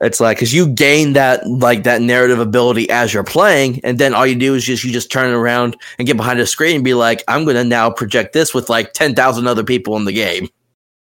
It's 0.00 0.20
like 0.20 0.36
because 0.36 0.52
you 0.52 0.66
gain 0.68 1.14
that 1.14 1.46
like 1.48 1.84
that 1.84 2.02
narrative 2.02 2.38
ability 2.38 2.90
as 2.90 3.14
you're 3.14 3.24
playing, 3.24 3.80
and 3.84 3.98
then 3.98 4.12
all 4.12 4.26
you 4.26 4.34
do 4.34 4.54
is 4.54 4.64
just 4.64 4.84
you 4.84 4.92
just 4.92 5.10
turn 5.10 5.32
around 5.32 5.76
and 5.98 6.06
get 6.06 6.16
behind 6.16 6.38
a 6.40 6.46
screen 6.46 6.76
and 6.76 6.84
be 6.84 6.94
like, 6.94 7.22
I'm 7.28 7.44
gonna 7.44 7.64
now 7.64 7.90
project 7.90 8.32
this 8.32 8.52
with 8.52 8.68
like 8.68 8.92
ten 8.92 9.14
thousand 9.14 9.46
other 9.46 9.64
people 9.64 9.96
in 9.96 10.04
the 10.04 10.12
game. 10.12 10.48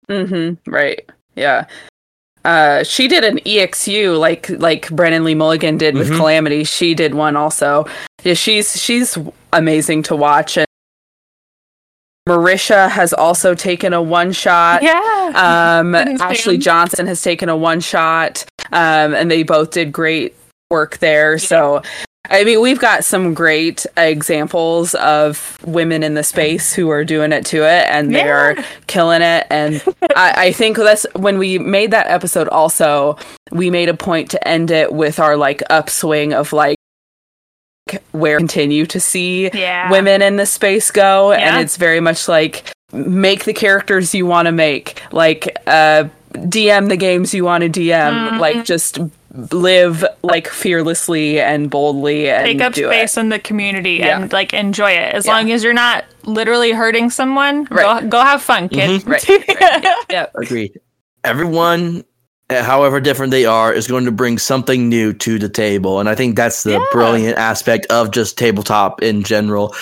Mm-hmm. 0.10 0.72
Right. 0.72 1.08
Yeah. 1.36 1.66
Uh, 2.48 2.82
she 2.84 3.08
did 3.10 3.24
an 3.26 3.40
EXU 3.40 4.18
like 4.18 4.50
like 4.50 4.90
Brennan 4.90 5.26
Lee 5.26 5.36
Mulligan 5.36 5.78
did 5.78 5.96
with 5.96 6.10
Mhm. 6.10 6.16
Calamity. 6.18 6.64
She 6.64 6.96
did 6.96 7.14
one 7.14 7.36
also. 7.36 7.86
Yeah, 8.24 8.36
she's 8.36 8.82
she's 8.82 9.18
amazing 9.52 10.04
to 10.04 10.16
watch. 10.16 10.56
And 10.58 10.66
Marisha 12.28 12.90
has 12.90 13.14
also 13.14 13.54
taken 13.54 13.94
a 13.94 14.02
one 14.02 14.32
shot. 14.32 14.82
Yeah. 14.84 15.32
Um, 15.80 15.94
Ashley 15.96 16.56
him. 16.56 16.62
Johnson 16.62 17.06
has 17.08 17.22
taken 17.22 17.50
a 17.50 17.56
one 17.58 17.80
shot. 17.80 18.46
Um, 18.72 19.14
and 19.14 19.30
they 19.32 19.44
both 19.44 19.72
did 19.72 19.92
great 19.94 20.36
work 20.70 20.98
there. 20.98 21.38
So, 21.40 21.82
I 22.30 22.44
mean, 22.44 22.62
we've 22.62 22.80
got 22.80 23.04
some 23.06 23.34
great 23.34 23.86
examples 23.96 24.96
of 24.96 25.58
women 25.66 26.04
in 26.04 26.14
the 26.14 26.24
space 26.24 26.74
who 26.74 26.90
are 26.90 27.04
doing 27.06 27.32
it 27.32 27.46
to 27.48 27.64
it, 27.64 27.88
and 27.90 28.14
they 28.14 28.20
Yeah. 28.26 28.32
are 28.34 28.56
killing 28.88 29.22
it. 29.22 29.48
And 29.50 29.82
I, 30.16 30.34
I 30.48 30.52
think 30.52 30.78
that's 30.78 31.06
when 31.16 31.38
we 31.38 31.58
made 31.60 31.92
that 31.92 32.08
episode. 32.08 32.48
Also, 32.50 33.18
we 33.52 33.70
made 33.70 33.90
a 33.90 33.94
point 33.94 34.32
to 34.32 34.48
end 34.48 34.72
it 34.72 34.92
with 34.94 35.20
our 35.20 35.38
like 35.38 35.64
upswing 35.70 36.34
of 36.34 36.54
like 36.54 36.78
where 38.12 38.38
continue 38.38 38.86
to 38.86 39.00
see 39.00 39.50
yeah. 39.54 39.90
women 39.90 40.22
in 40.22 40.36
the 40.36 40.46
space 40.46 40.92
go 40.92 41.32
and 41.32 41.62
it's 41.64 41.78
very 41.78 42.02
much 42.02 42.28
like 42.28 42.70
make 42.92 43.46
the 43.46 43.54
characters 43.54 44.14
you 44.14 44.26
want 44.26 44.46
to 44.46 44.52
make 44.52 45.02
like 45.14 45.56
uh 45.68 46.04
DM 46.34 46.90
the 46.90 46.98
games 46.98 47.34
you 47.34 47.46
want 47.46 47.64
to 47.64 47.70
DM. 47.70 48.38
Like 48.40 48.66
just 48.66 49.00
live 49.34 50.06
like 50.24 50.48
fearlessly 50.48 51.40
and 51.40 51.70
boldly 51.70 52.30
and 52.30 52.46
Take 52.46 52.62
up 52.62 52.74
do 52.74 52.86
space 52.88 53.18
it. 53.18 53.20
in 53.22 53.30
the 53.30 53.40
community 53.40 53.96
Yeah. 53.96 54.22
and 54.22 54.32
like 54.34 54.54
enjoy 54.54 54.92
it. 54.92 55.14
As 55.14 55.26
Yeah. 55.26 55.34
long 55.34 55.52
as 55.52 55.64
you're 55.64 55.74
not 55.74 56.06
literally 56.24 56.72
hurting 56.72 57.10
someone, 57.10 57.68
Right. 57.70 58.02
go, 58.04 58.08
go 58.08 58.22
have 58.22 58.42
fun, 58.42 58.70
kid. 58.70 59.06
Right. 59.08 59.28
right, 59.30 59.46
yeah, 59.84 59.96
yeah. 60.10 60.26
Agreed. 60.36 60.80
Everyone, 61.24 62.04
uh, 62.50 62.64
however 62.64 63.00
different 63.02 63.32
they 63.32 63.46
are, 63.46 63.74
is 63.74 63.88
going 63.88 64.06
to 64.06 64.12
bring 64.12 64.38
something 64.38 64.88
new 64.88 65.12
to 65.14 65.38
the 65.38 65.50
table, 65.50 66.00
and 66.00 66.08
I 66.08 66.16
think 66.16 66.36
that's 66.38 66.64
the 66.64 66.72
Yeah. 66.74 66.86
brilliant 66.92 67.38
aspect 67.38 67.86
of 67.88 68.12
just 68.12 68.38
tabletop 68.38 69.04
in 69.04 69.24
general. 69.24 69.76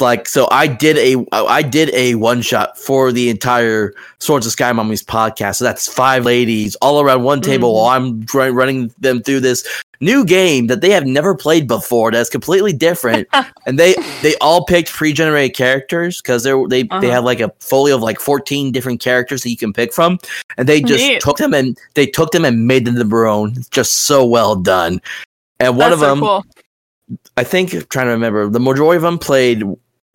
Like 0.00 0.28
so. 0.28 0.48
I 0.50 0.66
did 0.66 0.96
a 0.98 1.24
I 1.32 1.62
did 1.62 1.90
a 1.94 2.14
one 2.16 2.42
shot 2.42 2.78
for 2.78 3.12
the 3.12 3.28
entire 3.30 3.92
Swords 4.18 4.46
of 4.46 4.52
Sky 4.52 4.72
Mummies 4.72 5.02
podcast. 5.02 5.56
So 5.56 5.64
that's 5.64 5.86
five 5.92 6.24
ladies 6.24 6.74
all 6.76 7.00
around 7.00 7.22
one 7.24 7.40
table 7.40 7.70
Mhm. 7.70 7.74
while 7.74 7.86
I'm 7.86 8.26
run- 8.34 8.54
running 8.54 8.94
them 8.98 9.22
through 9.22 9.40
this 9.40 9.66
new 10.02 10.24
game 10.24 10.66
that 10.68 10.80
they 10.80 10.90
have 10.90 11.04
never 11.04 11.34
played 11.34 11.66
before. 11.68 12.10
That's 12.10 12.30
completely 12.30 12.72
different, 12.72 13.28
and 13.66 13.78
they 13.78 13.94
they 14.22 14.34
all 14.40 14.64
picked 14.64 14.90
pre-generated 14.90 15.54
characters 15.56 16.20
because 16.22 16.42
they 16.42 16.52
they 16.68 16.82
they 16.84 16.88
Uh-huh. 16.90 17.10
have 17.10 17.24
like 17.24 17.40
a 17.40 17.52
folio 17.60 17.96
of 17.96 18.02
like 18.02 18.18
14 18.20 18.72
different 18.72 19.00
characters 19.00 19.42
that 19.42 19.50
you 19.50 19.56
can 19.56 19.72
pick 19.72 19.92
from 19.92 20.18
and 20.56 20.68
they 20.68 20.80
just 20.80 21.04
Neat. 21.04 21.20
took 21.20 21.36
them 21.36 21.52
and 21.54 21.76
they 21.94 22.06
took 22.06 22.30
them 22.32 22.44
and 22.44 22.66
made 22.66 22.84
them 22.86 22.94
their 22.96 23.26
own 23.26 23.56
just 23.70 23.92
so 24.06 24.24
well 24.24 24.56
done 24.56 25.00
and 25.58 25.76
one 25.76 25.90
That's 25.90 25.94
of 25.94 26.00
so 26.00 26.06
them 26.14 26.20
cool. 26.20 26.44
i 27.36 27.44
think 27.44 27.70
trying 27.90 28.06
to 28.06 28.12
remember 28.12 28.48
the 28.48 28.60
majority 28.60 28.96
of 28.96 29.02
them 29.02 29.18
played 29.18 29.62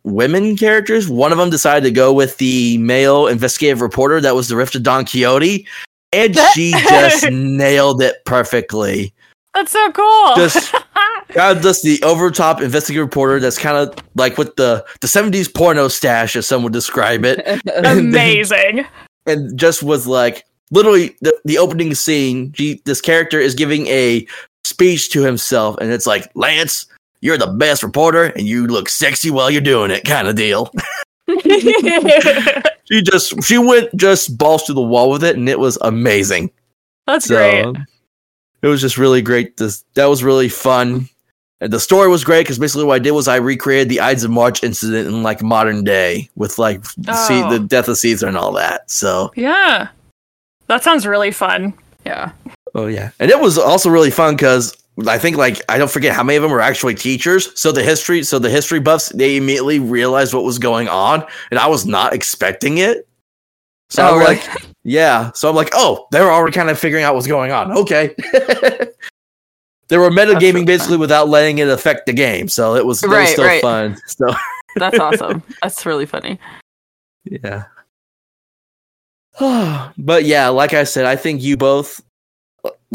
women 0.06 0.56
characters 0.56 1.10
one 1.10 1.32
of 1.32 1.38
them 1.38 1.50
decided 1.50 1.84
to 1.84 1.92
go 1.92 2.14
with 2.14 2.38
the 2.38 2.78
male 2.78 3.28
investigative 3.28 3.82
reporter 3.82 4.22
that 4.22 4.36
was 4.36 4.48
the 4.48 4.56
rift 4.56 4.76
of 4.76 4.84
don 4.84 5.04
quixote 5.04 5.66
and 6.14 6.38
she 6.54 6.72
just 6.90 7.30
nailed 7.32 8.02
it 8.02 8.24
perfectly 8.26 9.12
That's 9.54 9.72
so 9.72 9.92
cool. 9.92 10.36
Just- 10.36 10.74
God, 11.34 11.62
just 11.64 11.84
the 11.84 12.02
overtop 12.04 12.62
investigative 12.62 13.08
reporter 13.08 13.40
that's 13.40 13.58
kind 13.58 13.76
of 13.78 13.94
like 14.14 14.38
with 14.38 14.56
the 14.58 14.86
the 15.02 15.08
70s 15.08 15.52
porno 15.54 15.88
stash 15.88 16.36
as 16.36 16.46
some 16.48 16.62
would 16.64 16.72
describe 16.72 17.26
it 17.26 17.42
Amazing. 17.84 18.86
and 19.26 19.58
just 19.58 19.82
was 19.84 20.06
like 20.08 20.46
literally 20.72 21.16
the, 21.22 21.38
the 21.46 21.58
opening 21.58 21.94
scene 21.96 22.54
he, 22.56 22.80
this 22.86 23.02
character 23.02 23.40
is 23.40 23.56
giving 23.56 23.88
a 23.88 24.26
speech 24.64 25.10
to 25.10 25.24
himself 25.24 25.76
and 25.82 25.92
it's 25.92 26.06
like 26.06 26.30
lance 26.36 26.86
you're 27.26 27.38
the 27.38 27.48
best 27.48 27.82
reporter 27.84 28.26
and 28.26 28.48
you 28.48 28.68
look 28.68 28.88
sexy 28.88 29.32
while 29.32 29.50
you're 29.50 29.60
doing 29.62 29.90
it 29.92 30.04
kind 30.06 30.28
of 30.28 30.36
deal 30.36 30.72
she 32.86 33.02
just 33.02 33.44
she 33.44 33.58
went 33.58 33.94
just 33.96 34.38
balls 34.38 34.64
to 34.64 34.74
the 34.74 34.82
wall 34.82 35.10
with 35.10 35.24
it 35.24 35.36
and 35.36 35.50
it 35.50 35.60
was 35.60 35.78
amazing 35.82 36.52
That's 37.08 37.26
so 37.26 37.36
great. 37.74 37.86
it 38.62 38.68
was 38.68 38.82
just 38.82 38.98
really 38.98 39.22
great 39.22 39.58
this 39.58 39.84
that 39.96 40.06
was 40.06 40.24
really 40.24 40.50
fun 40.50 41.10
and 41.62 41.72
the 41.74 41.80
story 41.80 42.10
was 42.10 42.24
great 42.24 42.44
because 42.44 42.60
basically 42.60 42.84
what 42.84 42.96
I 42.96 43.00
did 43.00 43.12
was 43.12 43.28
I 43.28 43.38
recreated 43.38 43.90
the 43.90 44.02
Ides 44.02 44.24
of 44.24 44.32
March 44.32 44.62
incident 44.64 45.08
in 45.08 45.24
like 45.24 45.42
modern 45.42 45.84
day 45.84 46.30
with 46.36 46.60
like 46.60 46.86
see 46.86 47.02
Oh. 47.08 47.50
the 47.50 47.60
death 47.60 47.88
of 47.88 47.98
Caesar 47.98 48.28
and 48.28 48.38
all 48.38 48.52
that. 48.54 48.92
So 48.92 49.32
Yeah. 49.36 49.88
That 50.68 50.84
sounds 50.84 51.08
really 51.08 51.32
fun. 51.32 51.74
yeah. 52.06 52.32
Oh 52.78 52.88
yeah, 52.88 53.12
and 53.22 53.32
it 53.32 53.40
was 53.40 53.58
also 53.58 53.90
really 53.90 54.12
fun 54.12 54.36
because 54.36 54.76
I 55.08 55.18
think 55.18 55.36
like 55.38 55.62
I 55.68 55.78
don't 55.78 55.92
forget 55.92 56.16
how 56.16 56.24
many 56.24 56.38
of 56.38 56.44
them 56.44 56.52
were 56.52 56.62
actually 56.62 56.96
teachers. 56.96 57.58
So 57.60 57.72
the 57.72 57.84
history, 57.84 58.24
so 58.24 58.40
the 58.40 58.50
history 58.50 58.80
buffs, 58.80 59.10
they 59.10 59.36
immediately 59.38 59.80
realized 59.80 60.34
what 60.34 60.44
was 60.44 60.58
going 60.58 60.88
on, 60.88 61.26
and 61.52 61.60
I 61.60 61.68
was 61.68 61.86
not 61.86 62.14
expecting 62.14 62.78
it. 62.78 63.08
So 63.90 64.04
Oh, 64.04 64.14
I'm 64.14 64.20
really? 64.20 64.36
like, 64.38 64.50
yeah. 64.84 65.32
So 65.34 65.50
I'm 65.50 65.56
like, 65.56 65.70
oh, 65.74 66.08
they 66.12 66.22
were 66.22 66.32
already 66.32 66.54
kind 66.54 66.70
of 66.70 66.80
figuring 66.80 67.04
out 67.04 67.14
what's 67.14 67.28
going 67.28 67.52
on. 67.52 67.72
Okay. 67.78 68.16
they 69.90 69.98
were 69.98 70.10
metagaming 70.10 70.66
basically 70.66 70.98
without 70.98 71.30
letting 71.30 71.58
it 71.60 71.68
affect 71.68 72.06
the 72.06 72.14
game, 72.14 72.48
so 72.48 72.76
it 72.76 72.86
was, 72.86 73.04
it 73.04 73.08
was 73.08 73.16
Right, 73.18 73.28
still 73.28 73.46
right. 73.46 73.62
fun. 73.62 73.98
So 74.08 74.34
That's 74.78 75.00
awesome. 75.00 75.44
That's 75.62 75.86
really 75.86 76.06
funny. 76.06 76.40
Yeah. 77.26 77.66
but 79.98 80.24
yeah, 80.26 80.48
like 80.50 80.74
I 80.74 80.84
said, 80.86 81.06
I 81.06 81.16
think 81.16 81.42
you 81.42 81.58
both 81.58 82.02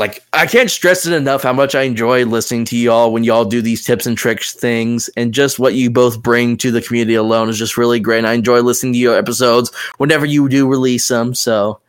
like 0.00 0.24
I 0.32 0.46
can't 0.46 0.70
stress 0.70 1.06
it 1.06 1.12
enough 1.12 1.44
how 1.44 1.52
much 1.52 1.76
I 1.76 1.82
enjoy 1.82 2.24
listening 2.24 2.64
to 2.66 2.76
y'all 2.76 3.12
when 3.12 3.22
y'all 3.22 3.44
do 3.44 3.62
these 3.62 3.84
tips 3.84 4.06
and 4.06 4.18
tricks 4.18 4.52
things 4.52 5.08
and 5.16 5.32
just 5.32 5.58
what 5.60 5.74
you 5.74 5.90
both 5.90 6.20
bring 6.20 6.56
to 6.56 6.72
the 6.72 6.82
community 6.82 7.14
alone 7.14 7.48
is 7.48 7.58
just 7.58 7.76
really 7.76 8.00
great. 8.00 8.18
And 8.18 8.26
I 8.26 8.32
enjoy 8.32 8.60
listening 8.62 8.94
to 8.94 8.98
your 8.98 9.16
episodes 9.16 9.70
whenever 9.98 10.26
you 10.26 10.48
do 10.48 10.66
release 10.66 11.06
them. 11.06 11.34
So 11.34 11.80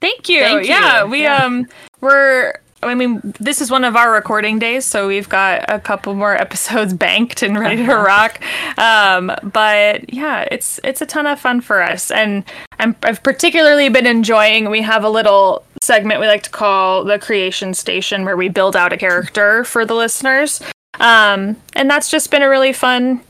Thank 0.00 0.28
you. 0.28 0.40
Thank 0.40 0.62
you. 0.66 0.70
Yeah, 0.70 1.04
we 1.04 1.22
Yeah. 1.22 1.44
um 1.44 1.66
we're 2.00 2.54
I 2.80 2.94
mean, 2.94 3.20
this 3.40 3.60
is 3.60 3.72
one 3.72 3.82
of 3.82 3.96
our 3.96 4.12
recording 4.12 4.60
days, 4.60 4.84
so 4.84 5.08
we've 5.08 5.28
got 5.28 5.64
a 5.68 5.80
couple 5.80 6.14
more 6.14 6.36
episodes 6.40 6.94
banked 6.94 7.42
and 7.42 7.58
ready 7.58 7.84
to 7.84 7.96
rock. 7.96 8.40
Um, 8.78 9.32
but 9.42 10.14
yeah, 10.14 10.46
it's 10.50 10.78
it's 10.84 11.00
a 11.02 11.06
ton 11.06 11.26
of 11.26 11.40
fun 11.40 11.60
for 11.60 11.82
us, 11.82 12.12
and 12.12 12.44
I'm, 12.78 12.94
I've 13.02 13.20
particularly 13.24 13.88
been 13.88 14.06
enjoying. 14.06 14.70
We 14.70 14.80
have 14.82 15.02
a 15.02 15.10
little 15.10 15.64
segment 15.82 16.20
we 16.20 16.26
like 16.26 16.42
to 16.44 16.50
call 16.50 17.04
the 17.04 17.18
Creation 17.18 17.74
Station, 17.74 18.24
where 18.24 18.36
we 18.36 18.48
build 18.48 18.76
out 18.76 18.92
a 18.92 18.96
character 18.96 19.64
for 19.72 19.84
the 19.84 19.94
listeners, 19.94 20.60
um, 21.00 21.56
and 21.74 21.90
that's 21.90 22.10
just 22.10 22.30
been 22.30 22.42
a 22.42 22.48
really 22.48 22.72
fun. 22.72 23.20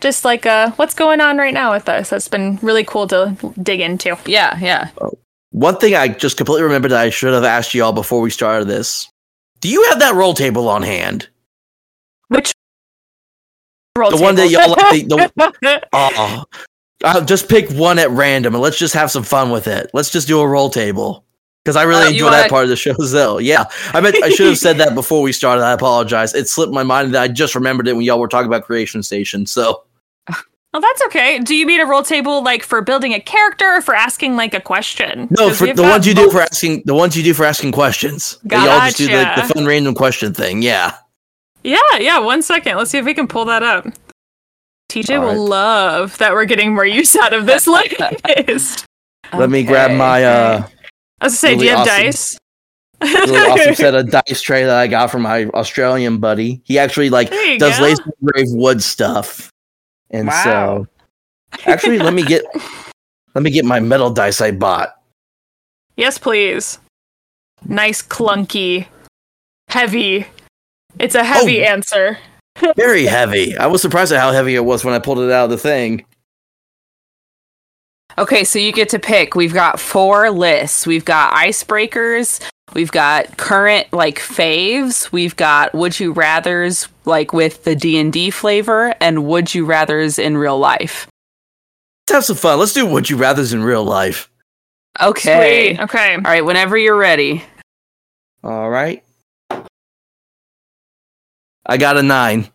Just 0.00 0.24
like 0.24 0.44
uh, 0.44 0.72
what's 0.72 0.94
going 0.94 1.20
on 1.20 1.38
right 1.38 1.54
now 1.54 1.72
with 1.72 1.88
us. 1.88 2.10
That's 2.10 2.28
been 2.28 2.58
really 2.60 2.84
cool 2.84 3.08
to 3.08 3.36
dig 3.62 3.80
into. 3.80 4.16
Yeah, 4.26 4.58
yeah. 4.60 4.90
one 5.52 5.78
thing 5.78 5.94
I 5.94 6.08
just 6.08 6.36
completely 6.36 6.64
remembered 6.64 6.90
that 6.90 7.00
I 7.00 7.10
should 7.10 7.32
have 7.32 7.44
asked 7.44 7.72
y'all 7.72 7.92
before 7.92 8.20
we 8.20 8.28
started 8.28 8.68
this. 8.68 9.08
Do 9.60 9.70
you 9.70 9.84
have 9.84 10.00
that 10.00 10.14
roll 10.14 10.34
table 10.34 10.68
on 10.68 10.82
hand? 10.82 11.28
Which 12.28 12.52
roll 13.96 14.10
The 14.10 14.18
one 14.18 14.34
that 14.34 14.50
y'all 14.50 14.70
like 14.70 15.08
the, 15.08 15.30
the 15.62 15.88
Oh, 15.94 16.44
I'll 17.04 17.24
just 17.24 17.48
pick 17.48 17.70
one 17.70 17.98
at 17.98 18.10
random 18.10 18.54
and 18.54 18.62
let's 18.62 18.78
just 18.78 18.94
have 18.94 19.10
some 19.10 19.22
fun 19.22 19.50
with 19.50 19.66
it. 19.66 19.90
Let's 19.92 20.10
just 20.10 20.28
do 20.28 20.40
a 20.40 20.48
roll 20.48 20.70
table 20.70 21.25
because 21.66 21.76
I 21.76 21.82
really 21.82 22.14
you 22.14 22.24
enjoy 22.24 22.30
that 22.30 22.48
part 22.48 22.62
of 22.62 22.70
the 22.70 22.76
show. 22.76 22.94
Though, 22.94 23.38
yeah, 23.38 23.64
I 23.92 24.00
meant 24.00 24.22
I 24.22 24.28
should 24.30 24.46
have 24.46 24.58
said 24.58 24.78
that 24.78 24.94
before 24.94 25.20
we 25.20 25.32
started. 25.32 25.64
I 25.64 25.72
apologize. 25.72 26.32
It 26.32 26.48
slipped 26.48 26.72
my 26.72 26.84
mind 26.84 27.12
that 27.14 27.22
I 27.22 27.28
just 27.28 27.56
remembered 27.56 27.88
it 27.88 27.94
when 27.94 28.04
y'all 28.04 28.20
were 28.20 28.28
talking 28.28 28.46
about 28.46 28.64
Creation 28.64 29.02
Station. 29.02 29.46
So 29.46 29.82
Oh, 30.76 30.80
that's 30.80 31.02
okay. 31.06 31.38
Do 31.38 31.54
you 31.56 31.66
mean 31.66 31.80
a 31.80 31.86
roll 31.86 32.02
table 32.02 32.44
like 32.44 32.62
for 32.62 32.82
building 32.82 33.14
a 33.14 33.20
character 33.20 33.64
or 33.64 33.80
for 33.80 33.94
asking 33.94 34.36
like 34.36 34.52
a 34.52 34.60
question? 34.60 35.26
No, 35.30 35.52
for 35.54 35.72
the 35.72 35.82
ones 35.82 36.06
you 36.06 36.14
do 36.14 36.30
for 36.30 36.42
asking 36.42 36.82
the 36.84 36.94
ones 36.94 37.16
you 37.16 37.22
do 37.22 37.32
for 37.32 37.46
asking 37.46 37.72
questions. 37.72 38.38
That 38.44 38.66
Y'all 38.66 38.80
just 38.80 38.98
do 38.98 39.06
the, 39.06 39.32
the 39.36 39.54
fun 39.54 39.64
random 39.64 39.94
question 39.94 40.34
thing. 40.34 40.60
Yeah. 40.60 40.94
Yeah, 41.64 41.78
yeah. 41.98 42.18
One 42.18 42.42
second. 42.42 42.76
Let's 42.76 42.90
see 42.90 42.98
if 42.98 43.06
we 43.06 43.14
can 43.14 43.26
pull 43.26 43.46
that 43.46 43.62
up. 43.62 43.86
TJ 44.90 45.18
will 45.18 45.46
love 45.46 46.18
that 46.18 46.32
we're 46.34 46.44
getting 46.44 46.74
more 46.74 46.84
use 46.84 47.16
out 47.16 47.32
of 47.32 47.46
this 47.46 47.66
list. 47.66 48.84
Let 49.32 49.48
me 49.48 49.62
grab 49.64 49.92
my 49.92 50.24
uh 50.24 50.68
I 51.20 51.26
was 51.26 51.32
gonna 51.32 51.36
say, 51.52 51.56
do 51.56 51.64
you 51.64 51.70
have 51.70 51.80
awesome. 51.86 52.04
dice? 52.04 52.38
really 53.02 53.36
awesome 53.50 53.74
set 53.74 53.94
of 53.94 54.10
dice 54.10 54.40
tray 54.40 54.64
that 54.64 54.76
I 54.78 54.86
got 54.86 55.10
from 55.10 55.22
my 55.22 55.46
Australian 55.46 56.18
buddy. 56.18 56.60
He 56.64 56.78
actually 56.78 57.10
like 57.10 57.30
does 57.58 57.78
go. 57.78 57.82
laser 57.84 58.02
grave 58.24 58.46
wood 58.50 58.82
stuff. 58.82 59.50
And 60.10 60.28
Wow. 60.28 60.42
so 60.44 60.86
actually 61.66 61.98
let 61.98 62.12
me 62.14 62.22
get 62.22 62.44
let 63.34 63.42
me 63.44 63.50
get 63.50 63.64
my 63.64 63.80
metal 63.80 64.10
dice 64.10 64.40
I 64.40 64.50
bought. 64.52 64.94
Yes, 65.96 66.18
please. 66.18 66.78
Nice, 67.64 68.02
clunky, 68.02 68.86
heavy. 69.68 70.26
It's 70.98 71.14
a 71.14 71.24
heavy 71.24 71.62
Oh. 71.62 71.68
answer. 71.68 72.18
Very 72.76 73.04
heavy. 73.04 73.56
I 73.56 73.66
was 73.66 73.82
surprised 73.82 74.12
at 74.12 74.20
how 74.20 74.32
heavy 74.32 74.54
it 74.54 74.64
was 74.64 74.84
when 74.84 74.94
I 74.94 74.98
pulled 74.98 75.18
it 75.20 75.30
out 75.30 75.44
of 75.44 75.50
the 75.50 75.58
thing. 75.58 76.04
Okay, 78.18 78.44
so 78.44 78.58
you 78.58 78.72
get 78.72 78.88
to 78.90 78.98
pick. 78.98 79.34
We've 79.34 79.52
got 79.52 79.78
four 79.78 80.30
lists. 80.30 80.86
We've 80.86 81.04
got 81.04 81.34
icebreakers. 81.34 82.40
We've 82.72 82.90
got 82.90 83.36
current 83.36 83.92
like 83.92 84.18
faves. 84.18 85.12
We've 85.12 85.36
got 85.36 85.74
would 85.74 86.00
you 86.00 86.12
rather's 86.12 86.88
like 87.04 87.32
with 87.32 87.64
the 87.64 87.76
D 87.76 87.98
and 87.98 88.12
D 88.12 88.30
flavor, 88.30 88.94
and 89.00 89.26
would 89.26 89.54
you 89.54 89.64
rather's 89.64 90.18
in 90.18 90.36
real 90.36 90.58
life. 90.58 91.06
Let's 92.08 92.14
have 92.14 92.24
some 92.24 92.36
fun. 92.36 92.58
Let's 92.58 92.72
do 92.72 92.86
would 92.86 93.10
you 93.10 93.16
rather's 93.16 93.52
in 93.52 93.62
real 93.62 93.84
life. 93.84 94.30
Okay. 95.00 95.74
Sweet. 95.74 95.84
Okay. 95.84 96.14
All 96.14 96.20
right. 96.22 96.44
Whenever 96.44 96.76
you're 96.76 96.96
ready. 96.96 97.44
All 98.42 98.70
right. 98.70 99.04
I 101.66 101.76
got 101.76 101.96
a 101.96 102.02
nine. 102.02 102.48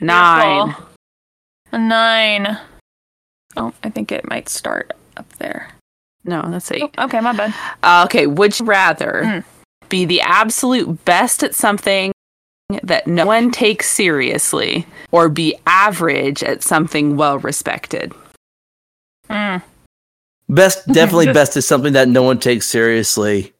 Nine. 0.00 0.66
Beautiful. 0.66 0.88
A 1.72 1.78
nine. 1.78 2.58
Oh, 3.56 3.72
I 3.82 3.90
think 3.90 4.12
it 4.12 4.28
might 4.28 4.48
start 4.48 4.92
up 5.16 5.28
there. 5.38 5.68
No, 6.24 6.42
that's 6.50 6.70
eight. 6.70 6.94
Oh, 6.98 7.04
okay, 7.06 7.20
my 7.20 7.32
bad. 7.32 7.54
Uh, 7.82 8.04
okay. 8.06 8.26
Would 8.26 8.58
you 8.60 8.66
rather 8.66 9.22
Mm. 9.24 9.44
be 9.88 10.04
the 10.04 10.20
absolute 10.20 11.04
best 11.04 11.42
at 11.42 11.54
something 11.54 12.12
that 12.82 13.06
no 13.06 13.24
one 13.24 13.50
takes 13.50 13.88
seriously, 13.88 14.86
or 15.10 15.28
be 15.30 15.56
average 15.66 16.42
at 16.42 16.62
something 16.62 17.16
well 17.16 17.38
respected? 17.38 18.12
Mm. 19.30 19.62
Best, 20.48 20.86
definitely 20.92 21.32
best 21.32 21.56
is 21.56 21.66
something 21.66 21.94
that 21.94 22.08
no 22.08 22.22
one 22.22 22.38
takes 22.38 22.66
seriously. 22.66 23.52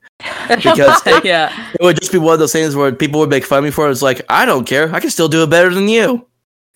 Because 0.48 0.78
it, 1.06 1.24
yeah. 1.24 1.70
it 1.74 1.82
would 1.82 1.98
just 1.98 2.12
be 2.12 2.18
one 2.18 2.34
of 2.34 2.40
those 2.40 2.52
things 2.52 2.74
where 2.76 2.92
people 2.92 3.20
would 3.20 3.30
make 3.30 3.44
fun 3.44 3.58
of 3.58 3.64
me 3.64 3.70
for 3.70 3.88
it. 3.88 3.92
It's 3.92 4.02
like, 4.02 4.20
I 4.28 4.44
don't 4.44 4.66
care. 4.66 4.92
I 4.94 5.00
can 5.00 5.10
still 5.10 5.28
do 5.28 5.42
it 5.42 5.50
better 5.50 5.72
than 5.72 5.88
you. 5.88 6.26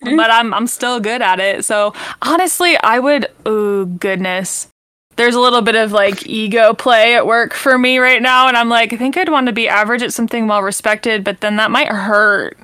But 0.03 0.31
I'm 0.31 0.53
I'm 0.53 0.67
still 0.67 0.99
good 0.99 1.21
at 1.21 1.39
it. 1.39 1.65
So 1.65 1.93
honestly, 2.21 2.77
I 2.77 2.99
would. 2.99 3.27
Oh 3.45 3.85
goodness, 3.85 4.67
there's 5.15 5.35
a 5.35 5.39
little 5.39 5.61
bit 5.61 5.75
of 5.75 5.91
like 5.91 6.25
ego 6.27 6.73
play 6.73 7.15
at 7.15 7.27
work 7.27 7.53
for 7.53 7.77
me 7.77 7.97
right 7.99 8.21
now, 8.21 8.47
and 8.47 8.57
I'm 8.57 8.69
like, 8.69 8.93
I 8.93 8.97
think 8.97 9.17
I'd 9.17 9.29
want 9.29 9.47
to 9.47 9.53
be 9.53 9.67
average 9.67 10.01
at 10.01 10.13
something 10.13 10.47
well 10.47 10.61
respected, 10.61 11.23
but 11.23 11.41
then 11.41 11.55
that 11.57 11.71
might 11.71 11.87
hurt. 11.89 12.57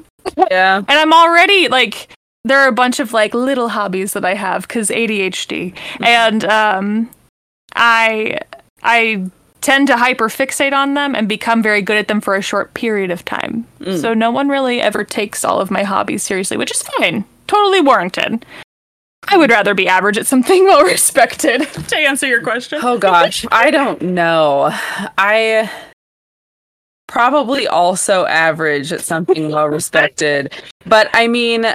Yeah. 0.52 0.78
And 0.78 0.90
I'm 0.90 1.14
already 1.14 1.68
like, 1.70 2.10
there 2.44 2.60
are 2.60 2.68
a 2.68 2.74
bunch 2.74 3.00
of 3.00 3.14
like 3.14 3.34
little 3.34 3.70
hobbies 3.70 4.14
that 4.14 4.26
I 4.26 4.34
have 4.34 4.68
because 4.68 4.90
ADHD, 4.90 5.76
and 6.02 6.46
um, 6.46 7.10
I 7.76 8.40
I 8.84 9.30
tend 9.62 9.88
to 9.88 9.94
hyperfixate 9.94 10.74
on 10.74 10.94
them 10.94 11.16
and 11.16 11.28
become 11.28 11.62
very 11.62 11.82
good 11.82 11.98
at 11.98 12.08
them 12.08 12.22
for 12.22 12.36
a 12.36 12.42
short 12.42 12.74
period 12.74 13.12
of 13.12 13.26
time. 13.26 13.66
Mm. 13.80 14.00
So 14.00 14.14
no 14.14 14.32
one 14.32 14.48
really 14.48 14.82
ever 14.82 15.04
takes 15.04 15.44
all 15.44 15.60
of 15.60 15.72
my 15.72 15.84
hobbies 15.84 16.24
seriously, 16.24 16.58
which 16.58 16.72
is 16.72 16.82
fine, 16.82 17.26
totally 17.48 17.82
warranted. 17.82 18.46
I 19.28 19.38
would 19.38 19.50
rather 19.50 19.74
be 19.74 19.88
average 19.88 20.18
at 20.18 20.28
something 20.28 20.64
well 20.66 20.84
respected. 20.84 21.62
to 21.88 21.98
answer 21.98 22.28
your 22.28 22.42
question, 22.42 22.80
Oh 22.82 22.98
gosh, 22.98 23.46
I 23.52 23.72
don't 23.72 24.02
know. 24.02 24.70
I 25.18 25.70
probably 27.08 27.68
also 27.68 28.26
average 28.26 28.94
at 28.94 29.02
something 29.02 29.50
well 29.52 29.68
respected, 29.68 30.54
but 30.86 31.10
I 31.14 31.28
mean 31.28 31.66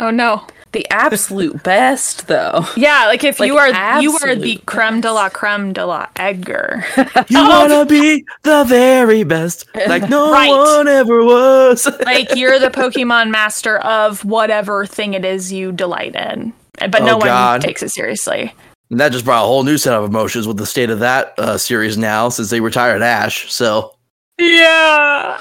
oh 0.00 0.10
no, 0.10 0.46
the 0.74 0.86
absolute 0.90 1.62
best 1.62 2.26
though. 2.26 2.66
yeah, 2.76 3.06
like 3.06 3.24
if 3.24 3.40
Like, 3.40 3.46
you 3.46 3.56
are 3.56 4.00
you 4.02 4.12
are 4.18 4.34
the 4.36 4.58
creme 4.66 5.00
de 5.00 5.10
la 5.10 5.30
creme 5.30 5.72
de 5.72 5.86
la 5.86 6.08
Edgar. 6.16 6.84
You 7.28 7.48
wanna 7.48 7.86
be 7.86 8.22
the 8.42 8.64
very 8.64 9.24
best, 9.24 9.64
like 9.88 10.08
no 10.10 10.30
Right. 10.30 10.50
one 10.50 10.86
ever 10.88 11.24
was. 11.24 11.88
like 12.04 12.34
you're 12.36 12.58
the 12.58 12.68
Pokemon 12.68 13.30
master 13.30 13.78
of 13.78 14.22
whatever 14.26 14.84
thing 14.84 15.14
it 15.14 15.24
is 15.24 15.50
you 15.50 15.72
delight 15.72 16.14
in, 16.14 16.52
but 16.78 17.00
Oh, 17.00 17.06
no 17.06 17.16
one 17.16 17.26
God. 17.26 17.60
takes 17.62 17.82
it 17.82 17.88
seriously. 17.90 18.52
And 18.90 19.00
that 19.00 19.12
just 19.12 19.24
brought 19.24 19.44
a 19.44 19.46
whole 19.46 19.62
new 19.64 19.78
set 19.78 19.94
of 19.94 20.04
emotions 20.04 20.46
with 20.46 20.58
the 20.58 20.66
state 20.66 20.90
of 20.90 20.98
that 20.98 21.32
uh, 21.38 21.56
series 21.56 21.96
now 21.96 22.28
since 22.28 22.50
they 22.50 22.60
retired 22.60 23.00
Ash. 23.00 23.50
So 23.50 23.94
Yeah. 24.38 25.38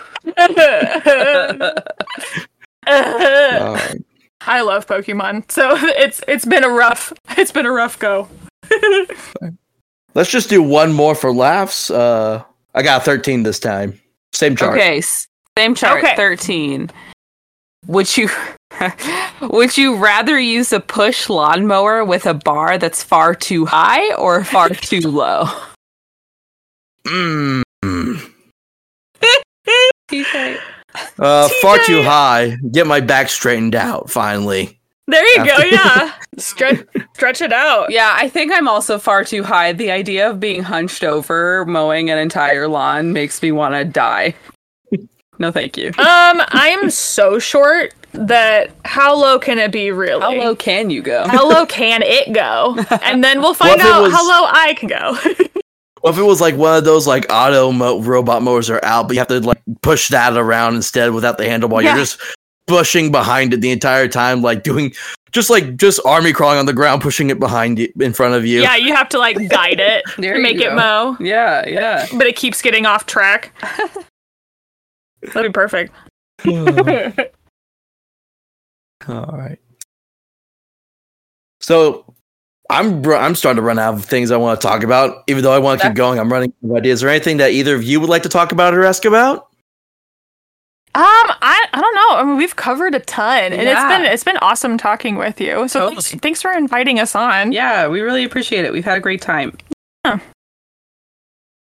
uh, 2.87 3.93
I 4.45 4.61
love 4.61 4.87
Pokemon, 4.87 5.49
so 5.51 5.71
it's 5.77 6.21
it's 6.27 6.45
been 6.45 6.63
a 6.63 6.69
rough 6.69 7.13
it's 7.37 7.51
been 7.51 7.65
a 7.65 7.71
rough 7.71 7.97
go. 7.99 8.27
let's 10.13 10.29
just 10.29 10.49
do 10.49 10.61
one 10.61 10.93
more 10.93 11.15
for 11.15 11.33
laughs. 11.33 11.89
Uh, 11.89 12.43
I 12.73 12.81
got 12.81 13.03
13 13.05 13.43
this 13.43 13.59
time. 13.59 13.99
Same 14.33 14.55
chart. 14.55 14.77
Okay, 14.77 14.97
s- 14.99 15.27
same 15.57 15.75
chart, 15.75 16.03
Okay. 16.03 16.15
13. 16.15 16.89
Would 17.87 18.15
you 18.17 18.29
would 19.41 19.77
you 19.77 19.95
rather 19.97 20.39
use 20.39 20.71
a 20.71 20.79
push 20.79 21.29
lawnmower 21.29 22.03
with 22.05 22.25
a 22.25 22.33
bar 22.33 22.77
that's 22.77 23.03
far 23.03 23.35
too 23.35 23.65
high 23.65 24.13
or 24.15 24.43
far 24.43 24.69
too 24.69 25.01
low? 25.01 25.45
Mm. 27.05 27.61
TJ. 30.09 30.59
Uh, 31.19 31.49
far 31.61 31.77
too 31.85 32.01
high. 32.03 32.57
Get 32.71 32.85
my 32.87 32.99
back 32.99 33.29
straightened 33.29 33.75
out 33.75 34.09
finally. 34.09 34.79
There 35.07 35.25
you 35.37 35.45
go. 35.45 35.57
Yeah, 35.69 36.13
stretch 36.37 36.85
stretch 37.15 37.41
it 37.41 37.51
out. 37.51 37.91
Yeah, 37.91 38.15
I 38.17 38.29
think 38.29 38.53
I'm 38.53 38.67
also 38.69 38.97
far 38.97 39.23
too 39.25 39.43
high. 39.43 39.73
The 39.73 39.91
idea 39.91 40.29
of 40.29 40.39
being 40.39 40.63
hunched 40.63 41.03
over 41.03 41.65
mowing 41.65 42.09
an 42.09 42.17
entire 42.17 42.67
lawn 42.67 43.11
makes 43.11 43.41
me 43.41 43.51
want 43.51 43.75
to 43.75 43.83
die. 43.83 44.33
No, 45.39 45.51
thank 45.51 45.77
you. 45.77 45.87
Um, 45.87 46.41
I'm 46.49 46.89
so 46.89 47.37
short 47.39 47.93
that 48.13 48.69
how 48.85 49.15
low 49.15 49.39
can 49.39 49.57
it 49.59 49.71
be 49.71 49.91
really? 49.91 50.21
How 50.21 50.31
low 50.33 50.55
can 50.55 50.89
you 50.91 51.01
go? 51.01 51.27
How 51.27 51.49
low 51.49 51.65
can 51.67 52.01
it 52.03 52.31
go? 52.31 52.77
And 53.01 53.23
then 53.23 53.41
we'll 53.41 53.55
find 53.55 53.71
What 53.71 53.79
if 53.79 53.85
it 53.85 53.91
out 53.91 54.01
was- 54.03 54.11
how 54.13 54.25
low 54.27 54.47
I 54.49 54.73
can 54.75 54.87
go. 54.87 55.17
Well, 56.03 56.11
if 56.11 56.19
it 56.19 56.23
was 56.23 56.41
like 56.41 56.55
one 56.55 56.77
of 56.77 56.83
those 56.83 57.07
like 57.07 57.25
auto 57.29 57.71
mo- 57.71 58.01
robot 58.01 58.41
mowers 58.43 58.69
are 58.69 58.83
out, 58.83 59.07
but 59.07 59.13
you 59.13 59.19
have 59.19 59.27
to 59.29 59.39
like 59.39 59.61
push 59.81 60.09
that 60.09 60.35
around 60.35 60.75
instead 60.75 61.13
without 61.13 61.37
the 61.37 61.45
handlebar. 61.45 61.81
Yeah. 61.81 61.89
You're 61.95 62.03
just 62.03 62.19
pushing 62.67 63.09
behind 63.11 63.53
it 63.53 63.61
the 63.61 63.71
entire 63.71 64.07
time, 64.09 64.41
like 64.41 64.63
doing 64.63 64.93
just 65.31 65.49
like 65.49 65.77
just 65.77 65.99
army 66.05 66.33
crawling 66.33 66.59
on 66.59 66.65
the 66.65 66.73
ground, 66.73 67.01
pushing 67.01 67.29
it 67.29 67.39
behind 67.39 67.79
you 67.79 67.91
in 68.01 68.11
front 68.13 68.35
of 68.35 68.45
you. 68.45 68.61
yeah, 68.61 68.75
you 68.75 68.93
have 68.93 69.07
to 69.09 69.17
like 69.17 69.49
guide 69.49 69.79
it 69.79 70.03
to 70.17 70.39
make 70.39 70.57
it 70.59 70.73
mow, 70.75 71.15
Yeah, 71.21 71.65
yeah. 71.67 72.05
but 72.17 72.27
it 72.27 72.35
keeps 72.35 72.61
getting 72.61 72.85
off 72.85 73.05
track. 73.05 73.53
That'd 75.33 75.51
be 75.51 75.53
perfect. 75.53 75.95
Hmm. 76.41 76.67
All 79.07 79.37
right. 79.37 79.59
So 81.61 82.13
I'm 82.69 83.05
I'm 83.05 83.35
starting 83.35 83.57
to 83.57 83.61
run 83.61 83.77
out 83.77 83.93
of 83.95 84.05
things 84.05 84.31
I 84.31 84.37
want 84.37 84.59
to 84.59 84.67
talk 84.67 84.83
about. 84.83 85.23
Even 85.27 85.43
though 85.43 85.51
I 85.51 85.59
want 85.59 85.81
to 85.81 85.87
keep 85.87 85.95
going, 85.95 86.19
I'm 86.19 86.31
running 86.31 86.53
out 86.63 86.69
of 86.71 86.75
ideas. 86.77 86.95
Is 86.97 87.01
there 87.01 87.09
anything 87.09 87.37
that 87.37 87.51
either 87.51 87.75
of 87.75 87.83
you 87.83 87.99
would 87.99 88.09
like 88.09 88.23
to 88.23 88.29
talk 88.29 88.51
about 88.51 88.73
or 88.73 88.83
ask 88.85 89.05
about? 89.05 89.47
Um, 90.95 91.03
I 91.05 91.65
I 91.73 91.81
don't 91.81 91.95
know. 91.95 92.15
I 92.17 92.23
mean, 92.23 92.37
we've 92.37 92.55
covered 92.55 92.93
a 92.95 92.99
ton, 92.99 93.51
and 93.51 93.61
Yeah. 93.63 93.71
it's 93.71 93.97
been 93.97 94.13
it's 94.13 94.23
been 94.23 94.37
awesome 94.37 94.77
talking 94.77 95.15
with 95.15 95.41
you. 95.41 95.67
So 95.67 95.89
Totally. 95.89 96.01
thanks, 96.03 96.21
thanks 96.21 96.41
for 96.41 96.51
inviting 96.51 96.99
us 96.99 97.15
on. 97.15 97.51
Yeah, 97.51 97.87
we 97.87 98.01
really 98.01 98.23
appreciate 98.23 98.63
it. 98.65 98.71
We've 98.71 98.85
had 98.85 98.97
a 98.97 99.01
great 99.01 99.21
time. 99.21 99.57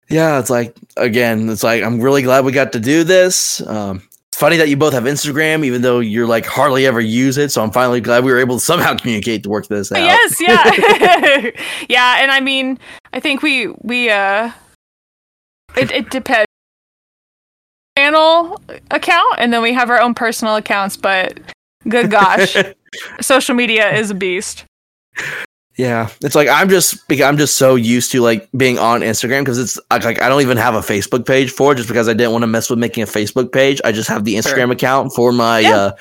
Yeah, 0.10 0.40
it's 0.40 0.50
like 0.50 0.76
again, 0.96 1.50
it's 1.50 1.64
like 1.64 1.84
I'm 1.84 2.00
really 2.00 2.22
glad 2.22 2.46
we 2.46 2.54
got 2.54 2.72
to 2.74 2.80
do 2.80 3.04
this. 3.04 3.60
Um, 3.68 4.02
it's 4.38 4.42
funny 4.42 4.58
that 4.58 4.70
you 4.70 4.78
both 4.78 4.94
have 4.94 5.06
Instagram, 5.06 5.66
even 5.66 5.82
though 5.82 6.00
you're 6.00 6.28
like 6.28 6.46
hardly 6.46 6.86
ever 6.86 7.02
use 7.02 7.40
it. 7.40 7.52
So 7.52 7.64
I'm 7.64 7.72
finally 7.72 8.00
glad 8.00 8.24
we 8.24 8.32
were 8.32 8.38
able 8.38 8.60
to 8.60 8.64
somehow 8.64 8.96
communicate 9.00 9.42
to 9.42 9.50
work 9.50 9.66
this 9.66 9.92
out. 9.92 9.98
Yes, 9.98 10.40
yeah, 10.40 11.50
yeah. 11.90 12.18
And 12.22 12.30
I 12.30 12.40
mean, 12.40 12.78
I 13.14 13.20
think 13.20 13.42
we 13.42 13.70
we 13.82 14.12
uh, 14.12 14.52
it 15.76 15.90
it 15.90 16.12
depends. 16.12 16.46
Channel 17.98 18.62
account, 18.92 19.40
and 19.40 19.52
then 19.52 19.64
we 19.64 19.74
have 19.74 19.90
our 19.90 20.00
own 20.00 20.14
personal 20.14 20.56
accounts. 20.56 20.98
But 20.98 21.40
good 21.90 22.12
gosh, 22.12 22.56
social 23.20 23.56
media 23.56 23.92
is 23.92 24.12
a 24.12 24.14
beast. 24.14 24.66
Yeah, 25.78 26.10
it's 26.22 26.34
like 26.34 26.48
I'm 26.48 26.70
just 26.70 27.00
I'm 27.22 27.38
just 27.38 27.56
so 27.56 27.76
used 27.76 28.12
to 28.14 28.22
like 28.22 28.50
being 28.58 28.80
on 28.80 29.02
Instagram 29.02 29.42
because 29.42 29.60
it's 29.60 29.80
like, 29.92 30.04
like 30.04 30.22
I 30.22 30.28
don't 30.28 30.42
even 30.42 30.58
have 30.58 30.74
a 30.74 30.80
Facebook 30.80 31.26
page 31.28 31.52
for 31.52 31.72
it 31.72 31.76
just 31.76 31.88
because 31.88 32.10
I 32.10 32.14
didn't 32.14 32.32
want 32.32 32.42
to 32.44 32.48
mess 32.48 32.70
with 32.70 32.80
making 32.80 33.04
a 33.04 33.06
Facebook 33.06 33.52
page. 33.52 33.80
I 33.86 33.92
just 33.92 34.10
have 34.10 34.24
the 34.26 34.36
Instagram 34.36 34.56
Sure. 34.66 34.72
account 34.72 35.14
for 35.14 35.32
my 35.32 35.60
Yeah. 35.60 35.76
uh, 35.76 35.92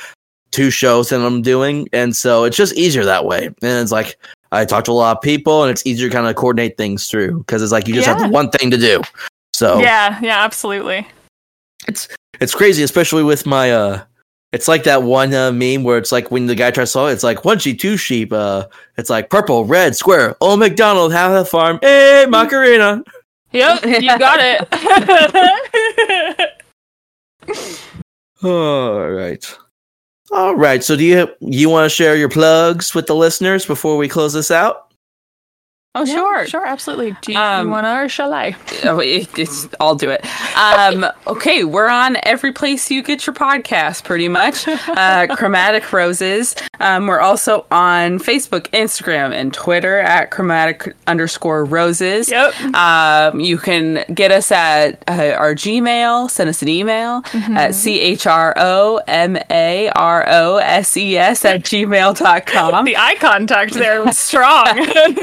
two 0.51 0.70
shows 0.70 1.11
that 1.11 1.20
I'm 1.20 1.43
doing, 1.43 1.89
and 1.93 2.16
so 2.16 2.44
it's 2.44 2.57
just 2.57 2.73
easier 2.74 3.05
that 3.05 3.27
way. 3.27 3.47
And 3.47 3.57
it's 3.62 3.93
like 3.93 4.16
I 4.51 4.65
talk 4.65 4.85
to 4.85 4.93
a 4.93 4.94
lot 4.94 5.15
of 5.19 5.23
people, 5.23 5.62
and 5.62 5.70
it's 5.70 5.85
easier 5.85 6.09
to 6.09 6.15
kind 6.15 6.27
of 6.27 6.36
coordinate 6.36 6.78
things 6.78 7.09
through 7.09 7.40
because 7.40 7.62
it's 7.62 7.73
like 7.73 7.86
you 7.86 7.93
just 7.94 8.07
Yeah. 8.09 8.19
have 8.19 8.31
one 8.31 8.48
thing 8.48 8.70
to 8.70 8.78
do. 8.78 9.03
So 9.53 9.78
Yeah, 9.81 10.19
yeah, 10.23 10.43
absolutely. 10.43 11.07
It's 11.86 12.09
it's 12.40 12.55
crazy, 12.55 12.82
especially 12.82 13.24
with 13.24 13.44
my 13.44 13.73
uh 13.73 14.03
it's 14.52 14.68
like 14.68 14.85
that 14.85 15.02
one 15.02 15.35
uh, 15.35 15.52
meme 15.52 15.82
where 15.82 15.98
it's 15.98 16.12
like 16.12 16.31
when 16.31 16.47
the 16.47 16.55
guy 16.55 16.70
tries 16.70 16.89
to 16.89 16.93
solve 16.93 17.10
it, 17.10 17.12
it's 17.12 17.24
like 17.24 17.44
one 17.44 17.59
sheep, 17.59 17.81
two 17.81 17.97
sheep, 17.97 18.32
uh 18.32 18.66
it's 18.97 19.10
like 19.10 19.31
purple, 19.31 19.64
red, 19.64 19.97
square, 19.97 20.36
old 20.40 20.60
McDonald, 20.60 21.12
have 21.12 21.32
a 21.32 21.44
farm, 21.44 21.78
hey 21.82 22.27
Macarena. 22.28 23.02
Yep, 23.52 23.85
you 24.02 24.18
got 24.18 24.39
it. 24.40 24.68
All 28.43 29.10
right. 29.10 29.59
All 30.32 30.56
right. 30.56 30.82
So 30.82 30.97
do 30.97 31.05
you 31.05 31.28
you 31.40 31.70
want 31.70 31.85
to 31.85 31.89
share 31.89 32.16
your 32.16 32.28
plugs 32.28 32.94
with 32.94 33.06
the 33.06 33.14
listeners 33.14 33.64
before 33.64 33.97
we 33.97 34.09
close 34.09 34.32
this 34.32 34.51
out? 34.51 34.86
Oh, 35.97 36.05
sure. 36.05 36.47
sure, 36.47 36.66
absolutely. 36.66 37.16
Do 37.23 37.32
you, 37.32 37.39
Um, 37.39 37.70
want 37.70 37.86
to, 37.86 38.05
or 38.05 38.09
shall 38.09 38.32
I? 38.32 38.55
Oh, 38.85 38.98
it, 39.01 39.28
it's, 39.39 39.66
I'll 39.81 39.94
do 39.94 40.10
it. 40.10 40.24
Um, 40.56 41.06
okay, 41.27 41.64
we're 41.64 41.89
on 41.89 42.16
every 42.23 42.52
place 42.52 42.90
you 42.90 43.02
get 43.02 43.27
your 43.27 43.35
podcast, 43.35 44.05
pretty 44.05 44.28
much. 44.28 44.66
Uh, 44.97 45.27
Chromatic 45.36 45.93
Roses. 45.93 46.55
Um, 46.81 47.06
we're 47.06 47.20
also 47.20 47.66
on 47.70 48.18
Facebook, 48.18 48.68
Instagram, 48.70 49.32
and 49.32 49.52
Twitter 49.52 49.98
at 49.98 50.31
chromatic 50.31 50.94
underscore 51.06 51.64
roses. 51.64 52.31
Yep. 52.31 52.55
Um, 52.74 53.40
you 53.40 53.59
can 53.59 54.05
get 54.14 54.31
us 54.32 54.51
at 54.52 55.02
uh, 55.09 55.35
our 55.36 55.55
Gmail. 55.55 56.31
Send 56.31 56.48
us 56.48 56.62
an 56.62 56.68
email 56.68 57.23
at 57.56 57.74
c 57.74 58.01
h 58.01 58.27
r 58.27 58.55
o 58.56 59.01
m 59.06 59.36
a 59.51 59.90
r 59.90 60.24
o 60.28 60.56
s 60.56 60.97
e 60.97 61.16
s 61.16 61.44
at 61.44 61.62
gmail.com. 61.62 62.85
The 62.86 62.97
eye 62.97 63.16
contact 63.18 63.74
there 63.74 64.02
was 64.05 64.18
strong. 64.18 64.66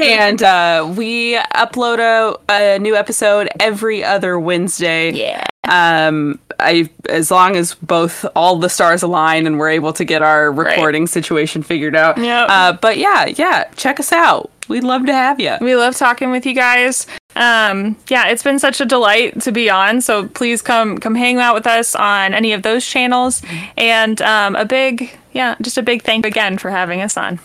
and 0.00 0.42
uh, 0.42 0.63
we 0.96 1.38
upload 1.54 1.98
a, 1.98 2.38
a 2.52 2.78
new 2.78 2.96
episode 2.96 3.48
every 3.60 4.04
other 4.04 4.38
Wednesday. 4.38 5.12
yeah. 5.12 5.44
Um, 5.66 6.40
I 6.60 6.90
as 7.08 7.30
long 7.30 7.56
as 7.56 7.74
both 7.74 8.26
all 8.36 8.56
the 8.56 8.68
stars 8.68 9.02
align 9.02 9.46
and 9.46 9.58
we're 9.58 9.70
able 9.70 9.92
to 9.94 10.04
get 10.04 10.22
our 10.22 10.52
recording 10.52 11.02
right. 11.02 11.08
situation 11.08 11.62
figured 11.62 11.96
out. 11.96 12.18
Yeah. 12.18 12.44
Uh, 12.44 12.72
but 12.74 12.98
yeah, 12.98 13.26
yeah, 13.26 13.64
check 13.76 13.98
us 13.98 14.12
out. 14.12 14.50
We'd 14.68 14.84
love 14.84 15.06
to 15.06 15.12
have 15.12 15.40
you. 15.40 15.56
We 15.60 15.76
love 15.76 15.96
talking 15.96 16.30
with 16.30 16.46
you 16.46 16.54
guys. 16.54 17.06
Um, 17.36 17.96
yeah, 18.08 18.28
it's 18.28 18.42
been 18.42 18.58
such 18.58 18.80
a 18.80 18.84
delight 18.84 19.40
to 19.42 19.52
be 19.52 19.68
on. 19.68 20.00
So 20.00 20.28
please 20.28 20.62
come 20.62 20.98
come 20.98 21.14
hang 21.14 21.38
out 21.38 21.54
with 21.54 21.66
us 21.66 21.94
on 21.94 22.34
any 22.34 22.52
of 22.52 22.62
those 22.62 22.86
channels. 22.86 23.42
And 23.76 24.20
um, 24.22 24.56
a 24.56 24.64
big, 24.64 25.16
yeah, 25.32 25.56
just 25.60 25.78
a 25.78 25.82
big 25.82 26.02
thank 26.02 26.24
you 26.24 26.28
again 26.28 26.58
for 26.58 26.70
having 26.70 27.00
us 27.00 27.16
on. 27.16 27.40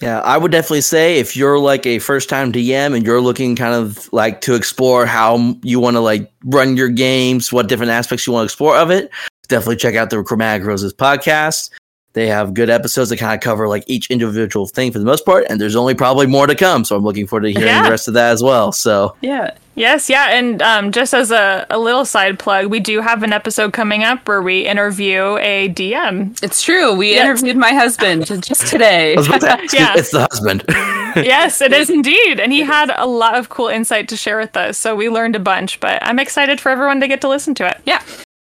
Yeah, 0.00 0.20
I 0.20 0.36
would 0.36 0.52
definitely 0.52 0.82
say 0.82 1.18
if 1.18 1.36
you're 1.36 1.58
like 1.58 1.86
a 1.86 1.98
first 2.00 2.28
time 2.28 2.52
DM 2.52 2.94
and 2.94 3.04
you're 3.06 3.20
looking 3.20 3.56
kind 3.56 3.74
of 3.74 4.12
like 4.12 4.42
to 4.42 4.54
explore 4.54 5.06
how 5.06 5.56
you 5.62 5.80
want 5.80 5.96
to 5.96 6.00
like 6.00 6.30
run 6.44 6.76
your 6.76 6.88
games, 6.88 7.50
what 7.50 7.68
different 7.68 7.92
aspects 7.92 8.26
you 8.26 8.32
want 8.32 8.42
to 8.42 8.46
explore 8.52 8.76
of 8.76 8.90
it, 8.90 9.10
definitely 9.48 9.76
check 9.76 9.94
out 9.94 10.10
the 10.10 10.22
Chromatic 10.22 10.66
Roses 10.66 10.92
podcast. 10.92 11.70
They 12.12 12.26
have 12.26 12.54
good 12.54 12.70
episodes 12.70 13.10
that 13.10 13.18
kind 13.18 13.34
of 13.34 13.40
cover 13.40 13.68
like 13.68 13.84
each 13.86 14.10
individual 14.10 14.66
thing 14.66 14.92
for 14.92 14.98
the 14.98 15.04
most 15.04 15.24
part, 15.24 15.46
and 15.48 15.60
there's 15.60 15.76
only 15.76 15.94
probably 15.94 16.26
more 16.26 16.46
to 16.46 16.54
come. 16.54 16.84
So 16.84 16.96
I'm 16.96 17.04
looking 17.04 17.26
forward 17.26 17.44
to 17.44 17.52
hearing 17.52 17.68
yeah. 17.68 17.84
the 17.84 17.90
rest 17.90 18.08
of 18.08 18.14
that 18.14 18.32
as 18.32 18.42
well. 18.42 18.72
So 18.72 19.16
yeah, 19.22 19.56
yes, 19.76 20.10
yeah, 20.10 20.30
and 20.30 20.60
um, 20.60 20.90
just 20.90 21.14
as 21.14 21.30
a, 21.30 21.64
a 21.70 21.78
little 21.78 22.04
side 22.04 22.38
plug, 22.38 22.66
we 22.66 22.80
do 22.80 23.00
have 23.00 23.22
an 23.22 23.32
episode 23.32 23.72
coming 23.72 24.02
up 24.02 24.26
where 24.26 24.42
we 24.42 24.66
interview 24.66 25.36
a 25.38 25.68
DM. 25.68 26.42
It's 26.42 26.62
true. 26.62 26.94
We 26.94 27.12
yes. 27.12 27.24
interviewed 27.24 27.56
my 27.56 27.72
husband 27.72 28.26
just 28.42 28.66
today. 28.66 29.14
yeah, 29.14 29.94
it's 29.96 30.10
the 30.10 30.26
husband. 30.28 30.64
yes, 31.16 31.60
it 31.62 31.72
is 31.72 31.88
indeed, 31.88 32.40
and 32.40 32.52
he 32.52 32.60
had 32.60 32.90
a 32.94 33.06
lot 33.06 33.36
of 33.36 33.48
cool 33.48 33.68
insight 33.68 34.08
to 34.08 34.16
share 34.16 34.38
with 34.38 34.56
us. 34.56 34.76
So 34.76 34.94
we 34.94 35.08
learned 35.08 35.36
a 35.36 35.40
bunch. 35.40 35.80
But 35.80 36.02
I'm 36.02 36.18
excited 36.18 36.60
for 36.60 36.70
everyone 36.70 37.00
to 37.00 37.08
get 37.08 37.20
to 37.22 37.28
listen 37.28 37.54
to 37.54 37.66
it. 37.66 37.80
Yeah. 37.84 38.02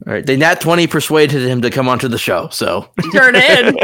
All 0.06 0.12
right, 0.12 0.24
they 0.24 0.36
nat 0.36 0.60
twenty 0.60 0.86
persuaded 0.86 1.42
him 1.42 1.62
to 1.62 1.70
come 1.70 1.88
onto 1.88 2.08
the 2.08 2.18
show. 2.18 2.48
So 2.50 2.88
sure 3.12 3.32
did. 3.32 3.76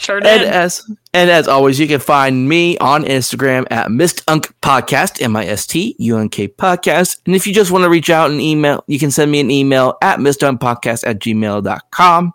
Sure 0.00 0.18
did. 0.18 0.42
And 0.42 0.50
as 0.50 0.82
and 1.12 1.28
as 1.30 1.46
always, 1.46 1.78
you 1.78 1.86
can 1.86 2.00
find 2.00 2.48
me 2.48 2.78
on 2.78 3.04
Instagram 3.04 3.66
at 3.70 3.88
Mistunk 3.88 4.50
Podcast, 4.62 5.20
M 5.20 5.36
I 5.36 5.44
S 5.44 5.66
T 5.66 5.94
U 5.98 6.16
N 6.16 6.30
K 6.30 6.48
Podcast. 6.48 7.20
And 7.26 7.36
if 7.36 7.46
you 7.46 7.52
just 7.52 7.70
want 7.70 7.84
to 7.84 7.90
reach 7.90 8.08
out 8.08 8.30
and 8.30 8.40
email, 8.40 8.82
you 8.86 8.98
can 8.98 9.10
send 9.10 9.30
me 9.30 9.40
an 9.40 9.50
email 9.50 9.98
at 10.00 10.18
mistunkpodcast 10.18 11.06
at 11.06 11.18
gmail.com. 11.18 12.32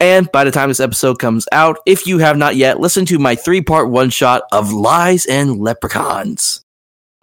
And 0.00 0.32
by 0.32 0.44
the 0.44 0.50
time 0.50 0.70
this 0.70 0.80
episode 0.80 1.18
comes 1.18 1.46
out, 1.52 1.78
if 1.84 2.06
you 2.06 2.18
have 2.18 2.38
not 2.38 2.56
yet, 2.56 2.80
listen 2.80 3.04
to 3.06 3.18
my 3.18 3.34
three 3.34 3.60
part 3.60 3.90
one 3.90 4.08
shot 4.08 4.44
of 4.50 4.72
Lies 4.72 5.26
and 5.26 5.60
Leprechauns, 5.60 6.64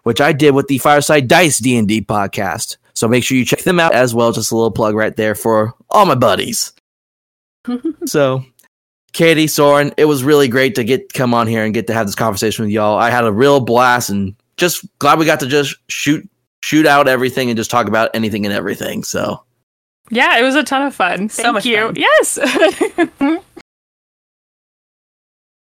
which 0.04 0.22
I 0.22 0.32
did 0.32 0.54
with 0.54 0.68
the 0.68 0.78
Fireside 0.78 1.28
Dice 1.28 1.58
D&D 1.58 2.02
podcast. 2.02 2.78
So 2.94 3.08
make 3.08 3.24
sure 3.24 3.36
you 3.36 3.46
check 3.46 3.64
them 3.64 3.80
out 3.80 3.96
as 3.96 4.14
well. 4.14 4.32
Just 4.32 4.52
a 4.52 4.56
little 4.56 4.70
plug 4.70 4.94
right 4.94 5.16
there 5.16 5.34
for 5.34 5.74
all 5.90 6.06
my 6.06 6.14
buddies. 6.14 6.72
so, 8.06 8.46
Catie, 9.16 9.48
Soren, 9.48 9.94
it 9.96 10.06
was 10.06 10.26
really 10.26 10.50
great 10.50 10.76
to 10.76 10.84
get 10.84 11.14
come 11.14 11.34
on 11.34 11.48
here 11.48 11.64
and 11.64 11.74
get 11.74 11.88
to 11.88 11.94
have 11.94 12.06
this 12.06 12.16
conversation 12.16 12.66
with 12.66 12.72
y'all. 12.72 12.98
I 12.98 13.10
had 13.10 13.24
a 13.24 13.32
real 13.32 13.62
blast 13.62 14.10
and 14.10 14.36
just 14.58 14.86
glad 15.00 15.18
we 15.20 15.26
got 15.26 15.40
to 15.40 15.48
just 15.48 15.78
shoot 15.88 16.30
shoot 16.62 16.86
out 16.86 17.08
everything 17.08 17.50
and 17.50 17.56
just 17.56 17.72
talk 17.72 17.88
about 17.88 18.10
anything 18.14 18.46
and 18.46 18.54
everything. 18.54 19.06
So, 19.06 19.42
yeah, 20.10 20.38
it 20.38 20.44
was 20.44 20.56
a 20.56 20.64
ton 20.64 20.86
of 20.86 20.94
fun. 20.94 21.30
So 21.30 21.44
Thank 21.44 21.64
you. 21.64 21.78
Fun. 21.78 21.96
Yes. 21.96 22.38